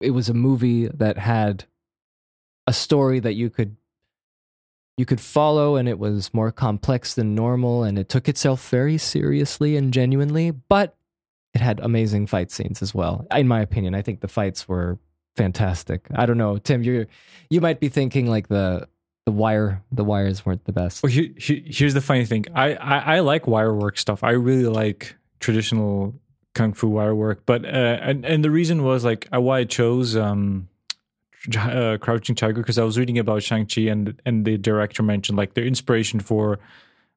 it 0.00 0.10
was 0.10 0.28
a 0.28 0.34
movie 0.34 0.88
that 0.88 1.18
had 1.18 1.64
a 2.66 2.72
story 2.72 3.20
that 3.20 3.34
you 3.34 3.50
could 3.50 3.76
you 4.96 5.06
could 5.06 5.20
follow 5.20 5.76
and 5.76 5.88
it 5.88 5.98
was 5.98 6.32
more 6.34 6.52
complex 6.52 7.14
than 7.14 7.34
normal 7.34 7.82
and 7.82 7.98
it 7.98 8.08
took 8.08 8.28
itself 8.28 8.68
very 8.68 8.98
seriously 8.98 9.76
and 9.76 9.92
genuinely 9.92 10.50
but 10.50 10.96
it 11.54 11.60
had 11.60 11.80
amazing 11.80 12.26
fight 12.26 12.50
scenes 12.50 12.82
as 12.82 12.94
well 12.94 13.26
in 13.34 13.48
my 13.48 13.60
opinion 13.60 13.94
i 13.94 14.02
think 14.02 14.20
the 14.20 14.28
fights 14.28 14.68
were 14.68 14.98
fantastic 15.36 16.06
i 16.14 16.26
don't 16.26 16.38
know 16.38 16.58
tim 16.58 16.82
you 16.82 17.06
you 17.48 17.60
might 17.60 17.80
be 17.80 17.88
thinking 17.88 18.26
like 18.26 18.48
the 18.48 18.86
the 19.24 19.32
wire 19.32 19.82
the 19.92 20.04
wires 20.04 20.44
weren't 20.44 20.64
the 20.64 20.72
best 20.72 21.02
Well, 21.02 21.12
he, 21.12 21.32
he, 21.38 21.64
here's 21.66 21.94
the 21.94 22.00
funny 22.00 22.24
thing. 22.24 22.44
I, 22.54 22.74
I 22.74 22.98
I 23.16 23.20
like 23.20 23.46
wire 23.46 23.72
work 23.72 23.96
stuff. 23.96 24.24
I 24.24 24.30
really 24.30 24.66
like 24.66 25.14
traditional 25.38 26.14
kung 26.54 26.72
fu 26.72 26.88
wire 26.88 27.14
work. 27.14 27.42
But 27.46 27.64
uh, 27.64 27.68
and 27.68 28.24
and 28.24 28.44
the 28.44 28.50
reason 28.50 28.82
was 28.82 29.04
like 29.04 29.28
why 29.30 29.60
I 29.60 29.64
chose 29.64 30.16
um, 30.16 30.68
uh, 31.56 31.98
Crouching 32.00 32.34
Tiger 32.34 32.60
because 32.60 32.78
I 32.78 32.84
was 32.84 32.98
reading 32.98 33.18
about 33.18 33.42
Shang 33.42 33.66
Chi 33.66 33.82
and 33.82 34.20
and 34.24 34.44
the 34.44 34.56
director 34.56 35.02
mentioned 35.02 35.38
like 35.38 35.54
their 35.54 35.64
inspiration 35.64 36.20
for 36.20 36.58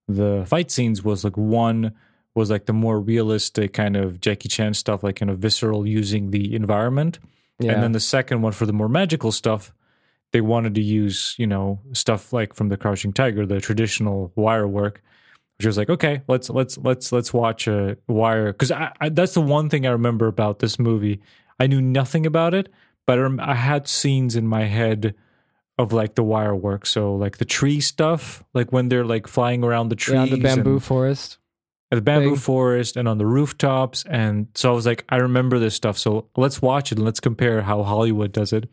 the 0.08 0.46
fight 0.48 0.72
scenes 0.72 1.04
was 1.04 1.24
like 1.24 1.38
one 1.38 1.94
was 2.36 2.52
like 2.52 2.66
the 2.66 2.74
more 2.74 3.00
realistic 3.00 3.74
kind 3.74 3.96
of 3.96 4.20
Jackie 4.20 4.50
Chan 4.50 4.74
stuff, 4.74 5.04
like 5.04 5.16
kind 5.16 5.32
of 5.32 5.40
visceral 5.40 5.88
using 5.88 6.32
the 6.32 6.54
environment. 6.54 7.20
yeah 7.60 7.72
And 7.72 7.82
then 7.82 7.94
the 7.94 8.00
second 8.00 8.42
one 8.42 8.52
for 8.52 8.66
the 8.66 8.74
more 8.74 8.90
magical 8.90 9.32
stuff, 9.32 9.74
they 10.34 10.42
wanted 10.42 10.76
to 10.76 10.82
use, 10.82 11.34
you 11.38 11.48
know, 11.48 11.80
stuff 11.94 12.34
like 12.34 12.54
from 12.54 12.68
the 12.68 12.78
Crouching 12.78 13.14
Tiger, 13.14 13.46
the 13.46 13.62
traditional 13.62 14.34
wire 14.36 14.68
work, 14.68 15.02
which 15.58 15.66
was 15.66 15.78
like, 15.78 15.90
okay, 15.90 16.22
let's 16.28 16.50
let's 16.50 16.78
let's 16.80 17.14
let's 17.14 17.34
watch 17.34 17.68
a 17.68 17.98
wire 18.08 18.52
because 18.52 18.72
I, 18.72 18.92
I, 19.00 19.10
that's 19.10 19.34
the 19.34 19.42
one 19.42 19.70
thing 19.70 19.88
I 19.88 19.92
remember 19.92 20.28
about 20.28 20.60
this 20.60 20.78
movie. 20.78 21.22
I 21.58 21.68
knew 21.68 21.80
nothing 21.82 22.26
about 22.26 22.54
it, 22.54 22.68
but 23.06 23.20
I, 23.40 23.56
had 23.56 23.88
scenes 23.88 24.36
in 24.36 24.48
my 24.48 24.64
head 24.64 25.16
of 25.78 25.94
like 25.94 26.16
the 26.16 26.24
wire 26.24 26.56
work. 26.56 26.86
So 26.86 27.16
like 27.16 27.38
the 27.38 27.46
tree 27.46 27.82
stuff, 27.82 28.44
like 28.54 28.72
when 28.72 28.90
they're 28.90 29.06
like 29.06 29.28
flying 29.28 29.64
around 29.64 29.90
the 29.90 29.96
trees, 29.96 30.30
yeah, 30.30 30.36
the 30.36 30.42
bamboo 30.42 30.80
forest 30.80 31.38
at 31.92 31.96
the 31.98 32.02
bamboo 32.02 32.32
thing. 32.32 32.40
forest 32.40 32.98
and 32.98 33.08
on 33.08 33.18
the 33.18 33.26
rooftops. 33.26 34.04
And 34.10 34.48
so 34.56 34.72
I 34.72 34.76
was 34.76 34.86
like, 34.86 35.06
I 35.10 35.18
remember 35.18 35.60
this 35.60 35.76
stuff. 35.76 35.98
So 35.98 36.30
let's 36.36 36.62
watch 36.62 36.92
it 36.92 36.98
and 36.98 37.06
let's 37.06 37.20
compare 37.20 37.62
how 37.62 37.84
Hollywood 37.84 38.32
does 38.32 38.54
it. 38.54 38.70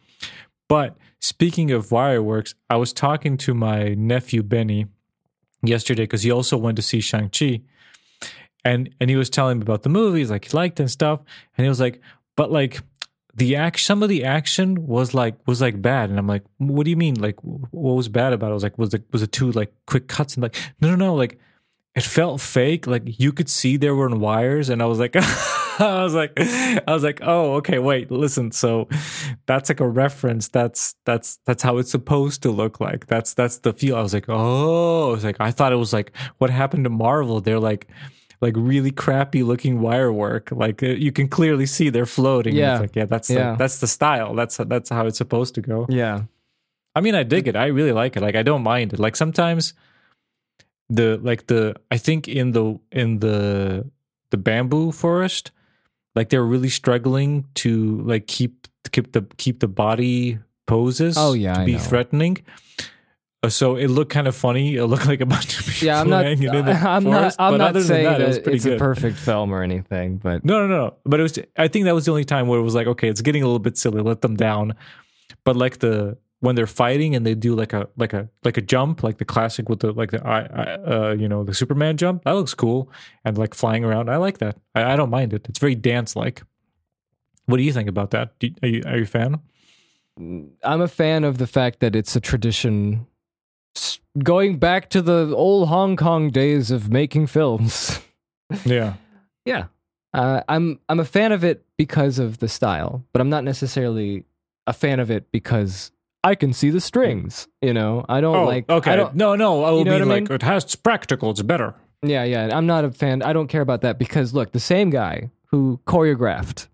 But 0.69 0.97
speaking 1.21 1.71
of 1.71 1.87
fireworks, 1.87 2.55
I 2.71 2.77
was 2.77 2.93
talking 2.93 3.37
to 3.39 3.55
my 3.55 3.95
nephew 3.95 4.43
Benny 4.43 4.87
yesterday 5.63 6.05
because 6.05 6.23
he 6.23 6.31
also 6.31 6.57
went 6.57 6.77
to 6.77 6.83
see 6.83 7.01
Shang-Chi. 7.01 7.61
And 8.65 8.95
and 9.01 9.11
he 9.11 9.17
was 9.17 9.29
telling 9.29 9.59
me 9.59 9.63
about 9.63 9.83
the 9.83 9.89
movies, 9.89 10.31
like 10.31 10.45
he 10.45 10.57
liked 10.57 10.79
and 10.79 10.91
stuff. 10.91 11.21
And 11.57 11.65
he 11.65 11.69
was 11.69 11.81
like, 11.81 12.01
but 12.37 12.53
like 12.53 12.81
the 13.35 13.57
act 13.57 13.81
some 13.81 14.03
of 14.03 14.09
the 14.09 14.25
action 14.25 14.87
was 14.87 15.15
like 15.15 15.37
was 15.47 15.61
like 15.61 15.81
bad. 15.81 16.11
And 16.11 16.19
i'm 16.19 16.27
like 16.27 16.45
what 16.59 16.85
do 16.85 16.91
you 16.91 16.97
mean? 16.97 17.15
Like 17.15 17.37
what 17.43 17.95
was 17.95 18.09
bad 18.09 18.33
about 18.33 18.49
it? 18.49 18.51
I 18.51 18.55
was 18.55 18.63
like 18.63 18.79
was 18.79 18.95
it 18.95 19.05
was 19.13 19.23
it 19.23 19.33
too 19.33 19.53
like 19.53 19.73
quick 19.87 20.09
cuts 20.09 20.35
and 20.35 20.43
like 20.43 20.57
no 20.81 20.91
no 20.91 20.97
no 20.97 21.15
like 21.15 21.39
it 21.95 22.03
felt 22.03 22.41
fake. 22.41 22.87
Like 22.87 23.03
you 23.05 23.33
could 23.33 23.49
see 23.49 23.77
there 23.77 23.95
were 23.95 24.09
wires. 24.09 24.69
And 24.69 24.83
i 24.83 24.87
was 24.87 24.99
like 24.99 25.17
i 25.79 26.03
was 26.03 26.15
like 26.15 26.33
i 26.39 26.83
was 26.89 27.03
like 27.03 27.21
oh 27.23 27.55
okay 27.55 27.79
wait 27.79 28.11
listen. 28.11 28.53
So 28.53 28.89
that's 29.47 29.71
like 29.71 29.81
a 29.81 29.89
reference. 29.89 30.49
That's 30.49 30.95
that's 31.07 31.39
that's 31.47 31.63
how 31.63 31.79
it's 31.79 31.91
supposed 31.91 32.43
to 32.43 32.51
look 32.51 32.81
like. 32.81 33.07
That's 33.07 33.33
that's 33.33 33.59
the 33.59 33.73
feel. 33.73 33.97
I 33.97 34.03
was 34.03 34.13
like 34.13 34.27
oh 34.29 35.11
I 35.11 35.13
was 35.13 35.25
like 35.25 35.37
i 35.41 35.51
thought 35.51 35.73
it 35.73 35.77
was 35.77 35.93
like 35.93 36.13
what 36.37 36.51
happened 36.51 36.85
to 36.85 36.91
marvel. 36.91 37.41
They're 37.41 37.61
like 37.61 37.89
like 38.43 38.55
really 38.57 38.91
crappy 38.91 39.43
looking 39.43 39.81
wire 39.81 40.13
work 40.13 40.51
like 40.53 40.83
uh, 40.83 40.87
you 40.89 41.13
can 41.13 41.29
clearly 41.29 41.65
see 41.67 41.89
they're 41.91 42.05
floating 42.07 42.55
Yeah. 42.55 42.73
it's 42.75 42.81
like 42.83 42.97
yeah 42.97 43.07
that's 43.07 43.31
Yeah. 43.31 43.53
The, 43.53 43.57
that's 43.57 43.79
the 43.81 43.87
style 43.87 44.35
that's 44.35 44.57
that's 44.59 44.91
how 44.91 45.07
it's 45.07 45.17
supposed 45.19 45.55
to 45.55 45.61
go 45.63 45.87
yeah 45.89 46.25
I 46.95 47.01
mean, 47.01 47.15
I 47.15 47.23
dig 47.23 47.49
it. 47.49 47.57
I 47.57 47.69
really 47.69 47.93
like 47.93 48.19
it. 48.19 48.23
Like, 48.23 48.37
I 48.37 48.43
don't 48.43 48.63
mind 48.63 48.93
it. 48.93 48.99
Like 48.99 49.17
sometimes 49.17 49.73
the 50.91 51.17
like 51.23 51.47
the 51.47 51.75
I 51.91 51.97
think 51.97 52.29
in 52.29 52.53
the 52.53 52.79
in 52.91 53.21
the 53.21 53.91
the 54.29 54.37
bamboo 54.37 54.93
forest, 54.93 55.53
like 56.15 56.29
they're 56.29 56.45
really 56.45 56.69
struggling 56.69 57.47
to 57.65 58.03
like 58.03 58.27
keep 58.27 58.69
keep 58.93 59.13
the 59.13 59.23
keep 59.39 59.61
the 59.61 59.69
body 59.69 60.39
poses. 60.67 61.17
Oh, 61.17 61.33
yeah, 61.33 61.55
to 61.55 61.61
I 61.63 61.65
be 61.65 61.73
know. 61.73 61.79
threatening. 61.79 62.45
Uh, 63.43 63.49
So 63.49 63.77
it 63.77 63.89
looked 63.89 64.13
kind 64.13 64.29
of 64.29 64.37
funny. 64.37 64.77
It 64.77 64.85
looked 64.87 65.07
like 65.07 65.21
a 65.21 65.27
bunch 65.27 65.59
of 65.59 65.67
people 65.67 65.87
yeah 65.87 66.01
i'm 66.01 66.09
not 66.09 66.25
hanging 66.25 66.55
in 66.55 66.65
the 66.65 66.73
i'm 66.95 67.03
forest. 67.03 67.39
not 67.39 67.45
i'm 67.45 67.53
but 67.55 67.57
not 67.59 67.71
other 67.71 67.83
than 67.83 68.03
that, 68.05 68.19
that, 68.19 68.21
it 68.21 68.29
was 68.29 68.39
pretty 68.39 68.57
it's 68.57 68.65
good. 68.65 68.77
a 68.77 68.79
perfect 68.79 69.19
film 69.19 69.53
or 69.53 69.63
anything 69.63 70.17
but 70.19 70.45
No, 70.45 70.65
no, 70.65 70.69
no. 70.69 70.95
But 71.05 71.19
it 71.21 71.25
was. 71.25 71.39
I 71.59 71.69
think 71.69 71.85
that 71.87 71.95
was 71.95 72.05
the 72.05 72.13
only 72.13 72.25
time 72.25 72.47
where 72.47 72.59
it 72.61 72.63
was 72.63 72.75
like, 72.75 72.87
okay, 72.87 73.09
it's 73.09 73.21
getting 73.21 73.43
a 73.43 73.47
little 73.47 73.59
bit 73.59 73.77
silly. 73.77 74.01
Let 74.03 74.21
them 74.21 74.37
down. 74.37 74.75
But 75.45 75.57
like 75.57 75.79
the 75.79 76.17
when 76.41 76.55
they're 76.57 76.67
fighting 76.85 77.15
and 77.17 77.25
they 77.27 77.35
do 77.35 77.55
like 77.55 77.73
a 77.73 77.89
like 77.97 78.13
a 78.13 78.29
like 78.45 78.57
a 78.57 78.61
jump, 78.63 79.03
like 79.03 79.19
the 79.19 79.25
classic 79.25 79.69
with 79.69 79.81
the 79.81 79.93
like 79.93 80.11
the 80.13 80.21
uh 80.25 81.15
you 81.19 81.29
know 81.29 81.43
the 81.45 81.55
Superman 81.55 81.97
jump. 81.97 82.23
That 82.25 82.33
looks 82.35 82.55
cool 82.55 82.91
and 83.25 83.37
like 83.39 83.55
flying 83.55 83.85
around. 83.85 84.09
I 84.09 84.17
like 84.17 84.39
that. 84.39 84.57
I, 84.75 84.93
I 84.93 84.97
don't 84.97 85.11
mind 85.11 85.33
it. 85.33 85.47
It's 85.49 85.59
very 85.59 85.75
dance 85.75 86.15
like. 86.15 86.43
What 87.47 87.57
do 87.57 87.65
you 87.65 87.73
think 87.73 87.89
about 87.89 88.11
that? 88.13 88.39
Do, 88.39 88.51
are 88.63 88.69
you 88.69 88.83
are 88.87 88.97
you 88.99 89.03
a 89.03 89.07
fan? 89.07 89.41
I'm 90.17 90.81
a 90.81 90.89
fan 90.89 91.25
of 91.25 91.39
the 91.39 91.47
fact 91.47 91.81
that 91.81 91.97
it's 91.97 92.15
a 92.15 92.21
tradition 92.21 93.07
going 94.23 94.59
back 94.59 94.89
to 94.91 95.03
the 95.03 95.35
old 95.35 95.69
Hong 95.69 95.97
Kong 95.97 96.31
days 96.31 96.71
of 96.71 96.91
making 96.91 97.27
films. 97.29 98.01
Yeah. 98.67 98.95
yeah. 99.47 99.65
Uh, 100.13 100.43
I'm 100.47 100.79
I'm 100.91 101.01
a 101.01 101.07
fan 101.07 101.33
of 101.33 101.43
it 101.43 101.65
because 101.79 102.19
of 102.19 102.37
the 102.37 102.49
style, 102.49 103.03
but 103.13 103.23
I'm 103.23 103.31
not 103.31 103.45
necessarily 103.45 104.27
a 104.67 104.75
fan 104.75 105.01
of 105.01 105.11
it 105.11 105.33
because 105.33 105.91
I 106.23 106.35
can 106.35 106.53
see 106.53 106.69
the 106.69 106.81
strings, 106.83 107.49
you 107.63 107.73
know. 107.73 108.05
I 108.11 108.21
don't 108.21 108.37
Oh, 108.37 108.45
like 108.45 108.69
okay. 108.69 108.93
I 108.93 108.97
don't, 108.97 109.15
no, 109.15 109.35
no. 109.37 109.65
I 109.65 109.71
will 109.71 109.79
You 109.79 109.85
know 109.87 109.91
mean 109.93 110.01
what 110.01 110.09
I 110.09 110.15
like 110.21 110.29
mean? 110.29 110.35
it 110.35 110.43
has 110.43 110.65
it's 110.65 110.77
practical. 110.77 111.31
It's 111.31 111.41
better. 111.41 111.75
Yeah, 112.03 112.25
yeah. 112.25 112.55
I'm 112.55 112.67
not 112.67 112.85
a 112.85 112.91
fan. 112.93 113.23
I 113.23 113.33
don't 113.33 113.49
care 113.49 113.63
about 113.63 113.81
that 113.81 113.99
because 113.99 114.35
look, 114.35 114.53
the 114.53 114.61
same 114.61 114.91
guy 114.91 115.31
who 115.47 115.81
choreographed 115.87 116.69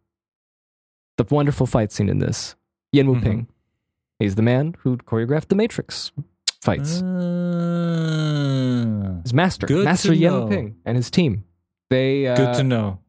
the 1.16 1.24
wonderful 1.30 1.66
fight 1.66 1.92
scene 1.92 2.08
in 2.08 2.18
this, 2.18 2.56
Yuen 2.92 3.06
Woo 3.06 3.14
Mhm. 3.16 3.22
Ping, 3.22 3.46
he's 4.18 4.34
the 4.34 4.42
man 4.42 4.74
who 4.80 4.96
choreographed 4.96 5.46
the 5.46 5.54
Matrix 5.54 6.10
fights. 6.62 7.02
Uh, 7.02 9.20
his 9.22 9.34
master, 9.34 9.66
good 9.66 9.84
Master 9.84 10.12
Yuen 10.12 10.48
Ping, 10.48 10.76
and 10.84 10.96
his 10.96 11.10
team. 11.10 11.44
They 11.90 12.26
uh, 12.26 12.36
good 12.36 12.54
to 12.54 12.64
know. 12.64 13.00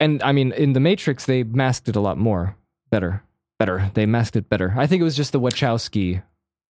and 0.00 0.22
I 0.22 0.32
mean, 0.32 0.52
in 0.52 0.72
the 0.72 0.80
Matrix, 0.80 1.26
they 1.26 1.42
masked 1.42 1.88
it 1.88 1.96
a 1.96 2.00
lot 2.00 2.18
more, 2.18 2.56
better, 2.90 3.22
better. 3.58 3.90
They 3.94 4.06
masked 4.06 4.36
it 4.36 4.48
better. 4.48 4.74
I 4.76 4.86
think 4.86 5.00
it 5.00 5.04
was 5.04 5.16
just 5.16 5.32
the 5.32 5.40
Wachowski. 5.40 6.22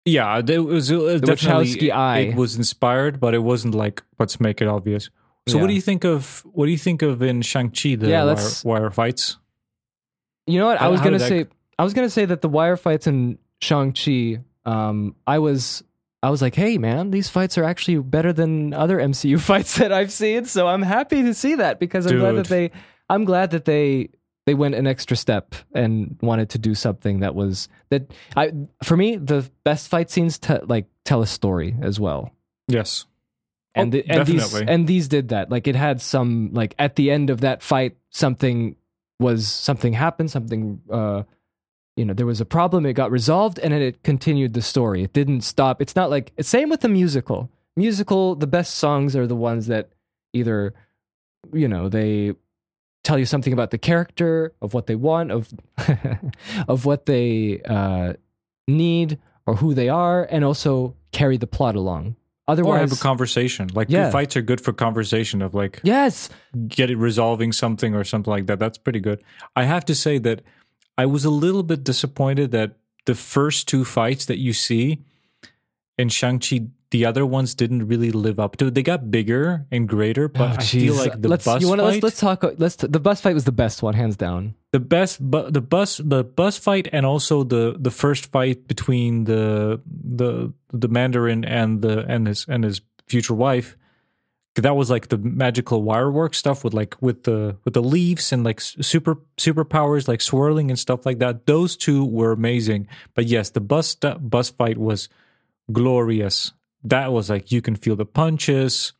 Yeah, 0.06 0.40
it 0.46 0.58
was, 0.58 0.90
it 0.90 0.96
was 0.96 1.20
definitely 1.20 1.66
Wachowski 1.66 1.92
eye. 1.92 2.18
it 2.20 2.36
was 2.36 2.56
inspired, 2.56 3.20
but 3.20 3.34
it 3.34 3.40
wasn't 3.40 3.74
like 3.74 4.02
let's 4.18 4.40
make 4.40 4.62
it 4.62 4.68
obvious. 4.68 5.10
So, 5.48 5.58
what 5.58 5.66
do 5.66 5.74
you 5.74 5.80
think 5.80 6.04
of 6.04 6.44
what 6.52 6.66
do 6.66 6.72
you 6.72 6.78
think 6.78 7.02
of 7.02 7.22
in 7.22 7.42
Shang 7.42 7.70
Chi 7.70 7.96
the 7.96 8.08
Yeah, 8.08 8.24
wire, 8.24 8.48
wire 8.64 8.90
fights? 8.90 9.36
You 10.46 10.58
know 10.58 10.66
what? 10.66 10.80
I 10.80 10.88
was 10.88 11.00
how 11.00 11.06
gonna 11.06 11.18
that 11.18 11.28
say. 11.28 11.46
I 11.78 11.84
was 11.84 11.92
gonna 11.92 12.10
say 12.10 12.24
that 12.24 12.40
the 12.40 12.48
wire 12.48 12.76
fights 12.76 13.06
in 13.06 13.38
Shang 13.60 13.92
Chi. 13.92 14.40
Um, 14.64 15.16
I 15.26 15.38
was. 15.38 15.82
I 16.22 16.28
was 16.28 16.42
like, 16.42 16.54
hey 16.54 16.76
man, 16.76 17.12
these 17.12 17.30
fights 17.30 17.56
are 17.56 17.64
actually 17.64 17.96
better 17.98 18.30
than 18.30 18.74
other 18.74 18.98
MCU 18.98 19.40
fights 19.50 19.78
that 19.78 19.90
I've 19.90 20.12
seen. 20.12 20.44
So 20.44 20.68
I'm 20.68 20.82
happy 20.82 21.22
to 21.22 21.32
see 21.32 21.54
that 21.54 21.80
because 21.80 22.04
I'm 22.04 22.18
glad 22.18 22.36
that 22.36 22.48
they. 22.48 22.70
I'm 23.08 23.24
glad 23.24 23.52
that 23.52 23.64
they 23.64 24.10
they 24.46 24.52
went 24.54 24.74
an 24.74 24.86
extra 24.86 25.16
step 25.16 25.54
and 25.74 26.18
wanted 26.20 26.50
to 26.50 26.58
do 26.58 26.74
something 26.74 27.20
that 27.20 27.34
was 27.34 27.68
that 27.88 28.12
I 28.36 28.52
for 28.82 28.96
me 28.96 29.16
the 29.16 29.50
best 29.64 29.88
fight 29.88 30.10
scenes 30.10 30.38
te- 30.38 30.58
like 30.66 30.86
tell 31.04 31.22
a 31.22 31.26
story 31.26 31.74
as 31.80 31.98
well. 31.98 32.32
Yes. 32.68 33.06
And 33.74 33.94
Oh, 33.94 33.98
the, 33.98 34.10
and 34.10 34.26
these 34.26 34.54
and 34.54 34.86
these 34.86 35.08
did 35.08 35.28
that. 35.28 35.50
Like 35.50 35.66
it 35.68 35.76
had 35.76 36.02
some 36.02 36.50
like 36.52 36.74
at 36.78 36.96
the 36.96 37.10
end 37.10 37.30
of 37.30 37.40
that 37.40 37.62
fight 37.62 37.96
something 38.10 38.76
was 39.18 39.48
something 39.48 39.92
happened, 39.94 40.30
something 40.30 40.80
uh 40.90 41.22
you 42.00 42.04
know, 42.06 42.14
there 42.14 42.26
was 42.34 42.40
a 42.40 42.44
problem, 42.58 42.84
it 42.86 42.94
got 42.94 43.10
resolved 43.10 43.58
and 43.62 43.72
then 43.72 43.82
it 43.82 44.02
continued 44.02 44.54
the 44.54 44.62
story. 44.62 45.00
It 45.04 45.12
didn't 45.12 45.42
stop. 45.42 45.80
It's 45.82 45.94
not 46.00 46.08
like 46.10 46.32
same 46.40 46.68
with 46.70 46.80
the 46.80 46.88
musical. 46.88 47.48
Musical, 47.76 48.34
the 48.34 48.46
best 48.58 48.74
songs 48.84 49.14
are 49.14 49.26
the 49.26 49.36
ones 49.50 49.66
that 49.68 49.90
either 50.32 50.74
you 51.52 51.68
know, 51.68 51.88
they 51.88 52.34
tell 53.02 53.18
you 53.18 53.24
something 53.26 53.52
about 53.52 53.70
the 53.70 53.78
character, 53.78 54.52
of 54.60 54.74
what 54.74 54.86
they 54.86 54.94
want, 54.96 55.30
of 55.30 55.48
of 56.68 56.84
what 56.84 57.06
they 57.06 57.60
uh, 57.64 58.12
need 58.68 59.18
or 59.46 59.54
who 59.56 59.74
they 59.74 59.88
are, 59.88 60.26
and 60.30 60.44
also 60.44 60.94
carry 61.12 61.36
the 61.36 61.46
plot 61.46 61.74
along. 61.76 62.16
otherwise 62.46 62.76
Or 62.76 62.80
have 62.80 62.92
a 62.92 62.96
conversation. 62.96 63.68
Like 63.74 63.88
Yeah. 63.90 64.10
fights 64.10 64.36
are 64.36 64.42
good 64.42 64.60
for 64.60 64.72
conversation 64.72 65.40
of 65.42 65.54
like 65.54 65.80
yes, 65.82 66.28
get 66.68 66.90
it 66.90 66.96
resolving 66.98 67.52
something 67.52 67.94
or 67.94 68.04
something 68.04 68.30
like 68.30 68.46
that. 68.46 68.58
That's 68.58 68.78
pretty 68.78 69.00
good. 69.00 69.22
I 69.56 69.64
have 69.64 69.84
to 69.86 69.94
say 69.94 70.18
that 70.18 70.42
I 70.98 71.06
was 71.06 71.24
a 71.24 71.30
little 71.30 71.62
bit 71.62 71.84
disappointed 71.84 72.50
that 72.52 72.76
the 73.06 73.14
first 73.14 73.68
two 73.68 73.84
fights 73.84 74.26
that 74.26 74.38
you 74.38 74.52
see 74.52 75.02
in 75.96 76.08
Shang-Chi, 76.08 76.66
the 76.90 77.04
other 77.06 77.24
ones 77.24 77.54
didn't 77.54 77.86
really 77.86 78.10
live 78.10 78.38
up 78.40 78.56
to 78.56 78.66
it. 78.66 78.74
They 78.74 78.82
got 78.82 79.10
bigger 79.10 79.66
and 79.70 79.88
greater, 79.88 80.28
but 80.28 80.40
Oh, 80.40 80.54
I 80.58 80.62
feel 80.62 80.94
like 80.94 81.20
the 81.20 81.28
let's, 81.28 81.44
bus 81.44 81.62
you 81.62 81.68
wanna, 81.68 81.82
fight, 81.84 82.02
let's 82.02 82.02
let's 82.02 82.20
talk. 82.20 82.44
Let's 82.58 82.76
the 82.76 82.98
bus 83.00 83.20
fight 83.20 83.34
was 83.34 83.44
the 83.44 83.52
best 83.52 83.82
one, 83.82 83.94
hands 83.94 84.16
down. 84.16 84.54
the 84.72 84.80
best, 84.80 85.18
but 85.30 85.54
the 85.54 85.60
bus, 85.60 85.98
the 85.98 86.24
bus 86.24 86.58
fight, 86.58 86.88
and 86.92 87.06
also 87.06 87.44
the 87.44 87.76
the 87.78 87.90
first 87.90 88.26
fight 88.32 88.66
between 88.66 89.24
the 89.24 89.80
the 89.86 90.52
the 90.72 90.88
Mandarin 90.88 91.44
and 91.44 91.80
the 91.80 92.04
and 92.08 92.26
his 92.26 92.44
and 92.48 92.64
his 92.64 92.80
future 93.06 93.34
wife. 93.34 93.76
That 94.56 94.74
was 94.74 94.90
like 94.90 95.08
the 95.08 95.18
magical 95.18 95.82
wire 95.82 96.10
work 96.10 96.34
stuff 96.34 96.64
with 96.64 96.74
like 96.74 97.00
with 97.00 97.22
the 97.22 97.56
with 97.64 97.74
the 97.74 97.82
leaves 97.82 98.32
and 98.32 98.42
like 98.42 98.60
super 98.60 99.16
superpowers 99.38 100.08
like 100.08 100.20
swirling 100.20 100.70
and 100.70 100.78
stuff 100.78 101.06
like 101.06 101.20
that. 101.20 101.46
Those 101.46 101.76
two 101.76 102.04
were 102.04 102.32
amazing. 102.32 102.88
But 103.14 103.26
yes, 103.26 103.50
the 103.50 103.60
bus 103.60 103.94
bus 103.94 104.50
fight 104.50 104.76
was 104.76 105.08
glorious. 105.72 106.52
That 106.82 107.12
was 107.12 107.30
like 107.30 107.52
you 107.52 107.62
can 107.62 107.76
feel 107.76 107.94
the 107.94 108.04
punches, 108.04 108.92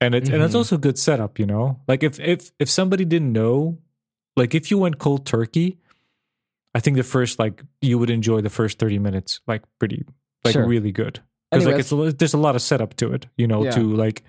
and 0.00 0.14
it's 0.14 0.30
and 0.30 0.42
it's 0.42 0.50
mm-hmm. 0.50 0.58
also 0.58 0.78
good 0.78 0.98
setup. 0.98 1.38
You 1.40 1.46
know, 1.46 1.80
like 1.88 2.04
if 2.04 2.20
if 2.20 2.52
if 2.60 2.70
somebody 2.70 3.04
didn't 3.04 3.32
know, 3.32 3.78
like 4.36 4.54
if 4.54 4.70
you 4.70 4.78
went 4.78 4.98
cold 4.98 5.26
turkey, 5.26 5.78
I 6.72 6.78
think 6.80 6.96
the 6.96 7.02
first 7.02 7.40
like 7.40 7.64
you 7.80 7.98
would 7.98 8.10
enjoy 8.10 8.42
the 8.42 8.50
first 8.50 8.78
thirty 8.78 9.00
minutes 9.00 9.40
like 9.48 9.62
pretty 9.80 10.04
like 10.44 10.52
Sure. 10.52 10.66
really 10.66 10.92
good 10.92 11.20
because 11.50 11.66
like 11.66 11.78
it's 11.78 12.18
there's 12.18 12.34
a 12.34 12.38
lot 12.38 12.56
of 12.56 12.62
setup 12.62 12.94
to 12.96 13.12
it. 13.12 13.26
You 13.36 13.46
know, 13.46 13.64
Yeah. 13.64 13.70
to 13.72 13.80
like 13.80 14.22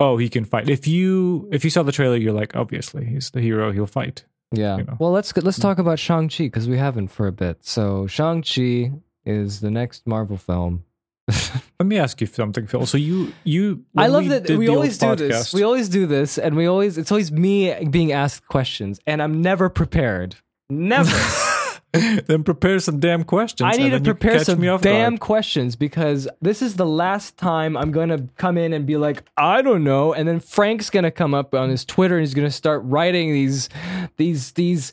oh 0.00 0.16
he 0.16 0.28
can 0.28 0.44
fight. 0.44 0.68
If 0.68 0.86
you 0.86 1.48
if 1.52 1.64
you 1.64 1.70
saw 1.70 1.82
the 1.82 1.92
trailer, 1.92 2.16
you're 2.16 2.32
like 2.32 2.56
obviously 2.56 3.04
he's 3.04 3.30
the 3.30 3.40
hero. 3.40 3.72
He'll 3.72 3.86
fight. 3.86 4.24
Yeah. 4.52 4.78
You 4.78 4.84
know. 4.84 4.96
Well, 4.98 5.12
let's 5.12 5.36
let's 5.36 5.56
hmm. 5.56 5.62
talk 5.62 5.78
about 5.78 5.98
Shang 5.98 6.28
Chi 6.28 6.44
because 6.44 6.68
we 6.68 6.78
haven't 6.78 7.08
for 7.08 7.26
a 7.26 7.32
bit. 7.32 7.64
So 7.64 8.06
Shang 8.06 8.42
Chi 8.42 8.92
is 9.24 9.60
the 9.60 9.70
next 9.70 10.06
Marvel 10.06 10.36
film. 10.36 10.84
Let 11.28 11.86
me 11.86 11.98
ask 11.98 12.20
you 12.20 12.26
something, 12.28 12.66
Phil. 12.66 12.86
So 12.86 12.96
you 12.96 13.32
you 13.42 13.84
I 13.96 14.06
love 14.06 14.24
we 14.24 14.28
that 14.28 14.48
we 14.48 14.68
always 14.68 14.98
do 14.98 15.16
this. 15.16 15.52
We 15.52 15.64
always 15.64 15.88
do 15.88 16.06
this, 16.06 16.38
and 16.38 16.56
we 16.56 16.66
always 16.66 16.98
it's 16.98 17.10
always 17.10 17.32
me 17.32 17.74
being 17.86 18.12
asked 18.12 18.46
questions, 18.46 19.00
and 19.06 19.20
I'm 19.20 19.42
never 19.42 19.68
prepared. 19.68 20.36
Never. 20.70 21.10
then 22.26 22.44
prepare 22.44 22.78
some 22.78 23.00
damn 23.00 23.24
questions. 23.24 23.70
I 23.72 23.76
need 23.76 23.90
to 23.90 24.00
prepare 24.00 24.42
some 24.44 24.60
damn 24.60 24.80
guard. 24.80 25.20
questions 25.20 25.76
because 25.76 26.28
this 26.40 26.62
is 26.62 26.76
the 26.76 26.86
last 26.86 27.36
time 27.36 27.76
I'm 27.76 27.92
going 27.92 28.08
to 28.08 28.28
come 28.36 28.58
in 28.58 28.72
and 28.72 28.86
be 28.86 28.96
like, 28.96 29.22
I 29.36 29.62
don't 29.62 29.84
know, 29.84 30.12
and 30.12 30.28
then 30.28 30.40
Frank's 30.40 30.90
going 30.90 31.04
to 31.04 31.10
come 31.10 31.34
up 31.34 31.54
on 31.54 31.70
his 31.70 31.84
Twitter 31.84 32.16
and 32.16 32.22
he's 32.22 32.34
going 32.34 32.48
to 32.48 32.52
start 32.54 32.82
writing 32.84 33.32
these 33.32 33.68
these 34.16 34.52
these 34.52 34.92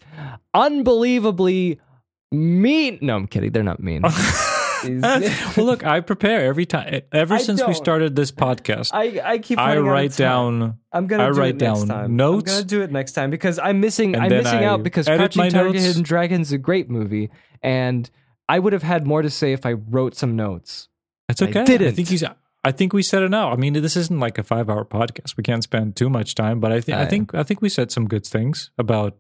unbelievably 0.54 1.80
mean. 2.32 3.00
No, 3.02 3.16
I'm 3.16 3.28
kidding. 3.28 3.52
They're 3.52 3.64
not 3.64 3.82
mean. 3.82 4.04
Well, 5.58 5.66
look, 5.66 5.86
I 5.86 6.00
prepare 6.02 6.46
every 6.46 6.66
time. 6.66 7.02
Ever 7.12 7.36
I 7.36 7.38
since 7.38 7.62
we 7.62 7.68
don't. 7.68 7.76
started 7.76 8.16
this 8.16 8.32
podcast, 8.32 8.90
I 8.94 9.22
I 9.24 9.38
keep. 9.38 9.60
I 9.60 9.76
running 9.76 9.78
out 9.78 9.88
of 9.88 9.94
write 9.94 10.16
down. 10.16 10.80
I'm 10.92 11.08
gonna 11.08 11.24
I 11.24 11.32
do 11.32 11.40
write 11.40 11.56
it 11.56 11.62
next 11.62 11.80
down 11.80 11.88
time. 11.88 12.16
notes. 12.16 12.52
I'm 12.52 12.58
gonna 12.58 12.68
do 12.68 12.82
it 12.82 12.92
next 12.92 13.14
time 13.14 13.30
because 13.30 13.60
I'm 13.60 13.80
missing. 13.80 14.16
I'm 14.16 14.30
missing 14.30 14.60
I 14.60 14.66
out 14.66 14.84
because 14.84 15.08
Crouching 15.08 15.44
Tiger, 15.52 15.66
notes. 15.66 15.84
Hidden 15.84 16.04
Dragon 16.04 16.42
is 16.42 16.52
a 16.52 16.58
great 16.58 16.90
movie, 16.90 17.30
and 17.62 18.10
I 18.48 18.60
would 18.60 18.74
have 18.74 18.84
had 18.84 19.06
more 19.06 19.22
to 19.22 19.30
say 19.30 19.54
if 19.54 19.66
I 19.66 19.74
wrote 19.74 20.16
some 20.16 20.36
notes. 20.36 20.90
I 21.30 21.44
okay. 21.44 21.62
I 21.62 21.66
didn't. 21.66 21.96
think 21.96 22.10
he's. 22.10 22.24
I 22.66 22.72
think 22.72 22.94
we 22.94 23.04
said 23.04 23.24
it 23.24 23.30
now. 23.30 23.52
I 23.52 23.56
mean, 23.58 23.74
this 23.74 23.98
isn't 23.98 24.20
like 24.20 24.38
a 24.38 24.44
five-hour 24.44 24.86
podcast. 24.86 25.36
We 25.36 25.44
can't 25.44 25.64
spend 25.64 25.96
too 25.96 26.10
much 26.10 26.34
time, 26.34 26.60
but 26.60 26.72
I 26.72 26.80
think 26.80 26.98
I 26.98 27.06
think 27.06 27.34
I 27.36 27.44
think 27.44 27.62
we 27.62 27.70
said 27.70 27.92
some 27.92 28.08
good 28.08 28.26
things 28.26 28.72
about 28.78 29.18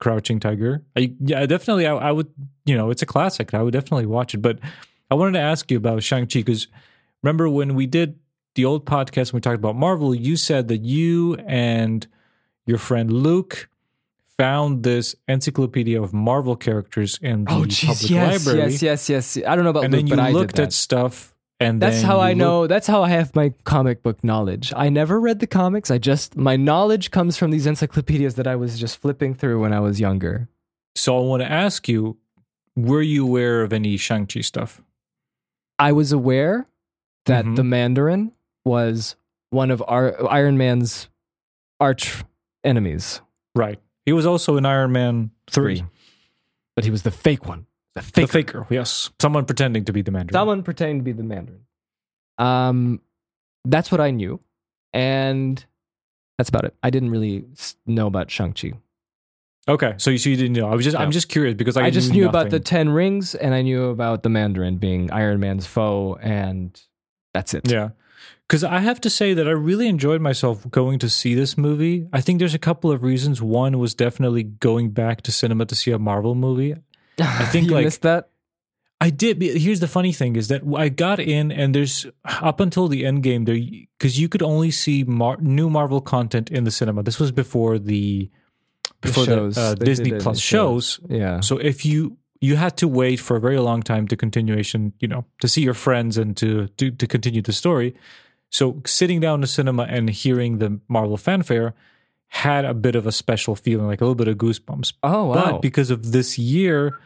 Crouching 0.00 0.40
Tiger. 0.40 0.84
I, 0.96 1.14
yeah, 1.20 1.46
definitely. 1.46 1.86
I, 1.86 1.94
I 1.94 2.10
would. 2.10 2.28
You 2.64 2.76
know, 2.76 2.90
it's 2.90 3.02
a 3.02 3.06
classic. 3.06 3.54
I 3.54 3.62
would 3.62 3.72
definitely 3.72 4.06
watch 4.06 4.34
it. 4.34 4.38
But 4.38 4.58
I 5.10 5.14
wanted 5.16 5.32
to 5.32 5.40
ask 5.40 5.70
you 5.70 5.76
about 5.76 6.02
Shang 6.02 6.26
Chi 6.26 6.40
because 6.40 6.68
remember 7.22 7.48
when 7.48 7.74
we 7.74 7.86
did 7.86 8.18
the 8.54 8.64
old 8.64 8.84
podcast 8.86 9.28
and 9.28 9.34
we 9.34 9.40
talked 9.40 9.56
about 9.58 9.76
Marvel, 9.76 10.14
you 10.14 10.36
said 10.36 10.68
that 10.68 10.82
you 10.82 11.34
and 11.46 12.06
your 12.66 12.78
friend 12.78 13.12
Luke 13.12 13.68
found 14.38 14.82
this 14.84 15.14
encyclopedia 15.28 16.00
of 16.00 16.12
Marvel 16.12 16.56
characters 16.56 17.18
in 17.20 17.44
the 17.44 17.50
Oh, 17.50 17.54
public 17.54 17.70
jeez, 17.70 18.10
yes, 18.10 18.46
library. 18.46 18.70
yes, 18.70 18.82
yes, 18.82 19.08
yes. 19.10 19.36
I 19.46 19.54
don't 19.54 19.64
know 19.64 19.70
about 19.70 19.84
and 19.84 19.92
Luke, 19.92 20.00
then 20.00 20.06
you 20.06 20.16
but 20.16 20.22
I 20.22 20.30
looked 20.30 20.58
at 20.58 20.72
stuff 20.72 21.34
and 21.58 21.82
That's 21.82 22.00
how 22.00 22.20
I 22.20 22.32
know. 22.32 22.66
That's 22.66 22.86
how 22.86 23.02
I 23.02 23.10
have 23.10 23.34
my 23.36 23.52
comic 23.64 24.02
book 24.02 24.24
knowledge. 24.24 24.72
I 24.74 24.88
never 24.88 25.20
read 25.20 25.40
the 25.40 25.46
comics. 25.46 25.90
I 25.90 25.98
just 25.98 26.36
my 26.36 26.56
knowledge 26.56 27.10
comes 27.10 27.36
from 27.36 27.50
these 27.50 27.66
encyclopedias 27.66 28.36
that 28.36 28.46
I 28.46 28.56
was 28.56 28.78
just 28.80 28.96
flipping 28.98 29.34
through 29.34 29.60
when 29.60 29.72
I 29.74 29.80
was 29.80 30.00
younger. 30.00 30.48
So 30.94 31.18
I 31.18 31.20
want 31.20 31.42
to 31.42 31.50
ask 31.50 31.86
you, 31.86 32.16
were 32.76 33.02
you 33.02 33.26
aware 33.26 33.62
of 33.62 33.72
any 33.74 33.96
Shang-Chi 33.98 34.40
stuff? 34.40 34.80
I 35.80 35.92
was 35.92 36.12
aware 36.12 36.66
that 37.26 37.44
Mhm. 37.44 37.56
the 37.56 37.64
Mandarin 37.64 38.32
was 38.64 39.16
one 39.50 39.70
of 39.70 39.82
our 39.88 40.30
Iron 40.30 40.56
Man's 40.58 41.08
arch 41.80 42.22
enemies. 42.62 43.20
Right. 43.54 43.80
He 44.06 44.12
was 44.12 44.26
also 44.26 44.56
in 44.56 44.66
Iron 44.66 44.92
Man 44.92 45.30
3. 45.50 45.78
Three. 45.78 45.86
But 46.76 46.84
he 46.84 46.90
was 46.90 47.02
the 47.02 47.10
fake 47.10 47.46
one. 47.46 47.66
The 47.94 48.02
The 48.02 48.06
fake 48.06 48.30
faker, 48.30 48.66
yes. 48.70 49.10
Someone 49.20 49.44
pretending 49.44 49.84
to 49.86 49.92
be 49.92 50.02
the 50.02 50.12
Mandarin. 50.12 50.32
Someone 50.34 50.62
pretending 50.62 50.98
to 50.98 51.02
be 51.04 51.12
the 51.12 51.24
Mandarin. 51.24 51.66
Um, 52.38 53.00
that's 53.64 53.90
what 53.90 54.00
I 54.00 54.10
knew, 54.12 54.40
and 54.92 55.62
that's 56.38 56.48
about 56.48 56.64
it. 56.64 56.74
I 56.82 56.90
didn't 56.90 57.10
really 57.10 57.44
know 57.86 58.06
about 58.06 58.30
Shang 58.30 58.52
Chi. 58.52 58.72
Okay, 59.70 59.94
so 59.98 60.10
you, 60.10 60.18
so 60.18 60.30
you 60.30 60.36
didn't 60.36 60.54
know. 60.54 60.68
I 60.68 60.74
was 60.74 60.84
just, 60.84 60.96
I'm 60.96 61.12
just 61.12 61.28
curious 61.28 61.54
because 61.54 61.76
I, 61.76 61.84
I, 61.84 61.90
just 61.90 62.12
knew 62.12 62.28
about 62.28 62.50
the. 62.50 62.58
Ten 62.58 62.88
Rings, 62.88 63.36
and 63.36 63.54
I 63.54 63.62
knew 63.62 63.84
about 63.84 64.24
the 64.24 64.28
Mandarin 64.28 64.78
being 64.78 65.10
Iron 65.12 65.38
Man's 65.38 65.64
foe, 65.66 66.18
and 66.20 66.78
that's 67.32 67.54
it. 67.54 67.70
Yeah. 67.70 67.90
Because 68.48 68.64
I 68.64 68.80
have 68.80 69.00
to 69.02 69.10
say 69.10 69.32
that 69.32 69.46
I 69.46 69.52
really 69.52 69.86
enjoyed 69.86 70.20
myself 70.20 70.68
going 70.70 70.98
to 70.98 71.08
see 71.08 71.36
this 71.36 71.56
movie. 71.56 72.08
I 72.12 72.20
think 72.20 72.40
there's 72.40 72.54
a 72.54 72.58
couple 72.58 72.90
of 72.90 73.04
reasons. 73.04 73.40
One 73.40 73.78
was 73.78 73.94
definitely 73.94 74.42
going 74.42 74.90
back 74.90 75.22
to 75.22 75.32
cinema 75.32 75.66
to 75.66 75.76
see 75.76 75.92
a 75.92 76.00
Marvel 76.00 76.34
movie. 76.34 76.74
I 77.20 77.44
think, 77.52 77.68
you 77.68 77.74
like- 77.74 77.84
missed 77.84 78.02
that. 78.02 78.30
I 79.00 79.08
did. 79.08 79.40
Here's 79.40 79.80
the 79.80 79.88
funny 79.88 80.12
thing: 80.12 80.36
is 80.36 80.48
that 80.48 80.62
I 80.76 80.90
got 80.90 81.20
in, 81.20 81.50
and 81.50 81.74
there's 81.74 82.06
up 82.24 82.60
until 82.60 82.86
the 82.88 83.06
end 83.06 83.22
game 83.22 83.44
there 83.44 83.58
because 83.98 84.18
you 84.18 84.28
could 84.28 84.42
only 84.42 84.70
see 84.70 85.04
Mar- 85.04 85.38
new 85.40 85.70
Marvel 85.70 86.02
content 86.02 86.50
in 86.50 86.64
the 86.64 86.70
cinema. 86.70 87.02
This 87.02 87.18
was 87.18 87.32
before 87.32 87.78
the 87.78 88.30
before 89.00 89.24
the, 89.26 89.34
shows. 89.34 89.58
uh, 89.58 89.74
Disney 89.74 90.12
Plus 90.18 90.38
shows. 90.38 91.00
Yeah. 91.08 91.40
So 91.40 91.58
if 91.58 91.84
you 91.84 92.16
you 92.40 92.56
had 92.56 92.76
to 92.78 92.88
wait 92.88 93.20
for 93.20 93.36
a 93.36 93.40
very 93.40 93.58
long 93.58 93.82
time 93.82 94.08
to 94.08 94.16
continuation, 94.16 94.92
you 95.00 95.08
know, 95.08 95.24
to 95.40 95.48
see 95.48 95.62
your 95.62 95.74
friends 95.74 96.16
and 96.18 96.36
to 96.38 96.68
to, 96.78 96.90
to 96.90 97.06
continue 97.06 97.42
the 97.42 97.52
story. 97.52 97.94
So 98.50 98.82
sitting 98.86 99.20
down 99.20 99.34
in 99.36 99.40
the 99.42 99.46
cinema 99.46 99.84
and 99.84 100.10
hearing 100.10 100.58
the 100.58 100.80
Marvel 100.88 101.16
fanfare 101.16 101.74
had 102.28 102.64
a 102.64 102.74
bit 102.74 102.94
of 102.94 103.06
a 103.06 103.12
special 103.12 103.54
feeling, 103.54 103.86
like 103.86 104.00
a 104.00 104.04
little 104.04 104.14
bit 104.14 104.28
of 104.28 104.36
goosebumps. 104.38 104.94
Oh 105.02 105.26
wow. 105.26 105.34
But 105.52 105.62
because 105.62 105.90
of 105.90 106.12
this 106.12 106.38
year, 106.38 106.98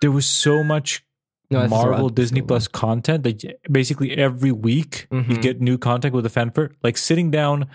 there 0.00 0.10
was 0.10 0.24
so 0.26 0.62
much 0.64 1.04
No, 1.50 1.68
Marvel. 1.68 2.08
Disney 2.08 2.40
Plus 2.42 2.66
content 2.66 3.24
that 3.24 3.44
basically 3.70 4.16
every 4.16 4.52
week 4.52 5.06
you 5.10 5.18
Mhm. 5.22 5.42
get 5.42 5.60
new 5.60 5.76
content 5.78 6.14
with 6.14 6.24
the 6.24 6.30
fanfare. 6.30 6.70
Like 6.82 6.96
sitting 6.96 7.30
down, 7.30 7.66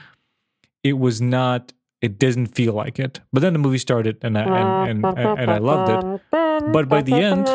it 0.83 0.93
was 0.97 1.21
not. 1.21 1.73
It 2.01 2.19
doesn't 2.19 2.47
feel 2.47 2.73
like 2.73 2.99
it. 2.99 3.21
But 3.33 3.41
then 3.41 3.53
the 3.53 3.59
movie 3.59 3.79
started, 3.79 4.17
and 4.21 4.37
I 4.37 4.87
and 4.87 5.03
and, 5.05 5.39
and 5.39 5.51
I 5.51 5.57
loved 5.57 5.89
it. 5.91 6.21
But 6.71 6.87
by 6.89 7.01
the 7.01 7.15
end, 7.15 7.47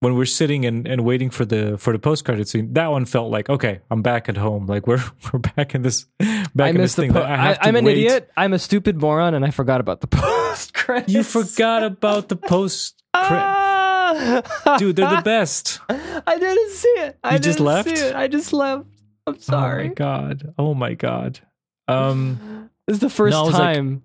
when 0.00 0.14
we're 0.14 0.24
sitting 0.24 0.64
and, 0.64 0.86
and 0.86 1.04
waiting 1.04 1.30
for 1.30 1.44
the 1.44 1.76
for 1.78 1.92
the 1.92 1.98
post 1.98 2.24
credit 2.24 2.48
scene, 2.48 2.72
that 2.74 2.90
one 2.90 3.04
felt 3.04 3.30
like 3.30 3.50
okay, 3.50 3.80
I'm 3.90 4.00
back 4.02 4.28
at 4.30 4.36
home. 4.38 4.66
Like 4.66 4.86
we're 4.86 5.02
we're 5.32 5.40
back 5.40 5.74
in 5.74 5.82
this 5.82 6.06
back 6.54 6.66
I 6.66 6.68
in 6.70 6.76
this 6.78 6.94
thing. 6.94 7.12
Po- 7.12 7.22
I 7.22 7.36
have 7.36 7.58
I, 7.60 7.62
to 7.62 7.68
am 7.68 7.76
an 7.76 7.84
wait. 7.84 7.98
idiot. 7.98 8.30
I'm 8.36 8.52
a 8.54 8.58
stupid 8.58 9.00
moron, 9.00 9.34
and 9.34 9.44
I 9.44 9.50
forgot 9.50 9.80
about 9.80 10.00
the 10.00 10.06
post. 10.22 10.72
credits. 10.72 11.12
You 11.12 11.22
forgot 11.22 11.82
about 11.82 12.28
the 12.28 12.36
post. 12.36 13.02
Ah! 13.18 14.76
Dude, 14.78 14.96
they're 14.96 15.16
the 15.16 15.22
best. 15.22 15.80
I 15.88 16.38
didn't 16.38 16.70
see 16.70 16.88
it. 16.88 17.18
I 17.24 17.34
You 17.34 17.38
just 17.40 17.58
left? 17.60 17.88
I 18.14 18.28
just 18.28 18.52
left. 18.52 18.84
I'm 19.26 19.34
Oh 19.34 19.38
sorry. 19.40 19.88
my 19.88 19.94
god. 19.94 20.54
Oh 20.58 20.74
my 20.74 20.94
god. 20.94 21.40
Um, 21.88 22.70
this 22.86 22.94
is 22.94 23.00
the 23.00 23.10
first 23.10 23.32
No, 23.32 23.42
I 23.42 23.44
was 23.46 23.52
like- 23.54 23.62
time, 23.76 24.02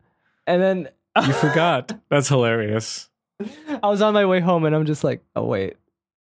and 0.47 0.61
then 0.61 0.89
you 1.25 1.33
forgot. 1.33 1.93
That's 2.09 2.27
hilarious. 2.29 3.09
I 3.83 3.87
was 3.89 4.01
on 4.01 4.13
my 4.13 4.25
way 4.25 4.39
home, 4.39 4.65
and 4.65 4.75
I'm 4.75 4.85
just 4.85 5.03
like, 5.03 5.23
oh 5.35 5.45
wait, 5.45 5.75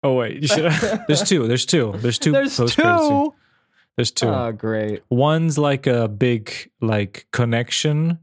Oh 0.03 0.13
wait, 0.13 0.41
you 0.41 0.47
should. 0.47 0.71
There's 1.07 1.23
two. 1.23 1.47
There's 1.47 1.65
two. 1.65 1.93
There's 1.97 2.19
two. 2.19 2.31
there's 2.31 2.55
post-credit 2.55 2.99
scenes. 2.99 3.09
two. 3.09 3.33
There's 3.95 4.11
two. 4.11 4.27
Oh, 4.27 4.51
great. 4.51 5.01
One's 5.09 5.57
like 5.57 5.87
a 5.87 6.07
big 6.07 6.69
like 6.81 7.25
connection. 7.31 8.19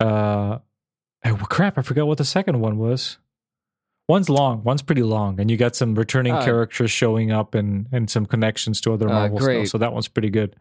Uh, 0.00 0.58
oh, 1.26 1.36
crap! 1.50 1.76
I 1.78 1.82
forgot 1.82 2.06
what 2.06 2.18
the 2.18 2.24
second 2.24 2.60
one 2.60 2.78
was. 2.78 3.18
One's 4.08 4.28
long. 4.30 4.64
One's 4.64 4.82
pretty 4.82 5.02
long, 5.02 5.38
and 5.38 5.50
you 5.50 5.56
got 5.56 5.76
some 5.76 5.94
returning 5.94 6.32
Ah. 6.32 6.44
characters 6.44 6.90
showing 6.90 7.30
up 7.30 7.54
and 7.54 7.86
and 7.92 8.08
some 8.08 8.24
connections 8.26 8.80
to 8.82 8.92
other 8.94 9.08
Ah, 9.08 9.12
Marvel 9.12 9.38
great. 9.38 9.66
stuff. 9.66 9.72
So 9.72 9.78
that 9.78 9.92
one's 9.92 10.08
pretty 10.08 10.30
good. 10.30 10.56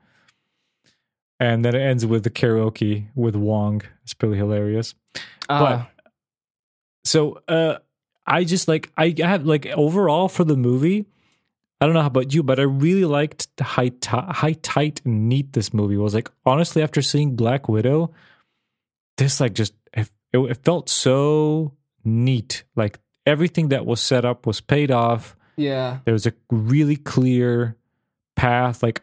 And 1.40 1.64
then 1.64 1.74
it 1.76 1.80
ends 1.82 2.06
with 2.06 2.24
the 2.24 2.30
karaoke 2.30 3.08
with 3.16 3.36
Wong. 3.36 3.82
It's 4.04 4.14
pretty 4.14 4.36
hilarious. 4.38 4.94
Uh, 5.48 5.86
So 7.06 7.42
uh 7.48 7.78
I 8.28 8.44
just 8.44 8.68
like 8.68 8.92
I 8.98 9.16
I 9.24 9.28
have 9.28 9.46
like 9.46 9.66
overall 9.68 10.28
for 10.28 10.44
the 10.44 10.58
movie, 10.58 11.06
I 11.82 11.86
don't 11.86 11.94
know 11.96 12.02
how 12.02 12.08
about 12.08 12.34
you, 12.34 12.44
but 12.44 12.60
I 12.60 12.64
really 12.64 13.06
liked 13.06 13.48
how 13.60 13.88
tight, 14.02 14.62
tight 14.64 15.02
and 15.06 15.30
neat 15.30 15.54
this 15.54 15.74
movie 15.74 15.98
was. 15.98 16.14
Like 16.14 16.30
honestly, 16.46 16.84
after 16.84 17.02
seeing 17.02 17.36
Black 17.36 17.70
Widow, 17.70 18.12
this 19.18 19.40
like 19.40 19.54
just 19.54 19.74
it, 19.94 20.10
it 20.34 20.58
felt 20.64 20.90
so 20.90 21.74
neat. 22.04 22.64
Like 22.76 23.00
everything 23.26 23.70
that 23.70 23.86
was 23.86 24.02
set 24.02 24.26
up 24.26 24.46
was 24.46 24.60
paid 24.62 24.92
off. 24.92 25.36
yeah. 25.56 26.00
There 26.06 26.14
was 26.14 26.28
a 26.28 26.34
really 26.52 26.98
clear 26.98 27.78
path. 28.36 28.84
Like 28.84 29.02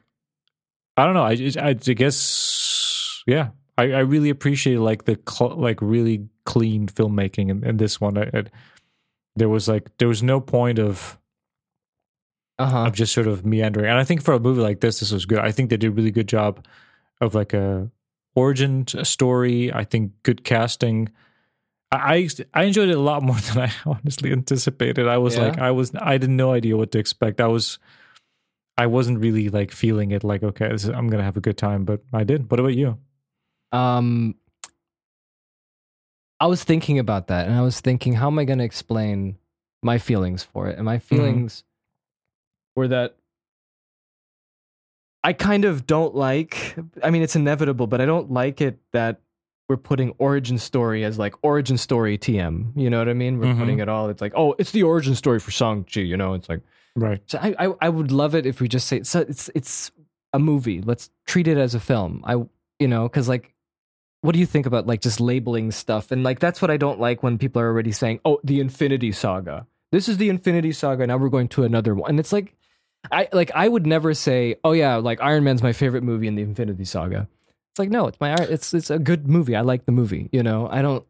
I 0.97 1.05
don't 1.05 1.15
know. 1.15 1.25
I 1.25 1.33
I, 1.63 1.69
I 1.71 1.73
guess 1.75 3.23
yeah. 3.27 3.51
I, 3.79 3.85
I 3.93 3.99
really 4.01 4.31
appreciate 4.31 4.79
like 4.79 5.05
the 5.05 5.19
cl- 5.29 5.57
like 5.57 5.81
really 5.83 6.27
clean 6.45 6.87
filmmaking 6.89 7.51
in, 7.51 7.63
in 7.65 7.77
this 7.77 8.01
one. 8.01 8.17
I, 8.17 8.31
I, 8.33 8.45
there 9.35 9.49
was 9.51 9.69
like 9.69 9.91
there 9.99 10.09
was 10.09 10.23
no 10.23 10.41
point 10.41 10.79
of 10.79 11.19
Uh 12.59 12.67
huh. 12.71 12.79
of 12.87 12.95
just 12.95 13.13
sort 13.13 13.27
of 13.27 13.45
meandering. 13.45 13.91
And 13.91 13.99
I 13.99 14.05
think 14.05 14.23
for 14.23 14.33
a 14.33 14.41
movie 14.41 14.63
like 14.63 14.81
this, 14.81 15.01
this 15.01 15.13
was 15.13 15.27
good. 15.27 15.39
I 15.41 15.53
think 15.53 15.69
they 15.69 15.77
did 15.77 15.89
a 15.89 15.91
really 15.91 16.11
good 16.11 16.29
job 16.29 16.65
of 17.21 17.35
like 17.35 17.53
a 17.53 17.91
origin 18.35 18.87
story. 19.05 19.71
I 19.73 19.85
think 19.85 20.13
good 20.23 20.43
casting. 20.43 21.11
I 21.93 22.15
I 22.15 22.29
I 22.55 22.63
enjoyed 22.65 22.89
it 22.89 22.97
a 22.97 23.01
lot 23.01 23.23
more 23.29 23.37
than 23.37 23.59
I 23.69 23.73
honestly 23.85 24.33
anticipated. 24.33 25.07
I 25.07 25.19
was 25.19 25.37
Yeah? 25.37 25.49
like 25.49 25.59
I 25.59 25.71
was 25.71 25.95
I 25.95 26.13
had 26.13 26.31
no 26.31 26.53
idea 26.53 26.79
what 26.79 26.93
to 26.93 26.99
expect. 26.99 27.43
I 27.43 27.47
was 27.49 27.79
I 28.79 28.87
wasn't 28.87 29.21
really 29.21 29.49
like 29.49 29.73
feeling 29.73 30.11
it 30.11 30.23
like 30.25 30.43
okay, 30.43 30.69
this 30.69 30.85
is, 30.85 30.91
I'm 30.91 31.09
gonna 31.09 31.23
have 31.25 31.37
a 31.37 31.41
good 31.41 31.57
time, 31.57 31.85
but 31.85 32.03
I 32.13 32.25
did. 32.25 32.51
What 32.51 32.61
about 32.61 32.75
you? 32.75 32.99
Um, 33.73 34.35
I 36.41 36.47
was 36.47 36.63
thinking 36.65 36.99
about 36.99 37.29
that, 37.29 37.47
and 37.47 37.57
I 37.57 37.63
was 37.63 37.81
thinking, 37.81 38.13
how 38.15 38.27
am 38.27 38.39
I 38.39 38.45
going 38.45 38.59
to 38.59 38.65
explain 38.65 39.37
my 39.83 39.97
feelings 39.99 40.43
for 40.45 40.69
it? 40.69 40.77
And 40.77 40.85
my 40.85 40.99
feelings 40.99 41.65
were 42.77 42.89
that 42.89 43.17
I 45.25 45.33
kind 45.33 45.65
of 45.65 45.87
don't 45.87 46.15
like. 46.15 46.77
I 47.03 47.11
mean, 47.11 47.23
it's 47.23 47.37
inevitable, 47.37 47.87
but 47.87 48.01
I 48.03 48.05
don't 48.07 48.31
like 48.31 48.61
it 48.61 48.79
that 48.93 49.21
we're 49.69 49.79
putting 49.79 50.11
origin 50.19 50.59
story 50.59 51.05
as 51.05 51.19
like 51.19 51.35
origin 51.43 51.79
story 51.79 52.19
TM. 52.19 52.73
You 52.77 52.91
know 52.91 52.99
what 52.99 53.09
I 53.09 53.15
mean? 53.15 53.39
We're 53.39 53.47
Mhm. 53.55 53.59
putting 53.59 53.79
it 53.81 53.89
all. 53.89 54.09
It's 54.11 54.21
like, 54.21 54.33
oh, 54.37 54.55
it's 54.59 54.71
the 54.71 54.83
origin 54.85 55.15
story 55.15 55.41
for 55.41 55.51
Shang 55.51 55.85
Chi. 55.85 56.01
You 56.01 56.17
know, 56.19 56.35
it's 56.35 56.49
like. 56.49 56.61
Right. 56.97 57.23
So 57.27 57.39
I, 57.41 57.55
I 57.59 57.75
I 57.83 57.89
would 57.89 58.11
love 58.11 58.35
it 58.35 58.47
if 58.47 58.61
we 58.61 58.69
just 58.69 58.89
say 58.89 59.03
so 59.03 59.21
it's 59.21 59.51
it's 59.55 59.93
a 60.33 60.39
movie. 60.39 60.81
Let's 60.81 61.11
treat 61.27 61.47
it 61.47 61.59
as 61.59 61.75
a 61.75 61.81
film. 61.81 62.23
I 62.27 62.43
you 62.79 62.89
know 62.89 63.09
because 63.09 63.29
like, 63.29 63.55
what 64.23 64.33
do 64.33 64.39
you 64.39 64.47
think 64.47 64.67
about 64.67 64.87
like 64.87 65.03
just 65.03 65.21
labeling 65.21 65.71
stuff 65.71 66.11
and 66.11 66.25
like 66.25 66.41
that's 66.41 66.61
what 66.61 66.71
I 66.71 66.79
don't 66.79 66.99
like 66.99 67.23
when 67.23 67.39
people 67.39 67.63
are 67.63 67.67
already 67.67 67.93
saying 67.93 68.21
oh 68.25 68.41
the 68.43 68.61
Infinity 68.61 69.13
Saga. 69.13 69.67
This 69.93 70.09
is 70.09 70.17
the 70.17 70.31
Infinity 70.31 70.73
Saga. 70.73 71.07
Now 71.07 71.19
we're 71.19 71.29
going 71.29 71.49
to 71.49 71.63
another 71.63 71.95
one, 71.95 72.11
and 72.11 72.19
it's 72.19 72.33
like. 72.33 72.55
I 73.13 73.29
like 73.33 73.53
I 73.55 73.69
would 73.69 73.87
never 73.87 74.15
say, 74.15 74.57
"Oh 74.65 74.73
yeah, 74.73 74.97
like 74.97 75.21
Iron 75.21 75.45
Man's 75.45 75.63
my 75.63 75.73
favorite 75.73 76.03
movie 76.03 76.27
in 76.27 76.35
the 76.35 76.43
Infinity 76.43 76.85
Saga." 76.85 77.29
It's 77.77 77.79
like, 77.79 77.91
no, 77.91 78.07
it's 78.07 78.19
my 78.19 78.35
it's 78.35 78.73
it's 78.73 78.91
a 78.91 78.99
good 78.99 79.29
movie. 79.29 79.55
I 79.55 79.61
like 79.61 79.85
the 79.85 79.93
movie, 79.93 80.29
you 80.33 80.43
know. 80.43 80.67
I 80.69 80.81
don't 80.83 81.07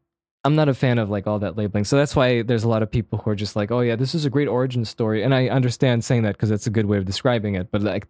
I'm 0.47 0.55
not 0.55 0.68
a 0.68 0.74
fan 0.74 0.99
of 0.99 1.11
like 1.11 1.26
all 1.26 1.38
that 1.40 1.57
labeling. 1.57 1.84
So 1.84 1.97
that's 1.97 2.14
why 2.16 2.42
there's 2.42 2.64
a 2.64 2.68
lot 2.68 2.82
of 2.82 2.90
people 2.90 3.18
who 3.18 3.30
are 3.30 3.34
just 3.34 3.57
like, 3.57 3.70
"Oh 3.70 3.80
yeah, 3.80 3.97
this 3.97 4.14
is 4.14 4.24
a 4.24 4.30
great 4.30 4.49
origin 4.49 4.84
story." 4.84 5.22
And 5.24 5.34
I 5.34 5.49
understand 5.49 6.05
saying 6.05 6.22
that 6.22 6.36
because 6.36 6.49
that's 6.51 6.66
a 6.66 6.70
good 6.70 6.86
way 6.86 6.99
of 6.99 7.05
describing 7.05 7.55
it, 7.57 7.70
but 7.70 7.82
like 7.82 8.07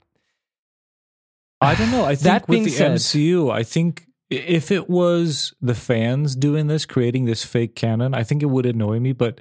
I 1.60 1.74
don't 1.74 1.90
know. 1.90 2.04
I 2.04 2.14
think 2.14 2.24
That 2.24 2.48
with 2.48 2.64
the 2.64 2.70
said- 2.70 2.92
MCU, 2.92 3.50
I 3.50 3.62
think 3.62 4.06
if 4.28 4.70
it 4.70 4.90
was 4.90 5.54
the 5.60 5.74
fans 5.74 6.36
doing 6.36 6.66
this, 6.66 6.84
creating 6.84 7.24
this 7.24 7.44
fake 7.44 7.74
canon, 7.74 8.12
I 8.14 8.22
think 8.24 8.42
it 8.42 8.46
would 8.46 8.66
annoy 8.66 9.00
me. 9.00 9.12
But 9.12 9.40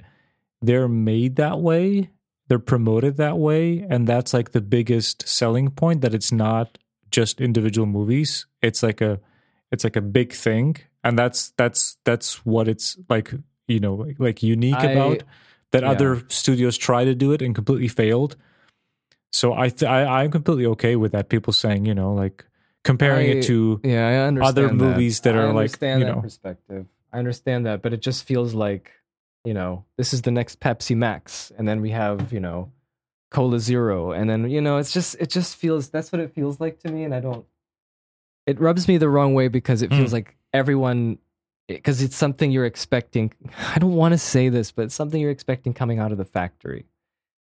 they're 0.62 0.88
made 0.88 1.36
that 1.36 1.60
way, 1.60 2.10
they're 2.48 2.58
promoted 2.58 3.16
that 3.18 3.36
way, 3.38 3.80
and 3.90 4.06
that's 4.06 4.32
like 4.32 4.52
the 4.52 4.60
biggest 4.62 5.28
selling 5.28 5.70
point. 5.70 6.00
That 6.00 6.14
it's 6.14 6.32
not 6.32 6.78
just 7.10 7.40
individual 7.40 7.86
movies; 7.86 8.46
it's 8.62 8.82
like 8.82 9.00
a, 9.02 9.20
it's 9.70 9.84
like 9.84 9.96
a 9.96 10.00
big 10.00 10.32
thing, 10.32 10.76
and 11.08 11.18
that's 11.18 11.50
that's 11.56 11.96
that's 12.04 12.44
what 12.44 12.68
it's 12.68 12.96
like. 13.08 13.32
You 13.68 13.80
know, 13.80 13.94
like, 13.94 14.16
like 14.20 14.42
unique 14.44 14.76
I- 14.78 14.92
about 14.92 15.22
that. 15.72 15.82
yeah. 15.82 15.90
Other 15.90 16.22
studios 16.28 16.76
try 16.78 17.04
to 17.04 17.14
do 17.16 17.32
it 17.32 17.42
and 17.42 17.52
completely 17.54 17.88
failed. 17.88 18.36
So 19.32 19.52
I, 19.54 19.68
th- 19.70 19.90
I 19.90 20.22
I'm 20.22 20.30
completely 20.30 20.66
okay 20.66 20.94
with 20.94 21.12
that. 21.12 21.28
People 21.28 21.52
saying, 21.52 21.84
you 21.84 21.94
know, 21.94 22.14
like 22.14 22.44
comparing 22.84 23.26
I- 23.26 23.32
it 23.38 23.42
to 23.50 23.80
yeah, 23.82 24.06
I 24.08 24.26
understand 24.28 24.48
other 24.58 24.72
movies 24.72 25.20
that 25.22 25.34
are 25.34 25.52
like, 25.52 25.80
you 25.82 26.04
know. 26.04 26.20
perspective. 26.20 26.86
I 27.12 27.18
understand 27.18 27.66
that, 27.66 27.82
but 27.82 27.92
it 27.92 28.00
just 28.00 28.24
feels 28.24 28.54
like 28.54 28.92
you 29.44 29.52
know 29.54 29.84
this 29.98 30.14
is 30.14 30.22
the 30.22 30.30
next 30.30 30.60
Pepsi 30.60 30.96
Max, 30.96 31.50
and 31.58 31.66
then 31.66 31.80
we 31.80 31.90
have 31.90 32.32
you 32.32 32.40
know 32.40 32.70
Cola 33.32 33.58
Zero, 33.58 34.12
and 34.12 34.30
then 34.30 34.48
you 34.48 34.60
know 34.60 34.78
it's 34.78 34.92
just 34.92 35.16
it 35.18 35.30
just 35.30 35.56
feels 35.56 35.88
that's 35.90 36.12
what 36.12 36.20
it 36.20 36.32
feels 36.34 36.60
like 36.60 36.78
to 36.80 36.88
me, 36.92 37.02
and 37.02 37.12
I 37.14 37.18
don't. 37.20 37.44
It 38.46 38.60
rubs 38.60 38.86
me 38.86 38.96
the 38.96 39.08
wrong 39.08 39.34
way 39.34 39.48
because 39.48 39.82
it 39.82 39.90
feels 39.90 40.10
Mm. 40.10 40.18
like 40.22 40.36
everyone 40.56 41.18
because 41.68 42.02
it's 42.02 42.16
something 42.16 42.50
you're 42.50 42.64
expecting. 42.66 43.32
I 43.74 43.78
don't 43.78 43.94
want 43.94 44.12
to 44.12 44.18
say 44.18 44.48
this, 44.48 44.72
but 44.72 44.86
it's 44.86 44.94
something 44.94 45.20
you're 45.20 45.30
expecting 45.30 45.72
coming 45.74 45.98
out 45.98 46.12
of 46.12 46.18
the 46.18 46.24
factory, 46.24 46.86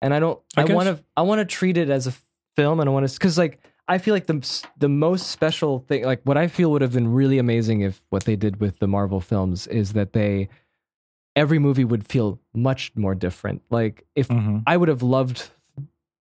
and 0.02 0.12
I 0.12 0.20
don't. 0.20 0.40
I 0.56 0.64
want 0.64 0.88
to. 0.88 1.02
I 1.16 1.22
want 1.22 1.38
to 1.40 1.44
treat 1.44 1.76
it 1.76 1.90
as 1.90 2.06
a 2.06 2.12
film, 2.56 2.80
and 2.80 2.88
I 2.88 2.92
want 2.92 3.08
to 3.08 3.12
because 3.14 3.38
like 3.38 3.60
I 3.88 3.98
feel 3.98 4.14
like 4.14 4.26
the 4.26 4.62
the 4.78 4.88
most 4.88 5.28
special 5.28 5.80
thing, 5.80 6.04
like 6.04 6.20
what 6.24 6.36
I 6.36 6.48
feel 6.48 6.70
would 6.72 6.82
have 6.82 6.92
been 6.92 7.12
really 7.12 7.38
amazing 7.38 7.80
if 7.82 8.00
what 8.10 8.24
they 8.24 8.36
did 8.36 8.60
with 8.60 8.78
the 8.78 8.88
Marvel 8.88 9.20
films 9.20 9.66
is 9.66 9.92
that 9.94 10.12
they 10.12 10.48
every 11.36 11.58
movie 11.58 11.84
would 11.84 12.06
feel 12.06 12.40
much 12.54 12.92
more 12.96 13.14
different. 13.14 13.62
Like 13.70 14.06
if 14.14 14.28
Mhm. 14.28 14.62
I 14.66 14.76
would 14.78 14.88
have 14.88 15.02
loved 15.02 15.50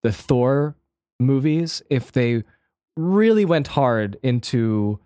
the 0.04 0.12
Thor 0.12 0.76
movies 1.22 1.82
if 1.90 2.12
they 2.12 2.44
really 2.98 3.46
went 3.46 3.68
hard 3.68 4.18
into 4.22 5.00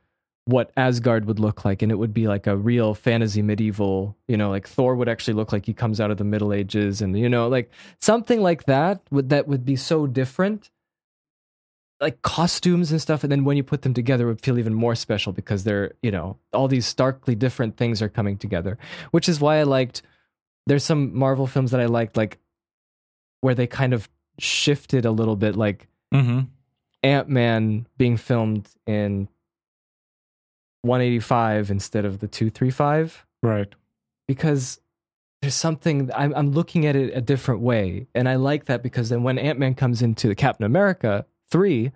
what 0.49 0.71
Asgard 0.75 1.25
would 1.25 1.39
look 1.39 1.63
like 1.63 1.83
and 1.83 1.91
it 1.91 1.95
would 1.95 2.13
be 2.13 2.27
like 2.27 2.47
a 2.47 2.57
real 2.57 2.95
fantasy 2.95 3.43
medieval, 3.43 4.17
you 4.27 4.35
know, 4.35 4.49
like 4.49 4.67
Thor 4.67 4.95
would 4.95 5.07
actually 5.07 5.35
look 5.35 5.53
like 5.53 5.65
he 5.67 5.73
comes 5.75 6.01
out 6.01 6.09
of 6.09 6.17
the 6.17 6.23
Middle 6.23 6.53
Ages 6.53 7.01
and 7.03 7.17
you 7.17 7.29
know, 7.29 7.47
like 7.47 7.69
something 8.01 8.41
like 8.41 8.63
that 8.65 8.99
would 9.11 9.29
that 9.29 9.47
would 9.47 9.63
be 9.63 9.75
so 9.75 10.07
different. 10.07 10.71
Like 12.01 12.21
costumes 12.23 12.91
and 12.91 12.99
stuff 13.01 13.23
and 13.23 13.31
then 13.31 13.43
when 13.43 13.57
you 13.57 13.63
put 13.63 13.83
them 13.83 13.93
together 13.93 14.25
it 14.25 14.29
would 14.29 14.41
feel 14.41 14.57
even 14.57 14.73
more 14.73 14.95
special 14.95 15.33
because 15.33 15.65
they're, 15.65 15.91
you 16.01 16.09
know, 16.11 16.37
all 16.51 16.67
these 16.67 16.87
starkly 16.87 17.35
different 17.35 17.77
things 17.77 18.01
are 18.01 18.09
coming 18.09 18.37
together, 18.37 18.77
which 19.11 19.29
is 19.29 19.39
why 19.39 19.57
I 19.57 19.63
liked 19.63 20.01
there's 20.65 20.83
some 20.83 21.15
Marvel 21.15 21.45
films 21.45 21.71
that 21.71 21.79
I 21.81 21.85
liked 21.85 22.17
like 22.17 22.39
where 23.41 23.53
they 23.55 23.67
kind 23.67 23.93
of 23.93 24.09
shifted 24.39 25.05
a 25.05 25.11
little 25.11 25.35
bit 25.35 25.55
like 25.55 25.87
Mhm. 26.13 26.47
Ant 27.03 27.29
Man 27.29 27.85
being 27.97 28.17
filmed 28.17 28.67
in 28.87 29.27
185 30.81 31.71
instead 31.71 32.05
of 32.05 32.19
the 32.19 32.27
235 32.27 33.25
right. 33.43 33.73
because 34.27 34.79
there's 35.41 35.55
something 35.55 36.09
I'm, 36.15 36.33
I'm 36.35 36.51
looking 36.51 36.85
at 36.85 36.95
it 36.95 37.15
a 37.15 37.21
different 37.21 37.61
way 37.61 38.07
and 38.15 38.27
I 38.29 38.35
like 38.35 38.65
that 38.65 38.83
because 38.83 39.09
then 39.09 39.23
when 39.23 39.37
Ant 39.37 39.59
Man 39.59 39.75
comes 39.75 40.01
into 40.01 40.27
the 40.27 40.35
Captain 40.35 40.65
America 40.65 41.25
3 41.51 41.91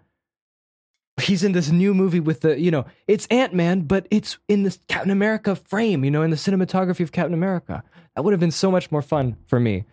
he's 1.22 1.44
in 1.44 1.52
this 1.52 1.70
new 1.70 1.94
movie 1.94 2.20
with 2.20 2.42
the 2.42 2.60
you 2.60 2.72
know 2.72 2.86
it's 3.08 3.28
Ant 3.28 3.54
Man 3.54 3.82
but 3.82 4.08
it's 4.12 4.38
in 4.48 4.64
this 4.64 4.80
Captain 4.88 5.12
America 5.12 5.56
frame 5.56 6.04
you 6.04 6.12
know 6.12 6.22
in 6.22 6.32
the 6.32 6.38
cinematography 6.38 7.02
of 7.02 7.12
Captain 7.12 7.34
America 7.34 7.84
that 8.16 8.24
would 8.24 8.34
have 8.34 8.40
been 8.40 8.52
so 8.52 8.70
much 8.72 8.92
more 8.92 9.02
fun 9.02 9.38
for 9.48 9.60
me 9.60 9.86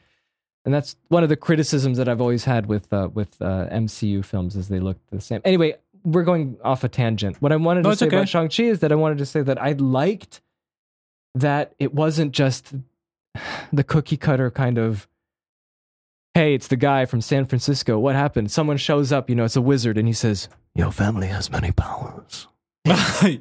and 0.64 0.74
that's 0.74 0.96
one 1.08 1.22
of 1.22 1.28
the 1.28 1.36
criticisms 1.36 1.96
that 1.98 2.08
I've 2.08 2.20
always 2.20 2.44
had 2.44 2.66
with 2.66 2.92
uh, 2.92 3.08
with 3.12 3.40
uh, 3.40 3.66
MCU 3.72 4.24
films 4.24 4.56
is 4.56 4.68
they 4.68 4.80
look 4.80 4.98
the 5.10 5.20
same. 5.20 5.40
Anyway, 5.44 5.76
we're 6.04 6.22
going 6.24 6.56
off 6.64 6.84
a 6.84 6.88
tangent. 6.88 7.40
What 7.42 7.52
I 7.52 7.56
wanted 7.56 7.84
No, 7.84 7.90
to 7.90 7.96
say 7.96 8.06
okay. 8.06 8.16
about 8.16 8.28
Shang 8.28 8.48
Chi 8.48 8.64
is 8.64 8.80
that 8.80 8.92
I 8.92 8.94
wanted 8.94 9.18
to 9.18 9.26
say 9.26 9.42
that 9.42 9.60
I 9.60 9.72
liked 9.72 10.40
that 11.34 11.74
it 11.78 11.94
wasn't 11.94 12.32
just 12.32 12.72
the 13.72 13.84
cookie 13.84 14.16
cutter 14.16 14.50
kind 14.50 14.78
of 14.78 15.06
hey, 16.34 16.54
it's 16.54 16.68
the 16.68 16.76
guy 16.76 17.04
from 17.06 17.20
San 17.20 17.44
Francisco. 17.44 17.98
What 17.98 18.14
happened? 18.14 18.50
Someone 18.52 18.76
shows 18.76 19.10
up, 19.12 19.28
you 19.28 19.34
know, 19.36 19.44
it's 19.44 19.56
a 19.56 19.60
wizard, 19.60 19.98
and 19.98 20.06
he 20.06 20.14
says, 20.14 20.48
Your 20.74 20.92
family 20.92 21.26
has 21.26 21.50
many 21.50 21.72
powers. 21.72 22.46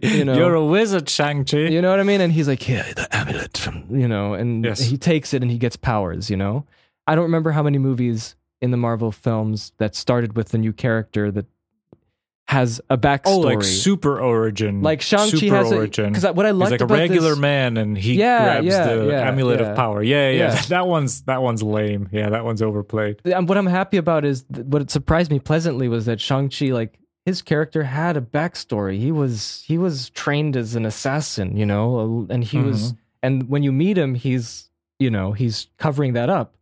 You 0.01 0.25
know- 0.25 0.35
You're 0.35 0.55
a 0.55 0.65
wizard, 0.65 1.07
Shang-Chi. 1.07 1.57
you 1.57 1.81
know 1.81 1.91
what 1.91 1.99
I 1.99 2.03
mean? 2.03 2.19
And 2.19 2.33
he's 2.33 2.47
like, 2.47 2.61
Here, 2.61 2.85
the 2.95 3.07
amulet 3.15 3.57
from. 3.57 3.85
you 3.89 4.07
know, 4.07 4.33
and 4.33 4.65
Yes. 4.65 4.81
he 4.81 4.97
takes 4.97 5.33
it 5.33 5.41
and 5.41 5.49
he 5.51 5.57
gets 5.57 5.75
powers, 5.77 6.29
you 6.29 6.35
know? 6.35 6.65
I 7.07 7.15
don't 7.15 7.23
remember 7.23 7.51
how 7.51 7.63
many 7.63 7.77
movies 7.77 8.35
in 8.61 8.71
the 8.71 8.77
Marvel 8.77 9.11
films 9.11 9.71
that 9.77 9.95
started 9.95 10.35
with 10.35 10.49
the 10.49 10.57
new 10.57 10.73
character 10.73 11.31
that 11.31 11.45
has 12.49 12.81
a 12.89 12.97
backstory. 12.97 13.21
Oh, 13.27 13.37
like 13.41 13.61
super 13.61 14.19
origin. 14.19 14.81
Like 14.81 15.03
Shang-Chi 15.03 15.37
super 15.37 15.55
has 15.55 15.71
origin. 15.71 16.11
'cause 16.11 16.25
I- 16.25 16.31
what 16.31 16.47
I 16.47 16.49
He's 16.49 16.57
liked 16.57 16.71
like 16.71 16.81
a 16.81 16.87
regular 16.87 17.29
this- 17.29 17.37
man, 17.37 17.77
and 17.77 17.95
he 17.95 18.15
Yeah, 18.15 18.43
grabs 18.43 18.65
yeah, 18.65 18.95
the 18.95 19.07
yeah, 19.09 19.29
amulet 19.29 19.61
of 19.61 19.75
power. 19.75 20.01
Yeah, 20.01 20.31
yeah, 20.31 20.53
Yeah. 20.55 20.61
That, 20.69 20.87
one's 20.87 21.21
that 21.23 21.43
one's 21.43 21.61
lame. 21.61 22.09
Yeah, 22.11 22.31
that 22.31 22.43
one's 22.43 22.63
overplayed. 22.63 23.21
And 23.23 23.47
what 23.47 23.59
I'm 23.59 23.67
happy 23.67 23.97
about 23.97 24.25
is 24.25 24.45
what 24.49 24.89
surprised 24.89 25.29
me 25.29 25.37
pleasantly 25.37 25.87
was 25.87 26.07
that 26.07 26.19
Shang-Chi, 26.19 26.71
like 26.71 26.97
his 27.23 27.43
character 27.43 27.83
had 27.83 28.17
a 28.17 28.21
backstory. 28.21 28.97
He 28.97 29.11
was 29.11 29.63
he 29.67 29.77
was 29.77 30.09
trained 30.09 30.57
as 30.57 30.73
an 30.73 30.87
assassin, 30.87 31.55
you 31.55 31.67
know, 31.67 32.25
and 32.31 32.43
he 32.43 32.57
mm-hmm. 32.57 32.67
was 32.69 32.95
and 33.21 33.47
when 33.47 33.61
you 33.61 33.71
meet 33.71 33.95
him, 33.95 34.15
he's 34.15 34.71
you 34.97 35.11
know, 35.11 35.33
he's 35.33 35.67
covering 35.77 36.13
that 36.13 36.31
up. 36.31 36.55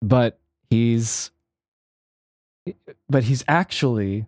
But 0.00 0.40
he's 0.70 1.30
but 3.10 3.24
he's 3.24 3.44
actually 3.46 4.24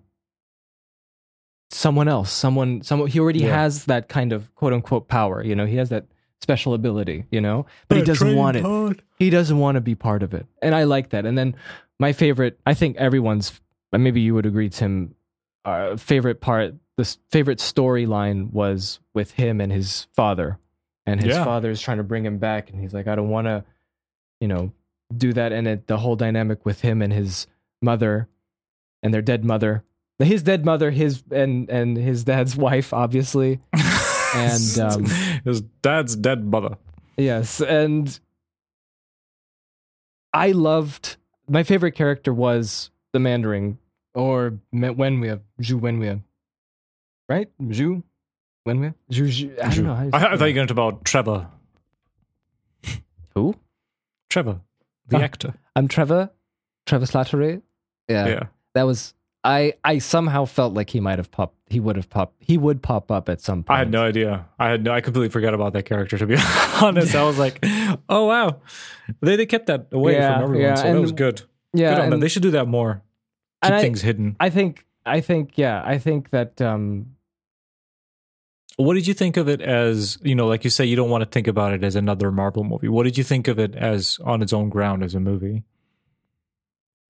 someone 1.70 2.08
else. 2.08 2.30
Someone 2.32 2.82
someone 2.82 3.08
he 3.08 3.18
already 3.20 3.40
Yeah. 3.40 3.54
has 3.62 3.84
that 3.86 4.08
kind 4.08 4.32
of 4.32 4.54
quote 4.54 4.72
unquote 4.72 5.08
power, 5.08 5.42
you 5.42 5.54
know, 5.54 5.66
he 5.66 5.76
has 5.76 5.88
that 5.90 6.06
special 6.40 6.74
ability, 6.74 7.24
you 7.30 7.40
know? 7.40 7.66
But 7.88 7.98
he 7.98 8.04
doesn't 8.04 8.36
want 8.36 8.56
it 8.56 9.00
he 9.18 9.30
doesn't 9.30 9.58
want 9.58 9.76
to 9.76 9.80
be 9.80 9.94
part 9.94 10.22
of 10.22 10.34
it 10.34 10.46
and 10.60 10.74
i 10.74 10.84
like 10.84 11.08
that 11.10 11.24
and 11.24 11.38
then 11.38 11.56
my 11.98 12.12
favorite 12.12 12.60
i 12.66 12.74
think 12.74 12.94
everyone's 12.98 13.58
maybe 13.92 14.20
you 14.20 14.34
would 14.34 14.44
agree 14.44 14.68
tim 14.68 15.14
uh, 15.64 15.96
favorite 15.96 16.42
part 16.42 16.74
the 16.98 17.16
favorite 17.30 17.58
storyline 17.58 18.52
was 18.52 19.00
with 19.14 19.30
him 19.32 19.58
and 19.62 19.72
his 19.72 20.06
father 20.14 20.58
and 21.06 21.22
his 21.22 21.34
Yeah. 21.34 21.44
father 21.44 21.70
is 21.70 21.80
trying 21.80 21.96
to 21.96 22.02
bring 22.04 22.26
him 22.26 22.36
back 22.36 22.68
and 22.68 22.78
he's 22.78 22.92
like 22.92 23.06
i 23.08 23.14
don't 23.14 23.30
want 23.30 23.46
to 23.46 23.64
you 24.40 24.48
know 24.48 24.70
do 25.16 25.32
that 25.32 25.50
and 25.52 25.66
it, 25.66 25.86
the 25.86 25.96
whole 25.96 26.14
dynamic 26.16 26.66
with 26.66 26.82
him 26.82 27.00
and 27.00 27.12
his 27.14 27.46
mother 27.80 28.28
and 29.02 29.14
their 29.14 29.22
dead 29.22 29.42
mother 29.46 29.82
his 30.24 30.42
dead 30.42 30.64
mother 30.64 30.90
his 30.90 31.22
and 31.30 31.68
and 31.68 31.96
his 31.96 32.24
dad's 32.24 32.56
wife 32.66 32.92
obviously 32.94 33.60
And, 34.34 34.78
um, 34.80 35.04
his 35.44 35.60
dad's 35.82 36.16
dead 36.16 36.44
mother. 36.44 36.76
Yes, 37.16 37.60
and 37.60 38.18
I 40.32 40.52
loved 40.52 41.16
my 41.48 41.62
favorite 41.62 41.92
character 41.92 42.32
was 42.34 42.90
the 43.12 43.18
Mandarin 43.18 43.78
or 44.14 44.58
Wenwei, 44.74 45.40
Zhu 45.62 45.80
Wenwei, 45.80 46.22
right? 47.28 47.48
Zhu 47.62 48.02
Wenwei, 48.68 48.94
Zhu. 49.10 49.26
Zhu 49.28 49.62
I 49.64 49.74
don't 49.74 49.84
know. 49.84 49.94
How 49.94 50.08
I, 50.12 50.32
I 50.32 50.36
thought 50.36 50.44
you 50.46 50.52
were 50.52 50.52
going 50.52 50.66
to 50.68 50.74
about 50.74 51.04
Trevor. 51.04 51.46
Who? 53.34 53.54
Trevor, 54.28 54.60
the 55.08 55.16
Ah. 55.18 55.20
actor. 55.22 55.54
I'm 55.74 55.88
Trevor. 55.88 56.30
Trevor 56.84 57.06
Slattery. 57.06 57.62
Yeah, 58.08 58.26
Yeah. 58.28 58.42
that 58.74 58.82
was. 58.84 59.14
I 59.46 59.74
I 59.84 59.98
somehow 59.98 60.44
felt 60.44 60.74
like 60.74 60.90
he 60.90 60.98
might 61.00 61.18
have 61.18 61.30
popped. 61.30 61.54
He 61.68 61.78
would 61.80 61.94
have 61.96 62.10
popped. 62.10 62.34
He 62.40 62.58
would 62.58 62.82
pop 62.82 63.10
up 63.10 63.28
at 63.28 63.40
some 63.40 63.62
point. 63.62 63.74
I 63.76 63.78
had 63.78 63.90
no 63.90 64.02
idea. 64.02 64.46
I 64.58 64.70
had 64.70 64.82
no. 64.84 64.92
I 64.92 65.00
completely 65.00 65.28
forgot 65.30 65.54
about 65.54 65.72
that 65.74 65.84
character. 65.84 66.18
To 66.18 66.26
be 66.26 66.36
honest, 66.82 67.14
I 67.14 67.22
was 67.24 67.38
like, 67.38 67.58
"Oh 68.08 68.24
wow," 68.26 68.56
they 69.20 69.36
they 69.36 69.46
kept 69.46 69.66
that 69.66 69.86
away 69.92 70.14
Yeah, 70.14 70.34
from 70.34 70.42
everyone, 70.44 70.62
yeah, 70.62 70.74
so 70.74 70.92
that 70.92 71.00
was 71.00 71.12
good. 71.12 71.42
Yeah, 71.72 71.90
good 71.90 71.98
on 71.98 72.04
them. 72.06 72.12
and- 72.14 72.22
They 72.22 72.28
should 72.28 72.42
do 72.42 72.50
that 72.52 72.66
more. 72.66 72.94
Keep 73.62 73.70
and 73.70 73.74
I- 73.74 73.80
things 73.80 74.02
hidden. 74.02 74.36
I 74.40 74.50
think. 74.50 74.84
I 75.06 75.20
think. 75.20 75.52
Yeah. 75.56 75.82
I 75.84 75.98
think 75.98 76.30
that. 76.30 76.60
um 76.60 77.14
What 78.76 78.94
did 78.94 79.06
you 79.06 79.14
think 79.14 79.36
of 79.36 79.48
it 79.48 79.60
as? 79.60 80.18
You 80.22 80.34
know, 80.34 80.46
like 80.48 80.64
you 80.64 80.70
say, 80.70 80.84
you 80.84 80.96
don't 80.96 81.10
want 81.10 81.22
to 81.22 81.30
think 81.30 81.46
about 81.46 81.72
it 81.72 81.84
as 81.84 81.94
another 81.96 82.30
Marvel 82.32 82.64
movie. 82.64 82.88
What 82.88 83.04
did 83.04 83.16
you 83.16 83.24
think 83.24 83.48
of 83.48 83.58
it 83.58 83.74
as 83.76 84.18
on 84.24 84.42
its 84.42 84.52
own 84.52 84.68
ground 84.68 85.02
as 85.04 85.14
a 85.14 85.20
movie? 85.20 85.62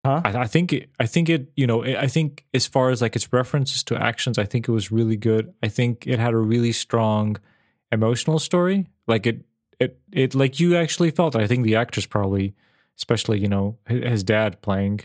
Huh? 0.07 0.21
I, 0.23 0.37
I 0.43 0.47
think 0.47 0.71
it, 0.71 0.89
I 1.01 1.05
think 1.05 1.27
it. 1.27 1.51
You 1.57 1.67
know, 1.67 1.83
I 1.83 2.07
think 2.07 2.45
as 2.53 2.65
far 2.65 2.91
as 2.91 3.01
like 3.01 3.15
its 3.15 3.33
references 3.33 3.83
to 3.83 4.01
actions, 4.01 4.37
I 4.37 4.45
think 4.45 4.69
it 4.69 4.71
was 4.71 4.89
really 4.89 5.17
good. 5.17 5.53
I 5.61 5.67
think 5.67 6.07
it 6.07 6.17
had 6.17 6.33
a 6.33 6.37
really 6.37 6.71
strong 6.71 7.37
emotional 7.91 8.39
story. 8.39 8.87
Like 9.05 9.27
it, 9.27 9.43
it, 9.79 9.99
it. 10.13 10.33
Like 10.33 10.61
you 10.61 10.77
actually 10.77 11.11
felt. 11.11 11.35
I 11.35 11.45
think 11.45 11.65
the 11.65 11.75
actors 11.75 12.05
probably, 12.05 12.55
especially 12.97 13.39
you 13.39 13.49
know 13.49 13.77
his 13.87 14.23
dad 14.23 14.61
playing. 14.61 15.01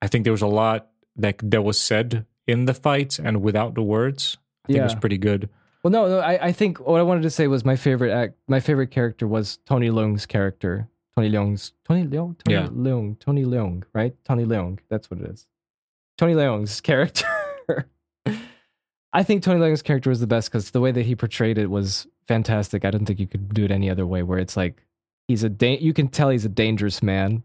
I 0.00 0.06
think 0.06 0.22
there 0.22 0.32
was 0.32 0.42
a 0.42 0.46
lot 0.46 0.88
that 1.16 1.40
that 1.42 1.62
was 1.62 1.76
said 1.76 2.26
in 2.46 2.66
the 2.66 2.74
fights 2.74 3.18
and 3.18 3.42
without 3.42 3.74
the 3.74 3.82
words. 3.82 4.38
I 4.66 4.72
think 4.72 4.80
it 4.80 4.84
was 4.84 4.94
pretty 4.94 5.18
good. 5.18 5.48
Well, 5.82 5.90
no, 5.90 6.08
no. 6.08 6.18
I, 6.20 6.46
I 6.46 6.52
think 6.52 6.78
what 6.78 7.00
I 7.00 7.02
wanted 7.02 7.22
to 7.22 7.30
say 7.30 7.48
was 7.48 7.64
my 7.64 7.74
favorite 7.74 8.12
act. 8.12 8.34
My 8.46 8.60
favorite 8.60 8.92
character 8.92 9.26
was 9.26 9.58
Tony 9.66 9.88
Leung's 9.88 10.26
character. 10.26 10.88
Tony 11.20 11.30
Leung's 11.30 11.72
Tony 11.84 12.04
Leung. 12.04 12.36
Tony 12.38 12.54
Yeah. 12.54 12.68
Leung. 12.68 13.18
Tony 13.18 13.44
Leung. 13.44 13.82
Right. 13.92 14.14
Tony 14.24 14.44
Leung. 14.44 14.78
That's 14.88 15.10
what 15.10 15.20
it 15.20 15.28
is. 15.30 15.46
Tony 16.16 16.34
Leung's 16.34 16.80
character. 16.90 17.26
I 19.12 19.22
think 19.22 19.42
Tony 19.42 19.60
Leung's 19.60 19.82
character 19.82 20.08
was 20.10 20.20
the 20.20 20.26
best 20.26 20.50
because 20.50 20.70
the 20.70 20.80
way 20.80 20.92
that 20.92 21.04
he 21.04 21.14
portrayed 21.16 21.58
it 21.58 21.66
was 21.70 22.06
fantastic. 22.28 22.84
I 22.84 22.90
don't 22.90 23.04
think 23.06 23.18
you 23.18 23.26
could 23.26 23.52
do 23.52 23.64
it 23.64 23.70
any 23.70 23.90
other 23.90 24.06
way. 24.06 24.22
Where 24.22 24.38
it's 24.38 24.56
like 24.56 24.82
he's 25.28 25.42
a 25.42 25.48
da- 25.48 25.78
you 25.78 25.92
can 25.92 26.08
tell 26.08 26.28
he's 26.30 26.44
a 26.44 26.48
dangerous 26.50 27.02
man, 27.02 27.42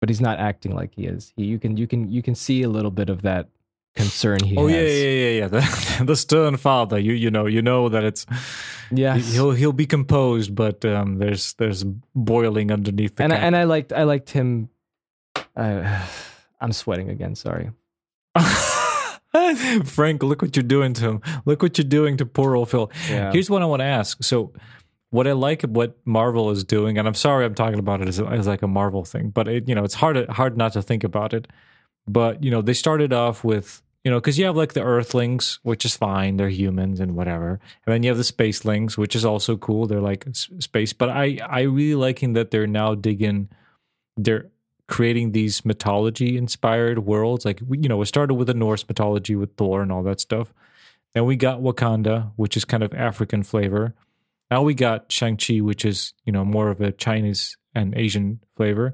but 0.00 0.08
he's 0.08 0.20
not 0.22 0.38
acting 0.38 0.74
like 0.74 0.94
he 0.94 1.04
is. 1.06 1.32
He, 1.36 1.44
you 1.44 1.58
can 1.58 1.76
you 1.76 1.86
can 1.86 2.10
you 2.10 2.22
can 2.22 2.34
see 2.34 2.62
a 2.62 2.68
little 2.68 2.90
bit 2.90 3.10
of 3.10 3.22
that 3.22 3.48
concern 3.94 4.42
he 4.44 4.56
Oh 4.56 4.66
has. 4.66 4.76
yeah, 4.76 4.82
yeah, 4.82 5.10
yeah, 5.10 5.38
yeah. 5.40 5.48
The, 5.98 6.04
the 6.04 6.16
stern 6.16 6.56
father. 6.56 6.98
You 6.98 7.12
you 7.12 7.30
know 7.30 7.46
you 7.46 7.62
know 7.62 7.88
that 7.88 8.04
it's 8.04 8.26
yeah. 8.90 9.16
he'll 9.16 9.52
he'll 9.52 9.72
be 9.72 9.86
composed, 9.86 10.54
but 10.54 10.84
um, 10.84 11.18
there's 11.18 11.54
there's 11.54 11.84
boiling 12.14 12.70
underneath 12.70 13.16
the 13.16 13.24
and 13.24 13.32
I, 13.32 13.36
and 13.36 13.56
I 13.56 13.64
liked 13.64 13.92
I 13.92 14.04
liked 14.04 14.30
him. 14.30 14.68
Uh, 15.56 16.04
I'm 16.60 16.72
sweating 16.72 17.10
again. 17.10 17.34
Sorry. 17.34 17.70
Frank, 19.84 20.22
look 20.22 20.42
what 20.42 20.56
you're 20.56 20.62
doing 20.62 20.94
to 20.94 21.04
him. 21.04 21.22
Look 21.44 21.62
what 21.62 21.76
you're 21.76 21.84
doing 21.84 22.16
to 22.18 22.26
poor 22.26 22.56
old 22.56 22.70
Phil. 22.70 22.90
Yeah. 23.10 23.32
Here's 23.32 23.50
what 23.50 23.62
I 23.62 23.66
want 23.66 23.80
to 23.80 23.86
ask. 23.86 24.22
So, 24.22 24.52
what 25.10 25.26
I 25.26 25.32
like 25.32 25.62
what 25.62 25.96
Marvel 26.04 26.50
is 26.50 26.64
doing, 26.64 26.98
and 26.98 27.06
I'm 27.06 27.14
sorry 27.14 27.44
I'm 27.44 27.54
talking 27.54 27.78
about 27.78 28.00
it 28.00 28.08
as, 28.08 28.20
as 28.20 28.46
like 28.46 28.62
a 28.62 28.68
Marvel 28.68 29.04
thing, 29.04 29.30
but 29.30 29.48
it, 29.48 29.68
you 29.68 29.74
know 29.74 29.84
it's 29.84 29.94
hard 29.94 30.28
hard 30.28 30.56
not 30.56 30.72
to 30.74 30.82
think 30.82 31.04
about 31.04 31.34
it. 31.34 31.48
But 32.06 32.42
you 32.42 32.50
know 32.50 32.62
they 32.62 32.74
started 32.74 33.12
off 33.12 33.44
with 33.44 33.82
you 34.04 34.10
know 34.10 34.18
because 34.18 34.38
you 34.38 34.44
have 34.44 34.56
like 34.56 34.74
the 34.74 34.82
Earthlings, 34.82 35.58
which 35.62 35.84
is 35.84 35.96
fine, 35.96 36.36
they're 36.36 36.48
humans 36.48 37.00
and 37.00 37.16
whatever, 37.16 37.60
and 37.86 37.92
then 37.92 38.02
you 38.02 38.10
have 38.10 38.18
the 38.18 38.24
Spacelings, 38.24 38.98
which 38.98 39.16
is 39.16 39.24
also 39.24 39.56
cool. 39.56 39.86
They're 39.86 40.00
like 40.00 40.26
space, 40.32 40.92
but 40.92 41.08
I 41.08 41.38
I 41.48 41.62
really 41.62 41.94
liking 41.94 42.34
that 42.34 42.50
they're 42.50 42.66
now 42.66 42.94
digging 42.94 43.48
they're 44.16 44.50
creating 44.86 45.32
these 45.32 45.64
mythology 45.64 46.36
inspired 46.36 47.00
worlds. 47.00 47.44
Like 47.44 47.60
you 47.60 47.88
know 47.88 47.96
we 47.96 48.06
started 48.06 48.34
with 48.34 48.48
the 48.48 48.54
norse 48.54 48.86
mythology 48.86 49.34
with 49.34 49.56
thor 49.56 49.82
and 49.82 49.90
all 49.90 50.02
that 50.02 50.20
stuff. 50.20 50.52
Then 51.14 51.24
we 51.24 51.36
got 51.36 51.60
wakanda 51.60 52.32
which 52.36 52.56
is 52.56 52.64
kind 52.64 52.82
of 52.82 52.92
african 52.92 53.42
flavor. 53.42 53.94
Now 54.50 54.62
we 54.62 54.74
got 54.74 55.10
shang-chi 55.10 55.60
which 55.60 55.84
is 55.84 56.12
you 56.26 56.32
know 56.32 56.44
more 56.44 56.68
of 56.68 56.80
a 56.80 56.92
chinese 56.92 57.56
and 57.74 57.96
asian 57.96 58.40
flavor. 58.56 58.92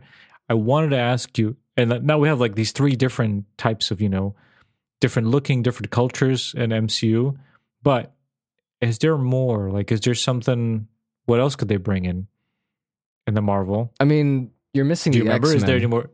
I 0.48 0.54
wanted 0.54 0.90
to 0.90 0.98
ask 0.98 1.36
you 1.38 1.56
and 1.80 2.04
now 2.04 2.18
we 2.18 2.28
have 2.28 2.38
like 2.40 2.54
these 2.54 2.72
three 2.72 2.94
different 2.96 3.44
types 3.56 3.90
of 3.90 4.00
you 4.00 4.08
know 4.08 4.34
different 5.00 5.28
looking 5.28 5.62
different 5.62 5.90
cultures 5.90 6.52
in 6.56 6.70
mcu 6.70 7.36
but 7.82 8.12
is 8.80 8.98
there 8.98 9.16
more 9.16 9.70
like 9.70 9.90
is 9.92 10.00
there 10.00 10.14
something 10.14 10.86
what 11.26 11.40
else 11.40 11.56
could 11.56 11.68
they 11.68 11.76
bring 11.76 12.04
in 12.04 12.26
in 13.26 13.34
the 13.34 13.42
marvel 13.42 13.92
I 14.00 14.04
mean, 14.04 14.50
you're 14.74 14.84
missing 14.84 15.12
do 15.12 15.18
you 15.18 15.24
the 15.24 15.30
remember? 15.30 15.54
Is 15.54 15.64
there 15.64 15.76
any 15.76 15.86
more? 15.86 16.10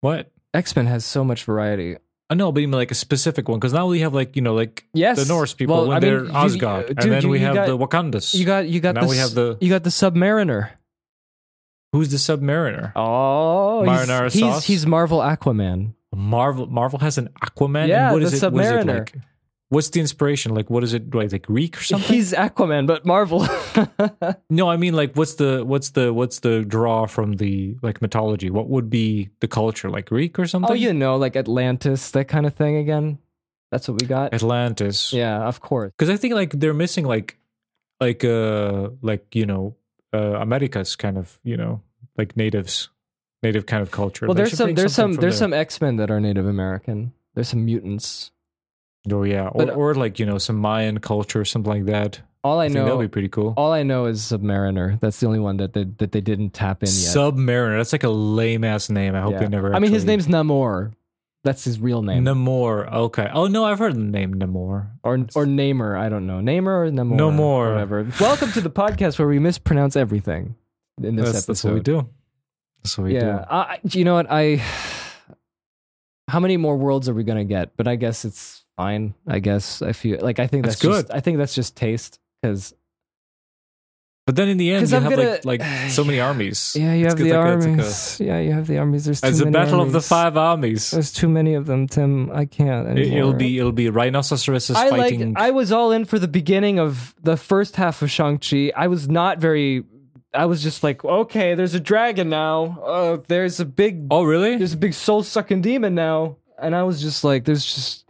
What? 0.00 0.30
X 0.54 0.74
Men 0.76 0.86
has 0.86 1.04
so 1.04 1.22
much 1.24 1.44
variety. 1.44 1.96
I 2.28 2.34
know, 2.34 2.52
but 2.52 2.60
even 2.60 2.72
like 2.72 2.90
a 2.90 2.94
specific 2.94 3.48
one 3.48 3.58
because 3.58 3.72
now 3.72 3.86
we 3.86 4.00
have 4.00 4.14
like 4.14 4.36
you 4.36 4.42
know 4.42 4.54
like 4.54 4.86
Yes, 4.94 5.18
the 5.18 5.26
Norse 5.32 5.52
people 5.54 5.76
Well, 5.76 5.88
when 5.88 5.96
I 5.96 6.00
mean, 6.00 6.10
they're 6.10 6.24
you- 6.24 6.32
Asgard, 6.32 6.84
uh, 6.84 6.94
and 7.02 7.12
then 7.12 7.22
you- 7.22 7.28
we 7.28 7.38
you 7.40 7.46
have 7.46 7.54
got- 7.54 7.66
the 7.66 7.76
Wakandas. 7.78 8.34
You 8.34 8.44
got 8.44 8.68
you 8.68 8.80
got 8.80 8.94
Now 8.94 9.02
the 9.02 9.06
we 9.08 9.16
have 9.18 9.34
the- 9.34 9.58
you 9.60 9.68
got 9.68 9.82
the 9.84 9.90
Submariner. 9.90 10.70
Who's 11.92 12.10
the 12.10 12.18
Submariner? 12.18 12.92
Oh, 12.94 13.82
Marinara 13.86 14.24
he's, 14.24 14.34
he's 14.34 14.42
sauce? 14.42 14.64
he's 14.64 14.86
Marvel 14.86 15.18
Aquaman. 15.18 15.94
Marvel. 16.14 16.66
Marvel 16.66 16.98
has 17.00 17.18
an 17.18 17.28
Aquaman. 17.42 17.88
Yeah, 17.88 18.06
and 18.06 18.12
what 18.14 18.20
the 18.20 18.26
is 18.26 18.42
it? 18.42 18.52
What 18.52 18.64
is 18.64 18.70
it 18.70 18.74
Submariner. 18.86 18.98
like? 18.98 19.14
What's 19.70 19.88
the 19.90 20.00
inspiration? 20.00 20.52
Like, 20.52 20.68
what 20.68 20.82
is 20.82 20.94
it? 20.94 21.14
Like, 21.14 21.30
like 21.30 21.46
Greek 21.46 21.78
or 21.78 21.82
something? 21.82 22.12
He's 22.12 22.32
Aquaman, 22.32 22.88
but 22.88 23.06
Marvel. 23.06 23.46
no, 24.50 24.68
I 24.68 24.76
mean, 24.76 24.94
like, 24.94 25.14
what's 25.14 25.34
the 25.34 25.64
what's 25.64 25.90
the 25.90 26.12
what's 26.12 26.40
the 26.40 26.64
draw 26.64 27.06
from 27.06 27.34
the 27.34 27.76
like 27.82 28.02
mythology? 28.02 28.50
What 28.50 28.68
would 28.68 28.90
be 28.90 29.30
the 29.40 29.48
culture? 29.48 29.88
Like 29.88 30.06
Greek 30.06 30.38
or 30.38 30.46
something? 30.46 30.70
oh, 30.72 30.74
you 30.74 30.92
know, 30.92 31.16
like 31.16 31.36
Atlantis, 31.36 32.10
that 32.12 32.26
kind 32.26 32.46
of 32.46 32.54
thing. 32.54 32.76
Again, 32.76 33.18
that's 33.70 33.88
what 33.88 34.00
we 34.00 34.06
got. 34.08 34.34
Atlantis. 34.34 35.12
Yeah, 35.12 35.42
of 35.42 35.60
course. 35.60 35.92
because 35.96 36.10
I 36.10 36.16
think 36.16 36.34
like 36.34 36.50
they're 36.50 36.74
missing 36.74 37.04
like 37.04 37.36
like 38.00 38.24
uh 38.24 38.90
like 39.02 39.34
you 39.34 39.46
know 39.46 39.76
uh 40.12 40.34
America's 40.40 40.96
kind 40.96 41.16
of 41.18 41.38
you 41.44 41.56
know 41.56 41.80
like 42.18 42.36
natives 42.36 42.88
native 43.42 43.64
kind 43.66 43.82
of 43.82 43.90
culture. 43.90 44.26
Well, 44.26 44.34
They 44.34 44.42
there's 44.42 44.56
some 44.56 44.74
there's 44.74 44.94
some 44.94 45.12
there's 45.14 45.38
there. 45.38 45.46
some 45.46 45.52
X 45.52 45.80
Men 45.80 45.96
that 45.96 46.10
are 46.10 46.20
Native 46.20 46.46
American. 46.46 47.12
There's 47.34 47.48
some 47.48 47.64
mutants. 47.64 48.32
oh 49.10 49.22
yeah 49.24 49.48
or, 49.48 49.66
but- 49.66 49.74
or 49.76 49.94
like 49.94 50.18
you 50.18 50.26
know 50.26 50.38
some 50.38 50.56
Mayan 50.56 50.98
culture 51.00 51.44
something 51.44 51.72
like 51.72 51.84
that. 51.86 52.20
All 52.42 52.58
I, 52.58 52.64
I, 52.64 52.68
know, 52.68 52.84
that'll 52.84 52.98
be 52.98 53.06
pretty 53.08 53.28
cool. 53.28 53.52
all 53.58 53.70
I 53.70 53.82
know 53.82 54.06
is 54.06 54.22
Submariner. 54.22 54.98
That's 55.00 55.20
the 55.20 55.26
only 55.26 55.40
one 55.40 55.58
that 55.58 55.74
they, 55.74 55.84
that 55.98 56.12
they 56.12 56.22
didn't 56.22 56.54
tap 56.54 56.82
in 56.82 56.86
yet. 56.88 56.94
Submariner. 56.94 57.76
That's 57.76 57.92
like 57.92 58.02
a 58.02 58.08
lame 58.08 58.64
ass 58.64 58.88
name. 58.88 59.14
I 59.14 59.20
hope 59.20 59.32
Yeah. 59.32 59.40
they 59.40 59.48
never. 59.48 59.74
I 59.74 59.78
mean, 59.78 59.92
his 59.92 60.06
name's 60.06 60.26
Namor. 60.26 60.92
That's 61.42 61.64
his 61.64 61.80
real 61.80 62.02
name. 62.02 62.24
Namor. 62.24 62.92
Okay. 62.92 63.28
Oh 63.32 63.46
no, 63.46 63.64
I've 63.64 63.78
heard 63.78 63.94
the 63.94 64.00
name 64.00 64.34
Namor. 64.34 64.90
or 65.02 65.26
or 65.34 65.46
Namer. 65.46 65.96
I 65.96 66.10
don't 66.10 66.26
know. 66.26 66.40
Namer 66.40 66.84
or 66.84 66.90
Namor. 66.90 67.16
Namor. 67.16 67.72
Whatever. 67.72 68.06
Welcome 68.20 68.52
to 68.52 68.60
the 68.60 68.70
podcast 68.70 69.18
where 69.18 69.26
we 69.26 69.38
mispronounce 69.38 69.96
everything 69.96 70.54
in 71.02 71.16
this 71.16 71.32
That's, 71.32 71.44
episode. 71.48 71.48
that's 71.48 71.64
what 71.64 71.74
we 71.74 71.80
do. 71.80 72.08
That's 72.82 72.98
what 72.98 73.04
we 73.04 73.14
yeah. 73.14 73.20
do. 73.20 73.44
I, 73.50 73.80
you 73.84 74.04
know 74.04 74.14
what? 74.14 74.26
I. 74.30 74.56
How 76.28 76.38
many 76.38 76.56
more 76.58 76.76
worlds 76.76 77.08
are 77.08 77.14
we 77.14 77.24
gonna 77.24 77.44
get? 77.44 77.76
But 77.76 77.88
I 77.88 77.96
guess 77.96 78.24
it's 78.26 78.64
fine. 78.76 79.14
I 79.26 79.38
guess 79.38 79.80
I 79.82 79.92
feel 79.92 80.18
like 80.20 80.38
I 80.38 80.46
think 80.46 80.64
That's 80.64 80.76
that's, 80.78 80.94
just- 80.94 81.08
good. 81.08 81.16
I 81.16 81.20
think 81.20 81.38
that's 81.38 81.54
just 81.54 81.74
taste 81.74 82.20
because 82.42 82.72
But 84.30 84.36
then 84.36 84.48
in 84.48 84.58
the 84.58 84.70
end, 84.70 84.88
you 84.88 84.96
I'm 84.96 85.02
have 85.02 85.10
gonna- 85.16 85.40
like 85.44 85.60
like 85.60 85.90
so 85.98 86.04
many 86.04 86.20
armies. 86.20 86.76
yeah, 86.78 86.94
you 86.94 87.06
It's 87.06 87.14
have 87.14 87.18
the 87.18 87.32
like 87.32 87.34
a- 87.34 87.40
a- 87.40 87.50
armies. 87.50 88.20
yeah, 88.20 88.38
you 88.38 88.52
have 88.52 88.68
the 88.68 88.78
armies. 88.78 89.04
There's 89.06 89.20
too 89.20 89.26
As 89.26 89.40
a 89.40 89.44
many 89.46 89.54
battle 89.54 89.80
of 89.80 89.90
the 89.90 90.00
five 90.00 90.36
armies. 90.36 90.92
There's 90.92 91.12
too 91.12 91.28
many 91.28 91.54
of 91.54 91.66
them, 91.66 91.88
Tim. 91.88 92.30
I 92.30 92.44
can't. 92.44 92.96
It, 92.96 93.12
it'll 93.12 93.32
be 93.34 93.58
it'll 93.58 93.72
be 93.72 93.90
rhinoceroses 93.90 94.76
I 94.76 94.88
fighting. 94.88 95.34
like. 95.34 95.42
I 95.42 95.50
was 95.50 95.72
all 95.72 95.90
in 95.90 96.04
for 96.04 96.20
the 96.20 96.28
beginning 96.28 96.78
of 96.78 97.12
the 97.20 97.36
first 97.36 97.74
half 97.74 98.02
of 98.02 98.10
Shang 98.12 98.38
Chi. 98.38 98.70
I 98.76 98.86
was 98.86 99.08
not 99.08 99.38
very. 99.40 99.82
I 100.32 100.46
was 100.46 100.62
just 100.62 100.84
like, 100.84 101.04
okay, 101.04 101.56
there's 101.56 101.74
a 101.74 101.80
dragon 101.80 102.28
now. 102.28 102.78
Uh, 102.86 103.18
there's 103.26 103.58
a 103.58 103.64
big. 103.64 104.06
oh 104.12 104.22
really? 104.22 104.54
There's 104.56 104.74
a 104.74 104.82
big 104.86 104.94
soul 104.94 105.24
sucking 105.24 105.60
demon 105.62 105.96
now, 105.96 106.36
and 106.62 106.76
I 106.76 106.84
was 106.84 107.02
just 107.02 107.24
like, 107.24 107.44
there's 107.46 107.64
just. 107.66 108.04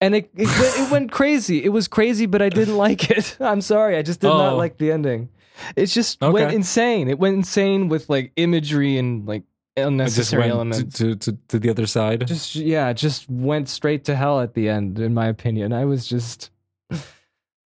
And 0.00 0.14
it 0.14 0.30
it 0.36 0.46
went, 0.46 0.78
it 0.78 0.90
went 0.92 1.10
crazy. 1.18 1.64
It 1.64 1.70
was 1.70 1.88
crazy, 1.88 2.26
but 2.26 2.40
I 2.42 2.48
didn't 2.48 2.76
like 2.76 3.10
it. 3.10 3.36
I'm 3.40 3.60
sorry, 3.60 3.96
I 3.96 4.02
just 4.02 4.20
did 4.20 4.28
not 4.28 4.52
Oh. 4.52 4.56
like 4.56 4.78
the 4.78 4.92
ending. 4.92 5.30
It 5.76 5.86
just 5.86 6.20
went 6.20 6.52
insane. 6.52 7.08
It 7.08 7.18
went 7.18 7.36
insane 7.36 7.88
with 7.88 8.08
like 8.08 8.32
imagery 8.36 8.98
and 8.98 9.26
like 9.26 9.42
unnecessary 9.76 10.48
elements 10.50 10.78
to, 10.98 11.14
to, 11.14 11.32
to, 11.32 11.38
to 11.48 11.58
the 11.58 11.70
other 11.70 11.86
side. 11.86 12.26
just 12.26 12.54
yeah, 12.56 12.92
just 12.92 13.28
went 13.30 13.68
straight 13.68 14.04
to 14.04 14.16
hell 14.16 14.40
at 14.40 14.54
the 14.54 14.68
end, 14.68 14.98
in 14.98 15.14
my 15.14 15.26
opinion. 15.28 15.72
I 15.72 15.84
was 15.84 16.06
just 16.06 16.50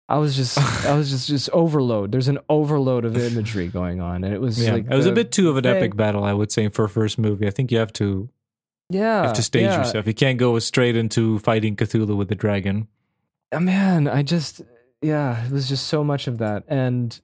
I 0.08 0.18
was 0.18 0.36
just 0.36 0.58
I 0.86 0.94
was 0.94 1.10
just 1.10 1.28
just 1.28 1.48
overload. 1.50 2.12
There's 2.12 2.28
an 2.28 2.38
overload 2.48 3.04
of 3.04 3.16
imagery 3.16 3.68
going 3.68 4.00
on. 4.00 4.24
And 4.24 4.34
it 4.34 4.40
was 4.40 4.62
yeah, 4.62 4.72
like 4.72 4.84
it 4.90 4.94
was 4.94 5.06
a 5.06 5.12
bit 5.12 5.32
too 5.32 5.48
of 5.48 5.56
an 5.56 5.64
thing- 5.64 5.76
epic 5.76 5.96
battle, 5.96 6.24
I 6.24 6.32
would 6.32 6.52
say, 6.52 6.68
for 6.68 6.84
a 6.84 6.88
first 6.88 7.18
movie. 7.18 7.46
I 7.46 7.50
think 7.50 7.72
you 7.72 7.78
have 7.78 7.92
to 7.94 8.28
Yeah. 8.90 9.20
you 9.20 9.26
have 9.28 9.36
to 9.36 9.42
stage 9.42 9.62
yeah. 9.64 9.78
yourself. 9.78 10.06
You 10.06 10.14
can't 10.14 10.38
go 10.38 10.58
straight 10.58 10.96
into 10.96 11.38
fighting 11.38 11.76
Cthulhu 11.76 12.16
with 12.16 12.28
the 12.28 12.34
dragon. 12.34 12.88
Uh, 13.50 13.60
Man, 13.60 14.08
I 14.08 14.22
just 14.22 14.60
yeah, 15.00 15.44
it 15.46 15.50
was 15.50 15.68
just 15.68 15.86
so 15.86 16.04
much 16.04 16.26
of 16.26 16.38
that. 16.38 16.64
And 16.68 17.18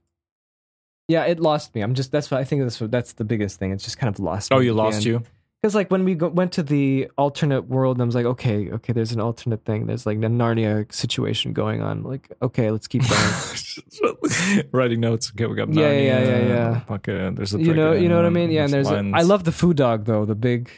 yeah, 1.08 1.24
it 1.24 1.40
lost 1.40 1.74
me. 1.74 1.80
I'm 1.80 1.94
just 1.94 2.12
that's 2.12 2.30
what 2.30 2.38
I 2.40 2.44
think 2.44 2.62
that's 2.62 2.80
what 2.80 2.90
that's 2.90 3.14
the 3.14 3.24
biggest 3.24 3.58
thing. 3.58 3.72
It's 3.72 3.84
just 3.84 3.98
kind 3.98 4.12
of 4.14 4.20
lost 4.20 4.52
Oh, 4.52 4.60
you 4.60 4.74
lost 4.74 5.04
you. 5.04 5.22
Because 5.60 5.74
like 5.74 5.90
when 5.90 6.04
we 6.04 6.14
go, 6.14 6.28
went 6.28 6.52
to 6.52 6.62
the 6.62 7.10
alternate 7.18 7.62
world, 7.62 7.96
and 7.96 8.02
I 8.02 8.06
was 8.06 8.14
like, 8.14 8.26
okay, 8.26 8.70
okay, 8.70 8.92
there's 8.92 9.10
an 9.10 9.20
alternate 9.20 9.64
thing. 9.64 9.86
There's 9.86 10.06
like 10.06 10.18
a 10.18 10.20
Narnia 10.20 10.92
situation 10.92 11.52
going 11.52 11.82
on. 11.82 12.04
Like, 12.04 12.30
okay, 12.40 12.70
let's 12.70 12.86
keep 12.86 13.02
going. 13.08 14.64
Writing 14.72 15.00
notes. 15.00 15.32
Okay, 15.34 15.46
we 15.46 15.56
got 15.56 15.72
Yeah, 15.72 15.90
Narnia. 15.90 16.04
yeah, 16.06 16.20
yeah, 16.20 16.46
yeah. 16.46 16.94
Okay, 16.94 17.30
there's 17.34 17.54
a 17.54 17.60
you 17.60 17.74
know, 17.74 17.92
you 17.92 18.08
know 18.08 18.16
what 18.16 18.24
I 18.26 18.30
mean? 18.30 18.52
Yeah, 18.52 18.64
and 18.64 18.72
there's. 18.72 18.88
A. 18.88 19.10
I 19.12 19.22
love 19.22 19.42
the 19.42 19.50
foo 19.50 19.74
dog 19.74 20.04
though, 20.04 20.24
the 20.24 20.36
big 20.36 20.70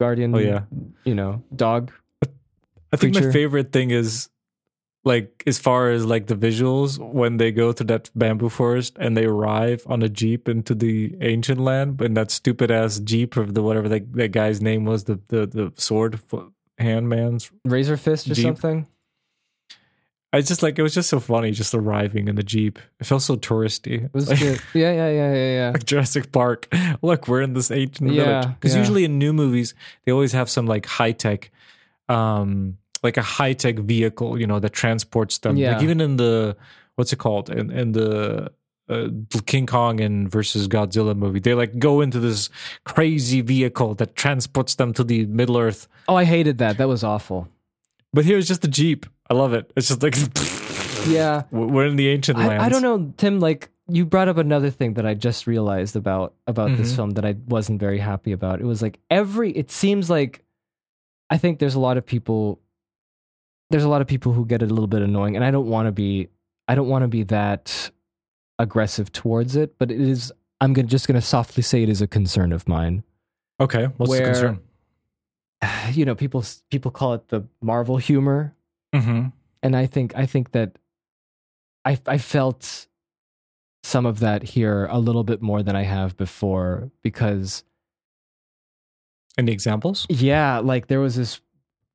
guardian. 0.00 0.34
Oh, 0.34 0.38
yeah. 0.38 0.62
you 1.04 1.14
know, 1.14 1.42
dog. 1.54 1.92
I 2.92 2.96
think 2.96 3.14
my 3.14 3.30
favorite 3.30 3.72
thing 3.72 3.90
is 3.90 4.30
like 5.04 5.42
as 5.46 5.58
far 5.58 5.90
as 5.90 6.04
like 6.06 6.26
the 6.28 6.34
visuals 6.36 6.98
when 6.98 7.36
they 7.36 7.52
go 7.52 7.72
to 7.72 7.84
that 7.84 8.10
bamboo 8.14 8.48
forest 8.48 8.96
and 8.98 9.16
they 9.16 9.26
arrive 9.26 9.82
on 9.86 10.02
a 10.02 10.08
jeep 10.08 10.48
into 10.48 10.74
the 10.74 11.14
ancient 11.20 11.60
land, 11.60 12.00
and 12.00 12.16
that 12.16 12.30
stupid 12.30 12.70
ass 12.70 12.98
jeep 13.00 13.36
of 13.36 13.54
the 13.54 13.62
whatever 13.62 13.88
that, 13.88 14.12
that 14.14 14.32
guy's 14.32 14.60
name 14.62 14.84
was, 14.84 15.04
the 15.04 15.20
the 15.28 15.46
the 15.46 15.72
sword 15.76 16.18
hand 16.78 17.08
man's. 17.08 17.50
Razor 17.64 17.96
fist 17.96 18.28
or 18.30 18.34
Jeep. 18.34 18.44
something. 18.44 18.86
I 20.32 20.40
just 20.40 20.64
like 20.64 20.76
it 20.80 20.82
was 20.82 20.92
just 20.94 21.08
so 21.08 21.20
funny 21.20 21.52
just 21.52 21.74
arriving 21.76 22.26
in 22.26 22.34
the 22.34 22.42
jeep. 22.42 22.80
It 22.98 23.04
felt 23.06 23.22
so 23.22 23.36
touristy. 23.36 24.06
It 24.06 24.12
was 24.12 24.28
Like- 24.28 24.40
good. 24.40 24.60
Yeah, 24.74 24.90
yeah, 24.92 25.08
yeah, 25.10 25.32
yeah, 25.34 25.52
yeah. 25.54 25.70
like 25.70 25.84
Jurassic 25.92 26.32
Park. 26.32 26.66
Look, 27.02 27.28
we're 27.28 27.42
in 27.42 27.52
this 27.52 27.70
ancient 27.70 28.10
Yeah, 28.10 28.24
village. 28.40 28.48
Because 28.56 28.72
yeah. 28.74 28.80
usually 28.80 29.04
in 29.04 29.16
new 29.18 29.32
movies, 29.32 29.74
they 30.04 30.10
always 30.10 30.32
have 30.32 30.50
some 30.50 30.66
like 30.66 30.86
high 30.86 31.12
tech, 31.12 31.52
um, 32.08 32.78
like 33.04 33.16
a 33.16 33.22
high 33.22 33.52
tech 33.52 33.76
vehicle, 33.78 34.40
you 34.40 34.46
know, 34.46 34.58
that 34.58 34.72
transports 34.72 35.38
them. 35.38 35.56
Yeah. 35.56 35.74
Like 35.74 35.82
even 35.84 36.00
in 36.00 36.16
the 36.16 36.56
what's 36.96 37.12
it 37.12 37.18
called? 37.18 37.50
In, 37.50 37.70
in 37.70 37.92
the 37.92 38.50
uh, 38.88 39.08
King 39.46 39.66
Kong 39.66 40.00
and 40.00 40.30
versus 40.30 40.66
Godzilla 40.68 41.14
movie, 41.16 41.38
they 41.40 41.54
like 41.54 41.78
go 41.78 42.00
into 42.00 42.18
this 42.18 42.50
crazy 42.84 43.40
vehicle 43.40 43.94
that 43.96 44.16
transports 44.16 44.74
them 44.74 44.92
to 44.94 45.04
the 45.04 45.26
Middle 45.26 45.56
Earth. 45.58 45.86
Oh, 46.08 46.16
I 46.16 46.24
hated 46.24 46.58
that. 46.58 46.78
That 46.78 46.88
was 46.88 47.04
awful. 47.04 47.48
But 48.12 48.24
here's 48.24 48.46
just 48.48 48.64
a 48.64 48.68
jeep. 48.68 49.06
I 49.30 49.34
love 49.34 49.52
it. 49.54 49.72
It's 49.76 49.88
just 49.88 50.02
like 50.02 50.16
Yeah. 51.08 51.42
we're 51.50 51.86
in 51.86 51.96
the 51.96 52.08
ancient 52.08 52.38
lands. 52.38 52.62
I, 52.62 52.66
I 52.66 52.68
don't 52.68 52.82
know, 52.82 53.12
Tim. 53.16 53.40
Like 53.40 53.70
you 53.88 54.04
brought 54.06 54.28
up 54.28 54.38
another 54.38 54.70
thing 54.70 54.94
that 54.94 55.04
I 55.06 55.14
just 55.14 55.46
realized 55.46 55.96
about 55.96 56.32
about 56.46 56.76
this 56.76 56.92
Mhm. 56.92 56.96
film 56.96 57.10
that 57.12 57.24
I 57.26 57.36
wasn't 57.48 57.80
very 57.80 57.98
happy 57.98 58.32
about. 58.32 58.60
It 58.60 58.64
was 58.64 58.80
like 58.82 58.98
every. 59.10 59.50
It 59.52 59.70
seems 59.70 60.08
like 60.08 60.42
I 61.30 61.38
think 61.38 61.58
there's 61.58 61.74
a 61.74 61.80
lot 61.80 61.96
of 61.96 62.04
people. 62.06 62.60
There's 63.74 63.82
a 63.82 63.88
lot 63.88 64.00
of 64.02 64.06
people 64.06 64.32
who 64.32 64.46
get 64.46 64.62
it 64.62 64.70
a 64.70 64.72
little 64.72 64.86
bit 64.86 65.02
annoying, 65.02 65.34
and 65.34 65.44
I 65.44 65.50
don't 65.50 65.66
want 65.66 65.86
to 65.86 65.92
be. 65.92 66.28
I 66.68 66.76
don't 66.76 66.86
want 66.88 67.02
to 67.02 67.08
be 67.08 67.24
that 67.24 67.90
aggressive 68.60 69.10
towards 69.10 69.56
it, 69.56 69.76
but 69.80 69.90
it 69.90 70.00
is. 70.00 70.32
I'm 70.60 70.72
gonna, 70.72 70.86
just 70.86 71.08
going 71.08 71.20
to 71.20 71.26
softly 71.26 71.64
say 71.64 71.82
it 71.82 71.88
is 71.88 72.00
a 72.00 72.06
concern 72.06 72.52
of 72.52 72.68
mine. 72.68 73.02
Okay, 73.58 73.86
what's 73.96 74.10
Where- 74.10 74.20
the 74.20 74.24
concern? 74.26 74.60
You 75.92 76.04
know, 76.04 76.14
people 76.14 76.44
people 76.70 76.92
call 76.92 77.14
it 77.14 77.28
the 77.30 77.48
Marvel 77.60 77.96
humor, 77.96 78.54
Mm-hmm. 78.94 79.30
and 79.64 79.76
I 79.76 79.86
think 79.86 80.14
I 80.16 80.24
think 80.26 80.52
that 80.52 80.78
I 81.84 81.98
I 82.06 82.18
felt 82.18 82.86
some 83.82 84.06
of 84.06 84.20
that 84.20 84.44
here 84.44 84.86
a 84.88 85.00
little 85.00 85.24
bit 85.24 85.42
more 85.42 85.64
than 85.64 85.74
I 85.74 85.82
have 85.82 86.16
before 86.16 86.92
because 87.02 87.64
Any 89.36 89.50
examples? 89.50 90.06
yeah, 90.08 90.58
like 90.60 90.86
there 90.86 91.00
was 91.00 91.16
this 91.16 91.40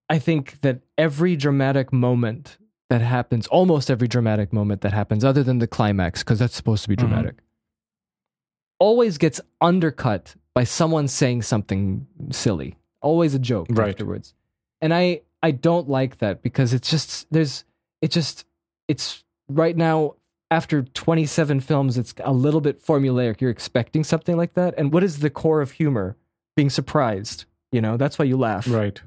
I 0.10 0.20
think 0.20 0.62
that 0.62 0.82
every 0.97 1.36
dramatic 1.36 1.93
moment 1.93 2.57
that 2.89 3.01
happens, 3.01 3.45
almost 3.47 3.91
every 3.91 4.07
dramatic 4.07 4.51
moment 4.51 4.82
that 4.82 4.93
happens 4.93 5.24
other 5.24 5.43
than 5.43 5.60
the 5.60 5.68
climax 5.68 6.24
because 6.24 6.39
that's 6.39 6.55
supposed 6.55 6.82
to 6.84 6.89
be 6.89 6.95
Mhm. 6.95 6.99
dramatic. 6.99 7.36
Always 8.80 9.18
gets 9.18 9.41
undercut 9.62 10.36
by 10.53 10.64
someone 10.64 11.07
saying 11.07 11.41
something 11.43 12.07
silly. 12.32 12.78
Always 13.01 13.34
a 13.36 13.39
joke 13.39 13.68
Right. 13.70 13.89
afterwards. 13.89 14.34
And 14.82 14.93
I 14.93 15.22
I 15.41 15.51
don't 15.51 15.88
like 15.88 16.18
that 16.18 16.41
because 16.41 16.74
it's 16.74 16.89
just 16.89 17.26
there's 17.32 17.64
it 18.01 18.12
just 18.12 18.45
it's 18.89 19.24
right 19.47 19.76
now 19.78 20.16
after 20.51 20.82
27 20.82 21.60
films 21.62 21.97
it's 21.97 22.14
a 22.24 22.34
little 22.34 22.60
bit 22.60 22.84
formulaic 22.84 23.39
you're 23.39 23.49
expecting 23.51 24.03
something 24.03 24.36
like 24.36 24.53
that 24.53 24.74
and 24.78 24.91
what 24.91 25.01
is 25.03 25.20
the 25.20 25.30
core 25.30 25.62
of 25.62 25.72
humor 25.72 26.18
being 26.57 26.70
surprised 26.70 27.45
you 27.72 27.80
know 27.80 27.95
that's 27.97 28.20
why 28.20 28.26
you 28.26 28.36
laugh 28.36 28.68
Right. 28.68 29.01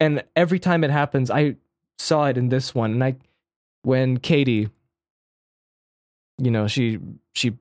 And 0.00 0.22
every 0.34 0.58
time 0.58 0.84
it 0.84 0.90
happens 0.90 1.30
i 1.30 1.56
saw 1.98 2.26
it 2.26 2.36
in 2.36 2.48
this 2.50 2.74
one. 2.74 2.92
And 2.92 3.04
i 3.04 3.16
when 3.82 4.18
katy 4.18 4.68
you 6.38 6.50
know 6.50 6.66
she 6.66 6.98
she 7.34 7.52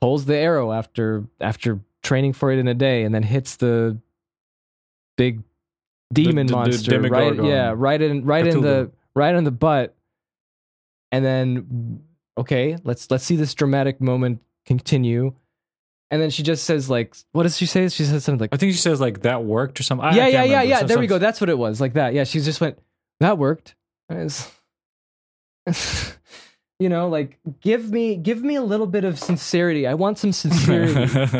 pulls 0.00 0.24
the 0.24 0.36
arrow 0.36 0.72
after 0.72 1.24
after 1.40 1.80
training 2.02 2.32
for 2.32 2.50
it 2.50 2.58
in 2.58 2.66
a 2.68 2.74
day 2.74 3.04
and 3.04 3.14
then 3.14 3.22
hits 3.22 3.56
the 3.56 3.98
big 5.16 5.42
demon 6.12 6.46
the- 6.46 6.52
the 6.52 6.56
monster 6.56 6.90
right 7.10 7.36
yeah 7.48 7.72
right 7.76 8.00
in 8.00 8.24
right 8.24 8.46
in 8.46 8.60
the 8.62 8.90
right 9.14 9.34
in 9.34 9.44
the 9.44 9.50
butt. 9.50 9.94
And 11.10 11.22
then 11.24 12.02
okay 12.38 12.78
let's 12.84 13.10
let's 13.10 13.24
see 13.24 13.36
this 13.36 13.52
dramatic 13.54 14.00
moment 14.00 14.40
continue 14.64 15.34
and 16.12 16.22
then 16.22 16.30
she 16.30 16.44
just 16.44 16.62
says 16.64 16.88
like 16.88 17.16
what 17.32 17.42
does 17.42 17.56
she 17.56 17.66
say 17.66 17.88
she 17.88 18.04
says 18.04 18.22
something 18.24 18.38
like 18.40 18.50
I 18.52 18.56
think 18.58 18.72
she 18.72 18.78
says 18.78 19.00
like 19.00 19.22
that 19.22 19.42
worked 19.44 19.80
or 19.80 19.82
something. 19.82 20.04
I- 20.06 20.10
I 20.10 20.14
yeah, 20.14 20.22
can't 20.22 20.32
yeah, 20.32 20.42
yeah, 20.44 20.44
remember. 20.44 20.68
yeah. 20.68 20.78
Some- 20.78 20.86
There 20.88 20.98
we 21.00 21.06
some- 21.08 21.14
go. 21.16 21.18
That's 21.18 21.40
what 21.40 21.50
it 21.50 21.58
was. 21.58 21.80
Like 21.80 21.94
that. 21.94 22.14
Yeah, 22.14 22.22
she 22.24 22.38
just 22.40 22.60
went, 22.60 22.78
that 23.18 23.36
worked. 23.38 23.74
It's- 24.10 24.52
you 26.78 26.88
know, 26.88 27.08
like 27.08 27.38
give 27.60 27.90
me 27.90 28.16
give 28.16 28.42
me 28.42 28.56
a 28.56 28.62
little 28.62 28.86
bit 28.86 29.04
of 29.04 29.18
sincerity. 29.18 29.86
I 29.86 29.94
want 29.94 30.18
some 30.18 30.32
sincerity, 30.32 30.92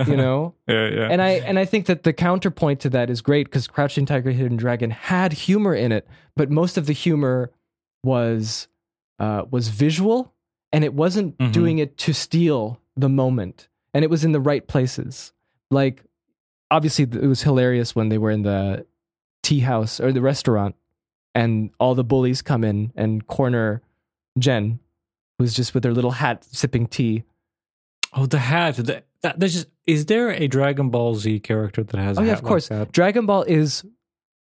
you 0.11 0.17
know? 0.17 0.55
Yeah, 0.69 0.89
yeah. 0.89 1.09
And 1.11 1.21
I 1.21 1.31
and 1.45 1.59
I 1.59 1.65
think 1.65 1.87
that 1.87 2.05
the 2.05 2.13
counterpoint 2.13 2.81
to 2.81 2.91
that 2.91 3.11
is 3.11 3.21
great 3.21 3.47
because 3.47 3.67
Crouching 3.67 4.07
Tiger 4.07 4.31
Hidden 4.31 4.57
Dragon 4.57 4.91
had 4.91 5.33
humor 5.33 5.75
in 5.75 5.91
it, 5.93 6.07
but 6.37 6.51
most 6.51 6.77
of 6.79 6.87
the 6.87 6.93
humor 6.93 7.51
was 8.05 8.69
uh 9.19 9.45
was 9.51 9.69
visual 9.69 10.33
and 10.73 10.85
it 10.85 10.95
wasn't 10.95 11.37
Mhm. 11.39 11.53
doing 11.53 11.79
it 11.79 11.97
to 11.99 12.13
steal 12.15 12.81
the 12.97 13.09
moment, 13.09 13.69
and 13.95 14.05
it 14.05 14.11
was 14.11 14.25
in 14.25 14.33
the 14.33 14.41
right 14.41 14.67
places. 14.67 15.33
Like, 15.71 16.03
obviously, 16.71 17.05
it 17.05 17.27
was 17.27 17.43
hilarious 17.43 17.95
when 17.95 18.09
they 18.09 18.19
were 18.19 18.31
in 18.31 18.43
the 18.43 18.87
tea 19.43 19.61
house 19.61 20.01
or 20.01 20.13
the 20.13 20.23
restaurant, 20.23 20.75
and 21.35 21.71
all 21.81 21.95
the 21.95 22.05
bullies 22.05 22.43
come 22.43 22.65
in 22.65 22.93
and 22.97 23.27
corner 23.27 23.83
Jen, 24.39 24.81
who's 25.39 25.55
just 25.55 25.75
with 25.75 25.85
her 25.85 25.93
little 25.93 26.13
hat 26.13 26.45
sipping 26.45 26.87
tea. 26.87 27.25
Oh, 28.13 28.27
the 28.27 28.39
hat. 28.39 28.77
The, 28.77 29.03
that, 29.23 29.41
there's 29.41 29.55
just, 29.55 29.69
is 29.87 30.07
there 30.07 30.31
a 30.31 30.47
Dragon 30.47 30.91
Ball 30.91 31.15
Z 31.15 31.41
character 31.41 31.83
that 31.83 31.99
has? 31.99 32.19
Oh 32.19 32.23
a 32.23 32.27
yeah, 32.27 32.33
of 32.33 32.43
course. 32.43 32.71
Like? 32.71 32.93
Dragon 32.93 33.27
Ball 33.27 33.43
is 33.45 33.85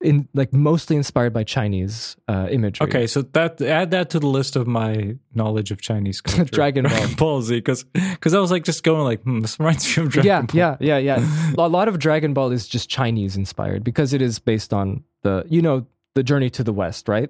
in 0.04 0.28
like 0.34 0.54
mostly 0.54 0.96
inspired 0.96 1.34
by 1.34 1.44
Chinese 1.44 2.16
uh, 2.28 2.48
imagery. 2.50 2.88
Okay, 2.88 3.08
so 3.08 3.22
that 3.22 3.62
add 3.62 3.92
that 3.92 4.10
to 4.12 4.20
the 4.20 4.28
list 4.28 4.56
of 4.56 4.68
my 4.68 5.16
knowledge 5.34 5.72
of 5.72 5.82
Chinese 5.82 6.22
culture. 6.22 6.46
Dragon 6.46 6.86
Ball. 6.86 7.08
Ball 7.18 7.42
Z, 7.42 7.56
because 7.56 7.84
because 7.84 8.34
I 8.34 8.40
was 8.40 8.52
like 8.52 8.64
just 8.64 8.84
going 8.84 9.04
like, 9.04 9.22
hmm, 9.24 9.40
this 9.40 9.60
reminds 9.60 9.98
me 9.98 10.04
of 10.04 10.10
Dragon 10.10 10.28
yeah, 10.28 10.42
Ball. 10.42 10.78
yeah, 10.80 10.98
yeah, 10.98 11.18
yeah. 11.18 11.54
A 11.58 11.68
lot 11.68 11.88
of 11.88 12.00
Dragon 12.00 12.34
Ball 12.34 12.52
is 12.52 12.68
just 12.68 12.90
Chinese 12.90 13.36
inspired 13.36 13.84
because 13.84 14.14
it 14.14 14.22
is 14.22 14.40
based 14.40 14.74
on 14.74 15.04
the 15.24 15.46
you 15.48 15.62
know 15.62 15.86
the 16.16 16.24
journey 16.24 16.50
to 16.52 16.64
the 16.64 16.74
west, 16.74 17.08
right? 17.08 17.30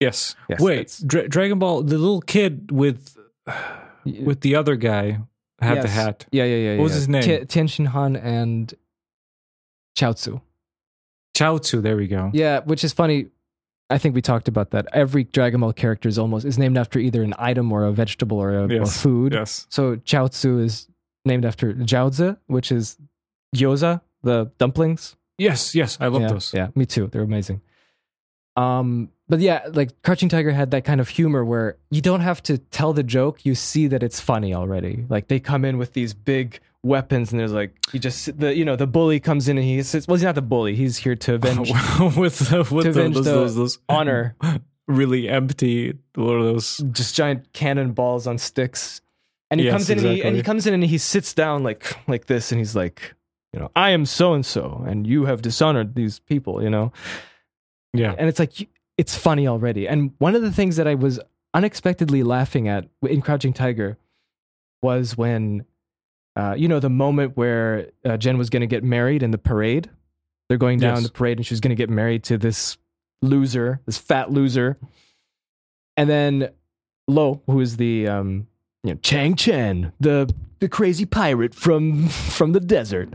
Yes. 0.00 0.34
Yes, 0.48 0.60
Wait, 0.60 1.00
Dra- 1.06 1.28
Dragon 1.28 1.58
Ball. 1.58 1.82
The 1.82 1.98
little 1.98 2.20
kid 2.20 2.72
with 2.72 3.16
with 4.04 4.40
the 4.40 4.56
other 4.56 4.76
guy 4.76 5.20
had 5.60 5.82
the 5.82 5.88
hat. 5.88 6.26
Yeah, 6.32 6.44
yeah, 6.44 6.56
yeah. 6.56 6.76
What 6.76 6.84
was 6.84 6.92
yeah. 6.92 6.96
his 6.96 7.08
name? 7.08 7.22
Ti- 7.22 7.44
Tian 7.46 7.66
Xin 7.68 7.86
Han 7.88 8.16
and 8.16 8.74
Chaozu. 9.96 10.40
Chaozu. 11.34 11.82
There 11.82 11.96
we 11.96 12.06
go. 12.06 12.30
Yeah, 12.32 12.60
which 12.60 12.84
is 12.84 12.92
funny. 12.92 13.26
I 13.90 13.98
think 13.98 14.14
we 14.14 14.22
talked 14.22 14.48
about 14.48 14.70
that. 14.70 14.86
Every 14.92 15.24
Dragon 15.24 15.60
Ball 15.60 15.72
character 15.72 16.08
is 16.08 16.18
almost 16.18 16.46
is 16.46 16.58
named 16.58 16.78
after 16.78 16.98
either 16.98 17.22
an 17.22 17.34
item 17.38 17.70
or 17.72 17.84
a 17.84 17.92
vegetable 17.92 18.38
or 18.38 18.54
a 18.54 18.64
or 18.64 18.72
Yes. 18.72 19.02
food. 19.02 19.32
Yes. 19.34 19.66
So 19.68 19.96
Chaozu 19.96 20.62
is 20.62 20.88
named 21.24 21.44
after 21.44 21.74
Jiaozi, 21.74 22.36
which 22.46 22.72
is 22.72 22.96
gyoza, 23.54 24.00
the 24.22 24.50
dumplings. 24.58 25.16
Yes. 25.38 25.74
Yes. 25.74 25.98
I 26.00 26.06
love 26.06 26.22
yeah, 26.22 26.28
those. 26.28 26.54
Yeah, 26.54 26.68
me 26.74 26.86
too. 26.86 27.08
They're 27.08 27.22
amazing. 27.22 27.60
Um, 28.56 29.10
but 29.32 29.40
yeah, 29.40 29.62
like 29.72 30.02
Crouching 30.02 30.28
Tiger 30.28 30.50
had 30.52 30.72
that 30.72 30.84
kind 30.84 31.00
of 31.00 31.08
humor 31.08 31.42
where 31.42 31.78
you 31.90 32.02
don't 32.02 32.20
have 32.20 32.42
to 32.42 32.58
tell 32.58 32.92
the 32.92 33.02
joke; 33.02 33.46
you 33.46 33.54
see 33.54 33.86
that 33.86 34.02
it's 34.02 34.20
funny 34.20 34.52
already. 34.52 35.06
Like 35.08 35.28
they 35.28 35.40
come 35.40 35.64
in 35.64 35.78
with 35.78 35.94
these 35.94 36.12
big 36.12 36.60
weapons, 36.82 37.32
and 37.32 37.40
there's 37.40 37.50
like 37.54 37.74
he 37.90 37.98
just 37.98 38.38
the 38.38 38.54
you 38.54 38.62
know 38.62 38.76
the 38.76 38.86
bully 38.86 39.20
comes 39.20 39.48
in 39.48 39.56
and 39.56 39.66
he 39.66 39.82
says, 39.84 40.06
Well, 40.06 40.16
he's 40.16 40.24
not 40.24 40.34
the 40.34 40.42
bully; 40.42 40.74
he's 40.74 40.98
here 40.98 41.16
to 41.16 41.36
avenge 41.36 41.70
with 42.18 42.52
uh, 42.52 42.64
with 42.70 42.84
To 42.84 42.92
the, 42.92 43.00
avenge 43.00 43.14
those, 43.14 43.24
the 43.24 43.30
those, 43.32 43.56
those 43.56 43.78
honor. 43.88 44.36
really 44.86 45.30
empty 45.30 45.94
one 46.14 46.36
of 46.36 46.44
those. 46.44 46.76
just 46.92 47.14
giant 47.14 47.50
cannonballs 47.54 48.26
on 48.26 48.36
sticks. 48.36 49.00
And 49.50 49.60
he 49.60 49.64
Yes, 49.66 49.72
comes 49.72 49.88
in 49.88 49.98
and, 50.00 50.08
he, 50.08 50.22
and 50.24 50.36
he 50.36 50.42
comes 50.42 50.66
in 50.66 50.74
and 50.74 50.84
he 50.84 50.98
sits 50.98 51.32
down 51.32 51.62
like 51.62 51.96
like 52.06 52.26
this 52.26 52.52
and 52.52 52.58
he's 52.58 52.76
like, 52.76 53.14
you 53.54 53.60
know, 53.60 53.70
I 53.74 53.92
am 53.92 54.04
so 54.04 54.34
and 54.34 54.44
so 54.44 54.84
and 54.86 55.06
you 55.06 55.24
have 55.24 55.40
dishonored 55.40 55.94
these 55.94 56.18
people, 56.18 56.62
you 56.62 56.68
know. 56.68 56.92
Yeah. 57.94 58.14
And 58.18 58.28
it's 58.28 58.38
like 58.38 58.60
you- 58.60 58.66
it's 58.98 59.16
funny 59.16 59.46
already. 59.46 59.88
And 59.88 60.12
one 60.18 60.34
of 60.34 60.42
the 60.42 60.52
things 60.52 60.76
that 60.76 60.86
I 60.86 60.94
was 60.94 61.18
unexpectedly 61.54 62.22
laughing 62.22 62.68
at 62.68 62.88
in 63.02 63.20
Crouching 63.22 63.52
Tiger 63.52 63.98
was 64.82 65.16
when 65.16 65.64
uh, 66.36 66.54
you 66.56 66.66
know 66.68 66.80
the 66.80 66.90
moment 66.90 67.36
where 67.36 67.88
uh, 68.04 68.16
Jen 68.16 68.38
was 68.38 68.50
going 68.50 68.62
to 68.62 68.66
get 68.66 68.82
married 68.84 69.22
in 69.22 69.30
the 69.30 69.38
parade. 69.38 69.90
They're 70.48 70.58
going 70.58 70.78
down 70.78 70.96
Yes. 70.96 71.04
the 71.06 71.12
parade 71.12 71.38
and 71.38 71.46
she's 71.46 71.60
going 71.60 71.70
to 71.70 71.76
get 71.76 71.88
married 71.90 72.24
to 72.24 72.36
this 72.38 72.76
loser, 73.22 73.80
this 73.86 73.96
fat 73.98 74.30
loser. 74.30 74.76
And 75.96 76.08
then 76.10 76.50
Lo, 77.08 77.42
who 77.46 77.60
is 77.60 77.76
the 77.76 78.08
um, 78.08 78.46
you 78.82 78.92
know 78.94 78.98
Chang 79.02 79.34
Chen, 79.36 79.92
the 80.00 80.32
the 80.60 80.68
crazy 80.68 81.04
pirate 81.06 81.54
from 81.54 82.08
from 82.08 82.52
the 82.52 82.60
desert, 82.60 83.10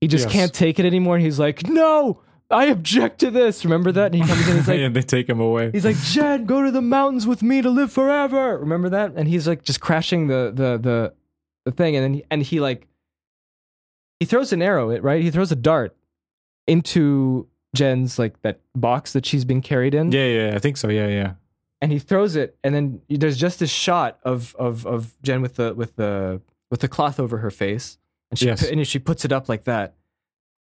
he 0.00 0.08
just 0.08 0.24
Yes. 0.26 0.32
can't 0.32 0.54
take 0.54 0.78
it 0.78 0.84
anymore. 0.86 1.16
And 1.16 1.24
he's 1.24 1.38
like, 1.38 1.68
"No, 1.68 2.20
I 2.54 2.66
object 2.66 3.18
to 3.20 3.30
this." 3.30 3.64
Remember 3.64 3.92
that? 3.92 4.12
And 4.12 4.14
he 4.14 4.20
comes 4.28 4.42
in, 4.44 4.50
and 4.50 4.58
he's 4.58 4.68
like, 4.68 4.78
and 4.86 4.94
they 4.96 5.02
take 5.02 5.28
him 5.28 5.40
away. 5.40 5.70
He's 5.72 5.84
like, 5.84 5.96
Jen, 5.98 6.46
go 6.46 6.62
to 6.62 6.70
the 6.70 6.80
mountains 6.82 7.26
with 7.26 7.42
me 7.42 7.60
to 7.62 7.70
live 7.70 7.92
forever. 7.92 8.56
Remember 8.58 8.88
that? 8.90 9.12
And 9.16 9.28
he's 9.28 9.46
like 9.48 9.62
just 9.64 9.80
crashing 9.80 10.28
the 10.28 10.52
the 10.54 10.78
the 10.78 11.12
the 11.64 11.72
thing, 11.72 11.96
and 11.96 12.04
then 12.04 12.14
he, 12.14 12.24
and 12.30 12.42
he 12.42 12.60
like 12.60 12.86
he 14.20 14.26
throws 14.26 14.52
an 14.52 14.62
arrow, 14.62 14.90
it 14.90 15.02
right? 15.02 15.22
He 15.22 15.30
throws 15.30 15.50
a 15.52 15.56
dart 15.56 15.96
into 16.66 17.46
Jen's 17.74 18.18
like 18.18 18.40
that 18.42 18.60
box 18.74 19.12
that 19.12 19.26
she's 19.26 19.44
been 19.44 19.60
carried 19.60 19.94
in, 19.94 20.12
Yeah, 20.12 20.26
yeah, 20.26 20.52
I 20.54 20.58
think 20.58 20.76
so. 20.76 20.88
Yeah, 20.88 21.08
yeah. 21.08 21.32
and 21.82 21.90
he 21.92 21.98
throws 21.98 22.36
it, 22.36 22.56
and 22.64 22.74
then 22.74 23.00
there's 23.08 23.36
just 23.36 23.58
this 23.58 23.70
shot 23.70 24.18
of 24.22 24.54
of 24.58 24.86
of 24.86 25.14
Jen 25.22 25.42
with 25.42 25.56
the 25.56 25.74
with 25.74 25.96
the 25.96 26.40
with 26.70 26.80
the 26.80 26.88
cloth 26.88 27.18
over 27.20 27.38
her 27.38 27.50
face, 27.50 27.98
and 28.30 28.38
she 28.38 28.46
Yes. 28.46 28.62
and 28.62 28.86
she 28.86 28.98
puts 28.98 29.24
it 29.24 29.32
up 29.32 29.48
like 29.48 29.64
that, 29.64 29.94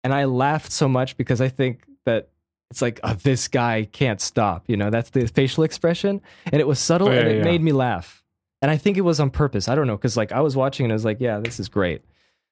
and 0.03 0.13
I 0.13 0.25
laughed 0.25 0.71
so 0.71 0.87
much 0.87 1.17
because 1.17 1.41
I 1.41 1.49
think 1.49 1.85
that 2.05 2.29
it's 2.71 2.81
like 2.81 2.99
oh, 3.03 3.13
this 3.13 3.47
guy 3.47 3.87
can't 3.91 4.21
stop, 4.21 4.65
you 4.67 4.77
know. 4.77 4.89
That's 4.89 5.09
the 5.09 5.27
facial 5.27 5.63
expression, 5.63 6.21
and 6.45 6.59
it 6.59 6.67
was 6.67 6.79
subtle, 6.79 7.09
Oh, 7.09 7.11
yeah, 7.11 7.19
and 7.19 7.29
it 7.29 7.37
yeah. 7.37 7.43
made 7.43 7.61
me 7.61 7.71
laugh, 7.71 8.23
and 8.61 8.69
I 8.69 8.77
think 8.77 8.97
it 8.97 9.01
was 9.01 9.19
on 9.19 9.29
purpose. 9.29 9.67
I 9.67 9.75
don't 9.75 9.87
know 9.87 9.97
because 9.97 10.17
like 10.17 10.31
I 10.31 10.41
was 10.41 10.55
watching 10.55 10.85
and 10.85 10.93
I 10.93 10.95
was 10.95 11.05
like, 11.05 11.17
yeah, 11.19 11.39
this 11.39 11.59
is 11.59 11.69
great. 11.69 12.03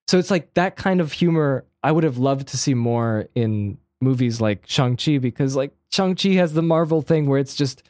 So 0.08 0.18
it's 0.18 0.32
like 0.32 0.54
that 0.54 0.76
kind 0.76 1.02
of 1.02 1.12
humor 1.12 1.66
I 1.84 1.92
would 1.92 2.04
have 2.04 2.18
loved 2.18 2.48
to 2.50 2.58
see 2.58 2.74
more 2.74 3.28
in 3.36 3.78
movies 4.02 4.40
like 4.40 4.64
Shang-Chi 4.66 5.18
because 5.18 5.56
like 5.56 5.74
Shang-Chi 5.92 6.30
has 6.30 6.54
the 6.54 6.62
Marvel 6.62 7.02
thing 7.02 7.28
where 7.28 7.40
it's 7.40 7.56
just 7.56 7.84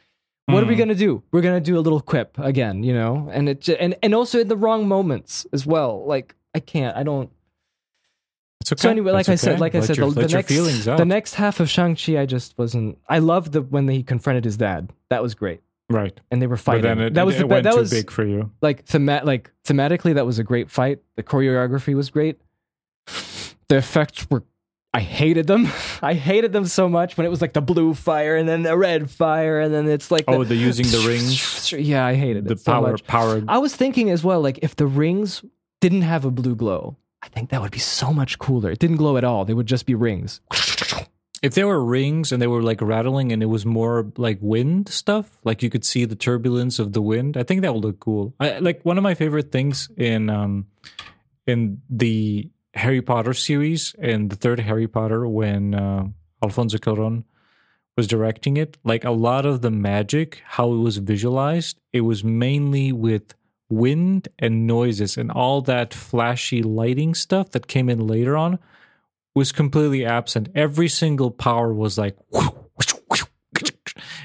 what 0.46 0.62
are 0.62 0.66
we 0.66 0.74
hmm. 0.74 0.78
going 0.78 0.88
to 0.88 0.94
do? 0.94 1.22
We're 1.30 1.42
going 1.42 1.62
to 1.62 1.64
do 1.64 1.78
a 1.78 1.80
little 1.80 2.00
quip 2.00 2.38
again, 2.38 2.82
you 2.82 2.94
know? 2.94 3.28
And 3.30 3.50
it 3.50 3.68
and 3.68 3.94
and 4.02 4.14
also 4.14 4.40
in 4.40 4.48
the 4.48 4.56
wrong 4.56 4.88
moments 4.88 5.46
as 5.52 5.66
well. 5.66 6.06
Like 6.06 6.34
I 6.54 6.60
can't 6.60 6.96
I 6.96 7.02
don't 7.02 7.30
Okay. 8.72 8.80
So 8.82 8.90
anyway, 8.90 9.12
like 9.12 9.26
That's 9.26 9.42
I 9.42 9.44
said, 9.46 9.52
okay. 9.54 9.60
like 9.60 9.74
I 9.74 9.80
said 9.80 9.96
your, 9.96 10.10
the, 10.10 10.22
the 10.22 10.28
next 10.28 10.48
feelings 10.48 10.84
the 10.84 11.04
next 11.04 11.34
half 11.34 11.60
of 11.60 11.68
Shang-Chi 11.70 12.18
I 12.18 12.26
just 12.26 12.56
wasn't 12.58 12.98
I 13.08 13.18
loved 13.18 13.52
the 13.52 13.62
when 13.62 13.88
he 13.88 14.02
confronted 14.02 14.44
his 14.44 14.56
dad. 14.56 14.90
That 15.10 15.22
was 15.22 15.34
great. 15.34 15.60
right. 15.90 16.18
And 16.30 16.40
they 16.42 16.46
were 16.46 16.56
But 16.56 16.62
fighting. 16.62 16.82
then 16.82 17.00
it, 17.00 17.14
that 17.14 17.26
was 17.26 17.36
it 17.36 17.38
the 17.40 17.46
went 17.46 17.64
that 17.64 17.72
too 17.74 17.80
was 17.80 17.90
big 17.90 18.10
for 18.10 18.24
you. 18.24 18.50
like 18.60 18.84
thema- 18.86 19.22
like 19.24 19.50
thematically 19.64 20.14
that 20.14 20.26
was 20.26 20.38
a 20.38 20.44
great 20.44 20.70
fight. 20.70 20.98
The 21.16 21.22
choreography 21.22 21.94
was 21.94 22.10
great. 22.10 22.38
The 23.68 23.76
effects 23.76 24.28
were 24.30 24.44
I 24.94 25.00
hated 25.00 25.46
them. 25.46 25.68
I 26.02 26.14
hated 26.14 26.52
them 26.52 26.64
so 26.64 26.88
much 26.88 27.16
when 27.18 27.26
it 27.26 27.30
was 27.30 27.42
like 27.42 27.52
the 27.52 27.60
blue 27.60 27.92
fire 27.94 28.36
and 28.36 28.48
then 28.48 28.62
the 28.62 28.76
red 28.76 29.10
fire 29.10 29.60
and 29.60 29.72
then 29.72 29.86
it's 29.88 30.10
like 30.10 30.24
Oh, 30.26 30.44
the, 30.44 30.50
the 30.50 30.56
using 30.56 30.86
the 30.86 30.98
rings, 31.08 31.72
Yeah, 31.72 32.04
I 32.06 32.14
hated 32.14 32.46
the 32.46 32.52
it 32.54 32.60
so 32.60 32.72
power, 32.72 32.90
much. 32.92 33.04
power. 33.04 33.42
I 33.48 33.58
was 33.58 33.76
thinking 33.76 34.08
as 34.10 34.24
well, 34.24 34.40
like 34.40 34.58
if 34.62 34.74
the 34.76 34.86
rings 34.86 35.44
didn't 35.82 36.02
have 36.02 36.24
a 36.24 36.30
blue 36.30 36.54
glow, 36.56 36.96
I 37.22 37.28
think 37.28 37.50
that 37.50 37.60
would 37.60 37.70
be 37.72 37.78
so 37.78 38.12
much 38.12 38.38
cooler. 38.38 38.70
It 38.70 38.78
didn't 38.78 38.96
glow 38.96 39.16
at 39.16 39.24
all. 39.24 39.44
They 39.44 39.54
would 39.54 39.66
just 39.66 39.86
be 39.86 39.94
rings. 39.94 40.40
If 41.40 41.54
there 41.54 41.66
were 41.68 41.84
rings 41.84 42.32
and 42.32 42.42
they 42.42 42.46
were 42.48 42.62
like 42.62 42.80
rattling 42.80 43.30
and 43.30 43.42
it 43.42 43.46
was 43.46 43.64
more 43.64 44.10
like 44.16 44.38
wind 44.40 44.88
stuff, 44.88 45.38
like 45.44 45.62
you 45.62 45.70
could 45.70 45.84
see 45.84 46.04
the 46.04 46.16
turbulence 46.16 46.78
of 46.78 46.92
the 46.92 47.02
wind, 47.02 47.36
I 47.36 47.44
think 47.44 47.62
that 47.62 47.72
would 47.72 47.84
look 47.84 48.00
cool. 48.00 48.34
I, 48.40 48.58
like 48.58 48.84
one 48.84 48.98
of 48.98 49.04
my 49.04 49.14
favorite 49.14 49.52
things 49.52 49.88
in 49.96 50.30
um 50.30 50.66
in 51.46 51.80
the 51.88 52.50
Harry 52.74 53.02
Potter 53.02 53.34
series 53.34 53.94
and 53.98 54.30
the 54.30 54.36
third 54.36 54.60
Harry 54.60 54.86
Potter 54.86 55.26
when 55.26 55.74
uh, 55.74 56.06
Alfonso 56.42 56.78
Cuarón 56.78 57.24
was 57.96 58.06
directing 58.06 58.56
it, 58.56 58.78
like 58.84 59.04
a 59.04 59.10
lot 59.10 59.44
of 59.44 59.60
the 59.60 59.70
magic, 59.70 60.42
how 60.44 60.72
it 60.72 60.76
was 60.76 60.98
visualized, 60.98 61.80
it 61.92 62.02
was 62.02 62.22
mainly 62.22 62.92
with 62.92 63.34
wind 63.70 64.28
and 64.38 64.66
noises 64.66 65.16
and 65.16 65.30
all 65.30 65.60
that 65.62 65.92
flashy 65.92 66.62
lighting 66.62 67.14
stuff 67.14 67.50
that 67.50 67.66
came 67.66 67.88
in 67.88 68.06
later 68.06 68.36
on 68.36 68.58
was 69.34 69.52
completely 69.52 70.04
absent. 70.04 70.48
Every 70.54 70.88
single 70.88 71.30
power 71.30 71.72
was 71.72 71.98
like, 71.98 72.16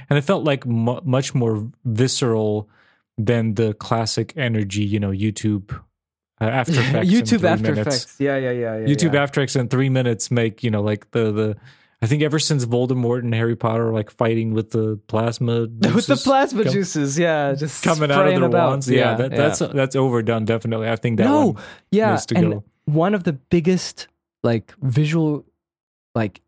and 0.09 0.17
it 0.17 0.23
felt 0.23 0.43
like 0.43 0.65
mu 0.65 0.99
much 1.03 1.35
more 1.35 1.69
visceral 1.85 2.69
than 3.17 3.53
the 3.55 3.73
classic 3.75 4.33
energy, 4.35 4.83
you 4.83 4.99
know, 4.99 5.11
YouTube 5.11 5.71
uh, 6.41 6.45
After 6.61 6.79
Effects. 6.79 7.09
YouTube 7.09 7.43
After 7.43 7.71
minutes. 7.71 7.87
Effects. 7.87 8.15
Yeah, 8.19 8.37
yeah, 8.37 8.51
yeah. 8.51 8.77
yeah 8.77 8.87
YouTube 8.87 9.13
yeah. 9.13 9.23
After 9.23 9.41
Effects 9.41 9.55
in 9.55 9.67
three 9.67 9.89
minutes 9.89 10.31
make 10.31 10.63
you 10.63 10.71
know 10.71 10.81
like 10.81 11.11
the 11.11 11.31
the. 11.31 11.57
I 12.03 12.05
think 12.07 12.21
ever 12.21 12.37
since 12.37 12.65
Voldemort 12.65 13.19
and 13.19 13.33
Harry 13.33 13.55
Potter 13.55 13.87
are 13.87 13.93
like 13.93 14.11
fighting 14.11 14.53
with 14.53 14.71
the 14.71 14.99
plasma 15.07 15.61
with 15.61 15.79
the 15.81 15.89
juices 15.89 16.23
plasma 16.23 16.63
com- 16.65 16.73
juices, 16.73 17.17
yeah, 17.17 17.53
just 17.53 17.81
coming 17.83 18.11
out 18.11 18.27
of 18.27 18.33
their 18.35 18.43
about. 18.43 18.69
wands, 18.71 18.89
yeah, 18.89 19.15
that, 19.15 19.31
that's 19.31 19.59
that's 19.59 19.95
overdone. 19.95 20.43
Definitely, 20.43 20.89
I 20.89 20.97
think 20.97 21.17
that 21.17 21.23
no, 21.25 21.45
one 21.53 21.63
yeah, 21.91 22.11
needs 22.11 22.25
to 22.27 22.35
and 22.35 22.51
go. 22.55 22.63
one 22.85 23.15
of 23.15 23.23
the 23.23 23.31
biggest 23.33 24.09
like 24.43 24.73
visual, 24.81 25.45
like, 26.13 26.41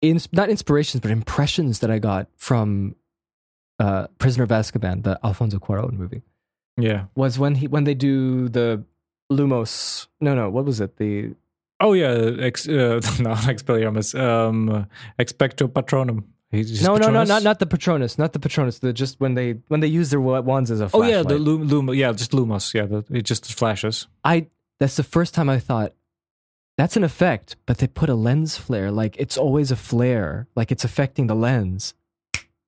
ins- 0.00 0.28
not 0.32 0.50
inspirations 0.50 1.00
but 1.00 1.12
impressions 1.12 1.78
that 1.78 1.90
I 1.90 2.00
got 2.00 2.26
from 2.36 2.96
uh, 3.78 4.08
Prisoner 4.18 4.42
of 4.44 4.50
Azkaban, 4.50 5.04
the 5.04 5.20
Alfonso 5.24 5.58
Cuarón 5.58 5.92
movie, 5.92 6.22
Yeah. 6.76 7.04
was 7.14 7.38
when 7.38 7.54
he 7.54 7.68
when 7.68 7.84
they 7.84 7.94
do 7.94 8.48
the 8.48 8.82
Lumos. 9.30 10.08
No, 10.20 10.34
no, 10.34 10.50
what 10.50 10.64
was 10.64 10.80
it? 10.80 10.96
The 10.96 11.34
Oh 11.82 11.94
yeah, 11.94 12.30
ex, 12.38 12.68
uh, 12.68 13.00
not 13.20 13.38
Expelliarmus, 13.38 14.18
um, 14.18 14.86
Expecto 15.18 15.66
Patronum. 15.68 16.24
He's 16.52 16.70
just 16.70 16.84
no, 16.84 16.96
no, 16.96 17.10
no, 17.10 17.24
not 17.24 17.42
not 17.42 17.58
the 17.58 17.66
Patronus, 17.66 18.18
not 18.18 18.34
the 18.34 18.38
Patronus. 18.38 18.78
The 18.78 18.92
just 18.92 19.18
when 19.20 19.34
they 19.34 19.52
when 19.68 19.80
they 19.80 19.86
use 19.88 20.10
their 20.10 20.20
wa- 20.20 20.40
wands 20.40 20.70
as 20.70 20.80
a 20.80 20.90
Oh 20.94 21.02
yeah, 21.02 21.22
the 21.22 21.38
Lum, 21.38 21.66
Lum, 21.66 21.94
yeah, 21.94 22.12
just 22.12 22.32
Lumos. 22.32 22.72
Yeah, 22.74 22.84
the, 22.84 23.04
it 23.10 23.22
just 23.22 23.52
flashes. 23.54 24.06
I 24.22 24.46
that's 24.78 24.96
the 24.96 25.02
first 25.02 25.34
time 25.34 25.48
I 25.48 25.58
thought 25.58 25.94
that's 26.76 26.96
an 26.96 27.04
effect, 27.04 27.56
but 27.66 27.78
they 27.78 27.86
put 27.86 28.10
a 28.10 28.14
lens 28.14 28.56
flare. 28.56 28.90
Like 28.90 29.16
it's 29.18 29.38
always 29.38 29.70
a 29.70 29.76
flare, 29.76 30.46
like 30.54 30.70
it's 30.70 30.84
affecting 30.84 31.26
the 31.26 31.34
lens. 31.34 31.94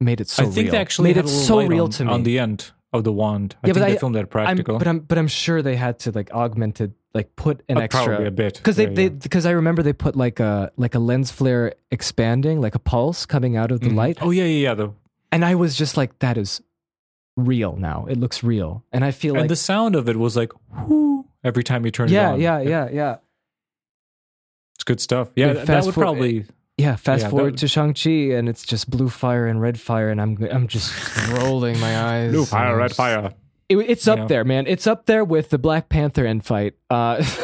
Made 0.01 0.21
it 0.21 0.29
so 0.29 0.43
real. 0.43 0.51
I 0.51 0.55
think 0.55 0.65
real. 0.65 0.73
they 0.73 0.79
actually 0.79 1.11
made 1.11 1.17
it 1.19 1.27
a 1.27 1.29
so 1.29 1.67
real 1.67 1.85
on, 1.85 1.91
to 1.91 2.05
me. 2.05 2.13
on 2.13 2.23
the 2.25 2.39
end 2.39 2.73
of 2.95 3.05
the 3.05 3.13
wand. 3.13 3.57
I 3.63 3.67
Yeah, 3.69 3.75
think 3.75 3.87
they 3.87 3.93
I- 3.95 3.99
filmed 3.99 4.15
that 4.15 4.21
I'm, 4.21 4.27
practical. 4.29 4.79
but 4.79 4.89
I'm 4.89 5.01
but 5.01 5.19
I'm 5.19 5.29
sure 5.29 5.61
they 5.61 5.77
had 5.77 5.99
to 6.01 6.11
like 6.13 6.31
augment 6.33 6.81
it, 6.81 6.93
like 7.13 7.35
put 7.37 7.63
an 7.69 7.77
Uh, 7.77 7.81
extra 7.83 8.07
probably 8.07 8.27
a 8.27 8.31
bit 8.31 8.55
because 8.57 8.77
they 8.77 8.85
Yeah, 8.85 8.95
they 8.95 9.03
yeah. 9.05 9.09
because 9.27 9.45
I 9.47 9.51
remember 9.51 9.83
they 9.83 9.93
put 9.93 10.15
like 10.17 10.41
a 10.41 10.71
like 10.77 10.95
a 10.95 10.99
lens 11.01 11.31
flare 11.31 11.75
expanding, 11.91 12.61
like 12.61 12.75
a 12.75 12.79
pulse 12.79 13.27
coming 13.27 13.57
out 13.57 13.71
of 13.73 13.81
the 13.81 13.91
Mhm. 13.91 13.97
light, 13.97 14.19
Oh 14.23 14.31
yeah, 14.31 14.45
yeah, 14.45 14.69
yeah. 14.69 14.75
The, 14.75 14.89
and 15.33 15.45
I 15.45 15.55
was 15.57 15.77
just 15.77 15.97
like, 15.97 16.19
that 16.21 16.39
is 16.39 16.63
real 17.37 17.75
now. 17.77 18.07
It 18.09 18.17
looks 18.19 18.45
real, 18.45 18.85
and 18.93 19.05
I 19.05 19.11
feel 19.11 19.35
and 19.35 19.43
like 19.43 19.49
the 19.49 19.57
sound 19.57 19.97
of 19.97 20.09
it 20.09 20.17
was 20.17 20.37
like 20.37 20.53
whoo 20.89 21.25
every 21.43 21.65
time 21.65 21.85
you 21.85 21.91
turn 21.91 22.09
it 22.09 22.13
yeah, 22.13 22.33
on. 22.33 22.41
yeah, 22.41 22.61
yeah, 22.61 22.69
yeah. 22.71 22.89
yeah. 22.93 23.17
It's 24.77 24.85
good 24.85 25.01
stuff. 25.01 25.31
Yeah, 25.37 25.53
that 25.53 25.85
would 25.85 25.95
forward- 25.95 26.07
probably. 26.19 26.45
Yeah, 26.77 26.97
fast 26.97 27.23
Yeah, 27.23 27.29
forward 27.31 27.55
that- 27.55 27.59
to 27.61 27.69
Shang 27.69 27.95
Chi, 27.95 28.11
and 28.37 28.49
it's 28.49 28.65
just 28.65 28.91
blue 28.91 29.09
fire 29.09 29.47
and 29.47 29.61
red 29.61 29.79
fire, 29.81 30.11
and 30.11 30.21
I'm 30.21 30.37
I'm 30.51 30.67
just 30.69 30.93
rolling 31.31 31.79
my 31.81 31.97
eyes. 32.25 32.33
Blue 32.33 32.45
fire, 32.45 32.77
red 32.77 32.87
it's- 32.87 32.97
fire. 32.97 33.33
It, 33.69 33.79
it's 33.79 34.07
up 34.07 34.29
there, 34.29 34.45
man. 34.45 34.67
It's 34.67 34.87
up 34.87 35.07
there 35.07 35.25
with 35.25 35.49
the 35.51 35.57
Black 35.59 35.89
Panther 35.89 36.27
end 36.27 36.45
fight. 36.45 36.75
Uh, 36.91 37.25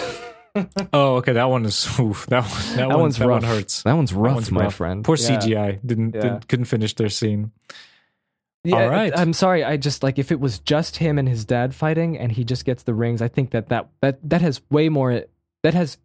Oh, 0.92 1.14
okay. 1.18 1.32
That 1.34 1.44
one 1.48 1.64
is 1.64 1.86
oof, 2.00 2.26
that 2.26 2.40
one. 2.42 2.50
That, 2.50 2.76
that 2.76 2.88
one, 2.88 3.00
one's 3.02 3.18
that 3.18 3.26
rough. 3.28 3.42
one 3.42 3.50
hurts. 3.50 3.82
That 3.84 3.92
one's 3.92 4.12
rough, 4.12 4.34
one's 4.34 4.50
my 4.50 4.64
rough. 4.64 4.74
friend. 4.74 5.04
Poor 5.04 5.14
Yeah. 5.16 5.38
CGI 5.38 5.78
didn't, 5.86 6.12
Yeah. 6.16 6.20
didn't 6.22 6.48
couldn't 6.48 6.64
finish 6.64 6.92
their 6.94 7.08
scene. 7.08 7.52
Yeah, 8.64 8.82
All 8.82 8.90
right. 8.90 9.12
I'm 9.16 9.32
sorry. 9.32 9.62
I 9.62 9.76
just 9.76 10.02
like 10.02 10.18
if 10.18 10.32
it 10.32 10.40
was 10.40 10.58
just 10.58 10.96
him 10.96 11.18
and 11.20 11.28
his 11.28 11.44
dad 11.44 11.72
fighting, 11.72 12.18
and 12.18 12.32
he 12.32 12.42
just 12.42 12.64
gets 12.64 12.82
the 12.82 12.94
rings. 12.94 13.22
I 13.22 13.28
think 13.28 13.52
that 13.52 13.68
that 13.68 13.88
that 14.02 14.18
that 14.28 14.40
has 14.42 14.60
way 14.70 14.88
more. 14.88 15.22
That 15.62 15.74
has 15.74 15.98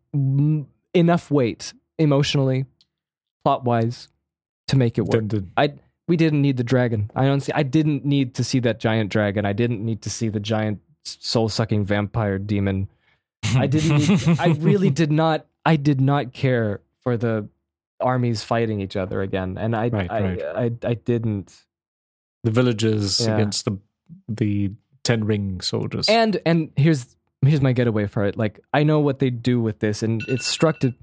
enough 0.93 1.32
weight 1.32 1.73
emotionally, 1.97 2.65
plot 3.46 3.64
wise, 3.64 4.10
to 4.68 4.76
make 4.76 4.98
it 4.98 5.06
work. 5.06 5.30
The- 5.30 5.46
I 5.56 5.74
we 6.08 6.18
didn't 6.18 6.41
need 6.41 6.58
the 6.58 6.64
dragon. 6.64 7.10
I 7.16 7.26
don't 7.26 7.41
see. 7.41 7.52
I 7.54 7.64
didn't 7.64 8.04
need 8.06 8.34
to 8.36 8.43
see 8.43 8.60
that 8.62 8.80
giant 8.80 9.12
dragon. 9.12 9.46
I 9.46 9.54
didn't 9.54 9.86
need 9.86 10.02
to 10.02 10.10
see 10.10 10.30
the 10.30 10.39
giant 10.39 10.80
soul 11.04 11.48
sucking 11.50 11.86
vampire 11.86 12.38
demon. 12.39 12.89
I 13.56 13.68
didn't. 13.68 13.98
Need, 14.10 14.39
I 14.39 14.48
really 14.60 14.89
did 14.89 15.12
not. 15.12 15.46
I 15.66 15.76
did 15.78 16.02
not 16.02 16.34
care 16.34 16.82
for 17.02 17.18
the 17.18 17.48
armies 18.02 18.43
fighting 18.43 18.82
each 18.82 18.96
other 18.96 19.22
again, 19.22 19.58
and 19.58 19.76
I 19.76 19.88
Right, 19.89 20.12
I, 20.12 20.20
right. 20.22 20.41
I 20.84 20.89
I 20.89 20.93
didn't. 20.96 21.54
the 22.43 22.52
villages 22.52 23.22
Yeah. 23.22 23.36
against 23.36 23.66
the 23.66 23.78
the 24.28 24.72
ten 25.04 25.24
ring 25.26 25.62
soldiers. 25.62 26.10
And 26.10 26.39
and 26.46 26.72
here's 26.76 27.16
here's 27.41 27.62
my 27.62 27.74
getaway 27.74 28.06
for 28.08 28.26
it. 28.26 28.38
Like 28.38 28.60
I 28.74 28.84
know 28.84 29.00
what 29.00 29.20
they 29.20 29.30
do 29.30 29.62
with 29.62 29.80
this, 29.80 30.02
and 30.04 30.22
it's 30.28 30.46
structured. 30.46 30.93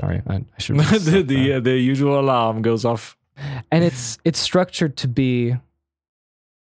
Sorry, 0.00 0.22
I, 0.26 0.34
I 0.36 0.44
should. 0.58 0.76
the 0.80 1.22
the, 1.22 1.52
uh, 1.54 1.60
the 1.60 1.76
usual 1.78 2.18
alarm 2.20 2.62
goes 2.62 2.84
off. 2.84 3.16
and 3.70 3.82
it's 3.84 4.18
it's 4.24 4.38
structured 4.38 4.96
to 4.98 5.08
be, 5.08 5.54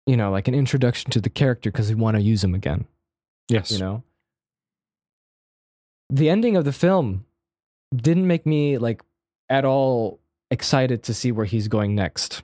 you 0.07 0.17
know, 0.17 0.31
like 0.31 0.49
an 0.49 0.55
introduction 0.55 1.11
to 1.13 1.21
the 1.21 1.31
character 1.31 1.71
because 1.71 1.89
we 1.89 1.95
want 1.95 2.17
to 2.17 2.23
use 2.23 2.43
him 2.45 2.55
again. 2.55 2.87
Yes. 3.51 3.71
you 3.71 3.79
know 3.79 4.03
the 6.11 6.29
ending 6.29 6.57
of 6.57 6.65
the 6.67 6.73
film 6.73 7.25
didn't 7.95 8.27
make 8.27 8.45
me 8.47 8.77
like 8.79 9.03
at 9.49 9.65
all 9.65 10.21
excited 10.51 11.03
to 11.05 11.15
see 11.15 11.33
where 11.33 11.47
he's 11.47 11.69
going 11.69 11.95
next 11.95 12.43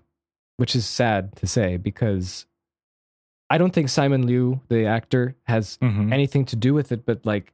which 0.57 0.75
is 0.75 0.87
sad 0.87 1.35
to 1.37 1.47
say 1.47 1.77
because 1.77 2.47
i 3.51 3.59
don't 3.59 3.73
think 3.75 3.89
Simu 3.89 4.25
Liu 4.25 4.61
the 4.69 4.87
actor 4.87 5.35
has 5.45 5.77
Mhm. 5.83 6.13
anything 6.13 6.45
to 6.47 6.57
do 6.57 6.73
with 6.75 6.93
it 6.93 7.05
but 7.05 7.25
like 7.27 7.53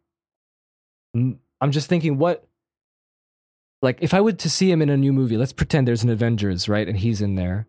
i'm 1.14 1.70
just 1.70 1.88
thinking 1.88 2.18
what 2.18 2.44
like 3.82 3.98
if 4.00 4.14
i 4.14 4.20
were 4.20 4.32
to 4.32 4.50
see 4.50 4.70
him 4.70 4.82
in 4.82 4.90
a 4.90 4.96
new 4.96 5.12
movie 5.12 5.36
let's 5.36 5.52
pretend 5.52 5.86
there's 5.86 6.04
an 6.04 6.10
avengers 6.10 6.68
right 6.68 6.88
and 6.88 6.98
he's 6.98 7.20
in 7.20 7.34
there. 7.34 7.66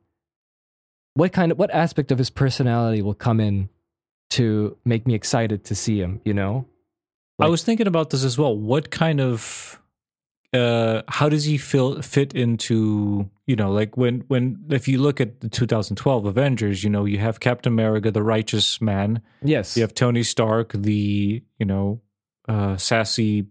What 1.13 1.33
kind 1.33 1.51
of 1.51 1.59
what 1.59 1.71
aspect 1.71 2.11
of 2.11 2.17
his 2.17 2.29
personality 2.29 3.01
will 3.01 3.13
come 3.13 3.39
in 3.41 3.69
to 4.31 4.77
make 4.85 5.05
me 5.05 5.13
excited 5.13 5.65
to 5.65 5.75
see 5.75 5.99
him 5.99 6.21
you 6.23 6.33
know? 6.33 6.65
I 7.39 7.47
was 7.47 7.63
thinking 7.63 7.87
about 7.87 8.11
this 8.11 8.23
as 8.23 8.37
well. 8.37 8.55
What 8.55 8.91
kind 8.91 9.19
of 9.19 9.81
uh 10.53 11.01
how 11.07 11.29
does 11.29 11.45
he 11.45 11.57
feel 11.57 12.01
fit 12.01 12.33
into 12.33 13.29
you 13.47 13.55
know 13.55 13.71
like 13.71 13.95
when 13.95 14.19
when 14.27 14.65
if 14.69 14.87
you 14.87 15.01
look 15.01 15.21
at 15.21 15.39
the 15.39 15.47
2012 15.47 16.25
Avengers 16.25 16.83
you 16.83 16.89
know 16.89 17.05
you 17.05 17.19
have 17.19 17.39
Captain 17.39 17.71
America 17.71 18.11
the 18.11 18.23
righteous 18.23 18.81
man. 18.81 19.21
Yes. 19.41 19.77
You 19.77 19.83
have 19.83 19.93
Tony 19.93 20.23
Stark 20.23 20.73
the 20.73 21.41
you 21.57 21.65
know 21.65 22.01
uh 22.49 22.75
sassy 22.77 23.47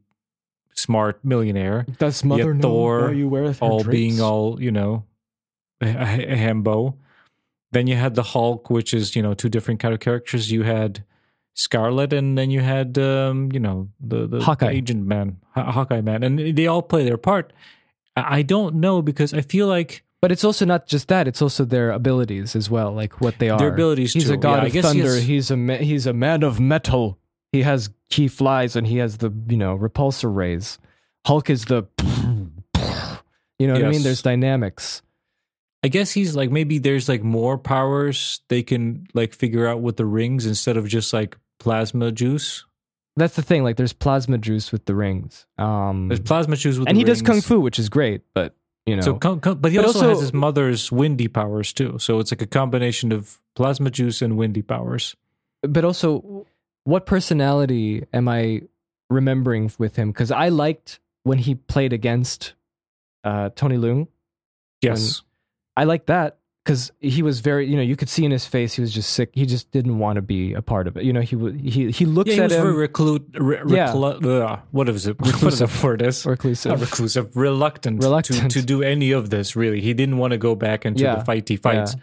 smart 0.83 1.25
millionaire. 1.25 1.87
Does 1.99 2.25
mother 2.25 2.55
know 2.55 2.63
Thor 2.63 3.01
why 3.09 3.13
you 3.13 3.29
wear 3.29 3.55
all 3.61 3.85
being 3.85 4.21
all 4.21 4.61
you 4.63 4.71
know 4.73 5.05
a, 5.81 5.87
a 5.89 6.37
hembo 6.37 6.95
then 7.73 7.87
you 7.87 7.95
had 7.97 8.15
the 8.17 8.23
Hulk 8.35 8.69
which 8.71 8.93
is 8.93 9.15
you 9.17 9.23
know 9.23 9.35
two 9.35 9.49
different 9.49 9.79
kind 9.81 9.95
of 9.95 10.01
characters. 10.01 10.51
You 10.51 10.63
had 10.65 11.05
Scarlet 11.55 12.13
and 12.13 12.37
then 12.39 12.51
you 12.51 12.61
had 12.61 12.99
um 12.99 13.51
you 13.53 13.61
know 13.61 13.89
the 14.01 14.27
the, 14.27 14.41
Hawkeye. 14.41 14.71
agent 14.71 15.07
man 15.07 15.39
Haw- 15.55 15.71
Hawkeye 15.73 16.01
man. 16.01 16.23
And 16.23 16.39
they 16.57 16.67
all 16.67 16.83
play 16.83 17.05
their 17.05 17.19
part. 17.19 17.53
I 18.17 18.43
don't 18.43 18.75
know 18.77 19.03
because 19.03 19.33
I 19.35 19.41
feel 19.43 19.67
like 19.69 20.03
but 20.21 20.31
it's 20.33 20.45
also 20.45 20.65
not 20.67 20.87
just 20.87 21.09
that 21.09 21.27
it's 21.29 21.41
also 21.41 21.65
their 21.65 21.93
abilities 21.93 22.55
as 22.57 22.69
well 22.69 22.93
like 22.93 23.21
what 23.21 23.39
they 23.39 23.49
are. 23.51 23.59
Their 23.59 23.73
abilities 23.73 24.13
he's 24.15 24.27
too. 24.29 24.35
a 24.35 24.37
god 24.37 24.59
Yeah, 24.63 24.67
of 24.67 24.73
guess 24.73 24.93
he 24.93 25.01
thunder. 25.01 25.15
has- 25.15 25.25
he's 25.27 25.51
a 25.51 25.57
ma- 25.57 25.77
he's 25.91 26.07
a 26.07 26.13
man 26.13 26.43
of 26.43 26.59
metal 26.61 27.19
he 27.53 27.63
has 27.63 27.91
he 28.09 28.29
flies 28.29 28.77
and 28.77 28.87
he 28.87 28.99
has 28.99 29.19
the 29.19 29.33
you 29.49 29.57
know 29.57 29.77
repulsor 29.77 30.35
rays. 30.35 30.79
Hulk 31.27 31.51
is 31.51 31.65
the 31.67 31.87
you 33.59 33.67
know 33.67 33.75
what 33.75 33.85
i 33.85 33.89
mean? 33.89 34.03
There's 34.03 34.23
dynamics. 34.23 35.03
I 35.83 35.89
guess 35.89 36.13
he's 36.13 36.37
like 36.37 36.51
maybe 36.51 36.79
there's 36.79 37.09
like 37.09 37.23
more 37.23 37.57
powers 37.59 38.41
they 38.49 38.63
can 38.63 39.07
like 39.15 39.33
figure 39.35 39.67
out 39.67 39.81
with 39.81 39.97
the 39.97 40.05
rings 40.07 40.45
instead 40.47 40.77
of 40.77 40.87
just 40.89 41.13
like 41.13 41.37
plasma 41.59 42.13
juice. 42.13 42.65
that's 43.17 43.35
the 43.37 43.43
thing 43.43 43.65
like 43.65 43.77
there's 43.77 43.93
plasma 43.93 44.39
juice 44.39 44.73
with 44.73 44.85
the 44.87 44.95
rings. 44.95 45.47
Um 45.59 46.09
There's 46.09 46.21
plasma 46.21 46.57
juice 46.57 46.79
with 46.79 46.89
and 46.89 46.97
he 46.97 47.05
does 47.05 47.23
kung 47.23 47.41
fu 47.41 47.61
which 47.61 47.79
is 47.79 47.89
great 47.89 48.23
but 48.35 48.55
you 48.87 48.97
know. 48.97 49.03
So, 49.03 49.15
com- 49.15 49.41
com- 49.41 49.59
but 49.59 49.73
he 49.73 49.77
But 49.79 49.87
also, 49.87 49.99
also- 49.99 50.09
has 50.11 50.21
his 50.21 50.33
mother's 50.33 50.91
windy 50.91 51.29
powers 51.29 51.73
too. 51.73 51.99
So 51.99 52.19
it's 52.19 52.33
like 52.33 52.41
a 52.43 52.47
combination 52.47 53.13
of 53.13 53.39
plasma 53.55 53.91
juice 53.91 54.23
and 54.23 54.37
windy 54.39 54.63
powers. 54.63 55.17
but 55.63 55.85
also 55.85 56.47
what 56.91 57.07
personality 57.07 58.05
am 58.13 58.27
i 58.29 58.61
remembering 59.09 59.71
with 59.79 59.97
him 59.97 60.11
because 60.13 60.31
i 60.31 60.49
liked 60.49 61.01
when 61.23 61.39
he 61.39 61.55
played 61.55 61.93
against 61.93 62.55
uh, 63.25 63.49
tony 63.55 63.77
Leung. 63.77 64.09
Yes, 64.83 65.23
i 65.77 65.85
liked 65.85 66.07
that 66.09 66.39
because 66.65 66.91
he 67.01 67.23
was 67.23 67.41
very 67.41 67.67
you 67.71 67.77
know 67.77 67.83
you 67.83 67.97
could 67.97 68.09
see 68.09 68.25
in 68.25 68.31
his 68.31 68.47
face 68.47 68.75
he 68.75 68.81
was 68.81 68.93
just 68.93 69.11
sick 69.13 69.31
he 69.35 69.45
just 69.47 69.71
didn't 69.71 69.99
want 69.99 70.17
to 70.17 70.23
be 70.23 70.53
a 70.55 70.63
part 70.63 70.87
of 70.89 70.97
it 70.97 71.05
you 71.05 71.13
know 71.13 71.21
he 71.21 71.37
he 71.69 71.91
he 71.91 72.05
looks 72.07 72.29
yeah, 72.31 72.35
he 72.37 72.41
at 72.41 72.45
was 72.45 72.53
him 72.55 72.63
very 72.63 72.75
recluse. 72.77 73.21
Re- 73.35 73.63
Yeah. 73.67 73.93
reclu- 73.93 74.61
what 74.71 74.89
is 74.89 75.07
it? 75.07 75.19
The 75.19 75.71
word 75.83 76.03
is? 76.03 76.27
reclusive 76.27 76.71
Not 76.71 76.81
reclusive, 76.81 77.37
reluctant, 77.37 78.03
Reluctant. 78.03 78.51
To, 78.53 78.61
to 78.61 78.67
do 78.67 78.83
any 78.83 79.13
of 79.13 79.31
this. 79.31 79.57
Really, 79.57 79.81
he 79.81 79.95
didn't 79.95 80.19
want 80.19 80.33
to 80.33 80.39
go 80.39 80.55
back 80.55 80.85
into 80.87 81.05
Yeah. 81.05 81.17
the 81.17 81.25
fighty 81.25 81.59
fights, 81.61 81.97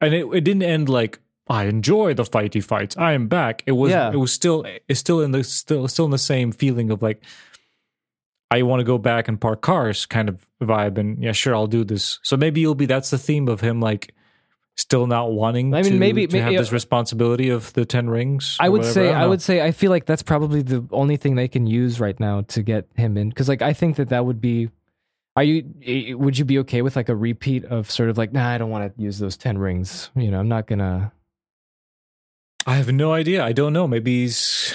and 0.00 0.12
it, 0.14 0.26
it 0.32 0.42
didn't 0.42 0.62
end 0.64 0.88
like 0.88 1.20
I 1.48 1.64
enjoy 1.64 2.14
the 2.14 2.24
fighty 2.24 2.62
fights. 2.62 2.96
I 2.96 3.12
am 3.12 3.26
back. 3.28 3.62
It 3.66 3.72
was 3.72 3.90
Yeah. 3.92 4.10
it 4.12 4.16
was 4.16 4.32
still 4.32 4.64
it's 4.88 5.00
still 5.00 5.20
in 5.20 5.32
the 5.32 5.42
still 5.44 5.88
still 5.88 6.04
in 6.04 6.10
the 6.10 6.18
same 6.18 6.52
feeling 6.52 6.90
of 6.90 7.02
like 7.02 7.22
I 8.50 8.62
want 8.62 8.80
to 8.80 8.84
go 8.84 8.96
back 8.98 9.28
and 9.28 9.40
park 9.40 9.60
cars 9.60 10.06
kind 10.06 10.28
of 10.28 10.46
vibe. 10.62 10.96
And 10.98 11.22
yeah, 11.22 11.32
sure, 11.32 11.54
I'll 11.54 11.66
do 11.66 11.84
this. 11.84 12.18
So 12.22 12.36
maybe 12.36 12.60
you'll 12.60 12.74
be 12.74 12.86
that's 12.86 13.10
the 13.10 13.18
theme 13.18 13.48
of 13.48 13.60
him 13.60 13.80
like 13.80 14.14
still 14.76 15.06
not 15.06 15.32
wanting. 15.32 15.74
I 15.74 15.82
mean, 15.82 15.92
to, 15.92 15.98
maybe- 15.98 16.26
to 16.26 16.32
maybe- 16.38 16.54
have 16.54 16.62
this 16.62 16.72
responsibility 16.72 17.50
of 17.50 17.72
the 17.74 17.84
ten 17.84 18.08
rings. 18.08 18.56
I 18.60 18.68
would 18.68 18.78
whatever. 18.80 18.94
say 18.94 19.04
don't 19.06 19.14
I 19.16 19.26
would 19.26 19.42
say 19.42 19.60
I 19.60 19.70
feel 19.72 19.90
like 19.90 20.06
that's 20.06 20.22
probably 20.22 20.62
the 20.62 20.86
only 20.92 21.16
thing 21.16 21.34
they 21.34 21.48
can 21.48 21.66
use 21.66 22.00
right 22.00 22.18
now 22.18 22.42
to 22.42 22.62
get 22.62 22.86
him 22.96 23.16
in 23.18 23.28
because 23.28 23.48
like 23.48 23.60
I 23.62 23.72
think 23.72 23.96
that 23.96 24.08
that 24.10 24.24
would 24.24 24.40
be. 24.40 24.70
Are 25.36 25.42
you? 25.44 25.72
eh, 25.86 26.14
Would 26.14 26.36
you 26.36 26.44
be 26.44 26.58
okay 26.60 26.82
with 26.82 26.96
like 26.96 27.08
a 27.08 27.14
repeat 27.14 27.64
of 27.66 27.88
sort 27.90 28.08
of 28.10 28.18
like, 28.18 28.32
nah, 28.32 28.48
I 28.48 28.58
don't 28.58 28.70
want 28.70 28.96
to 28.96 29.00
use 29.02 29.20
those 29.20 29.36
ten 29.36 29.56
rings. 29.56 30.10
You 30.16 30.30
know, 30.32 30.40
I'm 30.40 30.48
not 30.48 30.66
gonna. 30.66 31.12
I 32.68 32.74
have 32.74 32.92
no 32.92 33.12
idea. 33.14 33.42
I 33.42 33.52
don't 33.52 33.72
know. 33.72 33.88
Maybe 33.88 34.20
he's. 34.20 34.74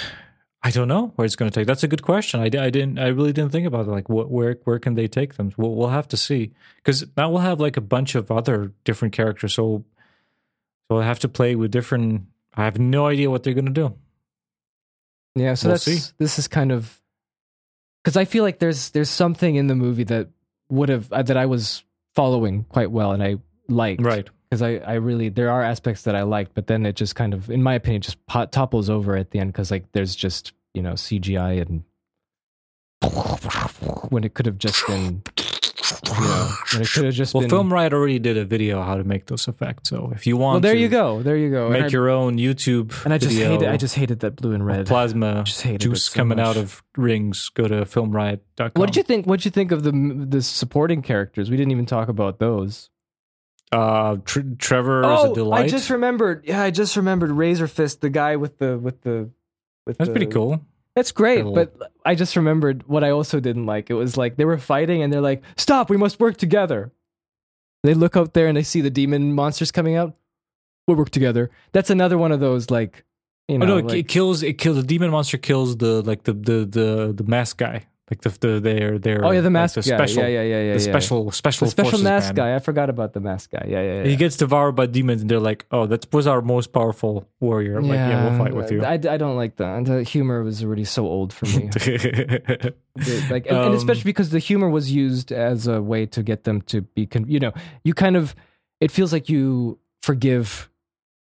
I 0.64 0.72
don't 0.72 0.88
know 0.88 1.11
where 1.15 1.26
it's 1.26 1.36
going 1.36 1.52
to 1.52 1.53
take. 1.60 1.68
That's 1.68 1.84
a 1.84 1.88
good 1.88 2.02
question. 2.02 2.40
I, 2.40 2.45
I 2.45 2.48
didn't. 2.72 2.98
I 2.98 3.10
really 3.10 3.34
didn't 3.34 3.52
think 3.52 3.68
about 3.68 3.86
it. 3.88 3.91
Like, 3.91 4.10
what, 4.10 4.32
where 4.32 4.57
where 4.64 4.80
can 4.80 4.95
they 4.95 5.07
take 5.07 5.36
them? 5.36 5.52
We'll, 5.57 5.76
we'll 5.76 5.90
have 5.90 6.07
to 6.07 6.18
see. 6.18 6.53
Because 6.78 7.06
now 7.15 7.30
we'll 7.30 7.41
have 7.41 7.60
like 7.60 7.78
a 7.78 7.82
bunch 7.82 8.15
of 8.15 8.32
other 8.32 8.72
different 8.84 9.14
characters. 9.14 9.53
So, 9.53 9.86
so 10.90 10.98
I 10.98 11.03
have 11.06 11.20
to 11.20 11.30
play 11.30 11.56
with 11.56 11.70
different. 11.70 12.24
I 12.56 12.64
have 12.65 12.80
no 12.80 13.06
idea 13.06 13.30
what 13.30 13.44
they're 13.44 13.53
going 13.53 13.65
to 13.65 13.72
do. 13.72 13.94
Yeah, 15.36 15.53
so 15.53 15.68
We'll 15.68 15.74
that's 15.76 15.84
see. 15.84 16.14
this 16.18 16.40
is 16.40 16.48
kind 16.48 16.72
of 16.72 16.99
because 18.03 18.18
I 18.18 18.26
feel 18.26 18.44
like 18.44 18.57
there's 18.57 18.90
there's 18.90 19.10
something 19.11 19.53
in 19.56 19.68
the 19.68 19.76
movie 19.76 20.06
that 20.06 20.30
would 20.70 20.90
have 20.90 21.11
uh, 21.14 21.22
that 21.22 21.38
I 21.38 21.45
was 21.45 21.84
following 22.15 22.64
quite 22.70 22.90
well, 22.90 23.11
and 23.11 23.22
I 23.22 23.38
liked 23.68 24.02
Right. 24.02 24.28
Because 24.54 24.62
I, 24.62 24.76
I 24.86 24.96
really 24.96 25.30
there 25.30 25.50
are 25.50 25.64
aspects 25.64 26.04
that 26.04 26.16
I 26.16 26.22
liked, 26.22 26.54
but 26.54 26.68
then 26.68 26.86
it 26.86 26.96
just 26.96 27.16
kind 27.16 27.34
of, 27.34 27.50
in 27.50 27.64
my 27.64 27.74
opinion, 27.74 28.04
just 28.04 28.24
pot, 28.28 28.52
topples 28.52 28.88
over 28.88 29.18
at 29.18 29.32
the 29.32 29.40
end 29.40 29.52
because 29.52 29.72
like 29.72 29.92
there's 29.94 30.16
just 30.16 30.54
you 30.76 30.84
know 30.84 30.94
CGI 30.94 31.60
and 31.60 31.84
when 34.12 34.24
it 34.24 34.36
could 34.36 34.46
have 34.46 34.60
just 34.60 34.86
been, 34.86 35.24
you 36.06 36.22
know, 36.22 36.50
when 36.72 36.84
it 36.84 36.90
could 36.92 37.06
have 37.06 37.16
just 37.16 37.34
Well, 37.34 37.42
been. 37.42 37.50
Film 37.50 37.74
Riot 37.74 37.94
already 37.94 38.20
did 38.20 38.38
a 38.38 38.46
video 38.46 38.84
how 38.84 38.96
to 38.96 39.04
make 39.04 39.26
those 39.26 39.48
effects. 39.48 39.90
So 39.90 40.12
if 40.14 40.28
you 40.28 40.38
want, 40.38 40.54
well, 40.54 40.62
there 40.62 40.74
to 40.76 40.80
you 40.80 40.88
go, 40.88 41.24
there 41.24 41.36
you 41.36 41.50
go. 41.50 41.70
Make 41.70 41.86
I, 41.86 41.88
your 41.88 42.10
own 42.10 42.38
YouTube 42.38 43.04
and 43.06 43.14
I 43.14 43.18
just 43.18 43.34
video 43.34 43.54
hated, 43.54 43.70
I 43.70 43.78
just 43.78 43.96
hated 43.96 44.20
that 44.20 44.36
blue 44.36 44.52
and 44.54 44.64
red. 44.64 44.86
plasma 44.86 45.44
juice 45.46 46.04
so 46.04 46.14
coming 46.16 46.40
out 46.40 46.58
of 46.58 46.84
rings. 46.96 47.50
Go 47.50 47.68
to 47.68 47.86
filmriot.com. 47.86 48.72
What 48.76 48.86
did 48.86 48.98
you 48.98 49.04
think? 49.04 49.26
What 49.26 49.40
did 49.40 49.46
you 49.46 49.52
think 49.52 49.72
of 49.72 49.82
the 49.82 49.92
the 49.92 50.44
supporting 50.44 51.02
characters? 51.02 51.50
We 51.50 51.58
didn't 51.58 51.72
even 51.72 51.88
talk 51.88 52.08
about 52.08 52.38
those. 52.38 52.92
Uh, 53.72 54.18
Tr- 54.23 54.41
Trevor 54.57 55.03
is 55.03 55.23
a 55.31 55.34
delight. 55.34 55.61
Oh, 55.61 55.64
I 55.64 55.68
just 55.68 55.90
remembered. 55.90 56.45
Yeah, 56.45 56.61
I 56.61 56.69
just 56.69 56.95
remembered 56.95 57.31
Razor 57.31 57.68
Fist, 57.68 58.02
the 58.02 58.10
guy 58.10 58.35
with 58.35 58.57
the 58.57 58.77
with 58.77 59.02
the. 59.02 59.30
With 59.85 59.98
That's 59.98 60.07
the, 60.07 60.14
pretty 60.14 60.27
cool. 60.27 60.61
That's 60.95 61.11
great, 61.11 61.44
but 61.44 61.91
I 62.06 62.14
just 62.14 62.35
remembered 62.35 62.88
what 62.88 63.03
I 63.03 63.10
also 63.10 63.40
didn't 63.40 63.65
like. 63.65 63.90
It 63.90 63.95
was 63.95 64.15
like 64.15 64.35
they 64.35 64.45
were 64.45 64.60
fighting 64.60 65.02
and 65.02 65.11
they're 65.11 65.22
like, 65.22 65.41
"Stop! 65.57 65.90
We 65.90 65.98
must 65.98 66.19
work 66.19 66.38
together." 66.38 66.91
They 67.84 67.95
look 67.95 68.15
out 68.15 68.34
there 68.34 68.48
and 68.48 68.56
they 68.56 68.64
see 68.64 68.80
the 68.81 68.91
demon 68.91 69.34
monsters 69.34 69.72
coming 69.72 69.95
out. 69.95 70.15
We'll 70.88 70.98
work 70.98 71.10
together. 71.10 71.49
That's 71.72 71.90
another 71.90 72.18
one 72.18 72.31
of 72.31 72.40
those 72.40 72.69
like, 72.69 73.03
you 73.48 73.57
know, 73.57 73.65
oh 73.65 73.68
no, 73.69 73.77
it, 73.77 73.85
like- 73.85 73.98
it 73.98 74.07
kills. 74.07 74.44
It 74.44 74.57
kills 74.60 74.77
the 74.77 74.84
demon 74.84 75.10
monster. 75.10 75.38
Kills 75.38 75.77
the 75.77 76.02
like 76.03 76.23
the 76.23 76.34
the 76.34 76.65
the 76.65 77.14
the 77.18 77.23
mask 77.23 77.57
guy. 77.57 77.88
Like 78.12 78.20
the 78.20 78.30
the 78.30 78.60
their 78.60 79.00
their 79.00 79.24
oh 79.24 79.32
yeah, 79.32 79.40
the 79.40 79.46
like 79.46 79.54
mask 79.54 79.76
the 79.76 79.82
guy. 79.82 79.96
special 79.96 80.24
yeah, 80.24 80.30
yeah, 80.30 80.42
yeah, 80.42 80.62
yeah. 80.62 80.74
the 80.74 80.84
yeah. 80.84 80.92
special 80.92 81.32
special 81.32 81.66
the 81.68 81.72
special 81.72 82.00
mask 82.00 82.28
man. 82.28 82.36
guy. 82.36 82.56
I 82.56 82.60
forgot 82.60 82.90
about 82.90 83.14
the 83.14 83.22
mask 83.22 83.52
guy. 83.52 83.66
Yeah, 83.66 83.82
yeah, 83.82 83.94
yeah. 84.00 84.04
He 84.04 84.18
gets 84.18 84.36
devoured 84.36 84.76
by 84.76 84.88
demons, 84.88 85.22
and 85.22 85.32
they're 85.32 85.40
like, 85.40 85.66
"Oh, 85.72 85.86
that 85.86 86.12
was 86.12 86.28
our 86.28 86.42
most 86.42 86.74
powerful 86.74 87.30
warrior." 87.40 87.78
I'm 87.78 87.88
like, 87.88 87.96
yeah, 87.96 88.30
we'll 88.30 88.38
fight 88.38 88.54
with 88.54 88.72
you. 88.72 88.84
I, 88.84 88.96
I 88.96 89.18
don't 89.18 89.38
like 89.38 89.56
that. 89.56 89.86
The 89.86 90.04
humor 90.04 90.44
was 90.44 90.62
already 90.64 90.84
so 90.84 91.06
old 91.06 91.32
for 91.34 91.46
me. 91.46 91.70
Like 93.30 93.48
and, 93.48 93.58
and 93.58 93.68
Um, 93.70 93.74
especially 93.74 94.04
because 94.04 94.30
the 94.30 94.40
humor 94.40 94.70
was 94.70 94.92
used 94.92 95.32
as 95.32 95.66
a 95.66 95.82
way 95.82 96.06
to 96.08 96.22
get 96.22 96.44
them 96.44 96.62
to 96.64 96.82
be 96.82 97.08
con- 97.08 97.26
you 97.28 97.40
know 97.40 97.52
you 97.84 97.94
kind 97.96 98.16
of 98.16 98.36
it 98.80 98.92
feels 98.92 99.12
like 99.12 99.30
you 99.30 99.80
forgive 100.04 100.70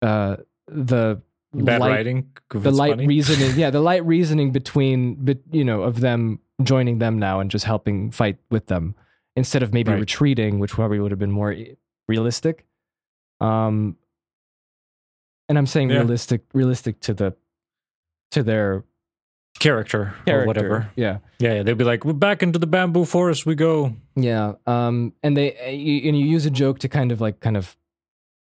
uh 0.03 0.37
the 0.69 1.23
Bad 1.55 1.81
light, 1.81 1.91
writing. 1.91 2.31
the 2.51 2.71
light 2.71 2.93
funny. 2.93 3.07
reasoning 3.07 3.53
yeah 3.59 3.71
the 3.71 3.81
light 3.81 4.05
reasoning 4.05 4.51
between 4.53 5.15
but 5.25 5.39
you 5.53 5.65
know 5.65 5.83
of 5.83 6.01
them 6.01 6.41
joining 6.63 6.99
them 6.99 7.19
now 7.19 7.41
and 7.41 7.51
just 7.51 7.65
helping 7.65 8.11
fight 8.11 8.39
with 8.51 8.67
them 8.67 8.95
instead 9.37 9.63
of 9.63 9.73
maybe 9.73 9.91
Right. 9.93 10.01
retreating 10.01 10.59
which 10.59 10.73
probably 10.73 10.99
would 11.01 11.11
have 11.13 11.19
been 11.19 11.33
more 11.33 11.55
realistic 12.09 12.67
um 13.41 13.97
and 15.49 15.59
i'm 15.59 15.67
saying 15.67 15.91
Yeah. 15.91 15.99
realistic 15.99 16.43
realistic 16.53 17.01
to 17.01 17.15
the 17.15 17.35
to 18.33 18.43
their 18.43 18.85
character, 19.61 20.15
character 20.27 20.43
or 20.43 20.47
whatever. 20.47 20.91
yeah 20.97 21.19
Yeah, 21.39 21.55
yeah, 21.55 21.63
they'd 21.63 21.79
be 21.79 21.85
like, 21.85 22.05
"We're 22.05 22.13
back 22.15 22.43
into 22.43 22.59
the 22.59 22.67
bamboo 22.67 23.05
forest. 23.05 23.47
We 23.47 23.55
go." 23.55 23.95
Yeah. 24.17 24.55
Um. 24.67 25.13
And 25.23 25.37
they 25.37 25.57
uh, 25.59 25.69
you, 25.71 26.09
and 26.09 26.19
you 26.19 26.27
use 26.27 26.45
a 26.47 26.51
joke 26.51 26.79
to 26.81 26.89
kind 26.89 27.13
of 27.13 27.21
like 27.21 27.39
kind 27.41 27.57
of 27.57 27.77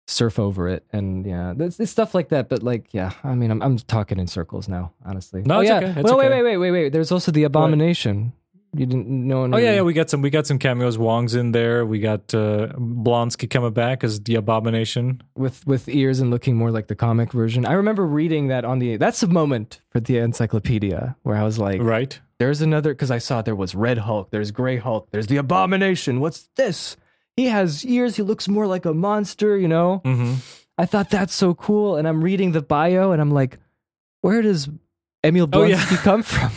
surf 0.07 0.39
over 0.39 0.67
it, 0.67 0.85
and 0.91 1.25
yeah, 1.25 1.53
it's, 1.57 1.79
it's 1.79 1.91
stuff 1.91 2.13
like 2.13 2.29
that. 2.29 2.49
But 2.49 2.63
like, 2.63 2.93
yeah, 2.93 3.11
I 3.23 3.35
mean, 3.35 3.51
I'm 3.51 3.61
I'm 3.61 3.77
talking 3.77 4.19
in 4.19 4.27
circles 4.27 4.67
now, 4.67 4.93
honestly. 5.05 5.43
No, 5.43 5.57
oh, 5.57 5.59
it's 5.61 5.69
yeah. 5.69 5.77
okay, 5.77 5.87
it's 5.87 6.03
well, 6.03 6.17
wait, 6.17 6.27
okay. 6.27 6.41
wait, 6.41 6.57
wait, 6.57 6.57
wait, 6.57 6.71
wait. 6.71 6.89
There's 6.93 7.11
also 7.11 7.31
the 7.31 7.43
abomination. 7.43 8.33
You 8.75 8.87
didn't 8.87 9.07
know. 9.07 9.43
Oh 9.43 9.57
yeah, 9.57 9.75
yeah, 9.75 9.81
we 9.81 9.93
got 9.93 10.09
some. 10.09 10.21
We 10.21 10.31
got 10.31 10.47
some 10.47 10.57
cameos. 10.57 10.97
Wong's 10.97 11.35
in 11.35 11.51
there. 11.51 11.85
We 11.85 11.99
got 11.99 12.33
uh, 12.33 12.69
Blonsky 12.75 13.47
coming 13.47 13.71
back 13.71 14.03
as 14.03 14.19
the 14.21 14.35
Abomination. 14.35 15.21
with 15.35 15.65
with 15.67 15.87
ears 15.87 16.19
and 16.19 16.31
looking 16.31 16.55
more 16.55 16.71
like 16.71 16.87
the 16.87 16.95
comic 16.95 17.31
version. 17.31 17.65
I 17.65 17.73
remember 17.73 18.05
reading 18.05 18.47
that 18.47 18.65
on 18.65 18.79
the. 18.79 18.97
That's 18.97 19.21
a 19.21 19.27
moment 19.27 19.79
for 19.91 19.99
the 19.99 20.17
encyclopedia 20.17 21.15
where 21.21 21.35
I 21.35 21.43
was 21.43 21.59
like, 21.59 21.81
Right. 21.81 22.19
There's 22.39 22.61
another 22.61 22.93
because 22.93 23.11
I 23.11 23.19
saw 23.19 23.41
there 23.41 23.55
was 23.55 23.75
Red 23.75 23.99
Hulk, 23.99 24.31
there's 24.31 24.51
Gray 24.51 24.77
Hulk, 24.77 25.07
there's 25.11 25.27
the 25.27 25.37
Abomination. 25.37 26.19
What's 26.19 26.49
this? 26.55 26.97
He 27.35 27.45
has 27.47 27.85
ears. 27.85 28.15
He 28.15 28.23
looks 28.23 28.47
more 28.47 28.67
like 28.67 28.85
a 28.85 28.93
monster. 28.93 29.57
You 29.57 29.67
know. 29.67 30.01
Mm-hmm. 30.05 30.35
I 30.77 30.85
thought 30.85 31.09
that's 31.09 31.33
so 31.33 31.53
cool. 31.53 31.97
And 31.97 32.07
I'm 32.07 32.23
reading 32.23 32.51
the 32.51 32.61
bio 32.61 33.11
and 33.11 33.21
I'm 33.21 33.31
like, 33.31 33.59
where 34.21 34.41
does 34.41 34.69
Emil 35.23 35.47
Oh, 35.53 35.63
yeah. 35.63 35.83
come 35.97 36.23
from? 36.23 36.51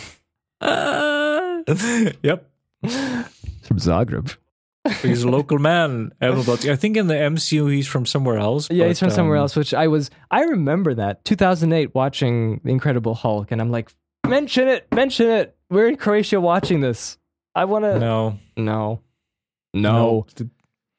yep. 2.23 2.49
From 2.83 3.77
Zagreb. 3.79 4.37
He's 5.03 5.23
a 5.25 5.29
local 5.29 5.59
man. 5.59 6.13
Emil 6.23 6.45
Blonsky. 6.45 6.71
I 6.71 6.77
think 6.77 6.97
in 6.97 7.09
the 7.09 7.15
MCU 7.15 7.71
he's 7.73 7.89
from 7.89 8.07
somewhere 8.07 8.39
else. 8.39 8.69
Yeah, 8.71 8.87
he's 8.87 9.01
but, 9.01 9.07
from 9.07 9.15
somewhere 9.15 9.37
um, 9.37 9.43
else, 9.43 9.57
which 9.57 9.75
I 9.75 9.89
was, 9.89 10.11
I 10.31 10.43
remember 10.45 10.95
that 10.95 11.25
2008 11.25 11.95
watching 11.95 12.61
The 12.65 12.71
Incredible 12.71 13.15
Hulk. 13.15 13.51
And 13.51 13.61
I'm 13.61 13.71
like, 13.71 13.93
mention 14.27 14.69
it, 14.69 14.87
mention 14.95 15.29
it. 15.29 15.57
We're 15.69 15.89
in 15.89 15.97
Croatia 15.97 16.41
watching 16.41 16.81
this. 16.81 17.19
I 17.55 17.65
want 17.65 17.85
to, 17.85 17.99
no. 17.99 18.39
No. 18.57 19.01
no, 19.75 20.27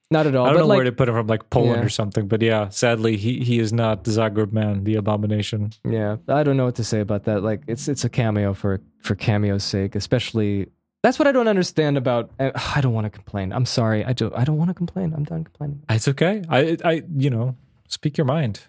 not 0.10 0.26
at 0.28 0.36
all. 0.36 0.46
I 0.46 0.50
don't 0.52 0.60
know 0.60 0.68
like, 0.68 0.78
where 0.78 0.86
to 0.86 0.92
put 0.92 1.10
him 1.10 1.16
from, 1.16 1.28
like 1.28 1.50
Poland 1.50 1.82
Yeah. 1.82 1.86
or 1.86 1.90
something. 1.90 2.28
But 2.28 2.42
yeah, 2.42 2.70
sadly, 2.70 3.18
he, 3.18 3.40
he 3.44 3.60
is 3.60 3.74
not 3.74 4.04
the 4.06 4.12
Zagreb 4.12 4.52
man, 4.54 4.84
the 4.84 4.96
Abomination. 4.96 5.72
Yeah, 5.84 6.18
I 6.28 6.44
don't 6.44 6.56
know 6.58 6.66
what 6.66 6.76
to 6.76 6.84
say 6.84 7.00
about 7.02 7.26
that. 7.26 7.44
Like, 7.44 7.62
it's 7.68 7.88
it's 7.88 8.04
a 8.06 8.10
cameo 8.10 8.54
for 8.54 8.80
for 9.02 9.16
cameo's 9.16 9.64
sake, 9.64 9.96
especially. 9.96 10.68
That's 11.04 11.20
what 11.20 11.28
I 11.28 11.32
don't 11.32 11.48
understand 11.48 11.96
about. 11.98 12.32
uh, 12.40 12.52
I 12.76 12.82
don't 12.82 12.94
want 12.94 13.06
to 13.06 13.10
complain. 13.12 13.54
I'm 13.54 13.66
sorry. 13.66 14.04
I 14.04 14.14
do. 14.14 14.32
I 14.36 14.44
don't 14.44 14.58
want 14.58 14.70
to 14.70 14.74
complain. 14.74 15.14
I'm 15.14 15.24
done 15.24 15.44
complaining. 15.44 15.82
It's 15.90 16.08
okay. 16.08 16.42
I 16.50 16.78
I 16.84 17.04
you 17.16 17.30
know 17.30 17.56
speak 17.88 18.18
your 18.18 18.26
mind. 18.26 18.62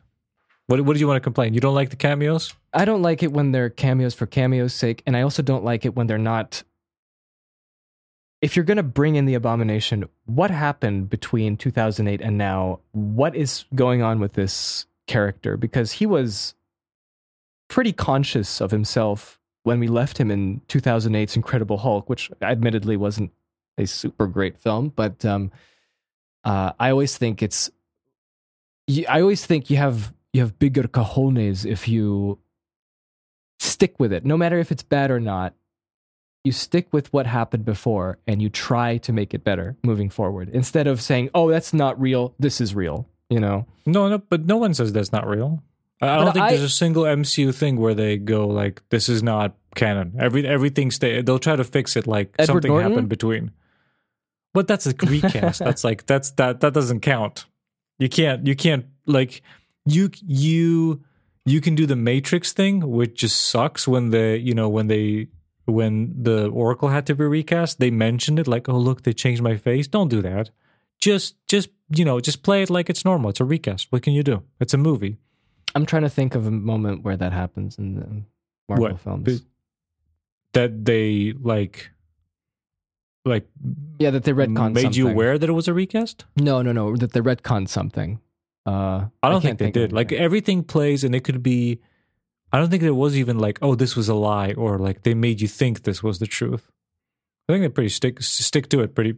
What 0.66 0.80
what 0.82 0.94
do 0.94 1.00
you 1.00 1.06
want 1.08 1.16
to 1.16 1.20
complain? 1.24 1.54
You 1.54 1.60
don't 1.60 1.74
like 1.74 1.90
the 1.90 1.96
cameos? 1.96 2.54
I 2.74 2.84
don't 2.84 3.00
like 3.02 3.22
it 3.22 3.32
when 3.32 3.52
they're 3.52 3.70
cameos 3.70 4.14
for 4.14 4.26
cameo's 4.26 4.74
sake, 4.74 5.02
and 5.06 5.16
I 5.16 5.22
also 5.22 5.42
don't 5.42 5.64
like 5.64 5.84
it 5.86 5.96
when 5.96 6.06
they're 6.06 6.18
not. 6.18 6.62
If 8.40 8.54
you're 8.54 8.64
gonna 8.64 8.82
bring 8.82 9.16
in 9.16 9.26
the 9.26 9.34
abomination, 9.34 10.08
what 10.26 10.50
happened 10.50 11.10
between 11.10 11.56
2008 11.56 12.20
and 12.20 12.38
now? 12.38 12.80
What 12.92 13.34
is 13.34 13.64
going 13.74 14.02
on 14.02 14.20
with 14.20 14.34
this 14.34 14.86
character? 15.06 15.56
Because 15.56 15.92
he 15.92 16.06
was 16.06 16.54
pretty 17.68 17.92
conscious 17.92 18.60
of 18.60 18.70
himself 18.70 19.38
when 19.64 19.80
we 19.80 19.88
left 19.88 20.18
him 20.18 20.30
in 20.30 20.60
2008's 20.68 21.36
Incredible 21.36 21.78
Hulk, 21.78 22.08
which 22.08 22.30
admittedly 22.40 22.96
wasn't 22.96 23.32
a 23.76 23.86
super 23.86 24.26
great 24.26 24.58
film, 24.58 24.92
but 24.94 25.24
um, 25.24 25.52
uh, 26.44 26.72
I 26.78 26.90
always 26.90 27.16
think 27.16 27.42
it's. 27.42 27.70
I 29.08 29.20
always 29.20 29.44
think 29.44 29.68
you 29.68 29.76
have 29.76 30.14
you 30.32 30.40
have 30.40 30.58
bigger 30.58 30.84
cajones 30.84 31.66
if 31.66 31.86
you 31.86 32.38
stick 33.58 33.98
with 33.98 34.12
it, 34.12 34.24
no 34.24 34.36
matter 34.36 34.58
if 34.58 34.72
it's 34.72 34.82
bad 34.82 35.10
or 35.10 35.20
not. 35.20 35.54
You 36.44 36.52
stick 36.52 36.88
with 36.92 37.12
what 37.12 37.26
happened 37.26 37.64
before 37.64 38.18
and 38.26 38.40
you 38.40 38.48
try 38.48 38.98
to 38.98 39.12
make 39.12 39.34
it 39.34 39.44
better 39.44 39.76
moving 39.82 40.08
forward 40.08 40.48
instead 40.50 40.86
of 40.86 41.00
saying, 41.02 41.30
"Oh, 41.34 41.50
that's 41.50 41.74
not 41.74 42.00
real. 42.00 42.34
This 42.38 42.60
is 42.60 42.74
real." 42.74 43.08
You 43.28 43.40
know. 43.40 43.66
No, 43.84 44.08
no, 44.08 44.18
but 44.18 44.46
no 44.46 44.56
one 44.56 44.72
says 44.72 44.92
that's 44.92 45.12
not 45.12 45.26
real. 45.28 45.62
I 46.00 46.16
don't 46.24 46.32
think 46.32 46.44
I- 46.44 46.50
there's 46.50 46.62
a 46.62 46.68
single 46.68 47.02
MCU 47.04 47.52
thing 47.52 47.76
where 47.76 47.92
they 47.92 48.16
go 48.18 48.46
like, 48.46 48.82
"This 48.88 49.08
is 49.08 49.22
not 49.22 49.56
canon." 49.74 50.14
Every 50.18 50.46
everything 50.46 50.90
stay. 50.90 51.20
They'll 51.22 51.38
try 51.40 51.56
to 51.56 51.64
fix 51.64 51.96
it 51.96 52.06
like 52.06 52.34
Edward 52.38 52.46
something 52.62 52.70
Norton? 52.70 52.90
happened 52.92 53.08
between. 53.08 53.50
But 54.54 54.68
that's 54.68 54.86
a 54.86 54.94
recast. 55.06 55.58
that's 55.58 55.84
like 55.84 56.06
that's 56.06 56.30
that 56.32 56.60
that 56.60 56.72
doesn't 56.72 57.00
count. 57.00 57.46
You 57.98 58.08
can't 58.08 58.46
you 58.46 58.54
can't 58.56 58.86
like 59.06 59.42
you 59.84 60.10
you 60.24 61.02
you 61.44 61.60
can 61.60 61.74
do 61.74 61.84
the 61.84 61.96
Matrix 61.96 62.52
thing, 62.52 62.88
which 62.88 63.16
just 63.16 63.40
sucks 63.42 63.86
when 63.88 64.10
the 64.10 64.38
you 64.40 64.54
know 64.54 64.68
when 64.68 64.86
they 64.86 65.28
when 65.68 66.14
the 66.22 66.48
Oracle 66.48 66.88
had 66.88 67.06
to 67.06 67.14
be 67.14 67.24
recast. 67.24 67.78
They 67.78 67.90
mentioned 67.90 68.38
it 68.38 68.48
like, 68.48 68.68
"Oh 68.68 68.78
look, 68.78 69.02
they 69.02 69.12
changed 69.12 69.42
my 69.42 69.56
face." 69.56 69.86
Don't 69.86 70.08
do 70.08 70.22
that. 70.22 70.50
Just 71.00 71.36
just 71.46 71.68
you 71.90 72.04
know 72.04 72.20
just 72.20 72.42
play 72.42 72.62
it 72.62 72.70
like 72.70 72.90
it's 72.90 73.04
normal. 73.04 73.30
It's 73.30 73.40
a 73.40 73.44
recast. 73.44 73.88
What 73.90 74.02
can 74.02 74.12
you 74.14 74.22
do? 74.22 74.42
It's 74.60 74.74
a 74.74 74.78
movie. 74.78 75.18
I'm 75.74 75.86
trying 75.86 76.02
to 76.02 76.08
think 76.08 76.34
of 76.34 76.46
a 76.46 76.50
moment 76.50 77.04
where 77.04 77.16
that 77.16 77.32
happens 77.32 77.78
in 77.78 77.94
the 77.94 78.06
Marvel 78.68 78.88
What? 78.88 79.00
films. 79.00 79.42
That 80.54 80.84
they 80.84 81.34
like 81.38 81.90
like 83.24 83.46
yeah, 83.98 84.10
that 84.10 84.24
they 84.24 84.32
retcon 84.32 84.72
made 84.72 84.96
you 84.96 85.08
aware 85.08 85.38
that 85.38 85.48
it 85.48 85.52
was 85.52 85.68
a 85.68 85.74
recast 85.74 86.24
No, 86.36 86.62
no, 86.62 86.72
no. 86.72 86.96
That 86.96 87.12
they 87.12 87.20
retcon 87.20 87.68
something. 87.68 88.20
Uh, 88.66 89.06
i 89.22 89.30
don't 89.30 89.40
can't 89.40 89.58
think 89.58 89.58
they 89.58 89.66
of 89.82 89.88
did 89.88 89.92
like 89.94 90.12
everything 90.12 90.62
plays 90.62 91.02
and 91.02 91.14
it 91.14 91.24
could 91.24 91.42
be 91.42 91.80
i 92.52 92.58
don't 92.58 92.70
think 92.70 92.82
there 92.82 92.94
was 92.94 93.16
even 93.16 93.38
like 93.38 93.58
oh 93.62 93.74
this 93.74 93.94
was 93.96 94.08
a 94.08 94.14
lie 94.14 94.52
or 94.52 94.78
like 94.78 95.02
they 95.02 95.14
made 95.14 95.40
you 95.40 95.48
think 95.48 95.82
this 95.82 96.02
was 96.02 96.18
the 96.18 96.26
truth 96.26 96.70
i 97.48 97.52
think 97.52 97.62
they 97.62 97.68
pretty 97.68 97.88
stick 97.88 98.22
stick 98.22 98.68
to 98.68 98.80
it 98.80 98.94
pretty 98.94 99.14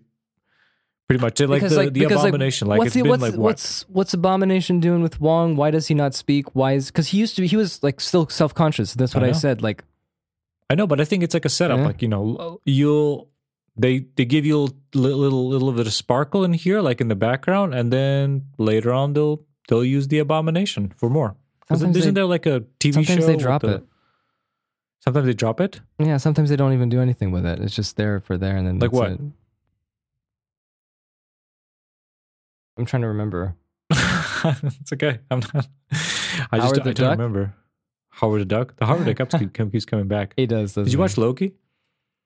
pretty 1.09 1.20
much 1.23 1.40
like 1.40 1.61
Because, 1.61 1.73
the, 1.73 1.77
like- 1.78 1.93
the 1.93 2.01
because, 2.01 2.19
like, 2.19 2.28
abomination 2.28 2.69
like, 2.69 2.78
what's 2.78 2.86
it's 2.89 2.94
the- 2.94 3.02
been 3.02 3.11
what's, 3.11 3.23
like 3.23 3.32
what 3.32 3.40
what's 3.40 3.89
what's 3.89 4.15
abomination 4.15 4.78
doing 4.78 5.02
with 5.02 5.20
Wong? 5.20 5.57
Why 5.57 5.73
does 5.73 5.89
he 5.89 5.94
not 5.94 6.15
speak? 6.15 6.55
Why 6.55 6.74
is 6.74 6.86
because 6.86 7.09
he 7.09 7.19
used 7.19 7.35
to 7.35 7.43
be 7.43 7.48
he 7.48 7.57
was 7.57 7.82
like 7.82 8.01
still 8.01 8.28
self 8.28 8.55
conscious. 8.55 8.94
That's 8.94 9.12
what 9.12 9.24
I 9.24 9.31
I, 9.31 9.32
said. 9.32 9.61
Like 9.61 9.82
I 10.70 10.77
know, 10.77 10.86
but 10.86 11.01
I 11.01 11.05
think 11.05 11.24
it's 11.24 11.35
like 11.35 11.44
a 11.44 11.48
setup. 11.48 11.78
Yeah. 11.78 11.86
Like 11.86 12.01
you 12.02 12.07
know, 12.07 12.61
you'll 12.65 13.28
they 13.77 14.07
they 14.15 14.24
give 14.24 14.47
you 14.47 14.57
a 14.66 14.69
little 14.97 15.19
little 15.19 15.48
little 15.48 15.73
bit 15.73 15.89
of 15.89 15.93
sparkle 15.93 16.44
in 16.44 16.52
here, 16.52 16.81
like 16.81 17.01
in 17.01 17.09
the 17.09 17.16
background, 17.16 17.74
and 17.74 17.93
then 17.93 18.47
later 18.57 18.93
on 18.93 19.12
they'll 19.15 19.43
they'll 19.69 19.85
use 19.85 20.07
the 20.07 20.20
abomination 20.20 20.93
for 20.97 21.11
more. 21.11 21.35
Isn't, 21.70 21.78
Sometimes 21.78 21.97
isn't 21.98 22.14
they- 22.14 22.18
there 22.20 22.26
like 22.26 22.47
a 22.47 22.60
TV 22.80 22.94
show? 22.94 23.02
Sometimes 23.02 23.26
they 23.26 23.36
drop 23.36 23.62
the- 23.62 23.76
it. 23.76 23.84
Sometimes 25.01 25.26
they 25.26 25.32
drop 25.34 25.60
it. 25.60 25.80
Yeah, 25.98 26.18
sometimes 26.18 26.51
they 26.51 26.56
don't 26.56 26.72
even 26.74 26.88
do 26.90 27.01
anything 27.01 27.30
with 27.30 27.47
it. 27.47 27.59
It's 27.60 27.74
just 27.74 27.97
there 27.97 28.20
for 28.20 28.36
there, 28.36 28.56
and 28.56 28.66
then 28.66 28.74
Like 28.78 28.90
that's 28.90 28.98
what? 29.01 29.12
it. 29.12 29.20
I'm 32.76 32.84
trying 32.86 33.02
to 33.02 33.09
remember. 33.09 33.55
it's 33.90 34.92
okay. 34.92 35.18
I'm 35.30 35.40
not. 35.55 35.68
I 35.92 36.59
just 36.59 36.76
Howard 36.76 36.84
the 36.84 36.90
I 36.90 36.92
don't 36.92 37.10
remember. 37.12 37.55
Howard 38.10 38.40
the 38.42 38.44
Duck. 38.44 38.76
The 38.76 38.86
Howard 38.86 39.05
the 39.06 39.14
Duck 39.14 39.30
keeps, 39.30 39.52
keeps 39.72 39.84
coming 39.84 40.09
back. 40.09 40.34
He 40.36 40.47
does. 40.47 40.74
Did 40.74 40.92
you 40.92 40.98
watch 40.98 41.16
Loki? 41.18 41.55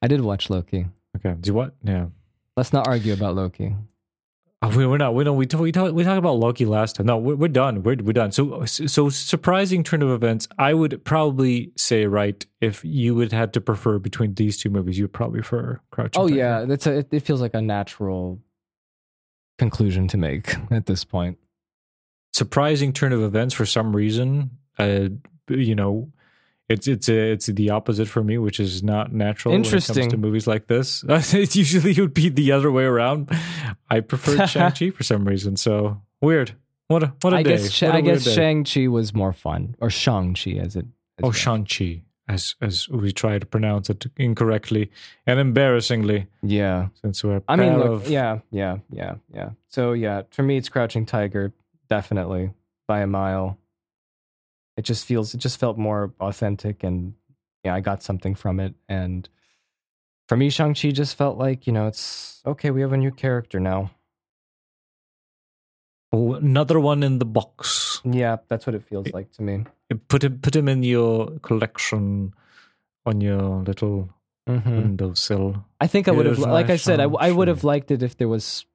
I 0.02 0.08
did 0.08 0.20
watch 0.20 0.50
Loki. 0.50 0.86
Okay. 1.16 1.34
Did 1.34 1.46
you 1.46 1.54
what? 1.54 1.74
Yeah. 1.82 2.06
Let's 2.56 2.72
not 2.72 2.86
argue 2.86 3.12
about 3.12 3.34
Loki. 3.34 3.74
Oh, 4.64 4.76
we, 4.78 4.86
we're 4.86 4.96
not. 4.96 5.14
We 5.14 5.24
don't. 5.24 5.36
We 5.36 5.44
talk, 5.44 5.60
we 5.60 5.72
talk. 5.72 5.92
We 5.92 6.04
talked 6.04 6.18
about 6.18 6.38
Loki 6.38 6.64
last 6.64 6.96
time. 6.96 7.04
No, 7.06 7.18
we're, 7.18 7.34
we're 7.34 7.48
done. 7.48 7.82
We're 7.82 7.96
we're 7.96 8.12
done. 8.14 8.32
So 8.32 8.64
so 8.64 9.10
surprising 9.10 9.82
turn 9.84 10.00
of 10.00 10.08
events. 10.10 10.48
I 10.58 10.72
would 10.72 11.04
probably 11.04 11.72
say 11.76 12.06
right 12.06 12.44
if 12.62 12.82
you 12.82 13.14
would 13.14 13.32
had 13.32 13.52
to 13.54 13.60
prefer 13.60 13.98
between 13.98 14.34
these 14.34 14.56
two 14.56 14.70
movies, 14.70 14.98
you'd 14.98 15.12
probably 15.12 15.40
prefer 15.40 15.80
Crouching. 15.90 16.22
Oh 16.22 16.28
Tiger. 16.28 16.38
yeah, 16.38 16.64
that's 16.64 16.86
a, 16.86 16.98
it, 16.98 17.08
it 17.12 17.20
feels 17.20 17.42
like 17.42 17.52
a 17.52 17.60
natural 17.60 18.40
conclusion 19.58 20.08
to 20.08 20.16
make 20.16 20.54
at 20.70 20.86
this 20.86 21.04
point. 21.04 21.36
surprising 22.32 22.92
turn 22.92 23.12
of 23.12 23.22
events 23.22 23.54
for 23.54 23.66
some 23.66 23.94
reason. 23.94 24.50
Uh, 24.78 25.08
you 25.48 25.74
know, 25.74 26.10
it's 26.68 26.88
it's 26.88 27.08
a, 27.08 27.32
it's 27.32 27.46
the 27.46 27.70
opposite 27.70 28.08
for 28.08 28.22
me, 28.24 28.38
which 28.38 28.58
is 28.60 28.82
not 28.82 29.12
natural. 29.12 29.52
When 29.52 29.60
it 29.62 29.66
Interesting. 29.66 29.94
comes 29.96 30.12
to 30.12 30.16
movies 30.16 30.46
like 30.46 30.66
this. 30.66 31.04
it 31.08 31.54
usually 31.54 31.92
would 32.00 32.14
be 32.14 32.28
the 32.30 32.52
other 32.52 32.70
way 32.72 32.84
around. 32.84 33.30
I 33.90 34.00
prefer 34.00 34.46
Shang 34.46 34.72
Chi 34.72 34.90
for 34.90 35.02
some 35.02 35.24
reason. 35.26 35.56
So 35.56 36.00
weird. 36.20 36.52
What 36.88 37.02
a 37.02 37.12
what 37.22 37.32
a 37.32 37.36
I 37.36 37.42
day. 37.42 37.50
guess 37.56 37.82
What 37.82 37.90
a 37.90 37.94
I 37.96 38.00
guess. 38.02 38.30
Shang 38.30 38.64
Chi 38.64 38.86
was 38.88 39.14
more 39.14 39.32
fun, 39.32 39.74
or 39.80 39.90
Shang 39.90 40.34
Chi 40.34 40.52
as 40.52 40.76
it. 40.76 40.86
as 41.18 41.24
Oh. 41.24 41.32
Shang 41.32 41.64
Chi, 41.66 42.02
as 42.28 42.54
as 42.60 42.88
we 42.88 43.12
try 43.12 43.38
to 43.38 43.46
pronounce 43.46 43.88
it 43.90 44.06
incorrectly 44.16 44.90
and 45.26 45.38
embarrassingly, 45.40 46.26
Yeah, 46.42 46.88
since 47.02 47.22
we're. 47.24 47.42
I 47.48 47.56
mean, 47.56 47.78
look, 47.78 48.02
of- 48.04 48.08
yeah, 48.08 48.40
yeah, 48.50 48.78
yeah, 48.90 49.14
yeah. 49.32 49.50
So 49.68 49.92
yeah, 49.92 50.22
for 50.30 50.42
me, 50.42 50.56
it's 50.58 50.68
Crouching 50.68 51.06
Tiger, 51.06 51.52
definitely 51.90 52.52
by 52.86 53.00
a 53.00 53.06
mile. 53.06 53.58
It 54.76 54.82
just 54.82 55.04
feels, 55.04 55.34
it 55.34 55.38
just 55.38 55.58
felt 55.60 55.78
more 55.78 56.12
authentic, 56.20 56.82
and 56.82 57.14
yeah, 57.62 57.74
I 57.74 57.80
got 57.80 58.02
something 58.02 58.34
from 58.34 58.58
it. 58.60 58.74
And 58.88 59.28
for 60.28 60.36
me, 60.36 60.50
Shang 60.50 60.74
Chi 60.74 60.90
just 60.90 61.16
felt 61.16 61.38
like 61.38 61.66
you 61.66 61.72
know, 61.72 61.86
it's 61.86 62.42
okay. 62.44 62.70
We 62.70 62.80
have 62.80 62.92
a 62.92 62.96
new 62.96 63.12
character 63.12 63.60
now. 63.60 63.90
Oh, 66.12 66.34
another 66.34 66.78
one 66.78 67.02
in 67.02 67.18
the 67.18 67.24
box. 67.24 68.00
Yeah, 68.04 68.36
that's 68.48 68.66
what 68.66 68.74
it 68.74 68.84
feels 68.84 69.12
like 69.12 69.32
to 69.32 69.42
me. 69.42 69.64
Put 70.08 70.24
him 70.24 70.38
put 70.38 70.54
him 70.54 70.68
in 70.68 70.82
your 70.82 71.38
collection 71.40 72.34
on 73.06 73.20
your 73.20 73.62
little 73.62 74.10
hmm 74.46 74.76
windowsill. 74.76 75.64
I 75.80 75.86
think 75.86 76.08
I 76.08 76.12
would 76.12 76.26
have, 76.26 76.38
like 76.38 76.70
I 76.70 76.76
said, 76.76 77.00
I, 77.00 77.04
I 77.04 77.30
would 77.32 77.48
have 77.48 77.64
liked 77.64 77.90
it 77.90 78.02
if 78.02 78.16
there 78.16 78.28
was. 78.28 78.66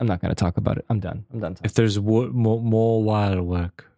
I'm 0.00 0.06
not 0.06 0.20
going 0.20 0.30
to 0.30 0.34
talk 0.34 0.56
about 0.56 0.78
it. 0.78 0.84
I'm 0.88 1.00
done. 1.00 1.24
I'm 1.32 1.40
done. 1.40 1.54
Talking. 1.54 1.66
If 1.66 1.74
there's 1.74 1.98
wo- 2.00 2.28
more, 2.30 2.60
more 2.60 3.02
wire 3.02 3.42
work, 3.42 3.90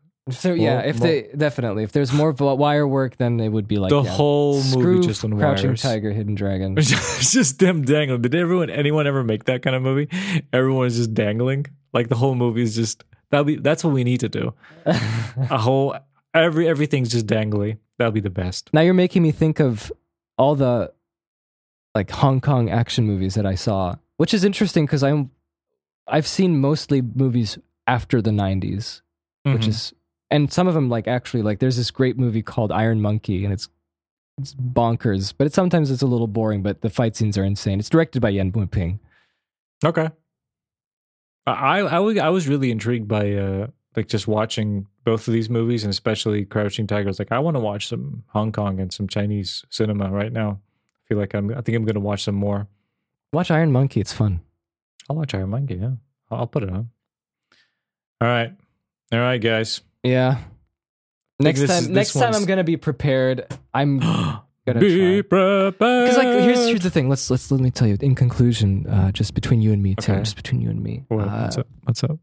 There, 0.43 0.57
yeah, 0.57 0.81
if 0.81 0.99
more- 0.99 1.07
they 1.07 1.29
definitely, 1.37 1.85
if 1.85 1.93
there's 1.93 2.13
more 2.13 2.33
wire 2.33 2.87
work, 2.87 3.17
then 3.17 3.39
it 3.39 3.49
would 3.49 3.69
be 3.69 3.77
like 3.77 3.91
the 3.91 4.03
yeah, 4.03 4.11
whole 4.11 4.61
movie 4.75 5.07
just 5.07 5.25
on 5.25 5.39
Crouching 5.39 5.69
wires. 5.69 5.83
Tiger, 5.83 6.11
Hidden 6.11 6.35
Dragon. 6.35 6.75
it's 6.79 7.31
just 7.33 7.61
them 7.61 7.83
dangling. 7.83 8.23
Did 8.23 8.35
everyone, 8.35 8.69
anyone 8.69 9.07
ever 9.07 9.23
make 9.23 9.45
that 9.45 9.63
kind 9.63 9.77
of 9.77 9.83
movie? 9.83 10.09
Everyone 10.53 10.87
is 10.89 10.97
just 10.97 11.15
dangling. 11.15 11.67
Like 11.93 12.09
the 12.09 12.17
whole 12.17 12.35
movie 12.35 12.63
is 12.63 12.75
just 12.75 13.05
that'll 13.31 13.45
be. 13.45 13.55
That's 13.57 13.85
what 13.85 13.93
we 13.95 14.03
need 14.03 14.19
to 14.21 14.29
do. 14.29 14.53
A 14.87 15.59
whole 15.59 15.97
every 16.35 16.69
everything's 16.69 17.11
just 17.11 17.27
dangly. 17.29 17.79
That'll 17.99 18.11
be 18.13 18.21
the 18.21 18.29
best. 18.29 18.69
now 18.75 18.81
you're 18.81 18.95
making 18.95 19.23
me 19.23 19.31
think 19.31 19.61
of 19.61 19.93
all 20.37 20.57
the 20.57 20.93
like 21.95 22.11
Hong 22.11 22.41
Kong 22.41 22.69
action 22.69 23.05
movies 23.07 23.37
that 23.37 23.47
I 23.47 23.55
saw, 23.55 23.95
which 24.17 24.35
is 24.35 24.45
interesting 24.45 24.87
because 24.87 25.03
I'm 25.05 25.31
I've 26.09 26.27
seen 26.27 26.61
mostly 26.61 27.01
movies 27.01 27.59
after 27.87 28.21
the 28.21 28.31
90s, 28.33 29.03
which 29.45 29.63
Mhm. 29.63 29.69
is 29.69 29.95
and 30.31 30.53
some 30.53 30.69
of 30.69 30.75
them 30.75 30.89
like 30.89 31.09
actually 31.09 31.43
like 31.43 31.59
there's 31.59 31.77
this 31.77 31.91
great 31.91 32.19
movie 32.19 32.43
called 32.43 32.73
Iron 32.73 33.01
Monkey 33.01 33.45
and 33.45 33.53
it's 33.53 33.69
it's 34.39 34.55
bonkers, 34.55 35.33
but 35.37 35.47
it, 35.47 35.55
sometimes 35.55 35.91
it's 35.91 36.03
a 36.03 36.07
little 36.07 36.27
boring, 36.27 36.63
but 36.63 36.83
the 36.83 36.91
fight 36.91 37.17
scenes 37.17 37.39
are 37.39 37.45
insane. 37.45 37.79
It's 37.79 37.89
directed 37.89 38.21
by 38.21 38.29
Yuen 38.31 38.53
Ping. 38.69 39.01
Okay. 39.85 40.11
I 41.47 41.81
I, 41.81 41.99
I 41.99 42.29
was 42.29 42.49
really 42.49 42.71
intrigued 42.71 43.09
by 43.09 43.33
uh 43.35 43.69
like 43.95 44.09
just 44.09 44.29
watching 44.29 44.87
both 45.05 45.27
of 45.27 45.33
these 45.33 45.49
movies 45.49 45.85
and 45.85 45.91
especially 45.91 46.45
Crouching 46.45 46.87
Tiger. 46.87 47.09
I 47.09 47.11
was 47.11 47.19
like, 47.19 47.33
I 47.33 47.39
want 47.39 47.55
to 47.55 47.61
watch 47.61 47.89
some 47.89 48.25
Hong 48.29 48.53
Kong 48.53 48.79
and 48.79 48.93
some 48.93 49.09
Chinese 49.09 49.65
cinema 49.71 50.11
right 50.11 50.33
now. 50.33 50.61
I 50.61 51.09
feel 51.09 51.19
like 51.19 51.35
I'm 51.35 51.51
I 51.53 51.63
think 51.63 51.77
I'm 51.77 51.85
gonna 51.85 52.01
watch 52.01 52.25
some 52.25 52.35
more. 52.35 52.69
Watch 53.33 53.51
Iron 53.51 53.73
Monkey, 53.73 54.01
it's 54.01 54.13
fun. 54.13 54.41
I'll 55.09 55.17
watch 55.17 55.35
Iron 55.35 55.51
Monkey, 55.51 55.77
yeah. 55.77 55.93
I'll, 56.31 56.41
I'll 56.41 56.47
put 56.47 56.63
it 56.63 56.71
on. 56.71 56.91
All 58.21 58.29
right. 58.29 58.53
All 59.13 59.19
right, 59.19 59.41
guys. 59.41 59.83
Yeah. 60.07 60.39
Next 61.39 61.61
this 61.61 61.71
time, 61.71 61.81
this 61.85 61.89
next 61.91 62.13
time 62.15 62.23
one's- 62.23 62.37
I'm 62.37 62.45
gonna 62.47 62.65
be 62.65 62.77
prepared. 62.77 63.47
I'm 63.75 63.99
gonna 64.67 64.81
Be 64.81 65.21
try. 65.21 65.29
prepared. 65.29 65.79
Because 65.79 66.17
like 66.17 66.29
here's 66.43 66.67
here's 66.67 66.81
the 66.81 66.91
thing. 66.91 67.09
Let's 67.09 67.31
let's 67.31 67.51
let 67.51 67.61
me 67.61 67.71
tell 67.71 67.87
you. 67.89 67.97
In 68.01 68.15
conclusion, 68.15 68.87
uh, 68.87 69.13
just 69.13 69.35
between 69.35 69.61
you 69.61 69.73
and 69.73 69.83
me, 69.83 69.95
Tim. 69.97 70.15
Okay. 70.17 70.23
Just 70.23 70.37
between 70.37 70.61
you 70.63 70.71
and 70.71 70.83
me. 70.83 71.05
What- 71.09 71.29
uh, 71.29 71.43
what's 71.43 71.59
up? 71.59 71.67
What's 71.85 72.05
up? 72.05 72.19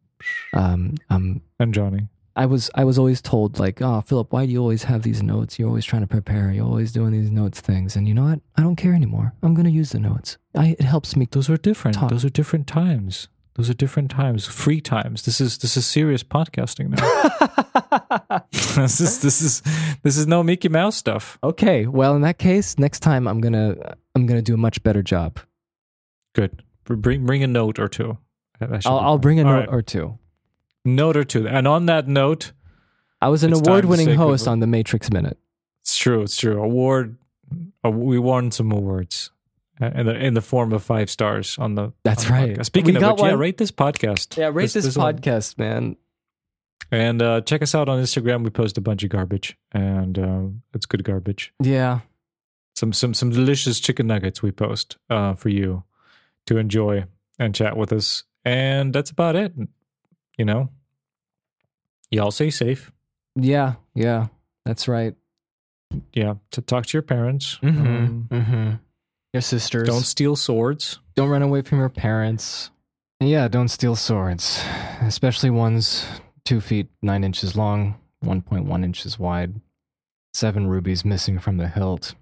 Um, 0.54 0.96
um, 1.10 1.42
And 1.60 1.74
Johnny. 1.74 2.08
I 2.36 2.48
was 2.48 2.72
I 2.74 2.84
was 2.86 2.98
always 2.98 3.22
told 3.22 3.60
like, 3.60 3.80
oh, 3.84 4.02
Philip, 4.02 4.34
why 4.34 4.48
do 4.48 4.52
you 4.52 4.60
always 4.60 4.86
have 4.86 5.04
these 5.04 5.22
notes? 5.22 5.60
You're 5.60 5.68
always 5.68 5.86
trying 5.86 6.02
to 6.02 6.08
prepare. 6.08 6.52
You're 6.52 6.66
always 6.66 6.92
doing 6.92 7.12
these 7.12 7.30
notes 7.30 7.62
things. 7.62 7.96
And 7.96 8.08
you 8.08 8.16
know 8.16 8.24
what? 8.24 8.40
I 8.56 8.64
don't 8.64 8.76
care 8.78 8.94
anymore. 8.96 9.34
I'm 9.44 9.54
gonna 9.54 9.70
use 9.70 9.92
the 9.92 10.00
notes. 10.00 10.38
I, 10.56 10.70
it 10.80 10.82
helps 10.82 11.16
me. 11.16 11.28
Those 11.30 11.48
are 11.52 11.58
different. 11.58 11.98
Talk. 11.98 12.10
Those 12.10 12.26
are 12.26 12.30
different 12.32 12.66
times. 12.66 13.28
Those 13.56 13.70
are 13.70 13.74
different 13.76 14.10
times. 14.10 14.48
Free 14.48 14.82
times. 14.82 15.24
This 15.24 15.40
is 15.40 15.60
this 15.60 15.78
is 15.78 15.86
serious 15.86 16.24
podcasting 16.24 16.90
now. 16.90 18.40
this 18.52 19.00
is 19.00 19.22
this 19.22 19.42
is 19.42 19.62
this 20.02 20.18
is 20.18 20.26
no 20.28 20.42
Mickey 20.44 20.70
Mouse 20.70 20.96
stuff. 20.96 21.38
okay. 21.44 21.86
Well, 21.86 22.16
in 22.16 22.22
that 22.24 22.40
case, 22.40 22.80
next 22.80 23.02
time 23.02 23.28
I'm 23.28 23.42
gonna 23.42 23.76
I'm 24.16 24.26
gonna 24.26 24.42
do 24.42 24.56
a 24.56 24.58
much 24.58 24.82
better 24.84 25.04
job. 25.04 25.40
Good. 26.34 26.64
Bring 26.86 27.26
bring 27.26 27.44
a 27.44 27.48
note 27.48 27.78
or 27.80 27.88
two. 27.88 28.18
That- 28.60 28.70
that 28.72 28.84
should 28.84 28.90
I'll, 28.90 29.00
I'll 29.00 29.18
bring 29.20 29.40
a 29.40 29.44
All 29.46 29.52
note 29.54 29.60
right. 29.60 29.70
or 29.70 29.82
two. 29.82 30.18
note 30.86 31.16
or 31.18 31.24
two. 31.24 31.48
And 31.48 31.68
on 31.68 31.86
that 31.88 32.08
note, 32.08 32.54
I 33.22 33.30
was 33.30 33.44
an 33.44 33.52
It's 33.52 33.60
time 33.60 33.66
to 33.66 33.70
award-winning 33.72 34.16
host 34.16 34.44
goodbye. 34.46 34.52
on 34.54 34.60
the 34.62 34.68
Matrix 34.68 35.12
Minute. 35.12 35.38
it's 35.82 35.96
true. 35.96 36.22
It's 36.24 36.38
true. 36.38 36.62
Award. 36.62 37.18
Uh, 37.86 37.92
we 37.92 38.18
won 38.18 38.50
some 38.52 38.72
awards. 38.72 39.30
Uh, 39.82 39.92
In 39.96 40.06
the 40.06 40.16
in 40.16 40.34
the 40.34 40.42
form 40.42 40.74
of 40.74 40.84
five 40.84 41.10
stars 41.10 41.58
on 41.58 41.76
the. 41.76 41.94
That's 42.04 42.26
on 42.26 42.32
the 42.32 42.48
right. 42.48 42.58
podcast. 42.58 42.66
Speaking 42.66 42.94
We 42.94 42.98
of 42.98 43.02
got 43.02 43.18
which, 43.18 43.32
yeah, 43.32 43.38
rate 43.38 43.58
this 43.58 43.72
podcast. 43.72 44.38
Yeah, 44.38 44.52
rate 44.54 44.72
this, 44.72 44.96
one. 44.98 45.18
podcast, 45.18 45.58
man. 45.58 45.98
And 46.92 47.22
uh, 47.22 47.42
check 47.42 47.62
us 47.64 47.74
out 47.74 47.90
on 47.90 48.02
Instagram. 48.02 48.44
We 48.44 48.52
post 48.52 48.78
a 48.78 48.82
bunch 48.82 49.04
of 49.04 49.10
garbage, 49.10 49.58
and 49.72 50.20
um, 50.20 50.62
it's 50.74 50.86
good 50.86 51.04
garbage. 51.04 51.54
Yeah. 51.62 52.02
Some 52.76 52.94
some 52.94 53.14
some 53.14 53.32
delicious 53.32 53.80
chicken 53.80 54.08
nuggets 54.08 54.42
we 54.42 54.52
post 54.52 54.98
uh, 55.10 55.34
for 55.34 55.50
you 55.50 55.84
to 56.46 56.58
enjoy 56.58 57.06
and 57.40 57.56
chat 57.56 57.78
with 57.78 57.92
us. 57.94 58.24
And 58.46 58.94
that's 58.94 59.10
about 59.10 59.36
it. 59.36 59.54
You 60.38 60.46
know, 60.46 60.70
y'all 62.12 62.32
stay 62.32 62.50
safe. 62.50 62.92
Yeah. 63.36 63.76
Yeah. 63.96 64.28
That's 64.66 64.88
right. 64.88 65.16
Yeah, 66.14 66.36
to 66.52 66.62
talk 66.62 66.88
to 66.88 66.98
your 66.98 67.04
parents. 67.04 67.60
Mm-hmm. 67.62 67.88
Um, 67.88 68.28
mm-hmm. 68.32 68.72
Your 69.34 69.42
sisters. 69.42 69.88
don't 69.88 70.04
steal 70.04 70.36
swords. 70.36 71.00
don't 71.16 71.30
run 71.30 71.42
away 71.42 71.62
from 71.62 71.80
your 71.80 71.90
parents. 71.90 72.70
And 73.20 73.30
yeah, 73.30 73.48
don't 73.48 73.70
steal 73.70 73.96
swords, 73.96 74.64
especially 75.02 75.50
ones 75.50 76.06
two 76.46 76.62
feet 76.62 76.88
nine 77.02 77.24
inches 77.24 77.56
long, 77.56 77.96
1.1 78.24 78.84
inches 78.84 79.18
wide, 79.18 79.56
seven 80.34 80.68
rubies 80.68 81.06
missing 81.06 81.40
from 81.40 81.58
the 81.58 81.68
hilt, 81.68 82.16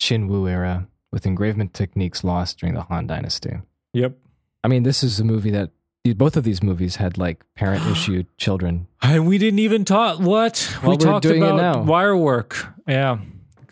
Qin 0.00 0.28
Wu 0.28 0.46
era, 0.46 0.86
with 1.10 1.26
engravement 1.26 1.74
techniques 1.74 2.22
lost 2.22 2.58
during 2.58 2.74
the 2.74 2.82
Han 2.82 3.06
Dynasty. 3.06 3.56
Yep. 3.94 4.16
I 4.64 4.68
mean, 4.68 4.82
this 4.82 5.02
is 5.02 5.18
a 5.20 5.24
movie 5.24 5.50
that 5.50 5.70
both 6.16 6.36
of 6.36 6.44
these 6.44 6.62
movies 6.62 6.96
had 6.96 7.16
like 7.18 7.42
parent 7.54 7.84
issue 7.90 8.24
children. 8.36 8.86
And 9.00 9.26
we 9.26 9.38
didn't 9.38 9.60
even 9.60 9.84
talk. 9.84 10.20
What 10.20 10.76
Well, 10.82 10.92
we 10.92 10.96
talked 10.98 11.24
about 11.24 11.86
wire 11.86 12.16
work. 12.16 12.66
Yeah, 12.86 13.18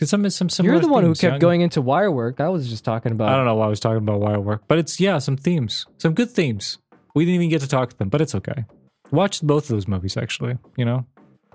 because 0.01 0.09
some 0.09 0.31
some 0.31 0.49
some. 0.49 0.65
You're 0.65 0.79
the 0.81 0.89
one 0.89 1.05
who 1.05 1.15
kept 1.15 1.41
going 1.41 1.61
into 1.61 1.83
wire 1.83 2.11
work. 2.11 2.41
I 2.41 2.49
was 2.49 2.71
just 2.71 2.87
talking 2.87 3.13
about. 3.13 3.29
I 3.29 3.37
don't 3.37 3.45
know 3.45 3.55
why 3.57 3.67
I 3.67 3.69
was 3.69 3.81
talking 3.81 3.99
about 3.99 4.19
wire 4.21 4.41
work, 4.41 4.63
but 4.67 4.79
it's 4.79 4.99
yeah, 4.99 5.19
some 5.19 5.37
themes, 5.37 5.85
some 5.99 6.15
good 6.15 6.31
themes. 6.31 6.79
We 7.15 7.27
didn't 7.27 7.35
even 7.35 7.51
get 7.51 7.61
to 7.61 7.69
talk 7.69 7.91
to 7.91 7.97
them, 7.99 8.09
but 8.09 8.23
it's 8.23 8.35
okay. 8.35 8.65
Watch 9.11 9.43
both 9.43 9.65
of 9.65 9.69
those 9.69 9.87
movies, 9.87 10.17
actually. 10.17 10.57
You 10.79 10.87
know, 10.87 11.05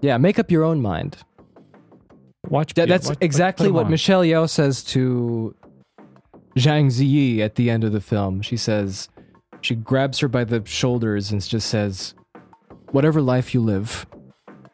Yeah, 0.01 0.17
make 0.19 0.38
up 0.38 0.51
your 0.51 0.63
own 0.63 0.80
mind. 0.80 1.17
watch. 2.49 2.76
That, 2.76 2.88
yeah, 2.88 2.93
that's 2.93 3.07
watch- 3.09 3.17
exactly 3.22 3.72
what 3.72 3.85
on. 3.85 3.91
Michelle 3.91 4.22
Yeoh 4.22 4.47
says 4.47 4.84
to 4.84 5.55
Zhang 6.55 6.88
Ziyi 6.91 7.39
at 7.39 7.55
the 7.55 7.72
end 7.72 7.84
of 7.84 7.93
the 7.93 8.01
film. 8.01 8.43
She 8.43 8.57
says, 8.57 9.09
she 9.61 9.73
grabs 9.73 10.19
her 10.19 10.27
by 10.27 10.43
the 10.43 10.61
shoulders 10.65 11.31
and 11.31 11.41
just 11.43 11.67
says, 11.67 12.13
Whatever 12.91 13.22
life 13.23 13.55
you 13.55 13.61
live, 13.61 14.05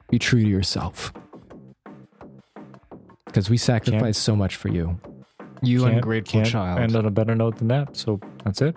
be 0.09 0.19
true 0.19 0.41
to 0.41 0.47
yourself. 0.49 1.13
Because 3.31 3.49
we 3.49 3.55
sacrifice 3.55 4.17
so 4.17 4.35
much 4.35 4.57
for 4.57 4.67
you. 4.67 4.99
You 5.61 5.85
ungrateful 5.85 6.43
child. 6.43 6.79
End 6.79 6.97
on 6.97 7.05
a 7.05 7.11
better 7.11 7.33
note 7.33 7.57
than 7.59 7.69
that. 7.69 7.95
So 7.95 8.19
that's 8.43 8.61
it. 8.61 8.75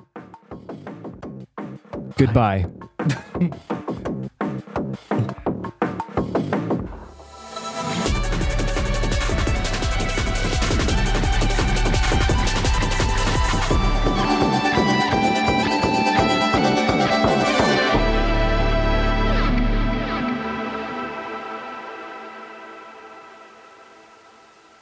Goodbye. 2.16 2.66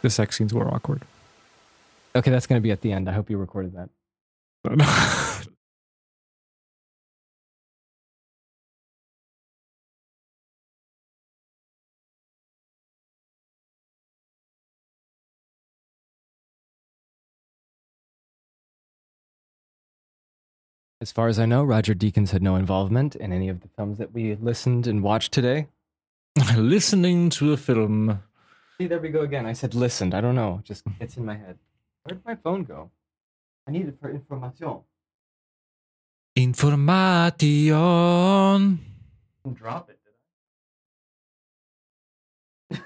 The 0.02 0.10
sex 0.10 0.36
scenes 0.36 0.52
were 0.52 0.68
awkward. 0.68 1.02
Okay, 2.14 2.30
that's 2.30 2.46
going 2.46 2.60
to 2.60 2.62
be 2.62 2.72
at 2.72 2.82
the 2.82 2.92
end. 2.92 3.08
I 3.08 3.12
hope 3.12 3.30
you 3.30 3.38
recorded 3.38 3.74
that. 3.74 3.88
As 21.02 21.10
far 21.10 21.26
as 21.26 21.40
I 21.40 21.46
know, 21.46 21.64
Roger 21.64 21.96
Deakins 21.96 22.30
had 22.30 22.44
no 22.44 22.54
involvement 22.54 23.16
in 23.16 23.32
any 23.32 23.48
of 23.48 23.60
the 23.60 23.68
films 23.76 23.98
that 23.98 24.12
we 24.12 24.36
listened 24.36 24.86
and 24.86 25.02
watched 25.02 25.32
today. 25.32 25.66
Listening 26.56 27.28
to 27.30 27.52
a 27.52 27.56
film. 27.56 28.22
See, 28.78 28.86
there 28.88 28.98
we 29.00 29.10
go 29.10 29.20
again. 29.22 29.46
I 29.46 29.52
said 29.52 29.74
listened. 29.74 30.14
I 30.14 30.20
don't 30.20 30.34
know. 30.34 30.60
Just 30.64 30.84
it's 31.00 31.16
in 31.16 31.24
my 31.24 31.36
head. 31.36 31.58
Where'd 32.04 32.24
my 32.24 32.34
phone 32.36 32.64
go? 32.64 32.90
I 33.68 33.70
need 33.70 33.86
it 33.88 33.96
for 34.00 34.10
information. 34.10 34.80
Information. 36.34 36.88
Drop 39.54 39.90
it. 39.90 39.98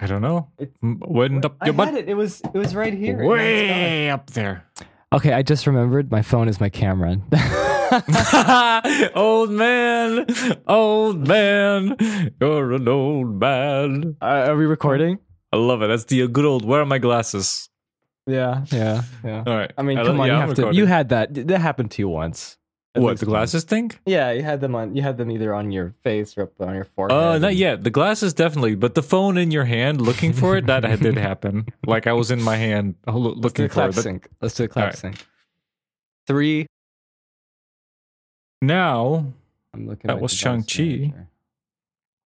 I 0.00 0.06
don't 0.06 0.22
know. 0.22 0.48
It- 0.58 0.72
Went 0.82 1.44
up 1.44 1.56
I 1.60 1.66
your 1.66 1.74
butt. 1.74 1.88
had 1.88 1.96
it. 1.98 2.08
It 2.08 2.14
was 2.14 2.40
it 2.40 2.54
was 2.54 2.74
right 2.74 2.94
here. 2.94 3.20
and 3.20 3.28
now 3.28 3.34
it's 3.34 3.38
gone. 3.38 3.38
Way 3.38 4.10
up 4.10 4.30
there. 4.30 4.64
Okay, 5.12 5.32
I 5.32 5.42
just 5.42 5.66
remembered 5.66 6.10
my 6.10 6.22
phone 6.22 6.48
is 6.48 6.60
my 6.60 6.68
camera. 6.68 7.16
old 9.14 9.50
man, 9.50 10.26
old 10.66 11.26
man, 11.26 11.96
you're 12.40 12.72
an 12.72 12.88
old 12.88 13.40
man. 13.40 14.16
Uh, 14.20 14.24
are 14.24 14.56
we 14.56 14.66
recording? 14.66 15.18
I 15.52 15.56
love 15.56 15.82
it. 15.82 15.86
That's 15.88 16.04
the 16.04 16.26
good 16.28 16.44
old. 16.44 16.64
Where 16.64 16.82
are 16.82 16.86
my 16.86 16.98
glasses? 16.98 17.68
Yeah, 18.26 18.64
yeah, 18.70 19.02
yeah. 19.24 19.42
All 19.46 19.56
right. 19.56 19.72
I 19.78 19.82
mean, 19.82 19.98
I 19.98 20.04
come 20.04 20.20
on, 20.20 20.26
yeah, 20.26 20.34
you 20.34 20.40
have 20.40 20.54
to. 20.56 20.74
You 20.74 20.86
had 20.86 21.08
that. 21.10 21.34
That 21.48 21.60
happened 21.60 21.90
to 21.92 22.02
you 22.02 22.08
once. 22.08 22.56
At 22.94 23.02
what 23.02 23.10
least 23.10 23.20
the 23.20 23.26
once. 23.26 23.32
glasses 23.52 23.64
thing? 23.64 23.90
Yeah, 24.06 24.32
you 24.32 24.42
had 24.42 24.60
them 24.60 24.74
on. 24.74 24.94
You 24.94 25.02
had 25.02 25.16
them 25.16 25.30
either 25.30 25.54
on 25.54 25.70
your 25.72 25.94
face 26.02 26.36
or 26.36 26.42
up 26.42 26.60
on 26.60 26.74
your 26.74 26.84
forehead. 26.84 27.16
Uh, 27.16 27.38
not 27.38 27.50
and- 27.50 27.58
yet. 27.58 27.84
The 27.84 27.90
glasses 27.90 28.34
definitely, 28.34 28.74
but 28.74 28.94
the 28.94 29.02
phone 29.02 29.38
in 29.38 29.50
your 29.50 29.64
hand, 29.64 30.00
looking 30.02 30.32
for 30.34 30.56
it, 30.56 30.66
that 30.66 30.80
did 31.00 31.16
happen. 31.16 31.66
Like 31.86 32.06
I 32.06 32.12
was 32.12 32.30
in 32.30 32.42
my 32.42 32.56
hand 32.56 32.96
uh, 33.06 33.12
lo- 33.12 33.30
Let's 33.30 33.36
do 33.36 33.40
looking 33.40 33.64
a 33.64 33.68
for 33.68 33.74
clap 33.74 33.90
it. 33.90 33.94
But 33.96 34.02
sync. 34.02 34.28
Let's 34.42 34.54
do 34.54 34.64
a 34.64 34.68
clap 34.68 34.82
All 34.82 34.88
right. 34.88 34.98
sync. 34.98 35.26
Three. 36.26 36.66
Now, 38.60 39.32
I'm 39.74 39.86
looking. 39.86 40.08
That 40.08 40.20
was 40.20 40.32
device 40.32 40.70
Shang-Chi. 40.70 41.14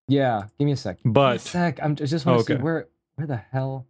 Yeah, 0.09 0.45
give 0.59 0.67
me 0.67 0.73
a 0.73 0.77
sec. 0.77 1.05
Me 1.05 1.11
a 1.11 1.13
but 1.13 1.41
sec. 1.41 1.79
I'm, 1.83 1.93
I 1.93 1.95
just 1.95 2.27
want 2.27 2.47
to 2.47 2.57
see 2.57 2.63
where 2.63 2.89
where 3.17 3.27
the 3.27 3.37
hell. 3.37 3.87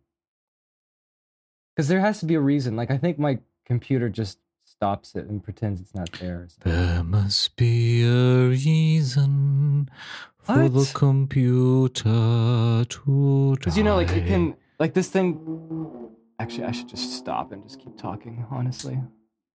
Because 1.74 1.88
there 1.88 2.00
has 2.00 2.20
to 2.20 2.26
be 2.26 2.34
a 2.34 2.40
reason. 2.40 2.76
Like 2.76 2.90
I 2.90 2.98
think 2.98 3.18
my 3.18 3.38
computer 3.64 4.08
just 4.08 4.38
stops 4.64 5.14
it 5.14 5.26
and 5.26 5.42
pretends 5.42 5.80
it's 5.80 5.94
not 5.94 6.12
there. 6.12 6.48
There 6.64 7.02
must 7.04 7.56
be 7.56 8.04
a 8.04 8.48
reason 8.48 9.88
for 10.38 10.68
the 10.68 10.90
computer 10.92 11.88
to 11.88 13.56
Because 13.56 13.76
you 13.76 13.84
know, 13.84 13.96
like 13.96 14.10
it 14.10 14.26
can, 14.26 14.54
like 14.78 14.94
this 14.94 15.08
thing. 15.08 16.10
Actually, 16.38 16.64
I 16.64 16.72
should 16.72 16.88
just 16.88 17.12
stop 17.12 17.52
and 17.52 17.62
just 17.62 17.78
keep 17.80 17.96
talking. 17.96 18.44
Honestly, 18.50 18.98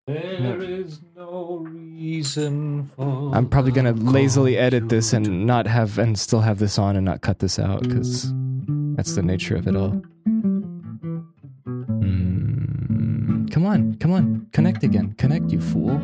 There 0.07 0.63
is 0.63 1.01
no 1.17 1.67
reason 1.69 2.89
for. 2.95 3.35
I'm 3.35 3.49
probably 3.49 3.73
gonna 3.73 3.93
lazily 3.93 4.57
edit 4.57 4.89
this 4.89 5.13
and 5.13 5.49
not 5.49 5.67
have 5.67 5.99
and 5.99 6.17
still 6.17 6.43
have 6.43 6.61
this 6.61 6.79
on 6.79 6.95
and 6.95 7.05
not 7.05 7.23
cut 7.23 7.41
this 7.41 7.59
out 7.59 7.83
because 7.83 8.33
that's 8.95 9.17
the 9.17 9.23
nature 9.23 9.57
of 9.57 9.67
it 9.67 9.75
all. 9.75 10.01
Mm, 11.67 13.51
come 13.51 13.67
on, 13.67 13.97
come 13.97 14.13
on, 14.13 14.47
connect 14.53 14.85
again, 14.85 15.13
connect, 15.19 15.51
you 15.51 15.61
fool. 15.61 16.01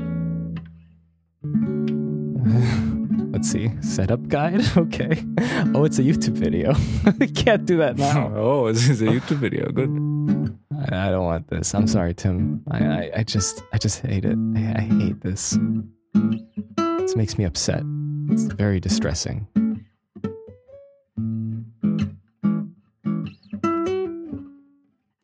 Let's 3.33 3.49
see, 3.49 3.71
setup 3.83 4.27
guide. 4.27 4.63
Okay. 4.77 5.25
Oh, 5.75 5.85
it's 5.85 6.01
a 6.01 6.03
YouTube 6.03 6.35
video. 6.35 6.75
Can't 7.37 7.65
do 7.67 7.77
that 7.77 7.97
now. 7.99 8.33
Oh, 8.35 8.73
this 8.73 8.89
is 8.89 9.01
a 9.01 9.07
YouTube 9.07 9.39
video. 9.39 9.71
Good. 9.71 10.59
I, 10.91 11.09
I 11.09 11.11
don't 11.11 11.25
want 11.25 11.49
this. 11.49 11.75
I'm 11.75 11.87
sorry, 11.87 12.15
Tim. 12.15 12.63
I, 12.71 12.85
I, 12.85 13.11
I 13.19 13.23
just 13.23 13.63
I 13.73 13.79
just 13.79 14.01
hate 14.01 14.25
it. 14.25 14.37
I, 14.57 14.75
I 14.77 14.81
hate 14.81 15.21
this. 15.21 15.59
This 16.99 17.17
makes 17.17 17.39
me 17.39 17.45
upset. 17.45 17.83
It's 18.31 18.45
very 18.45 18.81
distressing. 18.81 19.47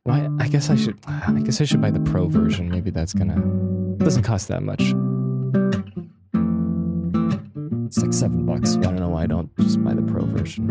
Why? 0.05 0.28
I 0.40 0.48
guess 0.48 0.70
I 0.70 0.76
should. 0.76 0.98
I 1.06 1.40
guess 1.44 1.60
I 1.60 1.64
should 1.64 1.80
buy 1.80 1.90
the 1.90 2.01
pro 2.01 2.28
version. 2.28 2.70
Maybe 2.70 2.90
that's 2.90 3.14
gonna. 3.14 3.40
Doesn't 3.98 4.22
cost 4.22 4.48
that 4.48 4.62
much. 4.62 4.82
It's 7.86 7.98
like 7.98 8.12
seven 8.12 8.44
bucks. 8.44 8.76
I 8.76 8.80
don't 8.80 8.97
know 8.97 9.09
why 9.09 9.22
I 9.22 9.26
don't 9.26 9.51
just 9.59 9.82
buy 9.82 9.94
the 9.94 10.02
pro 10.02 10.24
version. 10.26 10.66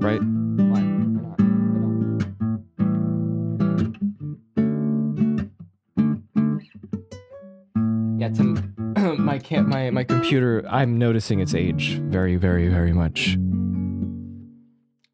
Right? 0.00 0.20
Why 0.20 0.91
my 9.42 9.48
can 9.48 9.68
my 9.68 9.90
my 9.90 10.04
computer. 10.04 10.64
I'm 10.68 10.98
noticing 10.98 11.40
its 11.40 11.54
age 11.54 11.98
very, 12.10 12.36
very, 12.36 12.68
very 12.68 12.92
much. 12.92 13.36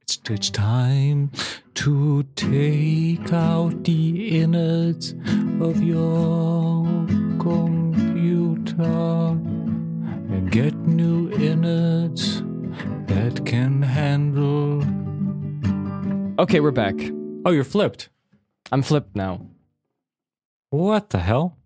It's, 0.02 0.20
it's 0.28 0.50
time 0.50 1.30
to 1.74 2.24
take 2.36 3.32
out 3.32 3.84
the 3.84 4.40
innards 4.40 5.14
of 5.60 5.82
your 5.82 6.84
computer 7.38 8.82
and 10.30 10.50
get 10.50 10.74
new 10.74 11.30
innards 11.32 12.42
that 13.06 13.42
can 13.46 13.82
handle. 13.82 14.84
Okay, 16.38 16.60
we're 16.60 16.70
back. 16.70 16.94
Oh, 17.44 17.50
you're 17.50 17.64
flipped. 17.64 18.10
I'm 18.70 18.82
flipped 18.82 19.16
now. 19.16 19.46
What 20.70 21.10
the 21.10 21.18
hell? 21.18 21.57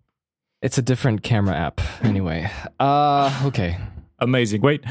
It's 0.63 0.77
a 0.77 0.81
different 0.81 1.23
camera 1.23 1.53
app. 1.55 1.81
Anyway, 2.03 2.49
uh, 2.79 3.43
okay. 3.47 3.77
Amazing. 4.19 4.61
Wait, 4.61 4.81